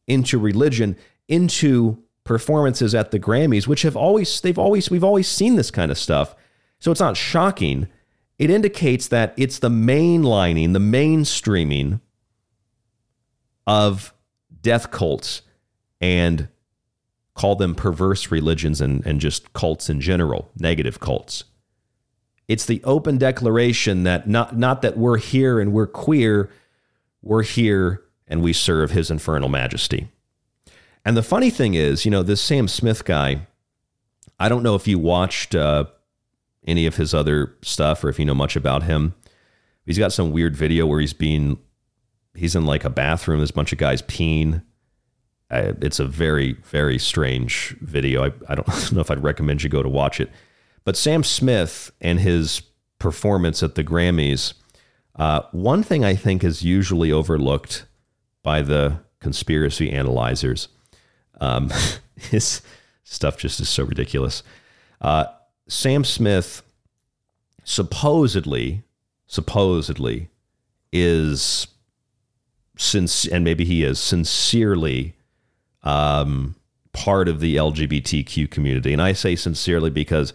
into 0.05 0.37
religion, 0.37 0.95
into 1.27 2.03
performances 2.23 2.93
at 2.93 3.11
the 3.11 3.19
Grammys, 3.19 3.67
which 3.67 3.81
have 3.81 3.95
always 3.95 4.41
they've 4.41 4.59
always 4.59 4.91
we've 4.91 5.03
always 5.03 5.27
seen 5.27 5.55
this 5.55 5.71
kind 5.71 5.89
of 5.89 5.97
stuff. 5.97 6.35
So 6.79 6.91
it's 6.91 6.99
not 6.99 7.17
shocking. 7.17 7.87
It 8.37 8.51
indicates 8.51 9.07
that 9.07 9.33
it's 9.35 9.59
the 9.59 9.69
mainlining, 9.69 10.73
the 10.73 10.79
mainstreaming 10.79 12.01
of 13.65 14.13
death 14.67 14.91
cults 14.91 15.43
and 16.01 16.49
call 17.35 17.55
them 17.55 17.73
perverse 17.73 18.31
religions 18.31 18.81
and, 18.81 19.05
and 19.05 19.21
just 19.21 19.53
cults 19.53 19.89
in 19.89 20.01
general, 20.01 20.51
negative 20.59 20.99
cults. 20.99 21.45
It's 22.49 22.65
the 22.65 22.83
open 22.83 23.17
declaration 23.17 24.03
that 24.03 24.27
not, 24.27 24.57
not 24.57 24.81
that 24.81 24.97
we're 24.97 25.19
here 25.19 25.61
and 25.61 25.71
we're 25.71 25.87
queer, 25.87 26.49
we're 27.21 27.43
here 27.43 28.03
and 28.27 28.41
we 28.41 28.51
serve 28.51 28.91
his 28.91 29.09
infernal 29.09 29.47
majesty. 29.47 30.09
And 31.05 31.15
the 31.15 31.23
funny 31.23 31.49
thing 31.49 31.73
is, 31.73 32.03
you 32.03 32.11
know, 32.11 32.21
this 32.21 32.41
Sam 32.41 32.67
Smith 32.67 33.05
guy, 33.05 33.47
I 34.37 34.49
don't 34.49 34.63
know 34.63 34.75
if 34.75 34.85
you 34.85 34.99
watched 34.99 35.55
uh, 35.55 35.85
any 36.65 36.85
of 36.85 36.97
his 36.97 37.13
other 37.13 37.55
stuff 37.61 38.03
or 38.03 38.09
if 38.09 38.19
you 38.19 38.25
know 38.25 38.35
much 38.35 38.57
about 38.57 38.83
him. 38.83 39.13
He's 39.85 39.97
got 39.97 40.11
some 40.11 40.31
weird 40.31 40.57
video 40.57 40.85
where 40.85 40.99
he's 40.99 41.13
being, 41.13 41.59
he's 42.37 42.55
in 42.55 42.65
like 42.65 42.85
a 42.85 42.89
bathroom. 42.89 43.39
There's 43.39 43.49
a 43.49 43.53
bunch 43.53 43.73
of 43.73 43.77
guys 43.77 44.01
peeing. 44.01 44.63
Uh, 45.49 45.73
it's 45.81 45.99
a 45.99 46.05
very, 46.05 46.53
very 46.53 46.99
strange 46.99 47.75
video. 47.81 48.25
I, 48.25 48.31
I 48.49 48.55
don't 48.55 48.91
know 48.91 49.01
if 49.01 49.11
I'd 49.11 49.23
recommend 49.23 49.63
you 49.63 49.69
go 49.69 49.83
to 49.83 49.89
watch 49.89 50.19
it. 50.19 50.29
But 50.83 50.97
Sam 50.97 51.23
Smith 51.23 51.91
and 51.99 52.19
his 52.19 52.61
performance 52.99 53.61
at 53.61 53.75
the 53.75 53.83
Grammys, 53.83 54.53
uh, 55.15 55.41
one 55.51 55.83
thing 55.83 56.05
I 56.05 56.15
think 56.15 56.43
is 56.43 56.63
usually 56.63 57.11
overlooked 57.11 57.85
by 58.43 58.61
the 58.61 58.99
conspiracy 59.19 59.91
analyzers 59.91 60.69
um, 61.39 61.71
his 62.15 62.61
stuff 63.03 63.37
just 63.37 63.59
is 63.59 63.69
so 63.69 63.83
ridiculous. 63.83 64.43
Uh, 65.01 65.25
Sam 65.67 66.03
Smith 66.03 66.63
supposedly, 67.63 68.83
supposedly, 69.27 70.29
is 70.91 71.67
since 72.77 73.27
and 73.27 73.43
maybe 73.43 73.65
he 73.65 73.83
is 73.83 73.99
sincerely 73.99 75.15
um, 75.83 76.55
part 76.93 77.27
of 77.27 77.39
the 77.39 77.55
LGBTQ 77.55 78.49
community, 78.49 78.93
and 78.93 79.01
I 79.01 79.13
say 79.13 79.35
sincerely 79.35 79.89
because 79.89 80.33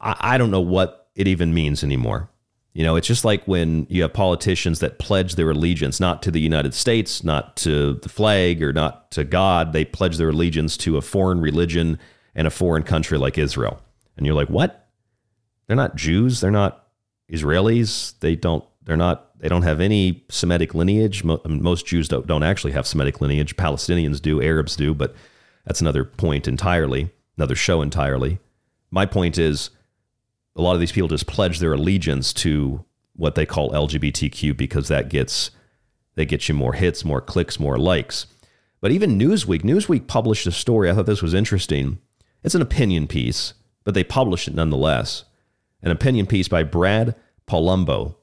I, 0.00 0.16
I 0.20 0.38
don't 0.38 0.50
know 0.50 0.60
what 0.60 1.08
it 1.14 1.28
even 1.28 1.54
means 1.54 1.82
anymore. 1.82 2.30
You 2.76 2.84
know, 2.84 2.96
it's 2.96 3.06
just 3.06 3.24
like 3.24 3.48
when 3.48 3.86
you 3.88 4.02
have 4.02 4.12
politicians 4.12 4.80
that 4.80 4.98
pledge 4.98 5.36
their 5.36 5.50
allegiance 5.50 5.98
not 5.98 6.22
to 6.24 6.30
the 6.30 6.40
United 6.40 6.74
States, 6.74 7.24
not 7.24 7.56
to 7.56 7.94
the 7.94 8.10
flag, 8.10 8.62
or 8.62 8.70
not 8.70 9.10
to 9.12 9.24
God. 9.24 9.72
They 9.72 9.86
pledge 9.86 10.18
their 10.18 10.28
allegiance 10.28 10.76
to 10.78 10.98
a 10.98 11.00
foreign 11.00 11.40
religion 11.40 11.98
and 12.34 12.46
a 12.46 12.50
foreign 12.50 12.82
country 12.82 13.16
like 13.16 13.38
Israel. 13.38 13.80
And 14.18 14.26
you're 14.26 14.34
like, 14.34 14.50
what? 14.50 14.88
They're 15.66 15.76
not 15.76 15.96
Jews. 15.96 16.40
They're 16.40 16.50
not 16.50 16.86
Israelis. 17.32 18.18
They 18.20 18.36
don't. 18.36 18.62
They're 18.84 18.96
not. 18.98 19.25
They 19.38 19.48
don't 19.48 19.62
have 19.62 19.80
any 19.80 20.24
Semitic 20.28 20.74
lineage. 20.74 21.22
Most 21.24 21.86
Jews 21.86 22.08
don't, 22.08 22.26
don't 22.26 22.42
actually 22.42 22.72
have 22.72 22.86
Semitic 22.86 23.20
lineage. 23.20 23.56
Palestinians 23.56 24.20
do. 24.20 24.42
Arabs 24.42 24.76
do. 24.76 24.94
But 24.94 25.14
that's 25.66 25.80
another 25.80 26.04
point 26.04 26.48
entirely. 26.48 27.10
Another 27.36 27.54
show 27.54 27.82
entirely. 27.82 28.38
My 28.90 29.04
point 29.04 29.36
is 29.36 29.70
a 30.54 30.62
lot 30.62 30.74
of 30.74 30.80
these 30.80 30.92
people 30.92 31.08
just 31.08 31.26
pledge 31.26 31.58
their 31.58 31.74
allegiance 31.74 32.32
to 32.32 32.84
what 33.14 33.34
they 33.34 33.46
call 33.46 33.70
LGBTQ 33.70 34.56
because 34.56 34.88
that 34.88 35.08
gets 35.08 35.50
they 36.14 36.24
get 36.24 36.48
you 36.48 36.54
more 36.54 36.72
hits, 36.72 37.04
more 37.04 37.20
clicks, 37.20 37.60
more 37.60 37.78
likes. 37.78 38.26
But 38.80 38.90
even 38.90 39.18
Newsweek, 39.18 39.62
Newsweek 39.62 40.06
published 40.06 40.46
a 40.46 40.52
story. 40.52 40.90
I 40.90 40.94
thought 40.94 41.06
this 41.06 41.22
was 41.22 41.34
interesting. 41.34 41.98
It's 42.42 42.54
an 42.54 42.62
opinion 42.62 43.06
piece, 43.06 43.54
but 43.84 43.94
they 43.94 44.04
published 44.04 44.48
it 44.48 44.54
nonetheless. 44.54 45.24
An 45.82 45.90
opinion 45.90 46.26
piece 46.26 46.48
by 46.48 46.62
Brad 46.62 47.14
Polumbo. 47.46 48.15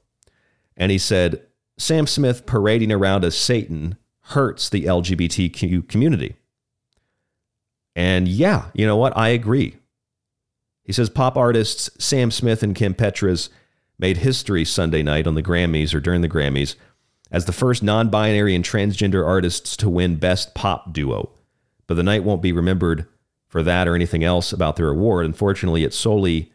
And 0.76 0.91
he 0.91 0.98
said, 0.98 1.41
Sam 1.78 2.08
Smith 2.08 2.45
parading 2.45 2.91
around 2.91 3.24
as 3.26 3.38
Satan 3.38 3.98
hurts 4.28 4.70
the 4.70 4.86
LGBTQ 4.86 5.88
community. 5.88 6.36
And 7.95 8.28
yeah, 8.28 8.66
you 8.74 8.86
know 8.86 8.98
what? 8.98 9.16
I 9.18 9.30
agree. 9.30 9.78
He 10.84 10.94
says 10.94 11.10
pop 11.10 11.38
artists 11.38 11.90
Sam 12.04 12.32
Smith 12.32 12.64
and 12.64 12.76
Kim 12.76 12.94
Petras 12.94 13.50
made 14.00 14.18
history 14.18 14.66
Sunday 14.66 15.04
night 15.04 15.28
on 15.28 15.36
the 15.36 15.44
Grammys 15.44 15.94
or 15.94 16.00
during 16.00 16.22
the 16.22 16.30
Grammys 16.30 16.76
as 17.32 17.45
the 17.45 17.52
first 17.52 17.84
non 17.84 18.10
binary 18.10 18.56
and 18.56 18.64
transgender 18.64 19.26
artists 19.26 19.76
to 19.78 19.90
win 19.90 20.16
Best 20.16 20.54
Pop 20.54 20.94
Duo. 20.94 21.32
But 21.88 21.95
the 21.95 22.04
night 22.04 22.24
won't 22.24 22.41
be 22.41 22.52
remembered 22.52 23.08
for 23.48 23.64
that 23.64 23.88
or 23.88 23.95
anything 23.95 24.24
else 24.24 24.54
about 24.54 24.76
their 24.76 24.90
award. 24.90 25.26
Unfortunately, 25.26 25.84
it's 25.84 25.98
solely. 25.98 26.53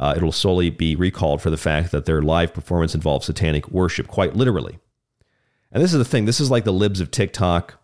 Uh, 0.00 0.14
it'll 0.16 0.32
solely 0.32 0.70
be 0.70 0.96
recalled 0.96 1.42
for 1.42 1.50
the 1.50 1.58
fact 1.58 1.92
that 1.92 2.06
their 2.06 2.22
live 2.22 2.54
performance 2.54 2.94
involves 2.94 3.26
satanic 3.26 3.68
worship, 3.68 4.08
quite 4.08 4.34
literally. 4.34 4.78
And 5.70 5.82
this 5.82 5.92
is 5.92 5.98
the 5.98 6.06
thing. 6.06 6.24
This 6.24 6.40
is 6.40 6.50
like 6.50 6.64
the 6.64 6.72
libs 6.72 7.00
of 7.00 7.10
TikTok 7.10 7.78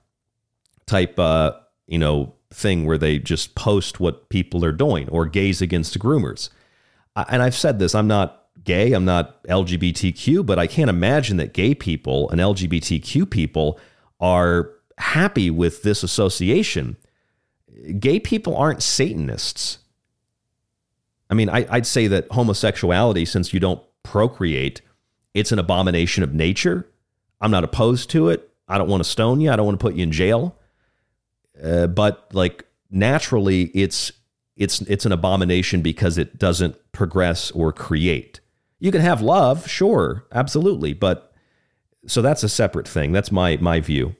type, 0.87 1.19
uh, 1.19 1.53
you 1.87 1.99
know, 1.99 2.33
thing 2.51 2.87
where 2.87 2.97
they 2.97 3.19
just 3.19 3.55
post 3.55 4.01
what 4.01 4.31
people 4.31 4.65
are 4.65 4.73
doing 4.73 5.11
or 5.11 5.27
gays 5.27 5.61
against 5.61 5.99
groomers. 5.99 6.49
And 7.15 7.43
I've 7.43 7.55
said 7.55 7.79
this. 7.79 7.95
I'm 7.95 8.09
not 8.09 8.47
gay. 8.65 8.95
I'm 8.95 9.05
not 9.05 9.43
LGBTQ, 9.45 10.47
but 10.47 10.59
I 10.59 10.67
can't 10.67 10.89
imagine 10.89 11.37
that 11.37 11.53
gay 11.53 11.75
people 11.75 12.31
and 12.31 12.41
LGBTQ 12.41 13.31
people 13.31 13.79
are 14.21 14.71
happy 14.97 15.51
with 15.51 15.83
this 15.83 16.03
association. 16.03 16.97
Gay 17.99 18.21
people 18.21 18.57
aren't 18.57 18.83
Satanists. 18.83 19.81
I 21.29 21.35
mean, 21.35 21.49
I, 21.49 21.63
would 21.73 21.87
say 21.87 22.07
that 22.07 22.29
homosexuality, 22.31 23.25
since 23.25 23.53
you 23.53 23.61
don't 23.61 23.83
procreate, 24.03 24.81
it's 25.35 25.53
an 25.53 25.59
abomination 25.59 26.23
of 26.23 26.33
nature. 26.35 26.89
I'm 27.41 27.51
not 27.51 27.65
opposed 27.65 28.11
to 28.11 28.29
it. 28.29 28.51
I 28.69 28.79
don't 28.79 28.89
want 28.89 29.03
to 29.03 29.09
stone 29.09 29.41
you. 29.41 29.51
I 29.51 29.57
don't 29.57 29.67
want 29.67 29.79
to 29.79 29.83
put 29.83 29.95
you 29.95 30.03
in 30.03 30.13
jail. 30.13 30.57
Uh, 31.63 31.87
but 31.87 32.29
like 32.33 32.65
naturally, 32.91 33.65
it's 33.75 34.13
it's 34.57 34.81
it's 34.83 35.07
an 35.07 35.13
abomination 35.13 35.83
because 35.83 36.19
it 36.19 36.39
doesn't 36.39 36.77
progress 36.93 37.51
or 37.51 37.73
create. 37.73 38.41
You 38.79 38.93
can 38.93 39.01
have 39.01 39.23
love, 39.23 39.69
sure, 39.69 40.27
absolutely, 40.33 40.93
but 40.93 41.33
so 42.07 42.23
that's 42.23 42.43
a 42.43 42.49
separate 42.49 42.89
thing. 42.89 43.13
That's 43.13 43.33
my 43.33 43.57
my 43.59 43.81
view. 43.81 44.17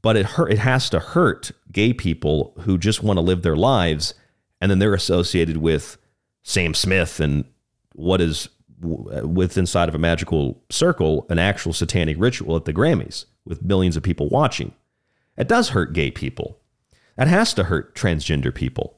But 0.00 0.16
it 0.16 0.26
hurt. 0.26 0.52
It 0.52 0.58
has 0.58 0.90
to 0.90 0.98
hurt 0.98 1.52
gay 1.70 1.92
people 1.92 2.54
who 2.60 2.76
just 2.76 3.02
want 3.02 3.18
to 3.18 3.22
live 3.22 3.42
their 3.42 3.56
lives, 3.56 4.14
and 4.62 4.70
then 4.70 4.78
they're 4.78 4.94
associated 4.94 5.56
with 5.56 5.98
Sam 6.44 6.72
Smith 6.72 7.18
and 7.18 7.44
what 7.94 8.20
is 8.20 8.48
uh, 8.84 9.26
with 9.26 9.58
inside 9.58 9.88
of 9.88 9.94
a 9.96 9.98
magical 9.98 10.62
circle 10.70 11.26
an 11.28 11.40
actual 11.40 11.72
satanic 11.72 12.16
ritual 12.18 12.54
at 12.54 12.64
the 12.64 12.72
Grammys 12.72 13.24
with 13.44 13.64
millions 13.64 13.96
of 13.96 14.04
people 14.04 14.28
watching. 14.28 14.72
It 15.36 15.48
does 15.48 15.70
hurt 15.70 15.92
gay 15.92 16.12
people. 16.12 16.58
That 17.16 17.26
has 17.26 17.52
to 17.54 17.64
hurt 17.64 17.96
transgender 17.96 18.54
people. 18.54 18.96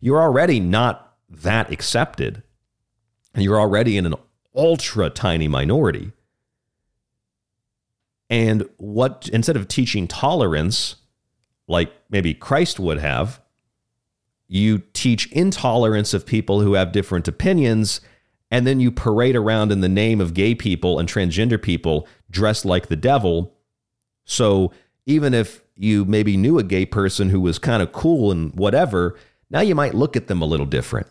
You're 0.00 0.20
already 0.20 0.58
not 0.58 1.14
that 1.30 1.70
accepted, 1.70 2.42
and 3.32 3.44
you're 3.44 3.60
already 3.60 3.96
in 3.96 4.06
an 4.06 4.14
ultra 4.56 5.08
tiny 5.08 5.46
minority. 5.46 6.10
And 8.28 8.68
what, 8.78 9.30
instead 9.32 9.56
of 9.56 9.68
teaching 9.68 10.08
tolerance, 10.08 10.96
like 11.68 11.92
maybe 12.10 12.34
Christ 12.34 12.80
would 12.80 12.98
have, 12.98 13.40
you 14.48 14.78
teach 14.92 15.30
intolerance 15.32 16.14
of 16.14 16.26
people 16.26 16.60
who 16.60 16.74
have 16.74 16.92
different 16.92 17.26
opinions, 17.28 18.00
and 18.50 18.66
then 18.66 18.80
you 18.80 18.90
parade 18.90 19.36
around 19.36 19.72
in 19.72 19.80
the 19.80 19.88
name 19.88 20.20
of 20.20 20.34
gay 20.34 20.54
people 20.54 20.98
and 20.98 21.08
transgender 21.08 21.60
people 21.60 22.06
dressed 22.30 22.64
like 22.64 22.86
the 22.86 22.96
devil. 22.96 23.54
So 24.24 24.72
even 25.04 25.34
if 25.34 25.62
you 25.76 26.04
maybe 26.04 26.36
knew 26.36 26.58
a 26.58 26.64
gay 26.64 26.86
person 26.86 27.30
who 27.30 27.40
was 27.40 27.58
kind 27.58 27.82
of 27.82 27.92
cool 27.92 28.30
and 28.30 28.54
whatever, 28.54 29.16
now 29.50 29.60
you 29.60 29.74
might 29.74 29.94
look 29.94 30.16
at 30.16 30.28
them 30.28 30.42
a 30.42 30.46
little 30.46 30.66
different. 30.66 31.08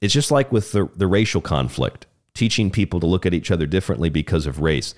It's 0.00 0.14
just 0.14 0.30
like 0.30 0.50
with 0.50 0.72
the, 0.72 0.88
the 0.96 1.06
racial 1.06 1.42
conflict, 1.42 2.06
teaching 2.34 2.70
people 2.70 3.00
to 3.00 3.06
look 3.06 3.26
at 3.26 3.34
each 3.34 3.50
other 3.50 3.66
differently 3.66 4.08
because 4.08 4.46
of 4.46 4.60
race, 4.60 4.94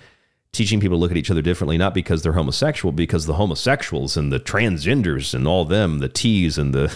teaching 0.53 0.81
people 0.81 0.99
to 0.99 1.01
look 1.01 1.11
at 1.11 1.17
each 1.17 1.31
other 1.31 1.43
differently, 1.43 1.79
not 1.79 1.95
because 1.95 2.23
they're 2.23 2.35
homosexual, 2.35 2.93
because 2.93 3.27
the 3.27 3.35
homosexuals 3.35 4.17
and 4.17 4.33
the 4.33 4.41
transgenders 4.41 5.35
and 5.35 5.49
all 5.49 5.65
them, 5.65 5.99
the 5.99 6.09
T's 6.09 6.59
and 6.59 6.75
the, 6.75 6.95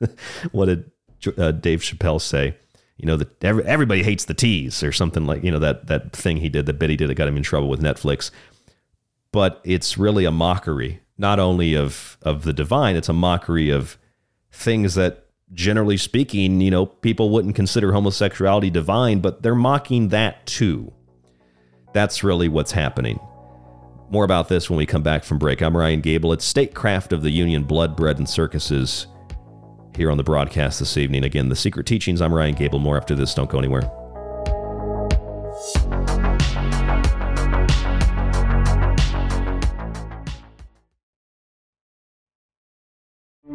what 0.52 0.66
did 0.66 0.90
uh, 1.38 1.52
Dave 1.52 1.80
Chappelle 1.80 2.20
say? 2.20 2.54
You 2.98 3.06
know, 3.06 3.16
that 3.16 3.42
every, 3.42 3.64
everybody 3.64 4.02
hates 4.02 4.26
the 4.26 4.34
T's 4.34 4.82
or 4.82 4.92
something 4.92 5.24
like, 5.24 5.42
you 5.42 5.50
know, 5.50 5.58
that, 5.58 5.86
that 5.86 6.12
thing 6.12 6.36
he 6.36 6.50
did, 6.50 6.66
that 6.66 6.90
he 6.90 6.96
did 6.96 7.08
that 7.08 7.14
got 7.14 7.28
him 7.28 7.38
in 7.38 7.42
trouble 7.42 7.70
with 7.70 7.80
Netflix. 7.80 8.30
But 9.32 9.60
it's 9.64 9.96
really 9.96 10.26
a 10.26 10.30
mockery, 10.30 11.00
not 11.16 11.38
only 11.38 11.74
of, 11.74 12.18
of 12.20 12.42
the 12.42 12.52
divine, 12.52 12.96
it's 12.96 13.08
a 13.08 13.14
mockery 13.14 13.70
of 13.70 13.96
things 14.52 14.94
that 14.96 15.26
generally 15.54 15.96
speaking, 15.96 16.60
you 16.60 16.70
know, 16.70 16.84
people 16.84 17.30
wouldn't 17.30 17.54
consider 17.54 17.92
homosexuality 17.92 18.70
divine, 18.70 19.20
but 19.20 19.42
they're 19.42 19.54
mocking 19.54 20.08
that 20.08 20.44
too. 20.46 20.92
That's 21.92 22.22
really 22.22 22.48
what's 22.48 22.72
happening. 22.72 23.18
More 24.10 24.24
about 24.24 24.48
this 24.48 24.68
when 24.68 24.76
we 24.76 24.86
come 24.86 25.02
back 25.02 25.24
from 25.24 25.38
break. 25.38 25.60
I'm 25.60 25.76
Ryan 25.76 26.00
Gable. 26.00 26.32
It's 26.32 26.44
Statecraft 26.44 27.12
of 27.12 27.22
the 27.22 27.30
Union 27.30 27.64
Blood, 27.64 27.96
Bread, 27.96 28.18
and 28.18 28.28
Circuses 28.28 29.06
here 29.96 30.10
on 30.10 30.16
the 30.16 30.24
broadcast 30.24 30.78
this 30.78 30.96
evening. 30.96 31.24
Again, 31.24 31.48
The 31.48 31.56
Secret 31.56 31.86
Teachings. 31.86 32.20
I'm 32.20 32.34
Ryan 32.34 32.54
Gable. 32.54 32.78
More 32.78 32.96
after 32.96 33.14
this. 33.14 33.34
Don't 33.34 33.50
go 33.50 33.58
anywhere. 33.58 33.90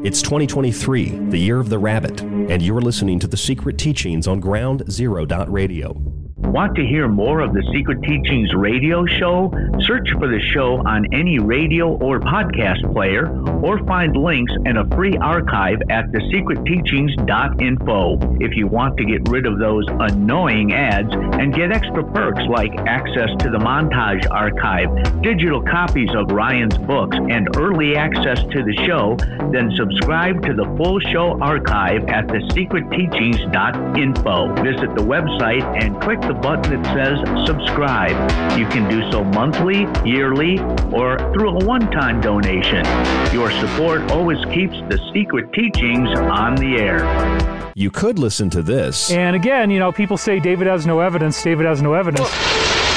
It's 0.03 0.21
2023, 0.21 1.29
the 1.29 1.37
year 1.37 1.59
of 1.59 1.69
the 1.69 1.79
rabbit, 1.79 2.21
and 2.21 2.61
you're 2.61 2.81
listening 2.81 3.17
to 3.19 3.27
The 3.27 3.37
Secret 3.37 3.77
Teachings 3.77 4.27
on 4.27 4.39
Ground 4.39 4.83
Zero 4.91 5.25
Radio. 5.47 6.24
Want 6.39 6.75
to 6.75 6.85
hear 6.85 7.07
more 7.07 7.39
of 7.39 7.53
the 7.53 7.63
Secret 7.73 8.03
Teachings 8.03 8.53
radio 8.53 9.05
show? 9.05 9.49
Search 9.79 10.09
for 10.19 10.27
the 10.27 10.41
show 10.53 10.85
on 10.85 11.05
any 11.13 11.39
radio 11.39 11.95
or 11.95 12.19
podcast 12.19 12.91
player, 12.91 13.29
or 13.63 13.79
find 13.85 14.17
links 14.17 14.51
and 14.65 14.77
a 14.77 14.85
free 14.97 15.15
archive 15.15 15.77
at 15.89 16.11
thesecretteachings.info. 16.11 18.35
If 18.41 18.57
you 18.57 18.67
want 18.67 18.97
to 18.97 19.05
get 19.05 19.21
rid 19.29 19.45
of 19.45 19.59
those 19.59 19.85
annoying 19.87 20.73
ads 20.73 21.07
and 21.13 21.53
get 21.53 21.71
extra 21.71 22.03
perks 22.11 22.43
like 22.49 22.77
access 22.79 23.29
to 23.39 23.49
the 23.49 23.57
montage 23.57 24.29
archive, 24.29 24.89
digital 25.21 25.61
copies 25.61 26.09
of 26.13 26.31
Ryan's 26.31 26.77
books, 26.79 27.15
and 27.15 27.47
early 27.55 27.95
access 27.95 28.39
to 28.39 28.61
the 28.61 28.75
show, 28.85 29.15
then 29.53 29.71
subscribe 29.77 30.43
to 30.43 30.53
the 30.53 30.65
full 30.75 30.99
show 30.99 31.39
archive 31.39 32.03
at 32.09 32.27
thesecretteachings.info. 32.27 34.53
Visit 34.61 34.93
the 34.95 35.03
website 35.03 35.63
and 35.81 35.97
click 36.01 36.19
the 36.27 36.33
button 36.33 36.81
that 36.81 36.93
says 36.95 37.45
subscribe. 37.47 38.15
You 38.57 38.65
can 38.67 38.89
do 38.89 39.09
so 39.11 39.23
monthly, 39.23 39.87
yearly, 40.03 40.59
or 40.93 41.17
through 41.33 41.59
a 41.59 41.65
one 41.65 41.91
time 41.91 42.21
donation. 42.21 42.83
Your 43.33 43.51
support 43.51 44.11
always 44.11 44.43
keeps 44.45 44.75
the 44.89 44.99
secret 45.13 45.53
teachings 45.53 46.09
on 46.17 46.55
the 46.55 46.77
air. 46.77 47.73
You 47.75 47.91
could 47.91 48.17
listen 48.19 48.49
to 48.51 48.61
this. 48.61 49.11
And 49.11 49.35
again, 49.35 49.69
you 49.69 49.79
know, 49.79 49.91
people 49.91 50.17
say 50.17 50.39
David 50.39 50.67
has 50.67 50.85
no 50.85 50.99
evidence, 50.99 51.41
David 51.43 51.65
has 51.65 51.81
no 51.81 51.93
evidence. 51.93 52.29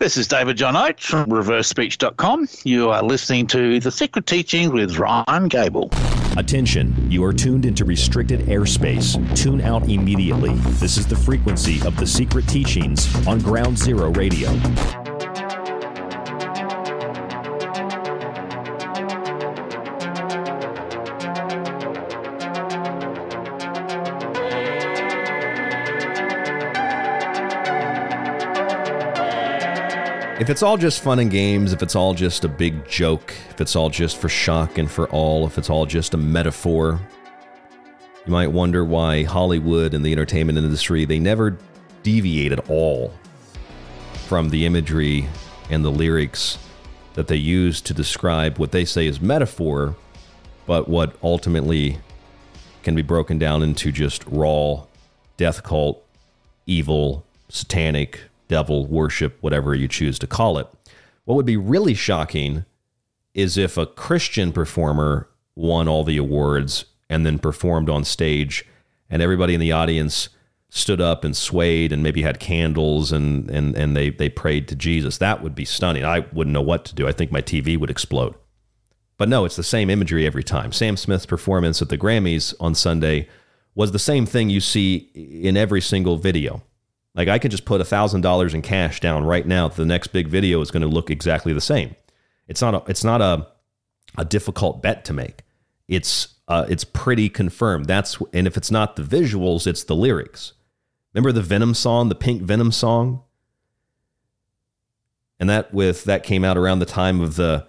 This 0.00 0.16
is 0.16 0.28
David 0.28 0.56
John 0.56 0.76
Oates 0.76 1.06
from 1.06 1.26
ReverseSpeech.com. 1.26 2.48
You 2.62 2.90
are 2.90 3.02
listening 3.02 3.48
to 3.48 3.80
The 3.80 3.90
Secret 3.90 4.26
Teachings 4.26 4.70
with 4.70 4.96
Ryan 4.96 5.48
Gable. 5.48 5.90
Attention, 6.36 6.94
you 7.10 7.24
are 7.24 7.32
tuned 7.32 7.66
into 7.66 7.84
restricted 7.84 8.42
airspace. 8.42 9.18
Tune 9.36 9.60
out 9.60 9.88
immediately. 9.88 10.54
This 10.78 10.98
is 10.98 11.06
the 11.08 11.16
frequency 11.16 11.84
of 11.84 11.96
The 11.96 12.06
Secret 12.06 12.46
Teachings 12.46 13.12
on 13.26 13.40
Ground 13.40 13.76
Zero 13.76 14.12
Radio. 14.12 14.50
If 30.38 30.50
it's 30.50 30.62
all 30.62 30.76
just 30.76 31.02
fun 31.02 31.18
and 31.18 31.32
games, 31.32 31.72
if 31.72 31.82
it's 31.82 31.96
all 31.96 32.14
just 32.14 32.44
a 32.44 32.48
big 32.48 32.88
joke, 32.88 33.34
if 33.50 33.60
it's 33.60 33.74
all 33.74 33.90
just 33.90 34.18
for 34.18 34.28
shock 34.28 34.78
and 34.78 34.88
for 34.88 35.08
all, 35.08 35.44
if 35.46 35.58
it's 35.58 35.68
all 35.68 35.84
just 35.84 36.14
a 36.14 36.16
metaphor, 36.16 37.00
you 38.24 38.30
might 38.30 38.52
wonder 38.52 38.84
why 38.84 39.24
Hollywood 39.24 39.94
and 39.94 40.06
the 40.06 40.12
entertainment 40.12 40.56
industry, 40.56 41.04
they 41.04 41.18
never 41.18 41.58
deviate 42.04 42.52
at 42.52 42.70
all 42.70 43.12
from 44.28 44.50
the 44.50 44.64
imagery 44.64 45.28
and 45.70 45.84
the 45.84 45.90
lyrics 45.90 46.58
that 47.14 47.26
they 47.26 47.34
use 47.34 47.80
to 47.80 47.92
describe 47.92 48.58
what 48.58 48.70
they 48.70 48.84
say 48.84 49.08
is 49.08 49.20
metaphor, 49.20 49.96
but 50.66 50.86
what 50.86 51.16
ultimately 51.20 51.98
can 52.84 52.94
be 52.94 53.02
broken 53.02 53.38
down 53.38 53.64
into 53.64 53.90
just 53.90 54.24
raw 54.28 54.84
death 55.36 55.64
cult, 55.64 56.00
evil, 56.64 57.24
satanic, 57.48 58.27
devil 58.48 58.86
worship, 58.86 59.38
whatever 59.40 59.74
you 59.74 59.88
choose 59.88 60.18
to 60.18 60.26
call 60.26 60.58
it. 60.58 60.66
What 61.24 61.34
would 61.34 61.46
be 61.46 61.56
really 61.56 61.94
shocking 61.94 62.64
is 63.34 63.56
if 63.56 63.76
a 63.76 63.86
Christian 63.86 64.52
performer 64.52 65.28
won 65.54 65.88
all 65.88 66.04
the 66.04 66.16
awards 66.16 66.86
and 67.10 67.24
then 67.24 67.38
performed 67.38 67.90
on 67.90 68.04
stage 68.04 68.64
and 69.10 69.22
everybody 69.22 69.54
in 69.54 69.60
the 69.60 69.72
audience 69.72 70.28
stood 70.70 71.00
up 71.00 71.24
and 71.24 71.36
swayed 71.36 71.92
and 71.92 72.02
maybe 72.02 72.22
had 72.22 72.38
candles 72.40 73.10
and 73.10 73.50
and 73.50 73.74
and 73.74 73.96
they 73.96 74.10
they 74.10 74.28
prayed 74.28 74.68
to 74.68 74.76
Jesus. 74.76 75.18
That 75.18 75.42
would 75.42 75.54
be 75.54 75.64
stunning. 75.64 76.04
I 76.04 76.20
wouldn't 76.32 76.52
know 76.52 76.62
what 76.62 76.84
to 76.86 76.94
do. 76.94 77.08
I 77.08 77.12
think 77.12 77.32
my 77.32 77.42
TV 77.42 77.78
would 77.78 77.90
explode. 77.90 78.34
But 79.16 79.28
no, 79.28 79.44
it's 79.44 79.56
the 79.56 79.62
same 79.62 79.90
imagery 79.90 80.26
every 80.26 80.44
time. 80.44 80.72
Sam 80.72 80.96
Smith's 80.96 81.26
performance 81.26 81.82
at 81.82 81.88
the 81.88 81.98
Grammys 81.98 82.54
on 82.60 82.74
Sunday 82.74 83.28
was 83.74 83.92
the 83.92 83.98
same 83.98 84.26
thing 84.26 84.50
you 84.50 84.60
see 84.60 85.10
in 85.14 85.56
every 85.56 85.80
single 85.80 86.16
video. 86.16 86.62
Like 87.18 87.26
I 87.26 87.40
could 87.40 87.50
just 87.50 87.64
put 87.64 87.80
$1000 87.80 88.54
in 88.54 88.62
cash 88.62 89.00
down 89.00 89.24
right 89.24 89.44
now. 89.44 89.66
The 89.66 89.84
next 89.84 90.08
big 90.08 90.28
video 90.28 90.60
is 90.60 90.70
going 90.70 90.82
to 90.82 90.88
look 90.88 91.10
exactly 91.10 91.52
the 91.52 91.60
same. 91.60 91.96
It's 92.46 92.62
not 92.62 92.74
a 92.74 92.90
it's 92.90 93.02
not 93.02 93.20
a 93.20 93.48
a 94.16 94.24
difficult 94.24 94.82
bet 94.82 95.04
to 95.06 95.12
make. 95.12 95.42
It's 95.88 96.28
uh, 96.46 96.64
it's 96.68 96.84
pretty 96.84 97.28
confirmed. 97.28 97.86
That's 97.86 98.18
and 98.32 98.46
if 98.46 98.56
it's 98.56 98.70
not 98.70 98.94
the 98.94 99.02
visuals, 99.02 99.66
it's 99.66 99.82
the 99.82 99.96
lyrics. 99.96 100.52
Remember 101.12 101.32
the 101.32 101.42
Venom 101.42 101.74
song, 101.74 102.08
the 102.08 102.14
Pink 102.14 102.42
Venom 102.42 102.70
song? 102.70 103.24
And 105.40 105.50
that 105.50 105.74
with 105.74 106.04
that 106.04 106.22
came 106.22 106.44
out 106.44 106.56
around 106.56 106.78
the 106.78 106.86
time 106.86 107.20
of 107.20 107.34
the 107.34 107.66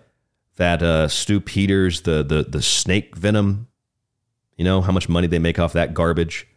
that 0.57 0.83
uh, 0.83 1.07
Stew 1.07 1.41
Peters, 1.41 2.01
the 2.01 2.23
the 2.23 2.43
the 2.43 2.61
snake 2.61 3.15
venom. 3.15 3.67
You 4.57 4.63
know 4.63 4.81
how 4.81 4.91
much 4.91 5.09
money 5.09 5.25
they 5.25 5.39
make 5.39 5.57
off 5.57 5.73
that 5.73 5.95
garbage, 5.95 6.47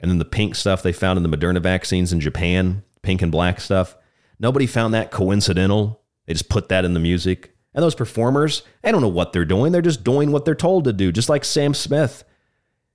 and 0.00 0.10
then 0.10 0.18
the 0.18 0.24
pink 0.24 0.54
stuff 0.54 0.82
they 0.82 0.92
found 0.92 1.16
in 1.16 1.28
the 1.28 1.36
Moderna 1.36 1.62
vaccines 1.62 2.12
in 2.12 2.20
Japan, 2.20 2.82
pink 3.02 3.22
and 3.22 3.32
black 3.32 3.60
stuff. 3.60 3.96
Nobody 4.38 4.66
found 4.66 4.94
that 4.94 5.10
coincidental. 5.10 6.02
They 6.26 6.32
just 6.32 6.48
put 6.48 6.68
that 6.68 6.84
in 6.84 6.94
the 6.94 7.00
music. 7.00 7.54
And 7.72 7.82
those 7.82 7.94
performers, 7.94 8.62
I 8.82 8.92
don't 8.92 9.00
know 9.00 9.08
what 9.08 9.32
they're 9.32 9.44
doing. 9.44 9.72
They're 9.72 9.82
just 9.82 10.04
doing 10.04 10.30
what 10.30 10.44
they're 10.44 10.54
told 10.54 10.84
to 10.84 10.92
do, 10.92 11.10
just 11.10 11.28
like 11.28 11.44
Sam 11.44 11.74
Smith. 11.74 12.24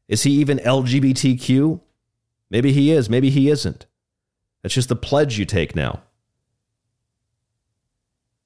Is 0.07 0.23
he 0.23 0.31
even 0.31 0.57
LGBTQ? 0.59 1.81
Maybe 2.49 2.71
he 2.71 2.91
is, 2.91 3.09
maybe 3.09 3.29
he 3.29 3.49
isn't. 3.49 3.85
That's 4.61 4.73
just 4.73 4.89
the 4.89 4.95
pledge 4.95 5.37
you 5.37 5.45
take 5.45 5.75
now. 5.75 6.01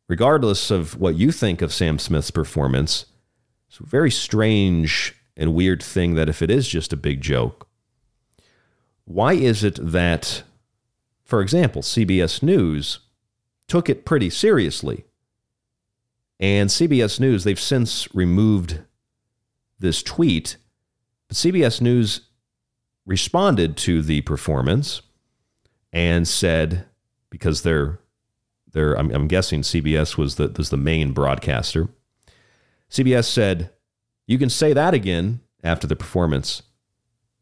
Regardless 0.10 0.70
of 0.70 1.00
what 1.00 1.16
you 1.16 1.32
think 1.32 1.62
of 1.62 1.74
Sam 1.74 1.98
Smith's 1.98 2.32
performance, 2.32 3.06
it's 3.70 3.80
a 3.80 3.86
very 3.86 4.12
strange 4.12 5.16
and 5.38 5.56
weird 5.56 5.82
thing 5.82 6.16
that 6.16 6.30
if 6.30 6.42
it 6.42 6.52
is 6.52 6.68
just 6.68 6.94
a 6.94 6.98
big 6.98 7.22
joke, 7.22 7.68
why 9.06 9.34
is 9.34 9.64
it 9.64 9.78
that, 9.82 10.44
for 11.24 11.42
example, 11.42 11.82
CBS 11.82 12.42
News 12.42 13.00
took 13.68 13.90
it 13.90 14.06
pretty 14.06 14.30
seriously? 14.30 15.06
And 16.40 16.70
CBS 16.70 17.20
News, 17.20 17.44
they've 17.44 17.60
since 17.60 18.14
removed 18.14 18.80
this 19.80 20.04
tweet, 20.04 20.58
but 21.28 21.38
CBS 21.38 21.82
News 21.82 22.22
responded 23.06 23.78
to 23.78 24.02
the 24.02 24.22
performance 24.22 25.02
and 25.92 26.28
said, 26.28 26.86
because 27.30 27.64
they're 27.64 28.00
they're 28.72 28.98
I'm, 28.98 29.10
I'm 29.12 29.28
guessing 29.28 29.62
CBS 29.62 30.18
was 30.18 30.36
the 30.36 30.54
was 30.56 30.70
the 30.70 30.78
main 30.78 31.14
broadcaster. 31.14 31.90
CBS 32.90 33.26
said, 33.26 33.72
"You 34.28 34.38
can 34.38 34.50
say 34.50 34.72
that 34.74 34.94
again 34.94 35.42
after 35.64 35.88
the 35.88 35.96
performance. 35.96 36.62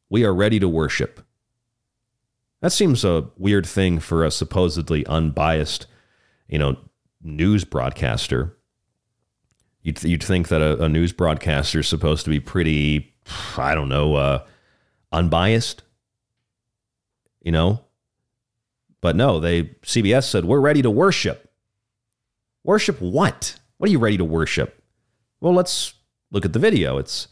We 0.10 0.24
are 0.24 0.34
ready 0.34 0.60
to 0.60 0.70
worship." 0.70 1.26
That 2.62 2.72
seems 2.72 3.04
a 3.04 3.28
weird 3.38 3.66
thing 3.66 4.00
for 4.00 4.24
a 4.24 4.32
supposedly 4.32 5.06
unbiased, 5.08 5.88
you 6.48 6.60
know, 6.60 6.78
news 7.22 7.66
broadcaster. 7.66 8.56
You'd, 9.82 10.04
you'd 10.04 10.24
think 10.24 10.48
that 10.50 10.62
a, 10.62 10.84
a 10.84 10.90
news 10.90 11.12
broadcaster 11.12 11.80
is 11.80 11.88
supposed 11.88 12.24
to 12.26 12.30
be 12.30 12.40
pretty, 12.40 13.16
I 13.58 13.74
don't 13.74 13.90
know, 13.90 14.16
uh, 14.16 14.46
unbiased, 15.12 15.82
you 17.42 17.52
know? 17.52 17.82
But 19.02 19.16
no, 19.16 19.40
they 19.40 19.64
CBS 19.82 20.30
said, 20.30 20.46
"We're 20.46 20.60
ready 20.60 20.84
to 20.84 20.92
worship." 20.92 21.52
Worship 22.64 23.02
what? 23.02 23.56
What 23.78 23.90
are 23.90 23.92
you 23.92 23.98
ready 23.98 24.18
to 24.18 24.24
worship? 24.24 24.84
Well, 25.40 25.56
let's 25.56 25.96
look 26.30 26.46
at 26.46 26.54
the 26.54 26.60
video. 26.60 27.00
It's 27.00 27.28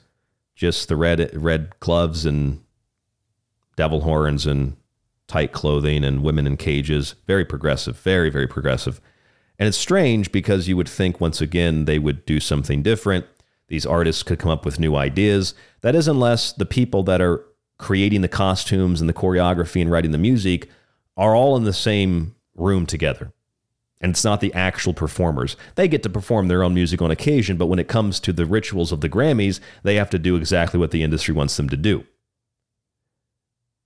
just 0.55 0.87
the 0.87 0.95
red 0.95 1.29
red 1.35 1.79
gloves 1.79 2.25
and 2.25 2.63
devil 3.75 4.01
horns 4.01 4.47
and 4.47 4.77
tight 5.29 5.53
clothing 5.53 6.03
and 6.03 6.23
women 6.23 6.45
in 6.45 6.57
cages. 6.57 7.15
Very 7.25 7.45
progressive, 7.45 7.97
very 7.97 8.29
very 8.29 8.47
progressive. 8.47 8.99
And 9.57 9.67
it's 9.67 9.77
strange 9.77 10.31
because 10.31 10.67
you 10.67 10.75
would 10.75 10.89
think 10.89 11.21
once 11.21 11.39
again 11.39 11.85
they 11.85 11.99
would 11.99 12.25
do 12.25 12.41
something 12.41 12.81
different. 12.81 13.25
These 13.67 13.85
artists 13.85 14.23
could 14.23 14.39
come 14.39 14.51
up 14.51 14.65
with 14.65 14.79
new 14.79 14.95
ideas. 14.95 15.53
That 15.81 15.95
is 15.95 16.07
unless 16.07 16.51
the 16.51 16.65
people 16.65 17.03
that 17.03 17.21
are 17.21 17.45
creating 17.77 18.21
the 18.21 18.27
costumes 18.27 18.99
and 18.99 19.09
the 19.09 19.13
choreography 19.13 19.81
and 19.81 19.89
writing 19.89 20.11
the 20.11 20.17
music 20.17 20.69
are 21.15 21.35
all 21.35 21.55
in 21.55 21.63
the 21.63 21.73
same 21.73 22.35
room 22.55 22.85
together. 22.85 23.31
And 24.01 24.11
it's 24.11 24.23
not 24.23 24.39
the 24.39 24.53
actual 24.53 24.93
performers. 24.93 25.57
They 25.75 25.87
get 25.87 26.03
to 26.03 26.09
perform 26.09 26.47
their 26.47 26.63
own 26.63 26.73
music 26.73 27.01
on 27.01 27.11
occasion, 27.11 27.57
but 27.57 27.65
when 27.65 27.79
it 27.79 27.89
comes 27.89 28.19
to 28.21 28.31
the 28.31 28.45
rituals 28.45 28.91
of 28.91 29.01
the 29.01 29.09
Grammys, 29.09 29.59
they 29.83 29.95
have 29.95 30.09
to 30.11 30.19
do 30.19 30.37
exactly 30.37 30.79
what 30.79 30.91
the 30.91 31.03
industry 31.03 31.33
wants 31.33 31.57
them 31.57 31.69
to 31.69 31.77
do. 31.77 32.05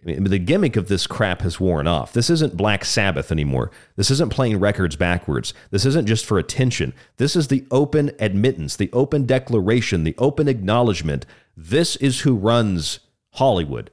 I 0.05 0.09
mean, 0.09 0.23
the 0.25 0.39
gimmick 0.39 0.75
of 0.75 0.89
this 0.89 1.07
crap 1.07 1.41
has 1.41 1.59
worn 1.59 1.87
off. 1.87 2.11
This 2.11 2.29
isn't 2.29 2.57
Black 2.57 2.83
Sabbath 2.83 3.31
anymore. 3.31 3.71
This 3.95 4.11
isn't 4.11 4.33
playing 4.33 4.59
records 4.59 4.97
backwards. 4.97 5.53
This 5.71 5.85
isn't 5.85 6.07
just 6.07 6.25
for 6.25 6.37
attention. 6.37 6.93
This 7.17 7.35
is 7.35 7.47
the 7.47 7.65
open 7.71 8.11
admittance, 8.19 8.75
the 8.75 8.91
open 8.91 9.25
declaration, 9.25 10.03
the 10.03 10.15
open 10.17 10.49
acknowledgement. 10.49 11.25
This 11.55 11.95
is 11.97 12.21
who 12.21 12.35
runs 12.35 12.99
Hollywood. 13.31 13.91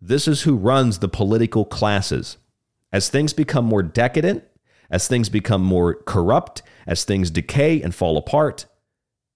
This 0.00 0.26
is 0.26 0.42
who 0.42 0.56
runs 0.56 0.98
the 0.98 1.08
political 1.08 1.64
classes. 1.64 2.38
As 2.92 3.08
things 3.08 3.32
become 3.32 3.64
more 3.64 3.82
decadent, 3.82 4.44
as 4.90 5.06
things 5.06 5.28
become 5.28 5.62
more 5.62 5.94
corrupt, 5.94 6.62
as 6.86 7.04
things 7.04 7.30
decay 7.30 7.80
and 7.82 7.94
fall 7.94 8.16
apart, 8.16 8.66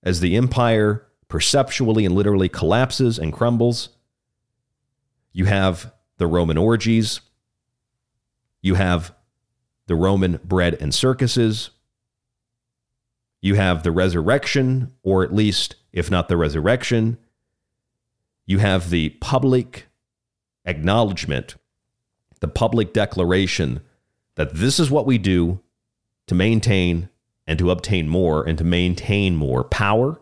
as 0.03 0.20
the 0.20 0.37
empire 0.37 1.07
perceptually 1.28 2.05
and 2.05 2.15
literally 2.15 2.49
collapses 2.49 3.19
and 3.19 3.32
crumbles, 3.32 3.91
you 5.32 5.45
have 5.45 5.93
the 6.20 6.28
Roman 6.28 6.56
orgies, 6.56 7.20
you 8.62 8.74
have 8.74 9.12
the 9.88 9.97
Roman 9.97 10.38
bread 10.44 10.76
and 10.80 10.94
circuses, 10.94 11.70
you 13.42 13.56
have 13.56 13.82
the 13.82 13.90
resurrection, 13.90 14.92
or 15.02 15.24
at 15.24 15.34
least, 15.34 15.74
if 15.92 16.09
not 16.09 16.28
the 16.28 16.36
resurrection, 16.36 17.18
you 18.47 18.59
have 18.59 18.90
the 18.90 19.10
public 19.20 19.86
acknowledgement 20.64 21.56
the 22.40 22.48
public 22.48 22.92
declaration 22.92 23.80
that 24.34 24.55
this 24.55 24.80
is 24.80 24.90
what 24.90 25.06
we 25.06 25.18
do 25.18 25.60
to 26.26 26.34
maintain 26.34 27.09
and 27.47 27.59
to 27.59 27.70
obtain 27.70 28.09
more 28.09 28.47
and 28.47 28.59
to 28.59 28.64
maintain 28.64 29.36
more 29.36 29.62
power. 29.62 30.20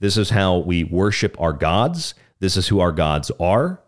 This 0.00 0.16
is 0.16 0.30
how 0.30 0.58
we 0.58 0.84
worship 0.84 1.38
our 1.40 1.52
gods. 1.52 2.14
This 2.40 2.56
is 2.56 2.68
who 2.68 2.80
our 2.80 2.92
gods 2.92 3.30
are. 3.38 3.80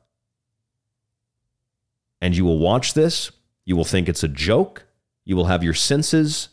And 2.27 2.37
you 2.37 2.45
will 2.45 2.59
watch 2.59 2.95
this. 2.95 3.31
You 3.65 3.77
will 3.77 3.85
think 3.85 4.09
it's 4.09 4.25
a 4.25 4.29
joke. 4.29 4.85
You 5.25 5.37
will 5.37 5.45
have 5.45 5.63
your 5.63 5.75
senses 5.75 6.49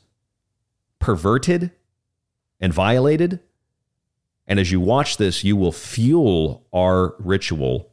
perverted 1.00 1.72
and 2.60 2.72
violated. 2.72 3.40
And 4.46 4.60
as 4.60 4.72
you 4.72 4.80
watch 4.80 5.18
this, 5.18 5.44
you 5.44 5.56
will 5.56 5.72
fuel 5.72 6.68
our 6.72 7.16
ritual 7.18 7.92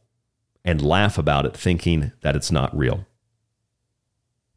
and 0.63 0.79
laugh 0.79 1.17
about 1.17 1.47
it 1.47 1.57
thinking 1.57 2.11
that 2.21 2.35
it's 2.35 2.51
not 2.51 2.77
real. 2.77 3.07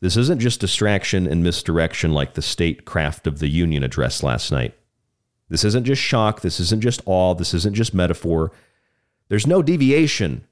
This 0.01 0.18
isn't 0.18 0.42
just 0.42 0.60
distraction 0.60 1.26
and 1.26 1.42
misdirection 1.42 2.12
like 2.12 2.34
the 2.34 2.42
statecraft 2.42 3.26
of 3.26 3.38
the 3.38 3.48
Union 3.48 3.82
address 3.82 4.22
last 4.22 4.52
night. 4.52 4.74
This 5.48 5.64
isn't 5.64 5.86
just 5.86 6.02
shock. 6.02 6.42
This 6.42 6.60
isn't 6.60 6.82
just 6.82 7.01
awe. 7.06 7.32
This 7.32 7.55
isn't 7.55 7.74
just 7.74 7.94
metaphor. 7.94 8.52
There's 9.30 9.46
no 9.46 9.62
deviation 9.62 10.46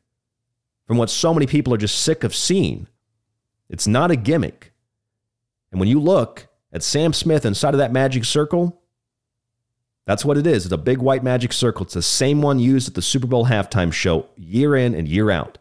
from 0.87 0.97
what 0.97 1.11
so 1.11 1.33
many 1.33 1.47
people 1.47 1.73
are 1.73 1.79
just 1.79 2.01
sick 2.01 2.25
of 2.25 2.35
seeing. 2.35 2.89
It's 3.69 3.87
not 3.87 4.11
a 4.11 4.17
gimmick. 4.17 4.73
And 5.71 5.81
when 5.81 5.89
you 5.89 6.01
look 6.01 6.49
At 6.73 6.83
Sam 6.83 7.13
Smith 7.13 7.45
inside 7.45 7.75
of 7.75 7.79
that 7.79 7.93
magic 7.93 8.25
circle, 8.25 8.81
that's 10.07 10.25
what 10.25 10.39
it 10.39 10.47
is. 10.47 10.65
It's 10.65 10.73
a 10.73 10.79
big 10.79 10.99
white 10.99 11.23
magic 11.23 11.53
circle. 11.53 11.85
It's 11.85 11.95
the 11.95 12.03
same 12.03 12.43
one 12.43 12.59
used 12.59 12.89
at 12.89 12.95
the 12.95 13.03
Super 13.03 13.27
Bowl 13.27 13.47
halftime 13.47 13.93
show 13.93 14.27
year 14.37 14.75
in 14.75 14.95
and 14.95 15.07
year 15.07 15.31
out. 15.31 15.59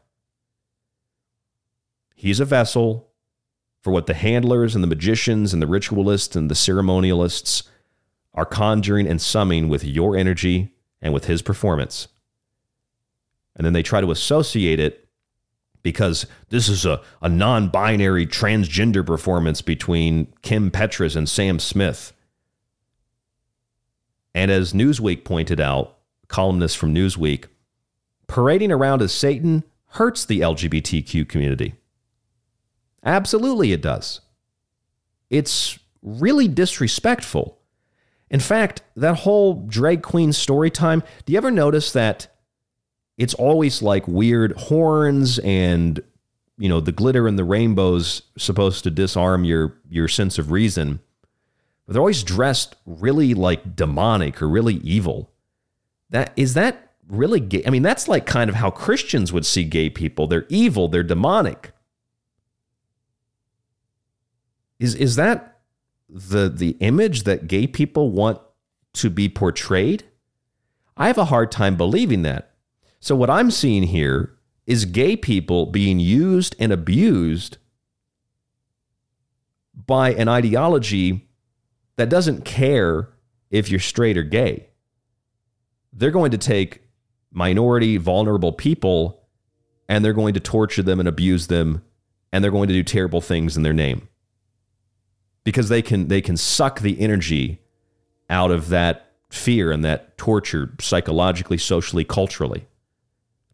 He's 2.15 2.39
a 2.39 2.45
vessel 2.45 3.09
for 3.81 3.91
what 3.91 4.07
the 4.07 4.13
handlers 4.13 4.73
and 4.73 4.83
the 4.83 4.87
magicians 4.87 5.53
and 5.53 5.61
the 5.61 5.67
ritualists 5.67 6.35
and 6.35 6.49
the 6.49 6.55
ceremonialists 6.55 7.63
are 8.33 8.45
conjuring 8.45 9.07
and 9.07 9.21
summing 9.21 9.67
with 9.67 9.83
your 9.83 10.15
energy 10.15 10.73
and 11.01 11.13
with 11.13 11.25
his 11.25 11.41
performance. 11.41 12.07
And 13.55 13.65
then 13.65 13.73
they 13.73 13.83
try 13.83 13.99
to 14.01 14.11
associate 14.11 14.79
it 14.79 15.00
because 15.83 16.25
this 16.49 16.69
is 16.69 16.85
a, 16.85 17.01
a 17.21 17.29
non 17.29 17.69
binary 17.69 18.25
transgender 18.25 19.05
performance 19.05 19.61
between 19.61 20.33
Kim 20.41 20.71
Petras 20.71 21.15
and 21.15 21.27
Sam 21.27 21.59
Smith. 21.59 22.13
And 24.33 24.49
as 24.49 24.73
Newsweek 24.73 25.23
pointed 25.25 25.59
out, 25.59 25.97
columnists 26.27 26.77
from 26.77 26.95
Newsweek, 26.95 27.45
parading 28.27 28.71
around 28.71 29.01
as 29.01 29.11
Satan 29.11 29.63
hurts 29.87 30.23
the 30.23 30.39
LGBTQ 30.39 31.27
community. 31.27 31.75
Absolutely, 33.03 33.73
it 33.73 33.81
does. 33.81 34.21
It's 35.29 35.77
really 36.01 36.47
disrespectful. 36.47 37.57
In 38.29 38.39
fact, 38.39 38.81
that 38.95 39.17
whole 39.19 39.65
drag 39.67 40.01
queen 40.01 40.31
story 40.31 40.71
time, 40.71 41.03
do 41.25 41.33
you 41.33 41.37
ever 41.37 41.51
notice 41.51 41.91
that 41.91 42.30
it's 43.21 43.35
always 43.35 43.83
like 43.83 44.07
weird 44.07 44.51
horns 44.53 45.37
and 45.39 46.01
you 46.57 46.67
know 46.67 46.81
the 46.81 46.91
glitter 46.91 47.27
and 47.27 47.37
the 47.37 47.43
rainbows 47.43 48.23
supposed 48.35 48.83
to 48.83 48.89
disarm 48.89 49.43
your 49.43 49.77
your 49.87 50.07
sense 50.07 50.39
of 50.39 50.49
reason. 50.49 50.99
But 51.85 51.93
they're 51.93 52.01
always 52.01 52.23
dressed 52.23 52.75
really 52.87 53.35
like 53.35 53.75
demonic 53.75 54.41
or 54.41 54.49
really 54.49 54.77
evil. 54.77 55.29
That 56.09 56.33
is 56.35 56.55
that 56.55 56.93
really 57.07 57.41
gay 57.41 57.61
i 57.67 57.69
mean 57.69 57.81
that's 57.83 58.07
like 58.07 58.25
kind 58.25 58.49
of 58.49 58.55
how 58.55 58.71
christians 58.71 59.31
would 59.31 59.45
see 59.45 59.65
gay 59.65 59.89
people. 59.89 60.25
They're 60.25 60.47
evil 60.49 60.87
they're 60.87 61.03
demonic. 61.03 61.73
Is 64.79 64.95
is 64.95 65.15
that 65.17 65.59
the 66.09 66.49
the 66.49 66.71
image 66.79 67.23
that 67.25 67.47
gay 67.47 67.67
people 67.67 68.09
want 68.09 68.39
to 68.93 69.11
be 69.11 69.29
portrayed? 69.29 70.05
I 70.97 71.05
have 71.05 71.19
a 71.19 71.25
hard 71.25 71.51
time 71.51 71.77
believing 71.77 72.23
that 72.23 72.50
so, 73.01 73.15
what 73.15 73.31
I'm 73.31 73.49
seeing 73.49 73.83
here 73.83 74.37
is 74.67 74.85
gay 74.85 75.17
people 75.17 75.65
being 75.65 75.99
used 75.99 76.55
and 76.59 76.71
abused 76.71 77.57
by 79.87 80.13
an 80.13 80.27
ideology 80.27 81.27
that 81.97 82.09
doesn't 82.09 82.45
care 82.45 83.09
if 83.49 83.71
you're 83.71 83.79
straight 83.79 84.17
or 84.17 84.23
gay. 84.23 84.67
They're 85.91 86.11
going 86.11 86.31
to 86.31 86.37
take 86.37 86.83
minority, 87.31 87.97
vulnerable 87.97 88.53
people 88.53 89.23
and 89.89 90.05
they're 90.05 90.13
going 90.13 90.35
to 90.35 90.39
torture 90.39 90.83
them 90.83 90.99
and 90.99 91.09
abuse 91.09 91.47
them 91.47 91.83
and 92.31 92.43
they're 92.43 92.51
going 92.51 92.67
to 92.67 92.73
do 92.73 92.83
terrible 92.83 93.19
things 93.19 93.57
in 93.57 93.63
their 93.63 93.73
name. 93.73 94.07
Because 95.43 95.69
they 95.69 95.81
can 95.81 96.07
they 96.07 96.21
can 96.21 96.37
suck 96.37 96.81
the 96.81 97.01
energy 97.01 97.63
out 98.29 98.51
of 98.51 98.69
that 98.69 99.11
fear 99.29 99.71
and 99.71 99.83
that 99.83 100.19
torture 100.19 100.75
psychologically, 100.79 101.57
socially, 101.57 102.03
culturally. 102.03 102.67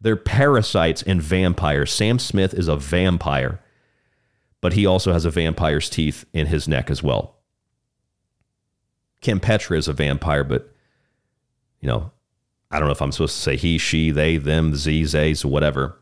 They're 0.00 0.16
parasites 0.16 1.02
and 1.02 1.20
vampires. 1.20 1.92
Sam 1.92 2.18
Smith 2.18 2.54
is 2.54 2.68
a 2.68 2.76
vampire, 2.76 3.60
but 4.60 4.74
he 4.74 4.86
also 4.86 5.12
has 5.12 5.24
a 5.24 5.30
vampire's 5.30 5.90
teeth 5.90 6.24
in 6.32 6.46
his 6.46 6.68
neck 6.68 6.90
as 6.90 7.02
well. 7.02 7.36
Kim 9.20 9.40
Petra 9.40 9.76
is 9.76 9.88
a 9.88 9.92
vampire, 9.92 10.44
but 10.44 10.72
you 11.80 11.88
know, 11.88 12.12
I 12.70 12.78
don't 12.78 12.88
know 12.88 12.92
if 12.92 13.02
I'm 13.02 13.12
supposed 13.12 13.36
to 13.36 13.42
say 13.42 13.56
he, 13.56 13.78
she, 13.78 14.10
they, 14.10 14.36
them, 14.36 14.74
z, 14.74 15.04
zays, 15.04 15.44
whatever. 15.44 15.98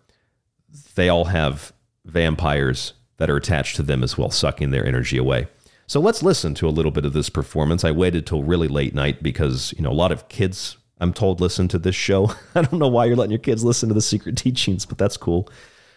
They 0.95 1.09
all 1.09 1.27
have 1.27 1.73
vampires 2.05 2.95
that 3.19 3.31
are 3.31 3.37
attached 3.37 3.77
to 3.77 3.83
them 3.83 4.03
as 4.03 4.19
well, 4.19 4.31
sucking 4.31 4.71
their 4.71 4.85
energy 4.85 5.17
away. 5.17 5.49
So 5.87 6.01
let's 6.01 6.23
listen 6.23 6.55
to 6.55 6.69
a 6.69 6.71
little 6.71 6.91
bit 6.91 7.05
of 7.05 7.13
this 7.13 7.31
performance. 7.31 7.85
I 7.85 7.93
waited 7.93 8.27
till 8.27 8.43
really 8.43 8.69
late 8.69 8.95
night 8.95 9.23
because, 9.23 9.73
you 9.77 9.83
know, 9.83 9.91
a 9.91 9.95
lot 9.95 10.13
of 10.13 10.29
kids 10.29 10.77
I'm 10.99 11.13
told 11.13 11.41
listen 11.41 11.69
to 11.69 11.79
this 11.79 11.95
show. 11.95 12.33
I 12.55 12.63
don't 12.63 12.79
know 12.79 12.89
why 12.89 13.05
you're 13.05 13.17
letting 13.17 13.33
your 13.33 13.39
kids 13.39 13.65
listen 13.65 13.89
to 13.89 13.95
the 13.95 14.01
secret 14.01 14.37
teachings, 14.37 14.87
but 14.87 14.99
that's 14.99 15.17
cool. 15.17 15.49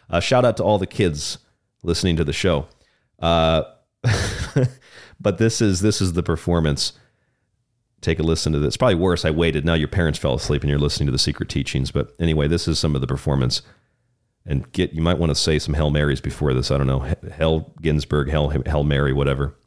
Uh, 0.10 0.20
shout 0.20 0.46
out 0.46 0.58
to 0.58 0.64
all 0.64 0.78
the 0.78 0.88
kids 0.88 1.38
listening 1.84 2.16
to 2.18 2.24
the 2.24 2.34
show. 2.34 2.68
Uh, 3.20 3.64
but 5.20 5.38
this 5.38 5.62
is 5.62 5.82
this 5.82 6.02
is 6.02 6.14
the 6.14 6.24
performance. 6.24 6.94
Take 8.02 8.20
a 8.20 8.24
listen 8.24 8.54
to 8.54 8.60
this. 8.60 8.78
Probably 8.78 8.96
worse. 8.96 9.26
I 9.26 9.32
waited. 9.32 9.66
Now 9.66 9.74
your 9.74 9.90
parents 9.90 10.18
fell 10.18 10.34
asleep 10.34 10.62
and 10.62 10.70
you're 10.70 10.80
listening 10.80 11.08
to 11.08 11.12
the 11.12 11.20
secret 11.20 11.50
teachings. 11.50 11.92
But 11.92 12.14
anyway, 12.18 12.48
this 12.48 12.68
is 12.68 12.80
some 12.80 12.96
of 12.96 13.02
the 13.02 13.08
performance. 13.08 13.62
And 14.46 14.72
get 14.72 14.94
you 14.94 15.02
might 15.02 15.18
want 15.18 15.32
to 15.32 15.36
say 15.36 15.60
some 15.60 15.74
Hail 15.74 15.90
Marys 15.90 16.22
before 16.22 16.54
this. 16.54 16.72
I 16.72 16.78
don't 16.78 16.88
know. 16.88 17.14
Hell 17.32 17.74
Ginsburg, 17.82 18.30
Hell 18.30 18.54
Hell 18.66 18.84
Mary, 18.86 19.12
whatever. 19.12 19.59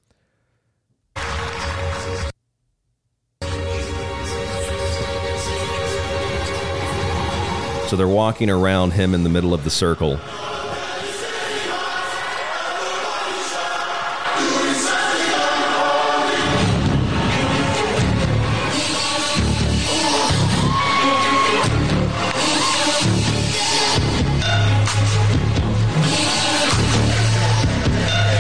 So 7.93 7.97
they're 7.97 8.09
walking 8.09 8.49
around 8.49 8.95
him 8.95 9.13
in 9.13 9.23
the 9.23 9.29
middle 9.29 9.53
of 9.53 9.65
the 9.65 9.71
circle. 9.71 10.17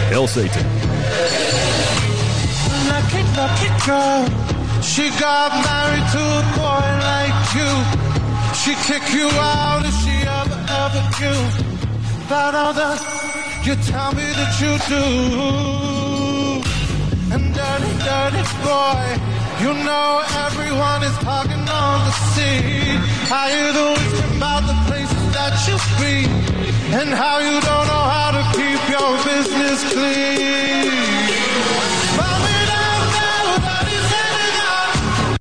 Hail 0.09 0.27
Satan. 0.27 0.65
She 4.83 5.11
got 5.21 5.53
married 5.63 6.09
to 6.13 6.23
a 6.23 6.43
boy 6.57 6.89
like 7.03 7.55
you. 7.55 7.92
She 8.63 8.77
kick 8.87 9.03
you 9.13 9.29
out 9.29 9.83
if 9.85 9.93
she 10.05 10.15
ever, 10.23 10.55
ever 10.71 11.03
you. 11.19 11.35
But 12.29 12.55
all 12.55 12.73
the 12.73 12.95
you 13.65 13.75
tell 13.91 14.13
me 14.15 14.23
that 14.39 14.55
you 14.63 14.79
do. 14.87 15.03
And 17.35 17.43
dirty, 17.53 17.93
dirty 18.07 18.45
boy, 18.63 19.03
you 19.63 19.75
know 19.83 20.23
everyone 20.47 21.03
is 21.03 21.17
talking 21.27 21.59
on 21.59 22.07
the 22.07 22.15
sea. 22.31 23.03
I 23.35 23.51
hear 23.51 23.73
the 23.73 23.87
whisper 23.99 24.37
about 24.37 24.63
the 24.71 24.79
places 24.87 25.27
that 25.35 25.59
you 25.67 25.77
be, 25.99 26.31
and 26.95 27.11
how 27.11 27.39
you 27.41 27.59
don't 27.67 27.87
know 27.91 28.07
how 28.15 28.31
to 28.31 28.43
keep 28.55 28.81
your 28.95 29.11
business 29.27 29.93
clean. 29.93 30.63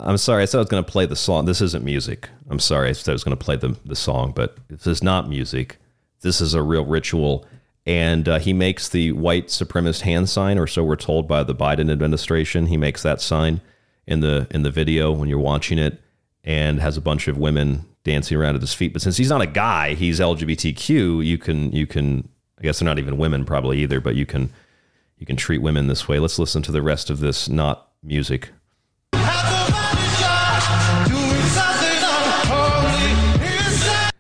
I'm 0.04 0.18
sorry. 0.18 0.44
I 0.44 0.46
said 0.46 0.58
I 0.58 0.62
was 0.62 0.70
going 0.70 0.84
to 0.84 0.92
play 0.92 1.06
the 1.06 1.16
song. 1.16 1.46
This 1.46 1.62
isn't 1.62 1.84
music. 1.84 2.30
I'm 2.50 2.60
sorry. 2.60 2.90
I 2.90 2.92
said 2.94 3.12
I 3.12 3.14
was 3.14 3.24
going 3.24 3.38
to 3.38 3.44
play 3.44 3.56
the, 3.56 3.78
the 3.86 3.96
song, 3.96 4.32
but 4.36 4.58
this 4.68 4.88
is 4.88 5.04
not 5.04 5.30
music. 5.30 5.78
This 6.22 6.42
is 6.42 6.54
a 6.54 6.62
real 6.62 6.86
ritual. 6.86 7.46
And 7.86 8.28
uh, 8.28 8.40
he 8.40 8.54
makes 8.54 8.90
the 8.90 9.12
white 9.14 9.48
supremacist 9.48 10.02
hand 10.02 10.30
sign, 10.30 10.58
or 10.58 10.68
so 10.68 10.84
we're 10.84 10.96
told 10.96 11.28
by 11.28 11.44
the 11.44 11.56
Biden 11.56 11.92
administration. 11.92 12.68
He 12.68 12.78
makes 12.78 13.02
that 13.04 13.22
sign 13.22 13.62
in 14.06 14.20
the 14.20 14.48
in 14.52 14.64
the 14.64 14.72
video 14.72 15.12
when 15.12 15.30
you're 15.30 15.40
watching 15.40 15.80
it, 15.80 16.00
and 16.44 16.80
has 16.80 16.96
a 16.96 17.02
bunch 17.02 17.28
of 17.28 17.38
women 17.38 17.86
dancing 18.04 18.38
around 18.38 18.56
at 18.56 18.62
his 18.62 18.74
feet. 18.74 18.94
But 18.94 19.02
since 19.02 19.18
he's 19.18 19.30
not 19.30 19.42
a 19.42 19.48
guy, 19.48 19.96
he's 19.96 20.20
LGBTQ. 20.20 21.26
You 21.26 21.38
can 21.40 21.72
you 21.72 21.88
can 21.88 22.30
I 22.60 22.62
guess 22.62 22.80
they're 22.80 22.86
not 22.86 23.00
even 23.00 23.18
women 23.18 23.46
probably 23.46 23.80
either, 23.80 24.00
but 24.00 24.16
you 24.16 24.28
can 24.28 24.52
you 25.18 25.26
can 25.26 25.36
treat 25.36 25.64
women 25.64 25.88
this 25.88 26.08
way. 26.08 26.20
Let's 26.20 26.38
listen 26.38 26.62
to 26.64 26.72
the 26.72 26.84
rest 26.84 27.10
of 27.10 27.20
this 27.20 27.50
not 27.50 27.90
music. 28.04 28.50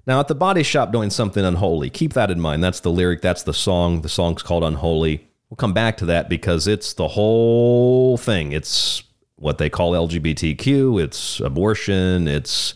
Now, 0.08 0.20
at 0.20 0.28
the 0.28 0.36
body 0.36 0.64
shop 0.64 0.92
doing 0.92 1.10
something 1.10 1.46
unholy, 1.46 1.90
keep 1.90 2.14
that 2.14 2.32
in 2.32 2.40
mind. 2.40 2.64
That's 2.64 2.80
the 2.80 2.92
lyric, 2.92 3.22
that's 3.22 3.44
the 3.44 3.54
song. 3.54 4.02
The 4.02 4.10
song's 4.10 4.42
called 4.42 4.64
Unholy. 4.64 5.28
We'll 5.50 5.58
come 5.58 5.74
back 5.74 5.98
to 5.98 6.06
that 6.06 6.30
because 6.30 6.68
it's 6.68 6.94
the 6.94 7.10
whole 7.10 8.18
thing. 8.18 8.52
It's 8.52 9.04
what 9.36 9.58
they 9.58 9.70
call 9.70 9.92
LGBTQ, 9.94 11.04
it's 11.04 11.40
abortion, 11.40 12.28
it's 12.28 12.74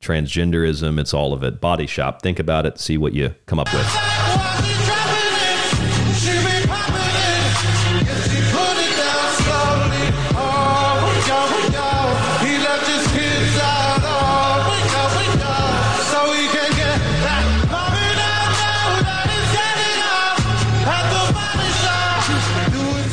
transgenderism, 0.00 1.00
it's 1.00 1.14
all 1.14 1.32
of 1.32 1.42
it. 1.42 1.60
Body 1.60 1.86
shop. 1.86 2.22
Think 2.22 2.38
about 2.38 2.66
it, 2.66 2.78
see 2.78 2.98
what 2.98 3.12
you 3.12 3.34
come 3.46 3.58
up 3.58 3.72
with. 3.72 4.77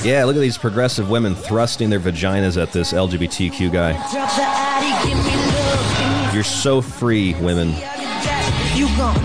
Yeah, 0.05 0.23
look 0.25 0.35
at 0.35 0.39
these 0.39 0.59
progressive 0.59 1.09
women 1.09 1.33
thrusting 1.33 1.89
their 1.89 1.99
vaginas 1.99 2.61
at 2.61 2.71
this 2.71 2.93
LGBTQ 2.93 3.73
guy. 3.73 3.93
You're 6.31 6.43
so 6.43 6.79
free, 6.79 7.33
women. 7.41 7.69
You 8.75 8.85
gon' 8.97 9.15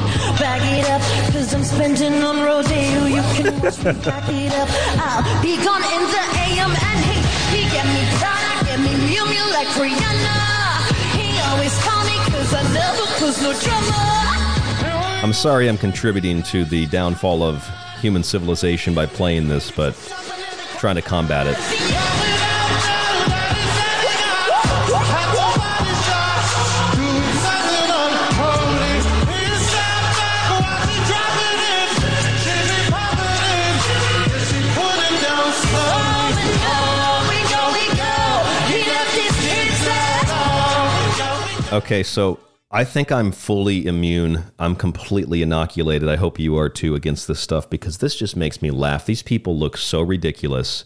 back 0.41 0.63
it 0.73 0.89
up, 0.89 1.03
cause 1.35 1.53
I'm 1.53 1.65
spending 1.65 2.15
on 2.23 2.41
rodeo. 2.43 3.05
You 3.05 3.21
can 3.37 3.61
watch 3.61 3.77
me 3.77 3.93
back 4.05 4.25
it 4.31 4.55
up. 4.55 4.69
I'll 4.97 5.43
be 5.43 5.57
gone 5.63 5.85
in 5.85 6.01
the 6.01 6.25
AM 6.49 6.73
and 6.73 7.05
he, 7.05 7.21
he 7.53 7.69
get 7.69 7.85
me 7.85 8.01
Prada, 8.17 8.65
get 8.65 8.81
me 8.81 8.89
Miu 9.05 9.21
Miu 9.29 9.53
like 9.53 9.69
Rihanna. 9.77 10.97
He 11.13 11.29
always 11.51 11.77
call 11.85 12.03
me 12.07 12.17
cause 12.33 12.55
I 12.55 12.63
never 12.73 13.01
no 13.43 13.53
drama. 13.61 15.23
I'm 15.23 15.35
sorry 15.35 15.69
I'm 15.69 15.77
contributing 15.77 16.43
to 16.45 16.65
the 16.65 16.87
downfall 16.87 17.43
of 17.43 17.69
human 18.01 18.23
civilization 18.23 18.95
by 18.95 19.05
playing 19.05 19.49
this, 19.49 19.71
but 19.71 19.95
trying 20.81 20.97
to 20.97 21.03
combat 21.03 21.47
it. 21.47 21.57
Okay, 41.73 42.03
so 42.03 42.39
I 42.71 42.85
think 42.85 43.11
I'm 43.11 43.33
fully 43.33 43.85
immune. 43.87 44.45
I'm 44.59 44.77
completely 44.77 45.43
inoculated. 45.43 46.09
I 46.09 46.17
hope 46.17 46.39
you 46.39 46.57
are 46.57 46.69
too 46.69 46.95
against 46.95 47.27
this 47.27 47.41
stuff 47.41 47.69
because 47.69 47.99
this 47.99 48.15
just 48.15 48.37
makes 48.37 48.63
me 48.63 48.71
laugh. 48.71 49.07
These 49.07 49.25
people 49.25 49.59
look 49.59 49.77
so 49.77 50.03
ridiculous. 50.03 50.85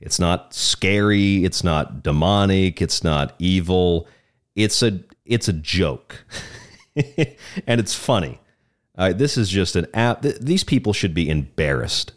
It's 0.00 0.20
not 0.20 0.54
scary, 0.54 1.44
it's 1.44 1.64
not 1.64 2.04
demonic, 2.04 2.80
it's 2.80 3.02
not 3.02 3.34
evil. 3.40 4.06
It's 4.54 4.80
a 4.80 5.00
it's 5.24 5.48
a 5.48 5.52
joke. 5.52 6.24
and 6.94 7.80
it's 7.80 7.96
funny. 7.96 8.40
Right, 8.96 9.16
this 9.16 9.36
is 9.36 9.48
just 9.48 9.74
an 9.74 9.86
app. 9.94 10.22
Th- 10.22 10.38
these 10.40 10.64
people 10.64 10.92
should 10.92 11.14
be 11.14 11.28
embarrassed. 11.28 12.12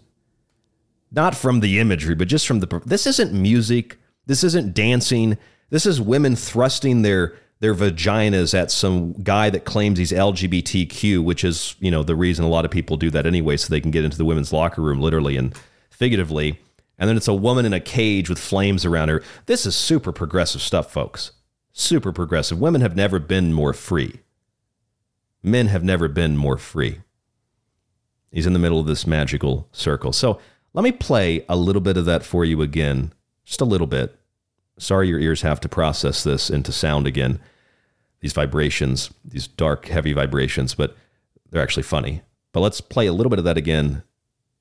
Not 1.12 1.36
from 1.36 1.60
the 1.60 1.80
imagery, 1.80 2.16
but 2.16 2.28
just 2.28 2.48
from 2.48 2.60
the. 2.60 2.82
This 2.86 3.08
isn't 3.08 3.34
music. 3.34 3.98
This 4.28 4.44
isn't 4.44 4.76
dancing. 4.76 5.40
This 5.72 5.88
is 5.88 6.00
women 6.00 6.36
thrusting 6.36 7.02
their 7.02 7.36
their 7.62 7.76
vaginas 7.76 8.54
at 8.54 8.72
some 8.72 9.14
guy 9.14 9.50
that 9.52 9.66
claims 9.66 10.00
he's 10.00 10.12
LGBTQ, 10.12 11.24
which 11.24 11.44
is, 11.44 11.76
you 11.80 11.92
know, 11.92 12.02
the 12.02 12.16
reason 12.16 12.44
a 12.44 12.50
lot 12.50 12.66
of 12.66 12.72
people 12.72 12.98
do 12.98 13.12
that 13.12 13.28
anyway, 13.28 13.56
so 13.56 13.70
they 13.70 13.80
can 13.80 13.92
get 13.92 14.04
into 14.04 14.18
the 14.18 14.26
women's 14.26 14.52
locker 14.52 14.82
room, 14.82 15.00
literally 15.00 15.38
and 15.38 15.56
figuratively. 15.92 16.60
And 16.98 17.08
then 17.08 17.18
it's 17.18 17.28
a 17.28 17.36
woman 17.36 17.66
in 17.66 17.74
a 17.74 17.80
cage 17.80 18.30
with 18.30 18.40
flames 18.40 18.84
around 18.84 19.10
her. 19.10 19.24
This 19.46 19.68
is 19.68 19.76
super 19.76 20.12
progressive 20.12 20.62
stuff, 20.62 20.92
folks. 20.92 21.34
Super 21.72 22.12
progressive. 22.12 22.60
Women 22.60 22.82
have 22.82 22.96
never 22.96 23.20
been 23.20 23.54
more 23.54 23.74
free. 23.74 24.22
Men 25.44 25.68
have 25.68 25.84
never 25.84 26.08
been 26.08 26.38
more 26.38 26.58
free. 26.58 27.02
He's 28.32 28.48
in 28.48 28.54
the 28.54 28.60
middle 28.60 28.80
of 28.80 28.88
this 28.88 29.06
magical 29.06 29.68
circle. 29.72 30.14
So 30.14 30.40
let 30.74 30.84
me 30.84 30.92
play 30.92 31.46
a 31.48 31.56
little 31.56 31.82
bit 31.82 31.98
of 31.98 32.06
that 32.06 32.24
for 32.24 32.44
you 32.44 32.64
again, 32.64 33.14
just 33.46 33.62
a 33.62 33.66
little 33.66 33.88
bit. 33.88 34.18
Sorry 34.78 35.08
your 35.08 35.20
ears 35.20 35.42
have 35.42 35.60
to 35.62 35.70
process 35.70 36.24
this 36.24 36.50
into 36.50 36.72
sound 36.72 37.08
again 37.08 37.40
these 38.22 38.34
vibrations, 38.34 39.12
these 39.26 39.48
dark, 39.48 39.88
heavy 39.88 40.14
vibrations, 40.14 40.76
but 40.76 40.96
they're 41.50 41.62
actually 41.62 41.84
funny. 41.84 42.22
But 42.54 42.62
let's 42.62 42.80
play 42.80 43.08
a 43.08 43.14
little 43.14 43.30
bit 43.30 43.40
of 43.40 43.46
that 43.46 43.58
again 43.58 44.04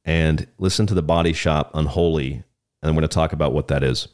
and 0.05 0.47
listen 0.59 0.87
to 0.87 0.95
the 0.95 1.03
body 1.03 1.33
shop 1.33 1.71
unholy. 1.75 2.33
And 2.83 2.89
I'm 2.89 2.95
going 2.95 3.03
to 3.03 3.09
talk 3.09 3.33
about 3.33 3.53
what 3.53 3.69
that 3.69 3.83
is. 3.83 4.09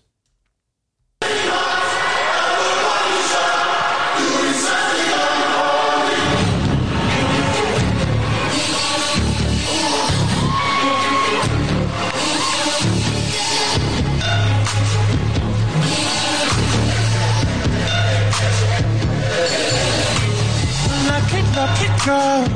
Girl. 22.06 22.46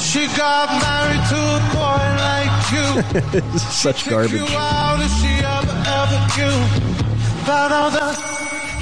She 0.00 0.26
got 0.34 0.66
married 0.80 1.24
to 1.32 1.36
a 1.36 1.60
boy 1.76 2.04
like 2.24 2.56
you. 2.74 2.88
this 3.52 3.62
is 3.62 3.76
such 3.84 4.08
garbage. 4.08 4.32
You 4.32 4.46
out 4.56 4.98
if 5.06 5.12
she 5.20 5.32
ever, 5.56 5.76
ever 6.00 6.20
knew 6.34 6.58
about 7.44 7.70
all 7.70 7.90
that 7.92 8.16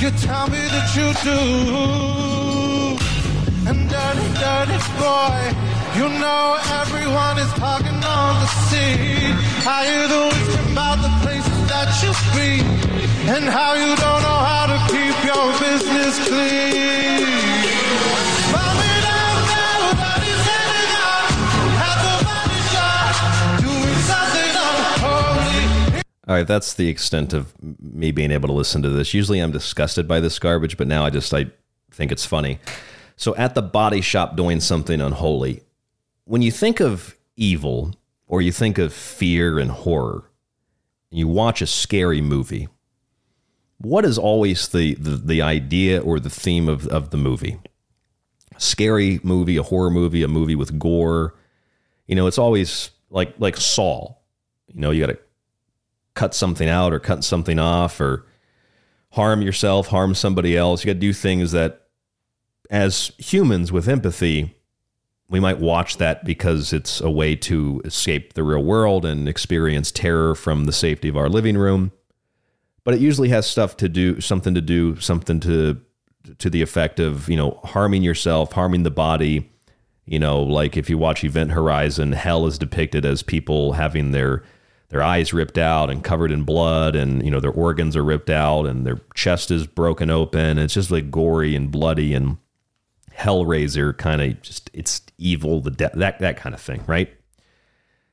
you 0.00 0.10
tell 0.22 0.46
me 0.46 0.62
that 0.74 0.88
you 0.94 1.08
do. 1.26 1.38
And 3.68 3.78
dirty, 3.90 4.26
dirty 4.42 4.78
boy, 5.02 5.38
you 5.98 6.06
know 6.22 6.56
everyone 6.80 7.36
is 7.38 7.52
talking 7.58 7.98
on 8.18 8.32
the 8.42 8.50
scene. 8.66 9.34
I 9.66 9.78
hear 9.90 10.06
the 10.14 10.22
about 10.72 10.98
the 11.02 11.12
places 11.22 11.60
that 11.72 11.90
you 12.02 12.12
be 12.34 12.50
and 13.34 13.44
how 13.44 13.74
you 13.74 13.90
don't 14.04 14.22
know 14.26 14.40
how 14.50 14.64
to 14.72 14.78
keep 14.92 15.16
your 15.30 15.46
business 15.58 16.14
clean. 16.28 17.51
All 26.28 26.36
right, 26.36 26.46
that's 26.46 26.74
the 26.74 26.88
extent 26.88 27.32
of 27.32 27.52
me 27.60 28.12
being 28.12 28.30
able 28.30 28.46
to 28.48 28.54
listen 28.54 28.80
to 28.82 28.88
this. 28.88 29.12
Usually 29.12 29.40
I'm 29.40 29.50
disgusted 29.50 30.06
by 30.06 30.20
this 30.20 30.38
garbage, 30.38 30.76
but 30.76 30.86
now 30.86 31.04
I 31.04 31.10
just 31.10 31.34
I 31.34 31.46
think 31.90 32.12
it's 32.12 32.24
funny. 32.24 32.60
So 33.16 33.34
at 33.36 33.54
the 33.54 33.62
body 33.62 34.00
shop 34.00 34.36
doing 34.36 34.60
something 34.60 35.00
unholy. 35.00 35.62
When 36.24 36.40
you 36.40 36.52
think 36.52 36.80
of 36.80 37.16
evil 37.36 37.94
or 38.28 38.40
you 38.40 38.52
think 38.52 38.78
of 38.78 38.92
fear 38.92 39.58
and 39.58 39.70
horror, 39.70 40.30
and 41.10 41.18
you 41.18 41.26
watch 41.28 41.60
a 41.60 41.66
scary 41.66 42.20
movie, 42.20 42.68
what 43.78 44.04
is 44.04 44.16
always 44.16 44.68
the, 44.68 44.94
the, 44.94 45.10
the 45.10 45.42
idea 45.42 46.00
or 46.00 46.20
the 46.20 46.30
theme 46.30 46.68
of, 46.68 46.86
of 46.86 47.10
the 47.10 47.16
movie? 47.16 47.58
A 48.56 48.60
scary 48.60 49.18
movie, 49.24 49.56
a 49.56 49.62
horror 49.62 49.90
movie, 49.90 50.22
a 50.22 50.28
movie 50.28 50.54
with 50.54 50.78
gore. 50.78 51.34
You 52.06 52.14
know, 52.14 52.28
it's 52.28 52.38
always 52.38 52.90
like 53.10 53.34
like 53.38 53.56
Saw. 53.56 54.14
You 54.68 54.80
know, 54.80 54.90
you 54.92 55.04
got 55.04 55.12
to 55.12 55.18
cut 56.14 56.34
something 56.34 56.68
out 56.68 56.92
or 56.92 57.00
cut 57.00 57.24
something 57.24 57.58
off 57.58 58.00
or 58.00 58.26
harm 59.12 59.42
yourself, 59.42 59.88
harm 59.88 60.14
somebody 60.14 60.56
else. 60.56 60.84
You 60.84 60.88
got 60.88 60.94
to 60.94 61.00
do 61.00 61.12
things 61.12 61.52
that, 61.52 61.82
as 62.70 63.12
humans 63.18 63.70
with 63.70 63.88
empathy, 63.88 64.56
we 65.28 65.40
might 65.40 65.58
watch 65.58 65.96
that 65.96 66.24
because 66.24 66.72
it's 66.72 67.00
a 67.00 67.10
way 67.10 67.34
to 67.36 67.80
escape 67.84 68.34
the 68.34 68.42
real 68.42 68.62
world 68.62 69.04
and 69.04 69.28
experience 69.28 69.90
terror 69.90 70.34
from 70.34 70.64
the 70.64 70.72
safety 70.72 71.08
of 71.08 71.16
our 71.16 71.28
living 71.28 71.56
room. 71.56 71.92
But 72.84 72.94
it 72.94 73.00
usually 73.00 73.28
has 73.28 73.46
stuff 73.46 73.76
to 73.78 73.88
do, 73.88 74.20
something 74.20 74.54
to 74.54 74.60
do, 74.60 75.00
something 75.00 75.40
to 75.40 75.80
to 76.38 76.48
the 76.48 76.62
effect 76.62 77.00
of 77.00 77.28
you 77.28 77.36
know 77.36 77.60
harming 77.64 78.02
yourself, 78.02 78.52
harming 78.52 78.82
the 78.82 78.90
body. 78.90 79.50
You 80.04 80.18
know, 80.18 80.42
like 80.42 80.76
if 80.76 80.90
you 80.90 80.98
watch 80.98 81.24
Event 81.24 81.52
Horizon, 81.52 82.12
hell 82.12 82.46
is 82.46 82.58
depicted 82.58 83.06
as 83.06 83.22
people 83.22 83.72
having 83.72 84.10
their 84.10 84.42
their 84.92 85.02
eyes 85.02 85.32
ripped 85.32 85.56
out 85.56 85.88
and 85.88 86.04
covered 86.04 86.30
in 86.30 86.44
blood 86.44 86.94
and 86.94 87.24
you 87.24 87.30
know 87.30 87.40
their 87.40 87.50
organs 87.50 87.96
are 87.96 88.04
ripped 88.04 88.28
out 88.28 88.66
and 88.66 88.86
their 88.86 89.00
chest 89.14 89.50
is 89.50 89.66
broken 89.66 90.10
open. 90.10 90.58
It's 90.58 90.74
just 90.74 90.90
like 90.90 91.10
gory 91.10 91.56
and 91.56 91.72
bloody 91.72 92.12
and 92.12 92.36
hellraiser 93.10 93.96
kind 93.96 94.20
of 94.20 94.42
just 94.42 94.70
it's 94.74 95.00
evil 95.16 95.62
the 95.62 95.70
de- 95.70 95.90
that 95.94 96.18
that 96.18 96.36
kind 96.36 96.54
of 96.54 96.60
thing 96.60 96.84
right? 96.86 97.10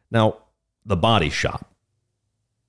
Now 0.10 0.38
the 0.86 0.96
body 0.96 1.30
shop. 1.30 1.70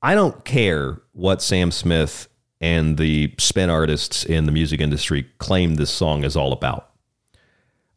I 0.02 0.16
don't 0.16 0.44
care 0.44 1.00
what 1.12 1.40
sam 1.40 1.70
smith 1.70 2.26
and 2.60 2.96
the 2.96 3.32
spin 3.38 3.70
artists 3.70 4.24
in 4.24 4.44
the 4.44 4.52
music 4.52 4.80
industry 4.80 5.28
claim 5.38 5.76
this 5.76 5.90
song 5.90 6.24
is 6.24 6.36
all 6.36 6.52
about. 6.52 6.90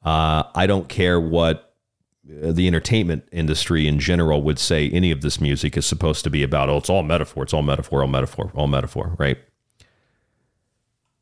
Uh, 0.05 0.43
i 0.53 0.67
don't 0.67 0.89
care 0.89 1.19
what 1.19 1.72
Uh, 2.25 2.51
the 2.53 2.67
entertainment 2.67 3.27
industry 3.31 3.87
in 3.87 3.99
general 3.99 4.41
would 4.41 4.57
say 4.57 4.89
any 4.89 5.11
of 5.11 5.21
this 5.21 5.41
music 5.41 5.75
is 5.75 5.85
supposed 5.85 6.23
to 6.23 6.29
be 6.29 6.41
about. 6.41 6.69
Oh, 6.69 6.77
it's 6.77 6.89
all 6.89 7.03
metaphor. 7.03 7.43
It's 7.43 7.53
all 7.53 7.61
metaphor. 7.61 8.01
All 8.01 8.07
metaphor. 8.07 8.51
All 8.55 8.67
metaphor. 8.67 9.15
Right. 9.19 9.37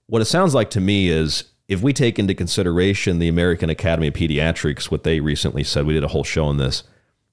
What 0.05 0.21
it 0.21 0.25
sounds 0.25 0.53
like 0.53 0.69
to 0.71 0.81
me 0.81 1.09
is 1.09 1.45
if 1.67 1.81
we 1.81 1.93
take 1.93 2.19
into 2.19 2.35
consideration 2.35 3.17
the 3.17 3.29
American 3.29 3.69
Academy 3.69 4.07
of 4.07 4.13
Pediatrics, 4.13 4.91
what 4.91 5.03
they 5.03 5.19
recently 5.21 5.63
said, 5.63 5.85
we 5.85 5.93
did 5.93 6.03
a 6.03 6.09
whole 6.09 6.23
show 6.23 6.45
on 6.45 6.57
this. 6.57 6.83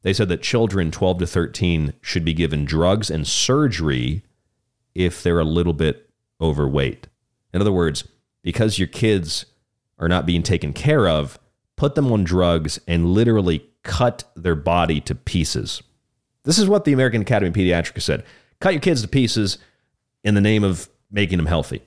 They 0.03 0.13
said 0.13 0.29
that 0.29 0.43
children 0.43 0.91
12 0.91 1.19
to 1.19 1.27
13 1.27 1.95
should 2.01 2.25
be 2.25 2.33
given 2.33 2.65
drugs 2.65 3.11
and 3.11 3.27
surgery 3.27 4.23
if 4.95 5.23
they're 5.23 5.41
a 5.41 5.45
little 5.45 5.73
bit 5.73 6.09
overweight. 6.41 7.09
In 7.53 7.61
other 7.61 7.73
words, 7.73 8.07
because 8.43 8.79
your 8.79 8.89
kids 8.89 9.47
are 9.99 10.09
not 10.09 10.25
being 10.25 10.43
taken 10.43 10.73
care 10.73 11.09
of, 11.09 11.39
put 11.79 11.95
them 11.95 12.13
on 12.13 12.25
drugs, 12.25 12.79
and 12.87 13.07
literally 13.07 13.65
cut 13.85 14.25
their 14.37 14.55
body 14.55 15.01
to 15.01 15.15
pieces. 15.15 15.83
This 16.45 16.59
is 16.59 16.69
what 16.69 16.85
the 16.85 16.93
American 16.93 17.23
Academy 17.23 17.49
of 17.49 17.55
Pediatrics 17.55 18.03
said. 18.03 18.25
cut 18.61 18.75
your 18.75 18.81
kids 18.81 19.01
to 19.03 19.09
pieces 19.09 19.59
in 20.25 20.35
the 20.35 20.41
name 20.41 20.65
of 20.65 20.89
making 21.11 21.39
them 21.39 21.47
healthy. 21.47 21.83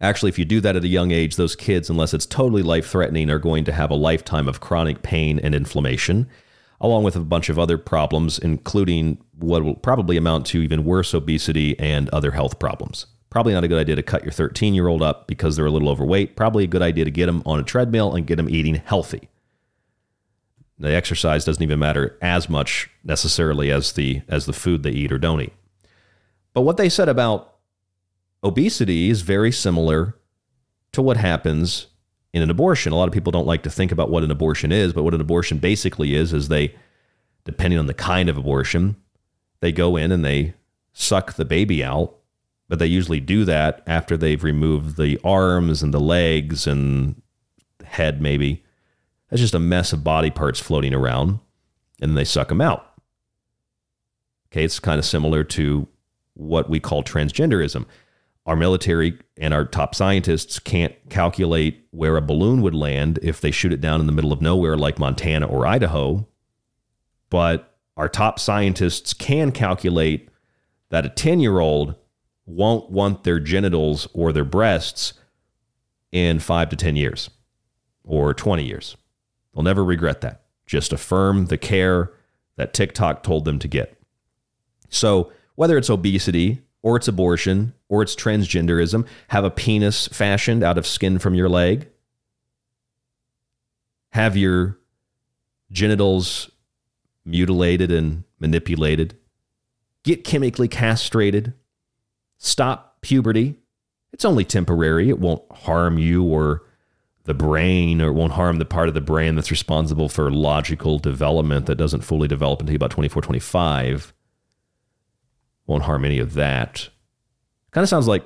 Actually, 0.00 0.28
if 0.28 0.38
you 0.38 0.44
do 0.44 0.60
that 0.60 0.76
at 0.76 0.84
a 0.84 0.88
young 0.88 1.10
age, 1.10 1.36
those 1.36 1.56
kids, 1.56 1.88
unless 1.88 2.14
it's 2.14 2.26
totally 2.26 2.62
life 2.62 2.88
threatening, 2.88 3.30
are 3.30 3.38
going 3.38 3.64
to 3.64 3.72
have 3.72 3.90
a 3.90 3.96
lifetime 3.96 4.48
of 4.48 4.60
chronic 4.60 5.02
pain 5.02 5.38
and 5.38 5.54
inflammation, 5.54 6.28
along 6.80 7.04
with 7.04 7.16
a 7.16 7.20
bunch 7.20 7.48
of 7.48 7.58
other 7.58 7.78
problems, 7.78 8.38
including 8.38 9.18
what 9.38 9.64
will 9.64 9.74
probably 9.74 10.16
amount 10.16 10.46
to 10.46 10.62
even 10.62 10.84
worse 10.84 11.14
obesity 11.14 11.78
and 11.78 12.08
other 12.10 12.32
health 12.32 12.58
problems. 12.58 13.06
Probably 13.30 13.52
not 13.52 13.64
a 13.64 13.68
good 13.68 13.78
idea 13.78 13.96
to 13.96 14.02
cut 14.02 14.22
your 14.22 14.32
13 14.32 14.74
year 14.74 14.88
old 14.88 15.02
up 15.02 15.26
because 15.26 15.56
they're 15.56 15.66
a 15.66 15.70
little 15.70 15.88
overweight. 15.88 16.36
Probably 16.36 16.64
a 16.64 16.68
good 16.68 16.82
idea 16.82 17.04
to 17.04 17.10
get 17.10 17.26
them 17.26 17.42
on 17.44 17.60
a 17.60 17.62
treadmill 17.62 18.14
and 18.14 18.26
get 18.26 18.36
them 18.36 18.48
eating 18.48 18.76
healthy. 18.76 19.28
The 20.78 20.94
exercise 20.94 21.44
doesn't 21.44 21.62
even 21.62 21.78
matter 21.78 22.16
as 22.22 22.48
much 22.48 22.88
necessarily 23.02 23.70
as 23.70 23.92
the 23.92 24.22
as 24.28 24.46
the 24.46 24.52
food 24.52 24.82
they 24.82 24.90
eat 24.90 25.12
or 25.12 25.18
don't 25.18 25.40
eat. 25.40 25.52
But 26.54 26.62
what 26.62 26.76
they 26.76 26.88
said 26.88 27.08
about 27.08 27.56
obesity 28.42 29.10
is 29.10 29.22
very 29.22 29.52
similar 29.52 30.16
to 30.92 31.02
what 31.02 31.16
happens 31.16 31.88
in 32.32 32.42
an 32.42 32.50
abortion. 32.50 32.92
A 32.92 32.96
lot 32.96 33.08
of 33.08 33.14
people 33.14 33.32
don't 33.32 33.46
like 33.46 33.62
to 33.64 33.70
think 33.70 33.92
about 33.92 34.10
what 34.10 34.22
an 34.22 34.30
abortion 34.30 34.72
is, 34.72 34.92
but 34.92 35.02
what 35.02 35.14
an 35.14 35.20
abortion 35.20 35.58
basically 35.58 36.14
is 36.14 36.32
is 36.32 36.48
they 36.48 36.74
depending 37.44 37.78
on 37.78 37.86
the 37.86 37.94
kind 37.94 38.28
of 38.28 38.36
abortion, 38.36 38.96
they 39.60 39.72
go 39.72 39.96
in 39.96 40.12
and 40.12 40.24
they 40.24 40.54
suck 40.92 41.34
the 41.34 41.44
baby 41.44 41.82
out, 41.82 42.14
but 42.68 42.78
they 42.78 42.86
usually 42.86 43.20
do 43.20 43.44
that 43.44 43.82
after 43.86 44.16
they've 44.16 44.42
removed 44.44 44.96
the 44.96 45.18
arms 45.24 45.82
and 45.82 45.92
the 45.92 46.00
legs 46.00 46.66
and 46.66 47.20
head 47.84 48.20
maybe. 48.20 48.64
That's 49.28 49.42
just 49.42 49.54
a 49.54 49.58
mess 49.58 49.92
of 49.92 50.04
body 50.04 50.30
parts 50.30 50.60
floating 50.60 50.94
around 50.94 51.38
and 52.00 52.16
they 52.16 52.24
suck 52.24 52.48
them 52.48 52.60
out. 52.60 52.84
Okay, 54.50 54.64
it's 54.64 54.80
kind 54.80 54.98
of 54.98 55.04
similar 55.04 55.44
to 55.44 55.86
what 56.34 56.70
we 56.70 56.80
call 56.80 57.02
transgenderism 57.02 57.86
our 58.48 58.56
military 58.56 59.18
and 59.36 59.52
our 59.52 59.66
top 59.66 59.94
scientists 59.94 60.58
can't 60.58 60.94
calculate 61.10 61.86
where 61.90 62.16
a 62.16 62.22
balloon 62.22 62.62
would 62.62 62.74
land 62.74 63.18
if 63.22 63.42
they 63.42 63.50
shoot 63.50 63.74
it 63.74 63.80
down 63.82 64.00
in 64.00 64.06
the 64.06 64.12
middle 64.12 64.32
of 64.32 64.40
nowhere 64.40 64.74
like 64.74 64.98
Montana 64.98 65.46
or 65.46 65.66
Idaho. 65.66 66.26
But 67.28 67.76
our 67.98 68.08
top 68.08 68.40
scientists 68.40 69.12
can 69.12 69.52
calculate 69.52 70.30
that 70.88 71.04
a 71.04 71.10
10 71.10 71.40
year 71.40 71.58
old 71.58 71.94
won't 72.48 72.90
want 72.90 73.24
their 73.24 73.38
genitals 73.38 74.08
or 74.14 74.32
their 74.32 74.44
breasts 74.44 75.12
in 76.10 76.38
five 76.38 76.70
to 76.70 76.76
10 76.76 76.96
years 76.96 77.28
or 78.04 78.32
20 78.32 78.64
years. 78.64 78.96
They'll 79.54 79.62
never 79.62 79.84
regret 79.84 80.22
that. 80.22 80.42
Just 80.66 80.92
affirm 80.92 81.46
the 81.46 81.58
care 81.58 82.12
that 82.56 82.72
TikTok 82.72 83.22
told 83.22 83.44
them 83.44 83.58
to 83.58 83.68
get. 83.68 84.00
So, 84.88 85.30
whether 85.54 85.76
it's 85.76 85.90
obesity, 85.90 86.62
or 86.82 86.96
it's 86.96 87.08
abortion, 87.08 87.74
or 87.88 88.02
it's 88.02 88.14
transgenderism, 88.14 89.06
have 89.28 89.44
a 89.44 89.50
penis 89.50 90.08
fashioned 90.08 90.62
out 90.62 90.78
of 90.78 90.86
skin 90.86 91.18
from 91.18 91.34
your 91.34 91.48
leg, 91.48 91.88
have 94.10 94.36
your 94.36 94.78
genitals 95.70 96.50
mutilated 97.24 97.90
and 97.90 98.24
manipulated, 98.38 99.16
get 100.04 100.24
chemically 100.24 100.68
castrated, 100.68 101.52
stop 102.38 103.00
puberty. 103.02 103.56
It's 104.12 104.24
only 104.24 104.44
temporary. 104.44 105.08
It 105.08 105.18
won't 105.18 105.42
harm 105.52 105.98
you 105.98 106.24
or 106.24 106.62
the 107.24 107.34
brain, 107.34 108.00
or 108.00 108.08
it 108.08 108.14
won't 108.14 108.32
harm 108.32 108.56
the 108.56 108.64
part 108.64 108.88
of 108.88 108.94
the 108.94 109.02
brain 109.02 109.34
that's 109.34 109.50
responsible 109.50 110.08
for 110.08 110.30
logical 110.30 110.98
development 110.98 111.66
that 111.66 111.74
doesn't 111.74 112.00
fully 112.00 112.26
develop 112.26 112.60
until 112.60 112.74
about 112.74 112.90
24, 112.90 113.20
25 113.20 114.14
won't 115.68 115.84
harm 115.84 116.04
any 116.04 116.18
of 116.18 116.34
that. 116.34 116.88
Kind 117.70 117.82
of 117.82 117.88
sounds 117.88 118.08
like 118.08 118.24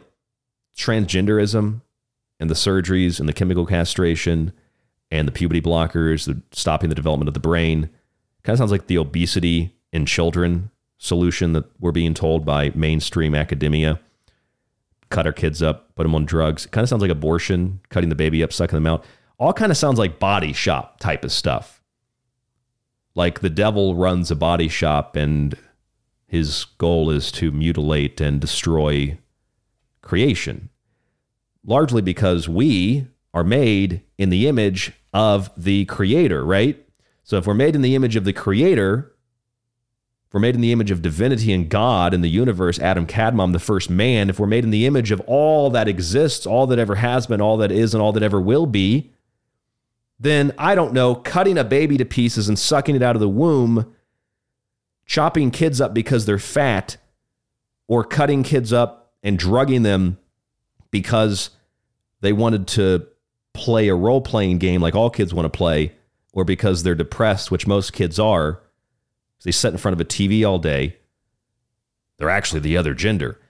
transgenderism 0.77 1.83
and 2.41 2.49
the 2.49 2.55
surgeries 2.55 3.21
and 3.21 3.29
the 3.29 3.33
chemical 3.35 3.67
castration 3.67 4.53
and 5.11 5.29
the 5.29 5.33
puberty 5.33 5.61
blockers, 5.61 6.25
the 6.25 6.41
stopping 6.53 6.89
the 6.89 6.95
development 6.95 7.29
of 7.29 7.35
the 7.35 7.41
brain. 7.41 7.91
Kind 8.45 8.55
of 8.55 8.59
sounds 8.59 8.71
like 8.71 8.87
the 8.87 8.97
obesity 8.97 9.77
in 9.93 10.07
children 10.07 10.71
solution 11.03 11.53
that 11.53 11.65
we're 11.81 11.91
being 11.91 12.15
told 12.15 12.45
by 12.45 12.71
mainstream 12.77 13.35
academia. 13.35 13.99
Cut 15.11 15.27
our 15.27 15.33
kids 15.33 15.61
up, 15.61 15.95
put 15.97 16.05
them 16.05 16.15
on 16.15 16.25
drugs. 16.25 16.65
Kind 16.67 16.85
of 16.85 16.89
sounds 16.89 17.03
like 17.03 17.11
abortion, 17.11 17.81
cutting 17.89 18.09
the 18.09 18.15
baby 18.15 18.43
up, 18.43 18.53
sucking 18.53 18.77
them 18.77 18.87
out. 18.87 19.05
All 19.37 19.53
kind 19.53 19.73
of 19.73 19.77
sounds 19.77 19.99
like 19.99 20.21
body 20.21 20.53
shop 20.53 21.01
type 21.01 21.25
of 21.25 21.33
stuff. 21.33 21.83
Like 23.17 23.41
the 23.41 23.51
devil 23.51 23.97
runs 23.97 24.31
a 24.31 24.37
body 24.37 24.69
shop 24.69 25.17
and 25.17 25.59
his 26.29 26.65
goal 26.79 27.11
is 27.11 27.33
to 27.33 27.51
mutilate 27.51 28.21
and 28.21 28.41
destroy 28.41 29.19
creation, 30.03 30.71
largely 31.67 32.01
because 32.01 32.49
we 32.49 33.09
are 33.35 33.45
made 33.45 34.03
in 34.19 34.31
the 34.31 34.47
image 34.47 34.93
of 35.13 35.51
the 35.57 35.85
creator, 35.87 36.45
right? 36.45 36.79
So 37.25 37.39
if 37.39 37.47
we're 37.47 37.55
made 37.55 37.75
in 37.75 37.83
the 37.83 37.97
image 37.97 38.15
of 38.15 38.25
the 38.25 38.33
creator, 38.33 39.13
if 40.33 40.35
we're 40.35 40.41
made 40.41 40.55
in 40.55 40.63
the 40.63 40.73
image 40.73 40.91
of 40.91 41.03
divinity 41.03 41.53
and 41.53 41.69
God 41.69 42.15
in 42.15 42.23
the 42.23 42.31
universe, 42.31 42.79
Adam 42.79 43.07
Kadmon, 43.07 43.53
the 43.53 43.59
first 43.59 43.91
man, 43.91 44.31
if 44.31 44.41
we're 44.41 44.47
made 44.47 44.65
in 44.65 44.71
the 44.71 44.87
image 44.87 45.11
of 45.11 45.21
all 45.27 45.69
that 45.69 45.89
exists, 45.89 46.47
all 46.47 46.67
that 46.69 46.79
ever 46.79 46.95
has 46.95 47.27
been, 47.27 47.43
all 47.43 47.59
that 47.59 47.71
is, 47.71 47.93
and 47.93 48.03
all 48.03 48.13
that 48.13 48.23
ever 48.23 48.41
will 48.41 48.65
be, 48.65 49.13
then 50.19 50.51
I 50.57 50.75
don't 50.75 50.95
know, 50.95 51.15
cutting 51.15 51.59
a 51.59 51.65
baby 51.65 51.99
to 51.99 52.07
pieces 52.07 52.49
and 52.49 52.59
sucking 52.59 52.97
it 52.97 53.03
out 53.03 53.15
of 53.15 53.21
the 53.21 53.29
womb 53.29 53.95
chopping 55.05 55.51
kids 55.51 55.83
up 55.83 55.93
because 55.93 56.25
they're 56.25 56.39
fat 56.39 56.97
or 57.87 58.03
cutting 58.03 58.43
kids 58.43 58.73
up 58.73 59.13
and 59.23 59.39
drugging 59.39 59.83
them 59.83 60.17
because 60.91 61.51
they 62.23 62.33
wanted 62.33 62.69
to 62.69 63.07
play 63.53 63.89
a 63.89 63.95
role 63.95 64.23
playing 64.23 64.57
game 64.57 64.81
like 64.81 64.95
all 64.95 65.11
kids 65.11 65.35
want 65.35 65.45
to 65.45 65.55
play 65.55 65.93
or 66.33 66.43
because 66.43 66.85
they're 66.85 66.95
depressed, 66.95 67.51
which 67.51 67.67
most 67.67 67.93
kids 67.93 68.19
are. 68.19 68.63
They 69.45 69.51
sit 69.51 69.73
in 69.73 69.79
front 69.79 69.95
of 69.95 70.01
a 70.01 70.05
TV 70.05 70.49
all 70.49 70.59
day. 70.59 70.97
They're 72.19 72.31
actually 72.31 72.61
the 72.61 72.77
other 72.77 72.95
gender. 72.95 73.41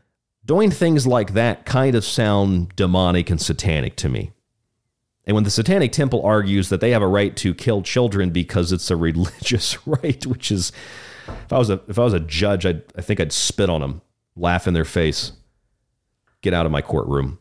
Doing 0.45 0.71
things 0.71 1.07
like 1.07 1.35
that 1.35 1.67
kind 1.67 1.95
of 1.95 2.05
sound 2.05 2.75
demonic 2.75 3.31
and 3.31 3.41
satanic 3.41 3.97
to 3.97 4.09
me. 4.09 4.33
And 5.25 5.35
when 5.35 5.45
the 5.45 5.51
Satanic 5.51 5.93
Temple 5.93 6.25
argues 6.25 6.69
that 6.69 6.81
they 6.81 6.91
have 6.91 7.03
a 7.03 7.07
right 7.07 7.37
to 7.37 7.55
kill 7.55 7.83
children 7.83 8.31
because 8.31 8.73
it's 8.73 8.91
a 8.91 8.97
religious 9.09 9.87
right, 9.87 10.25
which 10.27 10.51
is 10.51 10.73
if 11.29 11.53
I 11.53 11.59
was 11.59 11.71
a 11.71 11.81
if 11.87 11.99
I 11.99 12.05
was 12.05 12.15
a 12.15 12.21
judge, 12.21 12.67
I'd, 12.67 12.83
I 12.97 13.03
think 13.03 13.21
I'd 13.21 13.33
spit 13.33 13.71
on 13.71 13.81
them, 13.81 14.03
laugh 14.35 14.67
in 14.67 14.75
their 14.75 14.85
face, 14.85 15.33
get 16.41 16.55
out 16.55 16.67
of 16.67 16.73
my 16.73 16.83
courtroom. 16.83 17.39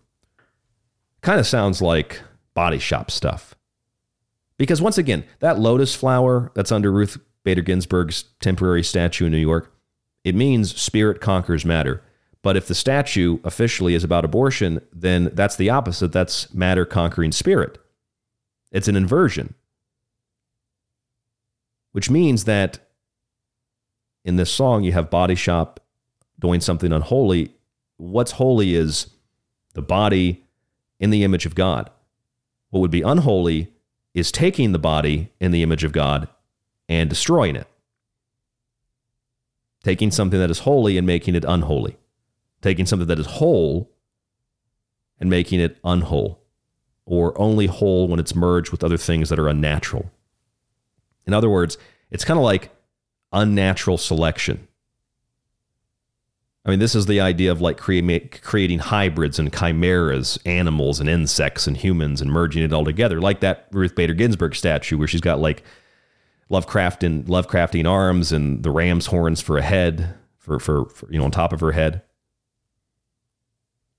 Kind 1.21 1.39
of 1.39 1.47
sounds 1.47 1.81
like 1.81 2.21
body 2.53 2.79
shop 2.79 3.09
stuff. 3.09 3.55
Because 4.57 4.81
once 4.81 4.99
again, 4.99 5.23
that 5.39 5.57
lotus 5.57 5.95
flower 5.95 6.51
that's 6.53 6.71
under 6.71 6.91
Ruth 6.91 7.17
Bader 7.43 7.61
Ginsburg's 7.61 8.25
temporary 8.39 8.83
statue 8.83 9.25
in 9.25 9.31
New 9.31 9.37
York, 9.37 9.73
it 10.23 10.35
means 10.35 10.79
spirit 10.79 11.21
conquers 11.21 11.65
matter. 11.65 12.03
But 12.43 12.57
if 12.57 12.67
the 12.67 12.75
statue 12.75 13.39
officially 13.43 13.93
is 13.93 14.03
about 14.03 14.25
abortion, 14.25 14.81
then 14.91 15.31
that's 15.33 15.55
the 15.55 15.69
opposite. 15.69 16.11
That's 16.11 16.53
matter 16.53 16.85
conquering 16.85 17.31
spirit. 17.31 17.77
It's 18.71 18.87
an 18.87 18.95
inversion. 18.95 19.53
Which 21.91 22.09
means 22.09 22.45
that 22.45 22.79
in 24.23 24.37
this 24.37 24.51
song, 24.51 24.83
you 24.83 24.91
have 24.93 25.09
Body 25.09 25.35
Shop 25.35 25.79
doing 26.39 26.61
something 26.61 26.91
unholy. 26.91 27.53
What's 27.97 28.31
holy 28.31 28.75
is 28.75 29.07
the 29.73 29.81
body 29.81 30.43
in 30.99 31.09
the 31.09 31.23
image 31.23 31.45
of 31.45 31.55
God. 31.55 31.89
What 32.69 32.79
would 32.79 32.91
be 32.91 33.01
unholy 33.01 33.73
is 34.13 34.31
taking 34.31 34.71
the 34.71 34.79
body 34.79 35.31
in 35.39 35.51
the 35.51 35.63
image 35.63 35.83
of 35.83 35.91
God 35.91 36.27
and 36.91 37.09
destroying 37.09 37.55
it. 37.55 37.67
Taking 39.81 40.11
something 40.11 40.39
that 40.39 40.51
is 40.51 40.59
holy 40.59 40.97
and 40.97 41.07
making 41.07 41.35
it 41.35 41.45
unholy. 41.47 41.95
Taking 42.61 42.85
something 42.85 43.07
that 43.07 43.17
is 43.17 43.25
whole 43.25 43.89
and 45.17 45.29
making 45.29 45.61
it 45.61 45.81
unwhole, 45.83 46.39
or 47.05 47.39
only 47.39 47.67
whole 47.67 48.09
when 48.09 48.19
it's 48.19 48.35
merged 48.35 48.71
with 48.71 48.83
other 48.83 48.97
things 48.97 49.29
that 49.29 49.39
are 49.39 49.47
unnatural. 49.47 50.11
In 51.25 51.33
other 51.33 51.49
words, 51.49 51.77
it's 52.09 52.25
kind 52.25 52.37
of 52.37 52.43
like 52.43 52.71
unnatural 53.31 53.97
selection. 53.97 54.67
I 56.65 56.71
mean, 56.71 56.79
this 56.79 56.93
is 56.93 57.05
the 57.05 57.21
idea 57.21 57.53
of 57.53 57.61
like 57.61 57.77
creating 57.77 58.79
hybrids 58.79 59.39
and 59.39 59.55
chimeras, 59.55 60.37
animals 60.45 60.99
and 60.99 61.07
insects 61.07 61.67
and 61.67 61.77
humans, 61.77 62.19
and 62.19 62.29
merging 62.31 62.63
it 62.63 62.73
all 62.73 62.83
together, 62.83 63.21
like 63.21 63.39
that 63.39 63.67
Ruth 63.71 63.95
Bader 63.95 64.13
Ginsburg 64.13 64.55
statue 64.55 64.97
where 64.97 65.07
she's 65.07 65.21
got 65.21 65.39
like 65.39 65.63
Lovecraftian 66.51 67.23
Lovecraftian 67.23 67.89
arms 67.89 68.33
and 68.33 68.61
the 68.61 68.71
ram's 68.71 69.05
horns 69.07 69.39
for 69.39 69.57
a 69.57 69.61
head, 69.61 70.15
for, 70.37 70.59
for, 70.59 70.85
for 70.89 71.09
you 71.11 71.17
know 71.17 71.25
on 71.25 71.31
top 71.31 71.53
of 71.53 71.61
her 71.61 71.71
head. 71.71 72.01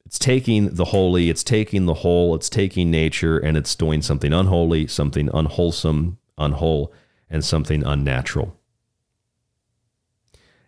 It's 0.04 0.18
taking 0.18 0.74
the 0.74 0.86
holy, 0.86 1.30
it's 1.30 1.42
taking 1.42 1.86
the 1.86 1.94
whole, 1.94 2.34
it's 2.34 2.50
taking 2.50 2.90
nature, 2.90 3.38
and 3.38 3.56
it's 3.56 3.74
doing 3.74 4.02
something 4.02 4.34
unholy, 4.34 4.86
something 4.86 5.30
unwholesome, 5.32 6.18
unwhole, 6.36 6.92
and 7.30 7.42
something 7.42 7.82
unnatural. 7.82 8.60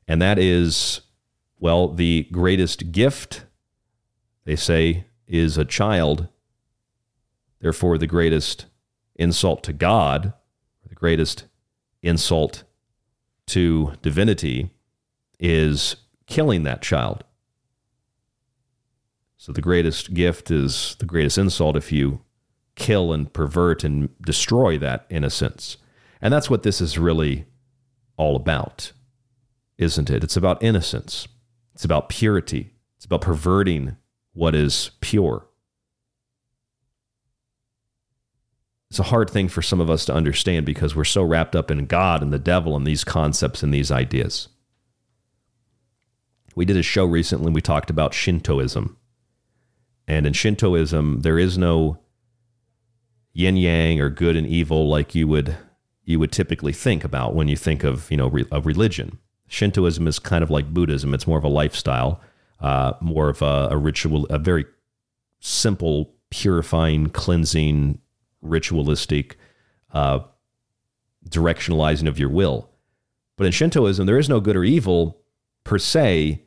And 0.08 0.22
that 0.22 0.38
is 0.38 1.02
Well, 1.58 1.88
the 1.88 2.26
greatest 2.32 2.92
gift, 2.92 3.44
they 4.44 4.56
say, 4.56 5.04
is 5.26 5.58
a 5.58 5.64
child. 5.66 6.28
Therefore, 7.60 7.98
the 7.98 8.06
greatest 8.06 8.66
insult 9.16 9.62
to 9.64 9.74
God, 9.74 10.32
the 10.88 10.94
greatest 10.94 11.44
insult 12.04 12.64
to 13.46 13.92
divinity, 14.02 14.70
is 15.38 15.96
killing 16.26 16.62
that 16.62 16.82
child. 16.82 17.24
So 19.36 19.52
the 19.52 19.60
greatest 19.60 20.14
gift 20.14 20.50
is 20.50 20.96
the 20.98 21.06
greatest 21.06 21.36
insult 21.36 21.76
if 21.76 21.92
you 21.92 22.20
kill 22.76 23.12
and 23.12 23.30
pervert 23.32 23.84
and 23.84 24.08
destroy 24.22 24.78
that 24.78 25.06
innocence. 25.10 25.76
And 26.20 26.32
that's 26.32 26.48
what 26.48 26.62
this 26.62 26.80
is 26.80 26.98
really 26.98 27.44
all 28.16 28.36
about, 28.36 28.92
isn't 29.76 30.08
it? 30.08 30.24
It's 30.24 30.36
about 30.36 30.62
innocence, 30.62 31.28
it's 31.74 31.84
about 31.84 32.08
purity, 32.08 32.72
it's 32.96 33.04
about 33.04 33.20
perverting 33.20 33.96
what 34.32 34.54
is 34.54 34.92
pure. 35.00 35.46
It's 38.94 39.00
a 39.00 39.02
hard 39.02 39.28
thing 39.28 39.48
for 39.48 39.60
some 39.60 39.80
of 39.80 39.90
us 39.90 40.04
to 40.04 40.14
understand 40.14 40.64
because 40.64 40.94
we're 40.94 41.02
so 41.02 41.24
wrapped 41.24 41.56
up 41.56 41.68
in 41.68 41.86
God 41.86 42.22
and 42.22 42.32
the 42.32 42.38
devil 42.38 42.76
and 42.76 42.86
these 42.86 43.02
concepts 43.02 43.64
and 43.64 43.74
these 43.74 43.90
ideas. 43.90 44.46
We 46.54 46.64
did 46.64 46.76
a 46.76 46.82
show 46.84 47.04
recently, 47.04 47.50
we 47.50 47.60
talked 47.60 47.90
about 47.90 48.14
Shintoism. 48.14 48.96
And 50.06 50.28
in 50.28 50.32
Shintoism, 50.32 51.22
there 51.22 51.40
is 51.40 51.58
no 51.58 51.98
yin 53.32 53.56
yang 53.56 54.00
or 54.00 54.10
good 54.10 54.36
and 54.36 54.46
evil 54.46 54.88
like 54.88 55.12
you 55.12 55.26
would 55.26 55.56
you 56.04 56.20
would 56.20 56.30
typically 56.30 56.72
think 56.72 57.02
about 57.02 57.34
when 57.34 57.48
you 57.48 57.56
think 57.56 57.82
of 57.82 58.08
you 58.12 58.16
know 58.16 58.28
re- 58.28 58.46
a 58.52 58.60
religion. 58.60 59.18
Shintoism 59.48 60.06
is 60.06 60.20
kind 60.20 60.44
of 60.44 60.50
like 60.50 60.72
Buddhism; 60.72 61.14
it's 61.14 61.26
more 61.26 61.38
of 61.38 61.42
a 61.42 61.48
lifestyle, 61.48 62.20
uh, 62.60 62.92
more 63.00 63.28
of 63.28 63.42
a, 63.42 63.70
a 63.72 63.76
ritual, 63.76 64.26
a 64.26 64.38
very 64.38 64.66
simple, 65.40 66.14
purifying, 66.30 67.08
cleansing, 67.08 67.98
ritualistic 68.44 69.36
uh, 69.92 70.20
directionalizing 71.28 72.06
of 72.06 72.18
your 72.18 72.28
will. 72.28 72.70
But 73.36 73.46
in 73.46 73.52
Shintoism, 73.52 74.06
there 74.06 74.18
is 74.18 74.28
no 74.28 74.40
good 74.40 74.56
or 74.56 74.64
evil 74.64 75.18
per 75.64 75.78
se, 75.78 76.42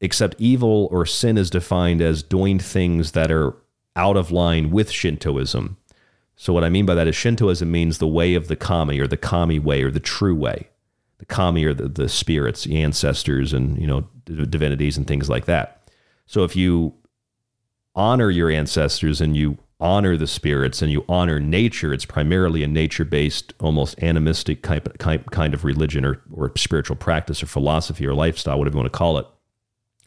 except 0.00 0.40
evil 0.40 0.88
or 0.90 1.04
sin 1.04 1.36
is 1.36 1.50
defined 1.50 2.00
as 2.00 2.22
doing 2.22 2.58
things 2.58 3.12
that 3.12 3.30
are 3.30 3.54
out 3.94 4.16
of 4.16 4.30
line 4.30 4.70
with 4.70 4.90
Shintoism. 4.90 5.76
So, 6.36 6.52
what 6.52 6.64
I 6.64 6.70
mean 6.70 6.86
by 6.86 6.94
that 6.94 7.06
is 7.06 7.14
Shintoism 7.14 7.70
means 7.70 7.98
the 7.98 8.06
way 8.06 8.34
of 8.34 8.48
the 8.48 8.56
kami 8.56 8.98
or 8.98 9.06
the 9.06 9.16
kami 9.16 9.58
way 9.58 9.82
or 9.82 9.90
the 9.90 10.00
true 10.00 10.34
way. 10.34 10.68
The 11.18 11.26
kami 11.26 11.64
are 11.64 11.74
the, 11.74 11.88
the 11.88 12.08
spirits, 12.08 12.64
the 12.64 12.82
ancestors, 12.82 13.52
and 13.52 13.78
you 13.78 13.86
know 13.86 14.08
divinities 14.24 14.96
and 14.96 15.06
things 15.06 15.28
like 15.28 15.44
that. 15.44 15.88
So, 16.26 16.42
if 16.44 16.56
you 16.56 16.94
honor 17.94 18.30
your 18.30 18.50
ancestors 18.50 19.20
and 19.20 19.36
you 19.36 19.58
honor 19.82 20.16
the 20.16 20.26
spirits 20.26 20.80
and 20.80 20.92
you 20.92 21.04
honor 21.08 21.40
nature, 21.40 21.92
it's 21.92 22.04
primarily 22.04 22.62
a 22.62 22.68
nature 22.68 23.04
based, 23.04 23.52
almost 23.60 24.00
animistic 24.02 24.62
kind 24.62 25.54
of 25.54 25.64
religion 25.64 26.04
or, 26.04 26.22
or 26.32 26.52
spiritual 26.56 26.96
practice 26.96 27.42
or 27.42 27.46
philosophy 27.46 28.06
or 28.06 28.14
lifestyle, 28.14 28.58
whatever 28.58 28.76
you 28.76 28.80
want 28.82 28.92
to 28.92 28.96
call 28.96 29.18
it. 29.18 29.26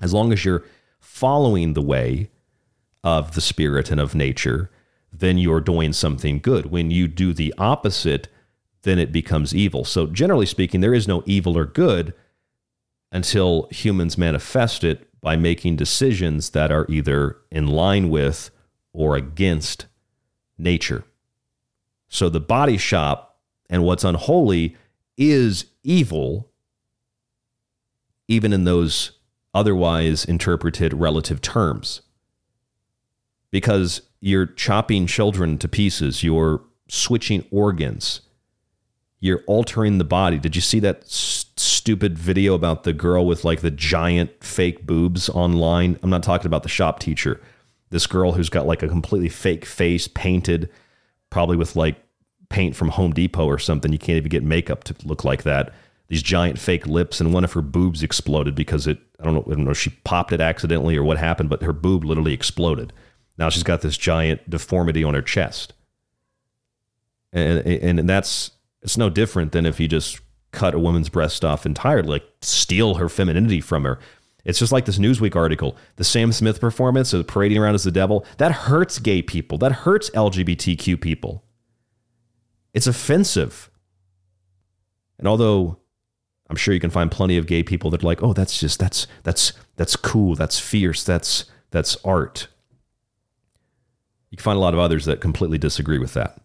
As 0.01 0.13
long 0.13 0.31
as 0.31 0.45
you're 0.45 0.63
following 0.99 1.73
the 1.73 1.81
way 1.81 2.31
of 3.03 3.35
the 3.35 3.41
spirit 3.41 3.91
and 3.91 3.99
of 3.99 4.15
nature, 4.15 4.71
then 5.11 5.37
you're 5.37 5.61
doing 5.61 5.93
something 5.93 6.39
good. 6.39 6.67
When 6.67 6.89
you 6.89 7.07
do 7.07 7.33
the 7.33 7.53
opposite, 7.57 8.29
then 8.83 8.97
it 8.97 9.11
becomes 9.11 9.53
evil. 9.53 9.83
So, 9.83 10.07
generally 10.07 10.45
speaking, 10.45 10.81
there 10.81 10.93
is 10.93 11.07
no 11.07 11.21
evil 11.25 11.57
or 11.57 11.65
good 11.65 12.13
until 13.11 13.67
humans 13.71 14.17
manifest 14.17 14.83
it 14.83 15.07
by 15.21 15.35
making 15.35 15.75
decisions 15.75 16.51
that 16.51 16.71
are 16.71 16.85
either 16.89 17.37
in 17.51 17.67
line 17.67 18.09
with 18.09 18.51
or 18.95 19.15
against 19.15 19.85
nature. 20.57 21.03
So 22.07 22.29
the 22.29 22.39
body 22.39 22.77
shop 22.77 23.37
and 23.69 23.83
what's 23.83 24.03
unholy 24.03 24.75
is 25.17 25.65
evil, 25.83 26.49
even 28.27 28.53
in 28.53 28.63
those 28.63 29.11
otherwise 29.53 30.25
interpreted 30.25 30.93
relative 30.93 31.41
terms. 31.41 32.01
Because 33.51 34.01
you're 34.21 34.45
chopping 34.45 35.07
children 35.07 35.57
to 35.57 35.67
pieces, 35.67 36.23
you're 36.23 36.61
switching 36.87 37.45
organs, 37.51 38.21
you're 39.19 39.43
altering 39.47 39.97
the 39.97 40.03
body. 40.03 40.39
Did 40.39 40.55
you 40.55 40.61
see 40.61 40.79
that 40.79 41.07
stupid 41.07 42.17
video 42.17 42.53
about 42.53 42.83
the 42.83 42.93
girl 42.93 43.25
with 43.25 43.43
like 43.43 43.61
the 43.61 43.71
giant 43.71 44.43
fake 44.43 44.85
boobs 44.85 45.29
online? 45.29 45.97
I'm 46.03 46.09
not 46.09 46.23
talking 46.23 46.47
about 46.47 46.63
the 46.63 46.69
shop 46.69 46.99
teacher 46.99 47.41
this 47.89 48.07
girl 48.07 48.33
who's 48.33 48.49
got 48.49 48.65
like 48.65 48.83
a 48.83 48.87
completely 48.87 49.29
fake 49.29 49.65
face 49.65 50.07
painted, 50.07 50.69
probably 51.29 51.57
with 51.57 51.75
like 51.75 51.97
paint 52.49 52.75
from 52.75 52.89
Home 52.89 53.11
Depot 53.11 53.45
or 53.45 53.59
something. 53.59 53.91
You 53.91 53.99
can't 53.99 54.17
even 54.17 54.29
get 54.29 54.43
makeup 54.43 54.83
to 54.85 54.95
look 55.03 55.23
like 55.23 55.43
that. 55.43 55.73
These 56.07 56.21
giant 56.21 56.59
fake 56.59 56.85
lips, 56.85 57.19
and 57.19 57.33
one 57.33 57.43
of 57.43 57.53
her 57.53 57.61
boobs 57.61 58.03
exploded 58.03 58.53
because 58.53 58.85
it, 58.85 58.99
I 59.19 59.23
don't 59.23 59.33
know, 59.33 59.43
I 59.47 59.55
don't 59.55 59.65
know 59.65 59.71
if 59.71 59.79
she 59.79 59.89
popped 60.03 60.31
it 60.31 60.41
accidentally 60.41 60.95
or 60.97 61.03
what 61.03 61.17
happened, 61.17 61.49
but 61.49 61.63
her 61.63 61.73
boob 61.73 62.03
literally 62.03 62.33
exploded. 62.33 62.93
Now 63.37 63.49
she's 63.49 63.63
got 63.63 63.81
this 63.81 63.97
giant 63.97 64.47
deformity 64.49 65.03
on 65.03 65.15
her 65.15 65.21
chest. 65.21 65.73
And, 67.33 67.65
and 67.67 68.07
that's, 68.07 68.51
it's 68.81 68.97
no 68.97 69.09
different 69.09 69.51
than 69.51 69.65
if 69.65 69.79
you 69.79 69.87
just 69.87 70.19
cut 70.51 70.73
a 70.73 70.79
woman's 70.79 71.09
breast 71.09 71.43
off 71.43 71.65
entirely, 71.65 72.07
like 72.07 72.23
steal 72.41 72.95
her 72.95 73.09
femininity 73.09 73.61
from 73.61 73.83
her. 73.83 73.99
It's 74.45 74.59
just 74.59 74.71
like 74.71 74.85
this 74.85 74.99
Newsweek 74.99 75.35
article. 75.35 75.75
The 75.95 76.03
Sam 76.03 76.31
Smith 76.31 76.61
performance 76.61 77.13
of 77.13 77.27
parading 77.27 77.57
around 77.57 77.75
as 77.75 77.83
the 77.83 77.91
devil, 77.91 78.25
that 78.37 78.51
hurts 78.51 78.99
gay 78.99 79.21
people. 79.21 79.57
That 79.57 79.71
hurts 79.71 80.11
LGBTQ 80.11 81.01
people. 81.01 81.43
It's 82.73 82.87
offensive. 82.87 83.71
And 85.17 85.27
although 85.27 85.79
I'm 86.49 86.55
sure 86.55 86.73
you 86.73 86.79
can 86.79 86.91
find 86.91 87.11
plenty 87.11 87.37
of 87.37 87.47
gay 87.47 87.63
people 87.63 87.89
that 87.91 88.03
are 88.03 88.07
like, 88.07 88.21
oh, 88.21 88.33
that's 88.33 88.59
just 88.59 88.79
that's 88.79 89.07
that's 89.23 89.53
that's 89.77 89.95
cool, 89.95 90.35
that's 90.35 90.59
fierce, 90.59 91.03
that's 91.03 91.45
that's 91.71 91.97
art. 92.05 92.47
You 94.29 94.37
can 94.37 94.43
find 94.43 94.57
a 94.57 94.61
lot 94.61 94.73
of 94.73 94.79
others 94.79 95.05
that 95.05 95.21
completely 95.21 95.57
disagree 95.57 95.97
with 95.97 96.13
that. 96.13 96.41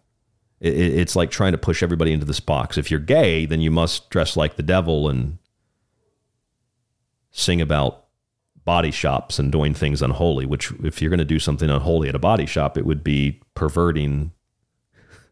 it's 0.59 1.15
like 1.15 1.29
trying 1.29 1.51
to 1.51 1.57
push 1.57 1.83
everybody 1.83 2.13
into 2.13 2.25
this 2.25 2.39
box. 2.39 2.77
If 2.77 2.89
you're 2.89 2.99
gay, 2.99 3.45
then 3.45 3.61
you 3.61 3.71
must 3.71 4.09
dress 4.09 4.37
like 4.37 4.55
the 4.55 4.63
devil 4.63 5.09
and 5.09 5.37
sing 7.31 7.61
about 7.61 8.05
body 8.63 8.91
shops 8.91 9.39
and 9.39 9.51
doing 9.51 9.73
things 9.73 10.01
unholy, 10.01 10.45
which 10.45 10.71
if 10.83 11.01
you're 11.01 11.09
going 11.09 11.17
to 11.17 11.25
do 11.25 11.39
something 11.39 11.69
unholy 11.69 12.09
at 12.09 12.15
a 12.15 12.19
body 12.19 12.45
shop, 12.45 12.77
it 12.77 12.85
would 12.85 13.03
be 13.03 13.41
perverting 13.55 14.31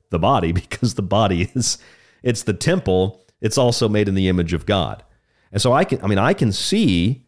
the 0.09 0.19
body 0.19 0.51
because 0.53 0.95
the 0.95 1.01
body 1.01 1.49
is 1.53 1.77
it's 2.23 2.43
the 2.43 2.53
temple, 2.53 3.23
it's 3.39 3.57
also 3.57 3.87
made 3.87 4.07
in 4.07 4.15
the 4.15 4.27
image 4.27 4.53
of 4.53 4.65
God. 4.65 5.03
And 5.51 5.61
so 5.61 5.73
I 5.73 5.83
can 5.83 6.01
I 6.01 6.07
mean 6.07 6.17
I 6.17 6.33
can 6.33 6.51
see 6.51 7.25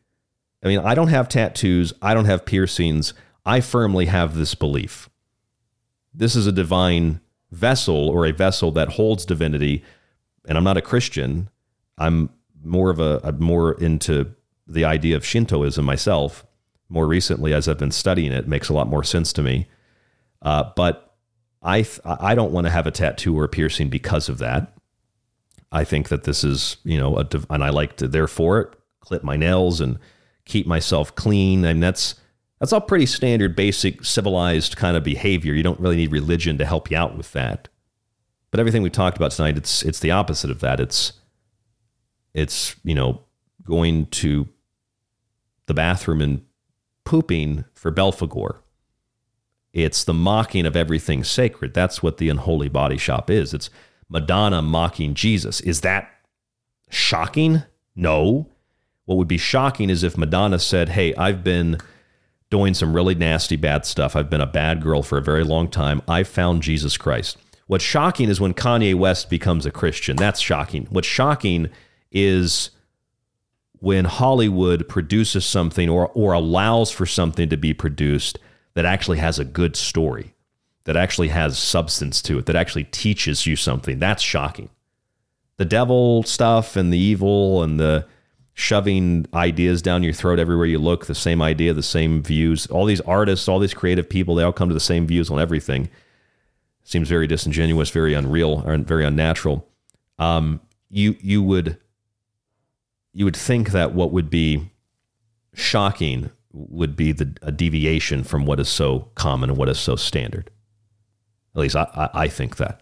I 0.63 0.67
mean 0.67 0.79
I 0.79 0.95
don't 0.95 1.07
have 1.07 1.29
tattoos, 1.29 1.93
I 2.01 2.13
don't 2.13 2.25
have 2.25 2.45
piercings. 2.45 3.13
I 3.43 3.59
firmly 3.59 4.05
have 4.05 4.35
this 4.35 4.53
belief. 4.53 5.09
This 6.13 6.35
is 6.35 6.45
a 6.45 6.51
divine 6.51 7.21
vessel 7.51 8.07
or 8.07 8.25
a 8.25 8.31
vessel 8.31 8.71
that 8.73 8.89
holds 8.89 9.25
divinity 9.25 9.83
and 10.47 10.57
I'm 10.57 10.63
not 10.63 10.77
a 10.77 10.81
Christian. 10.81 11.49
I'm 11.97 12.29
more 12.63 12.89
of 12.89 12.99
a 12.99 13.19
I'm 13.23 13.41
more 13.41 13.73
into 13.73 14.33
the 14.71 14.85
idea 14.85 15.15
of 15.15 15.25
Shintoism 15.25 15.83
myself 15.83 16.45
more 16.91 17.07
recently 17.07 17.53
as 17.53 17.67
I've 17.67 17.77
been 17.77 17.91
studying 17.91 18.31
it, 18.31 18.47
makes 18.47 18.69
a 18.69 18.73
lot 18.73 18.87
more 18.87 19.03
sense 19.03 19.31
to 19.33 19.41
me. 19.41 19.67
Uh, 20.41 20.65
but 20.75 21.15
I 21.61 21.83
th- 21.83 22.01
I 22.05 22.35
don't 22.35 22.51
want 22.51 22.65
to 22.65 22.71
have 22.71 22.87
a 22.87 22.91
tattoo 22.91 23.37
or 23.37 23.45
a 23.45 23.49
piercing 23.49 23.89
because 23.89 24.27
of 24.29 24.39
that. 24.39 24.73
I 25.71 25.83
think 25.83 26.09
that 26.09 26.23
this 26.23 26.43
is 26.43 26.77
you 26.83 26.97
know 26.97 27.17
a 27.17 27.23
div- 27.23 27.45
and 27.49 27.63
I 27.63 27.69
like 27.69 27.95
to 27.97 28.07
therefore 28.07 28.73
clip 28.99 29.23
my 29.23 29.37
nails 29.37 29.79
and 29.79 29.99
keep 30.45 30.67
myself 30.67 31.15
clean 31.15 31.63
and 31.63 31.81
that's 31.81 32.15
that's 32.59 32.73
all 32.73 32.81
pretty 32.81 33.05
standard 33.05 33.55
basic 33.55 34.03
civilized 34.03 34.75
kind 34.75 34.97
of 34.97 35.03
behavior. 35.03 35.53
You 35.53 35.63
don't 35.63 35.79
really 35.79 35.95
need 35.95 36.11
religion 36.11 36.57
to 36.57 36.65
help 36.65 36.91
you 36.91 36.97
out 36.97 37.17
with 37.17 37.31
that. 37.33 37.69
But 38.49 38.59
everything 38.59 38.81
we 38.81 38.89
talked 38.89 39.17
about 39.17 39.31
tonight 39.31 39.57
it's 39.57 39.83
it's 39.83 39.99
the 39.99 40.11
opposite 40.11 40.51
of 40.51 40.59
that. 40.59 40.79
It's 40.79 41.13
it's 42.33 42.75
you 42.83 42.95
know 42.95 43.21
going 43.63 44.07
to 44.07 44.49
the 45.67 45.73
bathroom 45.73 46.21
and 46.21 46.45
pooping 47.03 47.65
for 47.73 47.91
Belphegor. 47.91 48.57
It's 49.73 50.03
the 50.03 50.13
mocking 50.13 50.65
of 50.65 50.75
everything 50.75 51.23
sacred. 51.23 51.73
That's 51.73 52.03
what 52.03 52.17
the 52.17 52.29
unholy 52.29 52.69
body 52.69 52.97
shop 52.97 53.29
is. 53.29 53.53
It's 53.53 53.69
Madonna 54.09 54.61
mocking 54.61 55.13
Jesus. 55.13 55.61
Is 55.61 55.81
that 55.81 56.11
shocking? 56.89 57.63
No. 57.95 58.49
What 59.05 59.17
would 59.17 59.27
be 59.27 59.37
shocking 59.37 59.89
is 59.89 60.03
if 60.03 60.17
Madonna 60.17 60.59
said, 60.59 60.89
Hey, 60.89 61.15
I've 61.15 61.43
been 61.43 61.77
doing 62.49 62.73
some 62.73 62.93
really 62.93 63.15
nasty, 63.15 63.55
bad 63.55 63.85
stuff. 63.85 64.15
I've 64.15 64.29
been 64.29 64.41
a 64.41 64.45
bad 64.45 64.81
girl 64.81 65.01
for 65.01 65.17
a 65.17 65.23
very 65.23 65.43
long 65.43 65.69
time. 65.69 66.01
I 66.07 66.23
found 66.23 66.61
Jesus 66.61 66.97
Christ. 66.97 67.37
What's 67.67 67.85
shocking 67.85 68.27
is 68.27 68.41
when 68.41 68.53
Kanye 68.53 68.93
West 68.93 69.29
becomes 69.29 69.65
a 69.65 69.71
Christian. 69.71 70.17
That's 70.17 70.41
shocking. 70.41 70.87
What's 70.89 71.07
shocking 71.07 71.69
is 72.11 72.71
when 73.81 74.05
Hollywood 74.05 74.87
produces 74.87 75.43
something 75.43 75.89
or, 75.89 76.07
or 76.09 76.33
allows 76.33 76.91
for 76.91 77.07
something 77.07 77.49
to 77.49 77.57
be 77.57 77.73
produced 77.73 78.37
that 78.75 78.85
actually 78.85 79.17
has 79.17 79.39
a 79.39 79.43
good 79.43 79.75
story, 79.75 80.35
that 80.83 80.95
actually 80.95 81.29
has 81.29 81.57
substance 81.57 82.21
to 82.21 82.37
it, 82.37 82.45
that 82.45 82.55
actually 82.55 82.83
teaches 82.85 83.47
you 83.47 83.55
something. 83.55 83.97
That's 83.97 84.21
shocking. 84.21 84.69
The 85.57 85.65
devil 85.65 86.21
stuff 86.23 86.75
and 86.75 86.93
the 86.93 86.97
evil 86.97 87.63
and 87.63 87.79
the 87.79 88.05
shoving 88.53 89.25
ideas 89.33 89.81
down 89.81 90.03
your 90.03 90.13
throat 90.13 90.37
everywhere 90.37 90.67
you 90.67 90.77
look, 90.77 91.07
the 91.07 91.15
same 91.15 91.41
idea, 91.41 91.73
the 91.73 91.81
same 91.81 92.21
views. 92.21 92.67
All 92.67 92.85
these 92.85 93.01
artists, 93.01 93.47
all 93.47 93.57
these 93.57 93.73
creative 93.73 94.07
people, 94.07 94.35
they 94.35 94.43
all 94.43 94.53
come 94.53 94.69
to 94.69 94.75
the 94.75 94.79
same 94.79 95.07
views 95.07 95.31
on 95.31 95.39
everything. 95.39 95.89
Seems 96.83 97.09
very 97.09 97.25
disingenuous, 97.25 97.89
very 97.89 98.13
unreal, 98.13 98.61
or 98.63 98.77
very 98.77 99.05
unnatural. 99.05 99.67
Um, 100.19 100.61
you 100.91 101.15
you 101.19 101.41
would 101.41 101.77
you 103.13 103.25
would 103.25 103.35
think 103.35 103.71
that 103.71 103.93
what 103.93 104.11
would 104.11 104.29
be 104.29 104.71
shocking 105.53 106.31
would 106.53 106.95
be 106.95 107.11
the 107.11 107.35
a 107.41 107.51
deviation 107.51 108.23
from 108.23 108.45
what 108.45 108.59
is 108.59 108.69
so 108.69 109.11
common 109.15 109.49
and 109.49 109.57
what 109.57 109.69
is 109.69 109.79
so 109.79 109.95
standard. 109.95 110.49
At 111.55 111.61
least 111.61 111.75
I, 111.75 111.87
I, 111.95 112.09
I 112.23 112.27
think 112.27 112.57
that. 112.57 112.81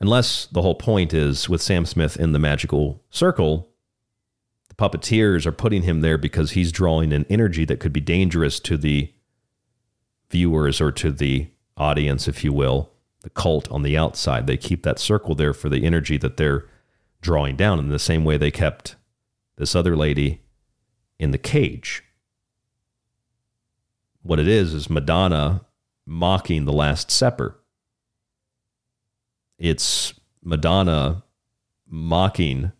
Unless 0.00 0.46
the 0.46 0.62
whole 0.62 0.74
point 0.74 1.12
is 1.12 1.48
with 1.48 1.60
Sam 1.60 1.84
Smith 1.84 2.16
in 2.16 2.32
the 2.32 2.38
magical 2.38 3.02
circle, 3.10 3.68
the 4.68 4.74
puppeteers 4.74 5.44
are 5.44 5.52
putting 5.52 5.82
him 5.82 6.00
there 6.00 6.16
because 6.16 6.52
he's 6.52 6.72
drawing 6.72 7.12
an 7.12 7.26
energy 7.28 7.66
that 7.66 7.80
could 7.80 7.92
be 7.92 8.00
dangerous 8.00 8.60
to 8.60 8.78
the 8.78 9.12
viewers 10.30 10.80
or 10.80 10.90
to 10.92 11.10
the 11.10 11.48
audience, 11.76 12.28
if 12.28 12.42
you 12.42 12.52
will, 12.52 12.90
the 13.22 13.30
cult 13.30 13.70
on 13.70 13.82
the 13.82 13.96
outside. 13.96 14.46
They 14.46 14.56
keep 14.56 14.82
that 14.84 14.98
circle 14.98 15.34
there 15.34 15.52
for 15.52 15.68
the 15.68 15.84
energy 15.84 16.16
that 16.18 16.38
they're 16.38 16.66
drawing 17.20 17.56
down 17.56 17.78
in 17.78 17.90
the 17.90 17.98
same 17.98 18.24
way 18.24 18.38
they 18.38 18.50
kept 18.50 18.96
this 19.60 19.76
other 19.76 19.94
lady 19.94 20.40
in 21.18 21.32
the 21.32 21.38
cage. 21.38 22.02
What 24.22 24.40
it 24.40 24.48
is 24.48 24.72
is 24.72 24.88
Madonna 24.88 25.66
mocking 26.06 26.64
the 26.64 26.72
Last 26.72 27.10
Supper. 27.10 27.60
It's 29.58 30.14
Madonna 30.42 31.24
mocking 31.86 32.72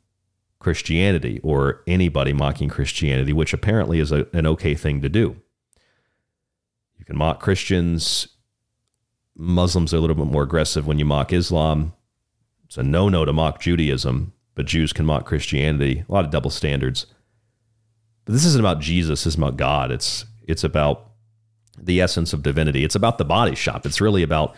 Christianity 0.59 1.39
or 1.43 1.83
anybody 1.87 2.33
mocking 2.33 2.71
Christianity, 2.71 3.35
which 3.35 3.53
apparently 3.53 4.01
is 4.01 4.11
a, 4.11 4.27
an 4.33 4.47
okay 4.47 4.75
thing 4.75 5.03
to 5.03 5.11
do. 5.11 5.37
You 6.99 7.05
can 7.05 7.19
mock 7.19 7.41
Christians. 7.41 8.29
Muslims 9.37 9.93
are 9.93 9.99
a 9.99 10.01
little 10.01 10.17
bit 10.17 10.33
more 10.33 10.45
aggressive 10.45 10.87
when 10.87 10.99
you 10.99 11.05
mock 11.05 11.31
Islam. 11.31 11.93
It's 12.65 12.79
a 12.79 12.83
no 12.83 13.11
no 13.11 13.27
to 13.27 13.35
mock 13.35 13.61
Judaism 13.61 14.33
but 14.61 14.67
Jews 14.67 14.93
can 14.93 15.07
mock 15.07 15.25
Christianity. 15.25 16.05
A 16.07 16.13
lot 16.13 16.27
of 16.27 16.31
double 16.31 16.51
standards. 16.51 17.07
But 18.27 18.35
this 18.35 18.45
isn't 18.45 18.61
about 18.61 18.79
Jesus, 18.79 19.25
this 19.25 19.33
is 19.33 19.39
about 19.39 19.57
God. 19.57 19.91
It's 19.91 20.27
it's 20.47 20.63
about 20.63 21.13
the 21.79 22.03
essence 22.03 22.35
of 22.35 22.43
divinity. 22.43 22.85
It's 22.85 22.95
about 22.95 23.17
the 23.17 23.25
body 23.25 23.55
shop. 23.55 23.87
It's 23.87 24.03
really 24.03 24.23
about 24.23 24.55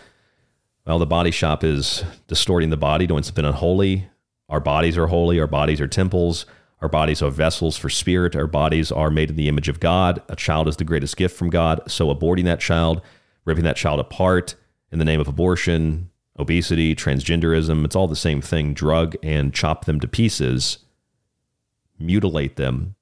well, 0.85 0.99
the 0.99 1.05
body 1.05 1.31
shop 1.31 1.63
is 1.63 2.03
distorting 2.27 2.69
the 2.69 2.75
body, 2.75 3.07
doing 3.07 3.23
something 3.23 3.45
unholy. 3.45 4.09
Our 4.49 4.59
bodies 4.59 4.97
are 4.97 5.07
holy, 5.07 5.39
our 5.39 5.47
bodies 5.47 5.79
are 5.79 5.87
temples, 5.87 6.45
our 6.81 6.89
bodies 6.89 7.21
are 7.21 7.31
vessels 7.31 7.77
for 7.77 7.87
spirit, 7.87 8.35
our 8.35 8.45
bodies 8.45 8.91
are 8.91 9.09
made 9.09 9.29
in 9.29 9.37
the 9.37 9.47
image 9.47 9.69
of 9.69 9.79
God. 9.79 10.21
A 10.27 10.35
child 10.35 10.67
is 10.67 10.75
the 10.75 10.83
greatest 10.83 11.15
gift 11.15 11.37
from 11.37 11.49
God. 11.49 11.79
So 11.89 12.13
aborting 12.13 12.43
that 12.43 12.59
child, 12.59 13.01
ripping 13.45 13.63
that 13.63 13.77
child 13.77 14.01
apart 14.01 14.55
in 14.91 14.99
the 14.99 15.05
name 15.05 15.21
of 15.21 15.29
abortion, 15.29 16.09
obesity, 16.37 16.95
transgenderism, 16.95 17.85
it's 17.85 17.95
all 17.95 18.07
the 18.07 18.15
same 18.15 18.41
thing. 18.41 18.73
Drug 18.73 19.15
and 19.23 19.53
chop 19.53 19.85
them 19.85 19.99
to 19.99 20.07
pieces, 20.07 20.79
mutilate 21.99 22.55
them 22.55 22.95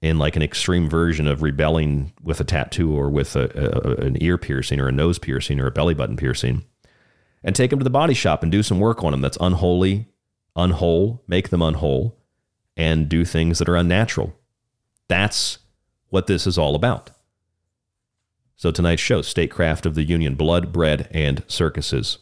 in 0.00 0.18
like 0.18 0.36
an 0.36 0.42
extreme 0.42 0.88
version 0.88 1.26
of 1.26 1.42
rebelling 1.42 2.12
with 2.22 2.38
a 2.38 2.44
tattoo 2.44 2.94
or 2.94 3.08
with 3.08 3.36
a, 3.36 3.50
a, 3.54 4.04
an 4.04 4.22
ear 4.22 4.36
piercing 4.36 4.78
or 4.78 4.88
a 4.88 4.92
nose 4.92 5.18
piercing 5.18 5.58
or 5.58 5.66
a 5.66 5.72
belly 5.72 5.94
button 5.94 6.16
piercing, 6.16 6.62
and 7.42 7.56
take 7.56 7.70
them 7.70 7.78
to 7.78 7.84
the 7.84 7.90
body 7.90 8.14
shop 8.14 8.42
and 8.42 8.52
do 8.52 8.62
some 8.62 8.80
work 8.80 9.02
on 9.02 9.12
them 9.12 9.22
that's 9.22 9.38
unholy, 9.40 10.06
unwhole, 10.56 11.20
make 11.26 11.48
them 11.48 11.60
unwhole, 11.60 12.16
and 12.76 13.08
do 13.08 13.24
things 13.24 13.58
that 13.58 13.68
are 13.68 13.76
unnatural. 13.76 14.34
That's 15.08 15.58
what 16.08 16.26
this 16.26 16.46
is 16.46 16.58
all 16.58 16.74
about. 16.74 17.10
So 18.56 18.70
tonight's 18.70 19.02
show, 19.02 19.20
Statecraft 19.20 19.84
of 19.84 19.96
the 19.96 20.04
Union, 20.04 20.36
Blood, 20.36 20.72
Bread, 20.72 21.08
and 21.10 21.42
Circuses. 21.48 22.18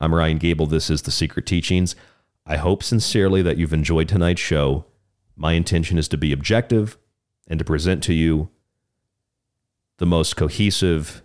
I'm 0.00 0.12
Ryan 0.12 0.38
Gable. 0.38 0.66
This 0.66 0.90
is 0.90 1.02
The 1.02 1.12
Secret 1.12 1.46
Teachings. 1.46 1.94
I 2.44 2.56
hope 2.56 2.82
sincerely 2.82 3.40
that 3.42 3.56
you've 3.56 3.72
enjoyed 3.72 4.08
tonight's 4.08 4.40
show. 4.40 4.86
My 5.36 5.52
intention 5.52 5.96
is 5.96 6.08
to 6.08 6.16
be 6.16 6.32
objective 6.32 6.98
and 7.46 7.58
to 7.60 7.64
present 7.64 8.02
to 8.04 8.12
you 8.12 8.50
the 9.98 10.06
most 10.06 10.36
cohesive 10.36 11.22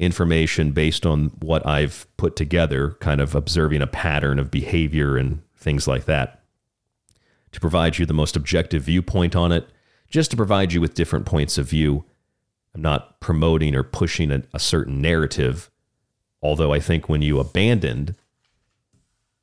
information 0.00 0.72
based 0.72 1.06
on 1.06 1.26
what 1.40 1.64
I've 1.64 2.08
put 2.16 2.34
together, 2.34 2.96
kind 3.00 3.20
of 3.20 3.36
observing 3.36 3.82
a 3.82 3.86
pattern 3.86 4.40
of 4.40 4.50
behavior 4.50 5.16
and 5.16 5.42
things 5.56 5.86
like 5.86 6.06
that, 6.06 6.42
to 7.52 7.60
provide 7.60 7.98
you 7.98 8.04
the 8.04 8.12
most 8.12 8.34
objective 8.34 8.82
viewpoint 8.82 9.36
on 9.36 9.52
it, 9.52 9.68
just 10.08 10.32
to 10.32 10.36
provide 10.36 10.72
you 10.72 10.80
with 10.80 10.94
different 10.94 11.24
points 11.24 11.56
of 11.56 11.68
view 11.68 12.04
I'm 12.76 12.82
not 12.82 13.20
promoting 13.20 13.74
or 13.74 13.82
pushing 13.82 14.30
a, 14.30 14.42
a 14.52 14.58
certain 14.58 15.00
narrative. 15.00 15.70
Although 16.42 16.74
I 16.74 16.78
think 16.78 17.08
when 17.08 17.22
you 17.22 17.40
abandoned 17.40 18.14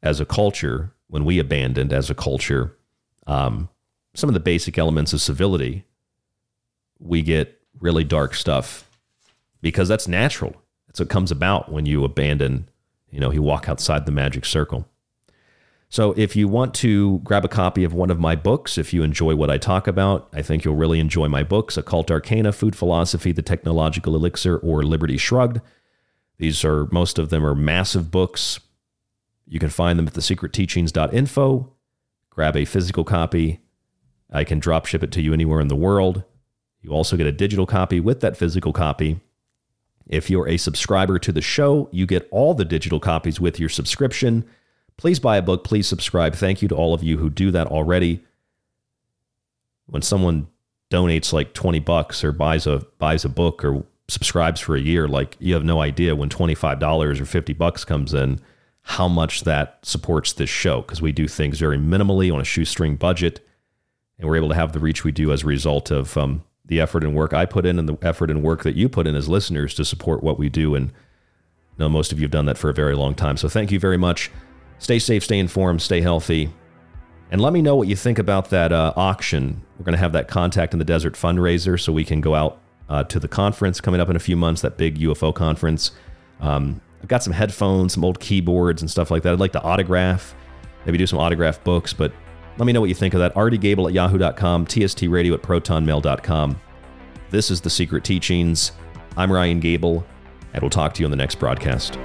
as 0.04 0.20
a 0.20 0.26
culture, 0.26 0.92
when 1.08 1.26
we 1.26 1.40
abandoned 1.40 1.92
as 1.92 2.12
a 2.12 2.16
culture, 2.16 2.78
um, 3.26 3.70
some 4.14 4.30
of 4.30 4.36
the 4.36 4.40
basic 4.40 4.78
elements 4.78 5.14
of 5.14 5.22
civility, 5.22 5.84
we 7.00 7.24
get 7.24 7.60
really 7.80 8.04
dark 8.04 8.36
stuff 8.36 8.88
because 9.62 9.88
that's 9.88 10.08
natural. 10.08 10.56
That's 10.86 11.00
what 11.00 11.10
comes 11.10 11.32
about 11.32 11.72
when 11.72 11.88
you 11.88 12.04
abandon, 12.04 12.70
you 13.10 13.20
know, 13.20 13.32
you 13.32 13.42
walk 13.42 13.68
outside 13.68 14.06
the 14.06 14.12
magic 14.12 14.46
circle. 14.46 14.88
So 15.94 16.12
if 16.14 16.36
you 16.36 16.48
want 16.48 16.74
to 16.78 17.20
grab 17.20 17.46
a 17.46 17.48
copy 17.48 17.84
of 17.84 17.94
one 17.94 18.10
of 18.10 18.20
my 18.20 18.36
books, 18.36 18.80
if 18.80 18.96
you 18.96 19.04
enjoy 19.04 19.36
what 19.36 19.52
I 19.52 19.60
talk 19.60 19.86
about, 19.86 20.28
I 20.34 20.42
think 20.42 20.66
you'll 20.66 20.76
really 20.76 21.00
enjoy 21.00 21.28
my 21.28 21.44
books 21.44 21.78
Occult 21.78 22.10
Arcana, 22.10 22.52
Food 22.52 22.76
Philosophy, 22.76 23.32
The 23.32 23.44
Technological 23.44 24.16
Elixir, 24.16 24.58
or 24.58 24.82
Liberty 24.82 25.18
Shrugged. 25.18 25.62
These 26.40 26.66
are, 26.66 26.88
most 26.88 27.20
of 27.20 27.30
them 27.30 27.46
are 27.46 27.54
massive 27.54 28.10
books. 28.10 28.60
You 29.46 29.60
can 29.60 29.70
find 29.70 30.00
them 30.00 30.08
at 30.08 30.16
thesecretteachings.info. 30.16 31.72
Grab 32.32 32.58
a 32.58 32.66
physical 32.66 33.04
copy. 33.04 33.60
I 34.32 34.46
can 34.46 34.58
drop 34.58 34.88
ship 34.88 35.04
it 35.04 35.12
to 35.12 35.22
you 35.22 35.32
anywhere 35.32 35.62
in 35.62 35.68
the 35.68 35.76
world. 35.76 36.24
You 36.82 36.90
also 36.90 37.18
get 37.18 37.28
a 37.28 37.32
digital 37.32 37.68
copy 37.68 38.00
with 38.00 38.20
that 38.22 38.36
physical 38.36 38.74
copy. 38.74 39.20
If 40.08 40.32
you're 40.32 40.50
a 40.50 40.58
subscriber 40.58 41.20
to 41.20 41.32
the 41.32 41.44
show, 41.44 41.88
you 41.92 42.08
get 42.08 42.28
all 42.32 42.56
the 42.56 42.66
digital 42.66 43.00
copies 43.00 43.40
with 43.40 43.60
your 43.60 43.70
subscription. 43.70 44.44
Please 44.98 45.20
buy 45.20 45.38
a 45.38 45.42
book. 45.42 45.64
Please 45.64 45.88
subscribe. 45.88 46.36
Thank 46.36 46.62
you 46.62 46.68
to 46.68 46.76
all 46.76 46.94
of 46.94 47.04
you 47.04 47.18
who 47.18 47.30
do 47.30 47.52
that 47.52 47.68
already. 47.68 48.24
When 49.88 50.02
someone 50.02 50.48
donates 50.92 51.34
like 51.34 51.54
20 51.54 51.80
bucks 51.80 52.24
or 52.24 52.32
buys 52.32 52.68
a 52.68 52.86
buys 53.00 53.26
a 53.26 53.30
book 53.30 53.66
or 53.66 53.84
subscribes 54.08 54.62
for 54.62 54.76
a 54.76 54.82
year, 54.82 55.08
like 55.08 55.36
you 55.40 55.54
have 55.54 55.64
no 55.64 55.82
idea 55.82 56.16
when 56.16 56.30
$25 56.30 57.20
or 57.20 57.26
50 57.26 57.54
bucks 57.54 57.84
comes 57.84 58.14
in 58.14 58.40
how 58.84 59.08
much 59.08 59.44
that 59.44 59.80
supports 59.82 60.34
this 60.34 60.50
show 60.50 60.82
because 60.82 61.02
we 61.02 61.12
do 61.12 61.28
things 61.28 61.60
very 61.60 61.78
minimally 61.78 62.34
on 62.34 62.42
a 62.42 62.44
shoestring 62.44 62.98
budget 62.98 63.40
and 64.20 64.30
we're 64.30 64.36
able 64.36 64.50
to 64.50 64.56
have 64.56 64.74
the 64.74 64.80
reach 64.80 65.04
we 65.04 65.12
do 65.12 65.32
as 65.32 65.44
a 65.44 65.48
result 65.48 65.90
of 65.90 66.18
um, 66.18 66.44
the 66.66 66.80
effort 66.80 67.04
and 67.04 67.16
work 67.16 67.34
I 67.34 67.46
put 67.46 67.66
in 67.66 67.80
and 67.80 67.88
the 67.88 67.98
effort 68.02 68.30
and 68.30 68.44
work 68.44 68.64
that 68.64 68.76
you 68.76 68.90
put 68.90 69.08
in 69.08 69.16
as 69.16 69.28
listeners 69.28 69.74
to 69.76 69.86
support 69.86 70.22
what 70.22 70.38
we 70.38 70.50
do. 70.50 70.76
And 70.76 70.92
know 71.78 71.90
most 71.90 72.12
of 72.12 72.20
you 72.20 72.24
have 72.24 72.32
done 72.32 72.46
that 72.46 72.58
for 72.58 72.70
a 72.70 72.74
very 72.74 72.96
long 72.96 73.16
time. 73.16 73.38
So 73.38 73.50
thank 73.50 73.72
you 73.72 73.80
very 73.80 73.98
much. 73.98 74.30
Stay 74.84 75.00
safe, 75.00 75.24
stay 75.24 75.40
informed, 75.40 75.82
stay 75.82 76.02
healthy. 76.02 76.52
And 77.32 77.40
let 77.40 77.54
me 77.54 77.62
know 77.62 77.78
what 77.78 77.88
you 77.88 77.96
think 77.96 78.20
about 78.20 78.50
that 78.50 78.74
uh, 78.74 78.92
auction. 78.98 79.64
We're 79.80 79.86
going 79.86 79.94
to 79.94 80.00
have 80.00 80.12
that 80.12 80.28
Contact 80.28 80.74
in 80.74 80.80
the 80.80 80.84
Desert 80.84 81.14
fundraiser 81.14 81.80
so 81.80 81.94
we 81.94 82.04
can 82.04 82.20
go 82.20 82.36
out 82.36 82.60
uh, 82.90 83.06
to 83.06 83.18
the 83.18 83.30
conference 83.30 83.80
coming 83.80 84.02
up 84.02 84.10
in 84.10 84.18
a 84.18 84.20
few 84.20 84.36
months, 84.36 84.62
that 84.62 84.76
big 84.76 85.00
UFO 85.00 85.34
conference. 85.34 85.92
Um, 86.42 86.82
I've 87.02 87.08
got 87.08 87.24
some 87.24 87.32
headphones, 87.32 87.94
some 87.94 88.04
old 88.04 88.20
keyboards, 88.20 88.82
and 88.82 88.92
stuff 88.92 89.10
like 89.10 89.24
that. 89.24 89.32
I'd 89.32 89.40
like 89.40 89.54
to 89.54 89.62
autograph, 89.62 90.36
maybe 90.86 90.98
do 90.98 91.08
some 91.08 91.18
autograph 91.18 91.64
books, 91.64 91.94
but 91.94 92.12
let 92.58 92.66
me 92.66 92.74
know 92.74 92.82
what 92.82 92.90
you 92.90 92.96
think 92.96 93.14
of 93.14 93.22
that. 93.22 93.34
rdgable 93.36 93.88
at 93.88 93.94
yahoo.com, 93.94 94.66
tstradio 94.66 95.34
at 95.34 95.42
protonmail.com. 95.42 96.60
This 97.30 97.52
is 97.52 97.62
The 97.62 97.70
Secret 97.70 98.04
Teachings. 98.04 98.74
I'm 99.16 99.32
Ryan 99.32 99.62
Gable, 99.62 100.06
and 100.52 100.62
we'll 100.62 100.70
talk 100.70 100.94
to 100.96 101.00
you 101.00 101.06
on 101.06 101.12
the 101.12 101.16
next 101.16 101.36
broadcast. 101.40 101.98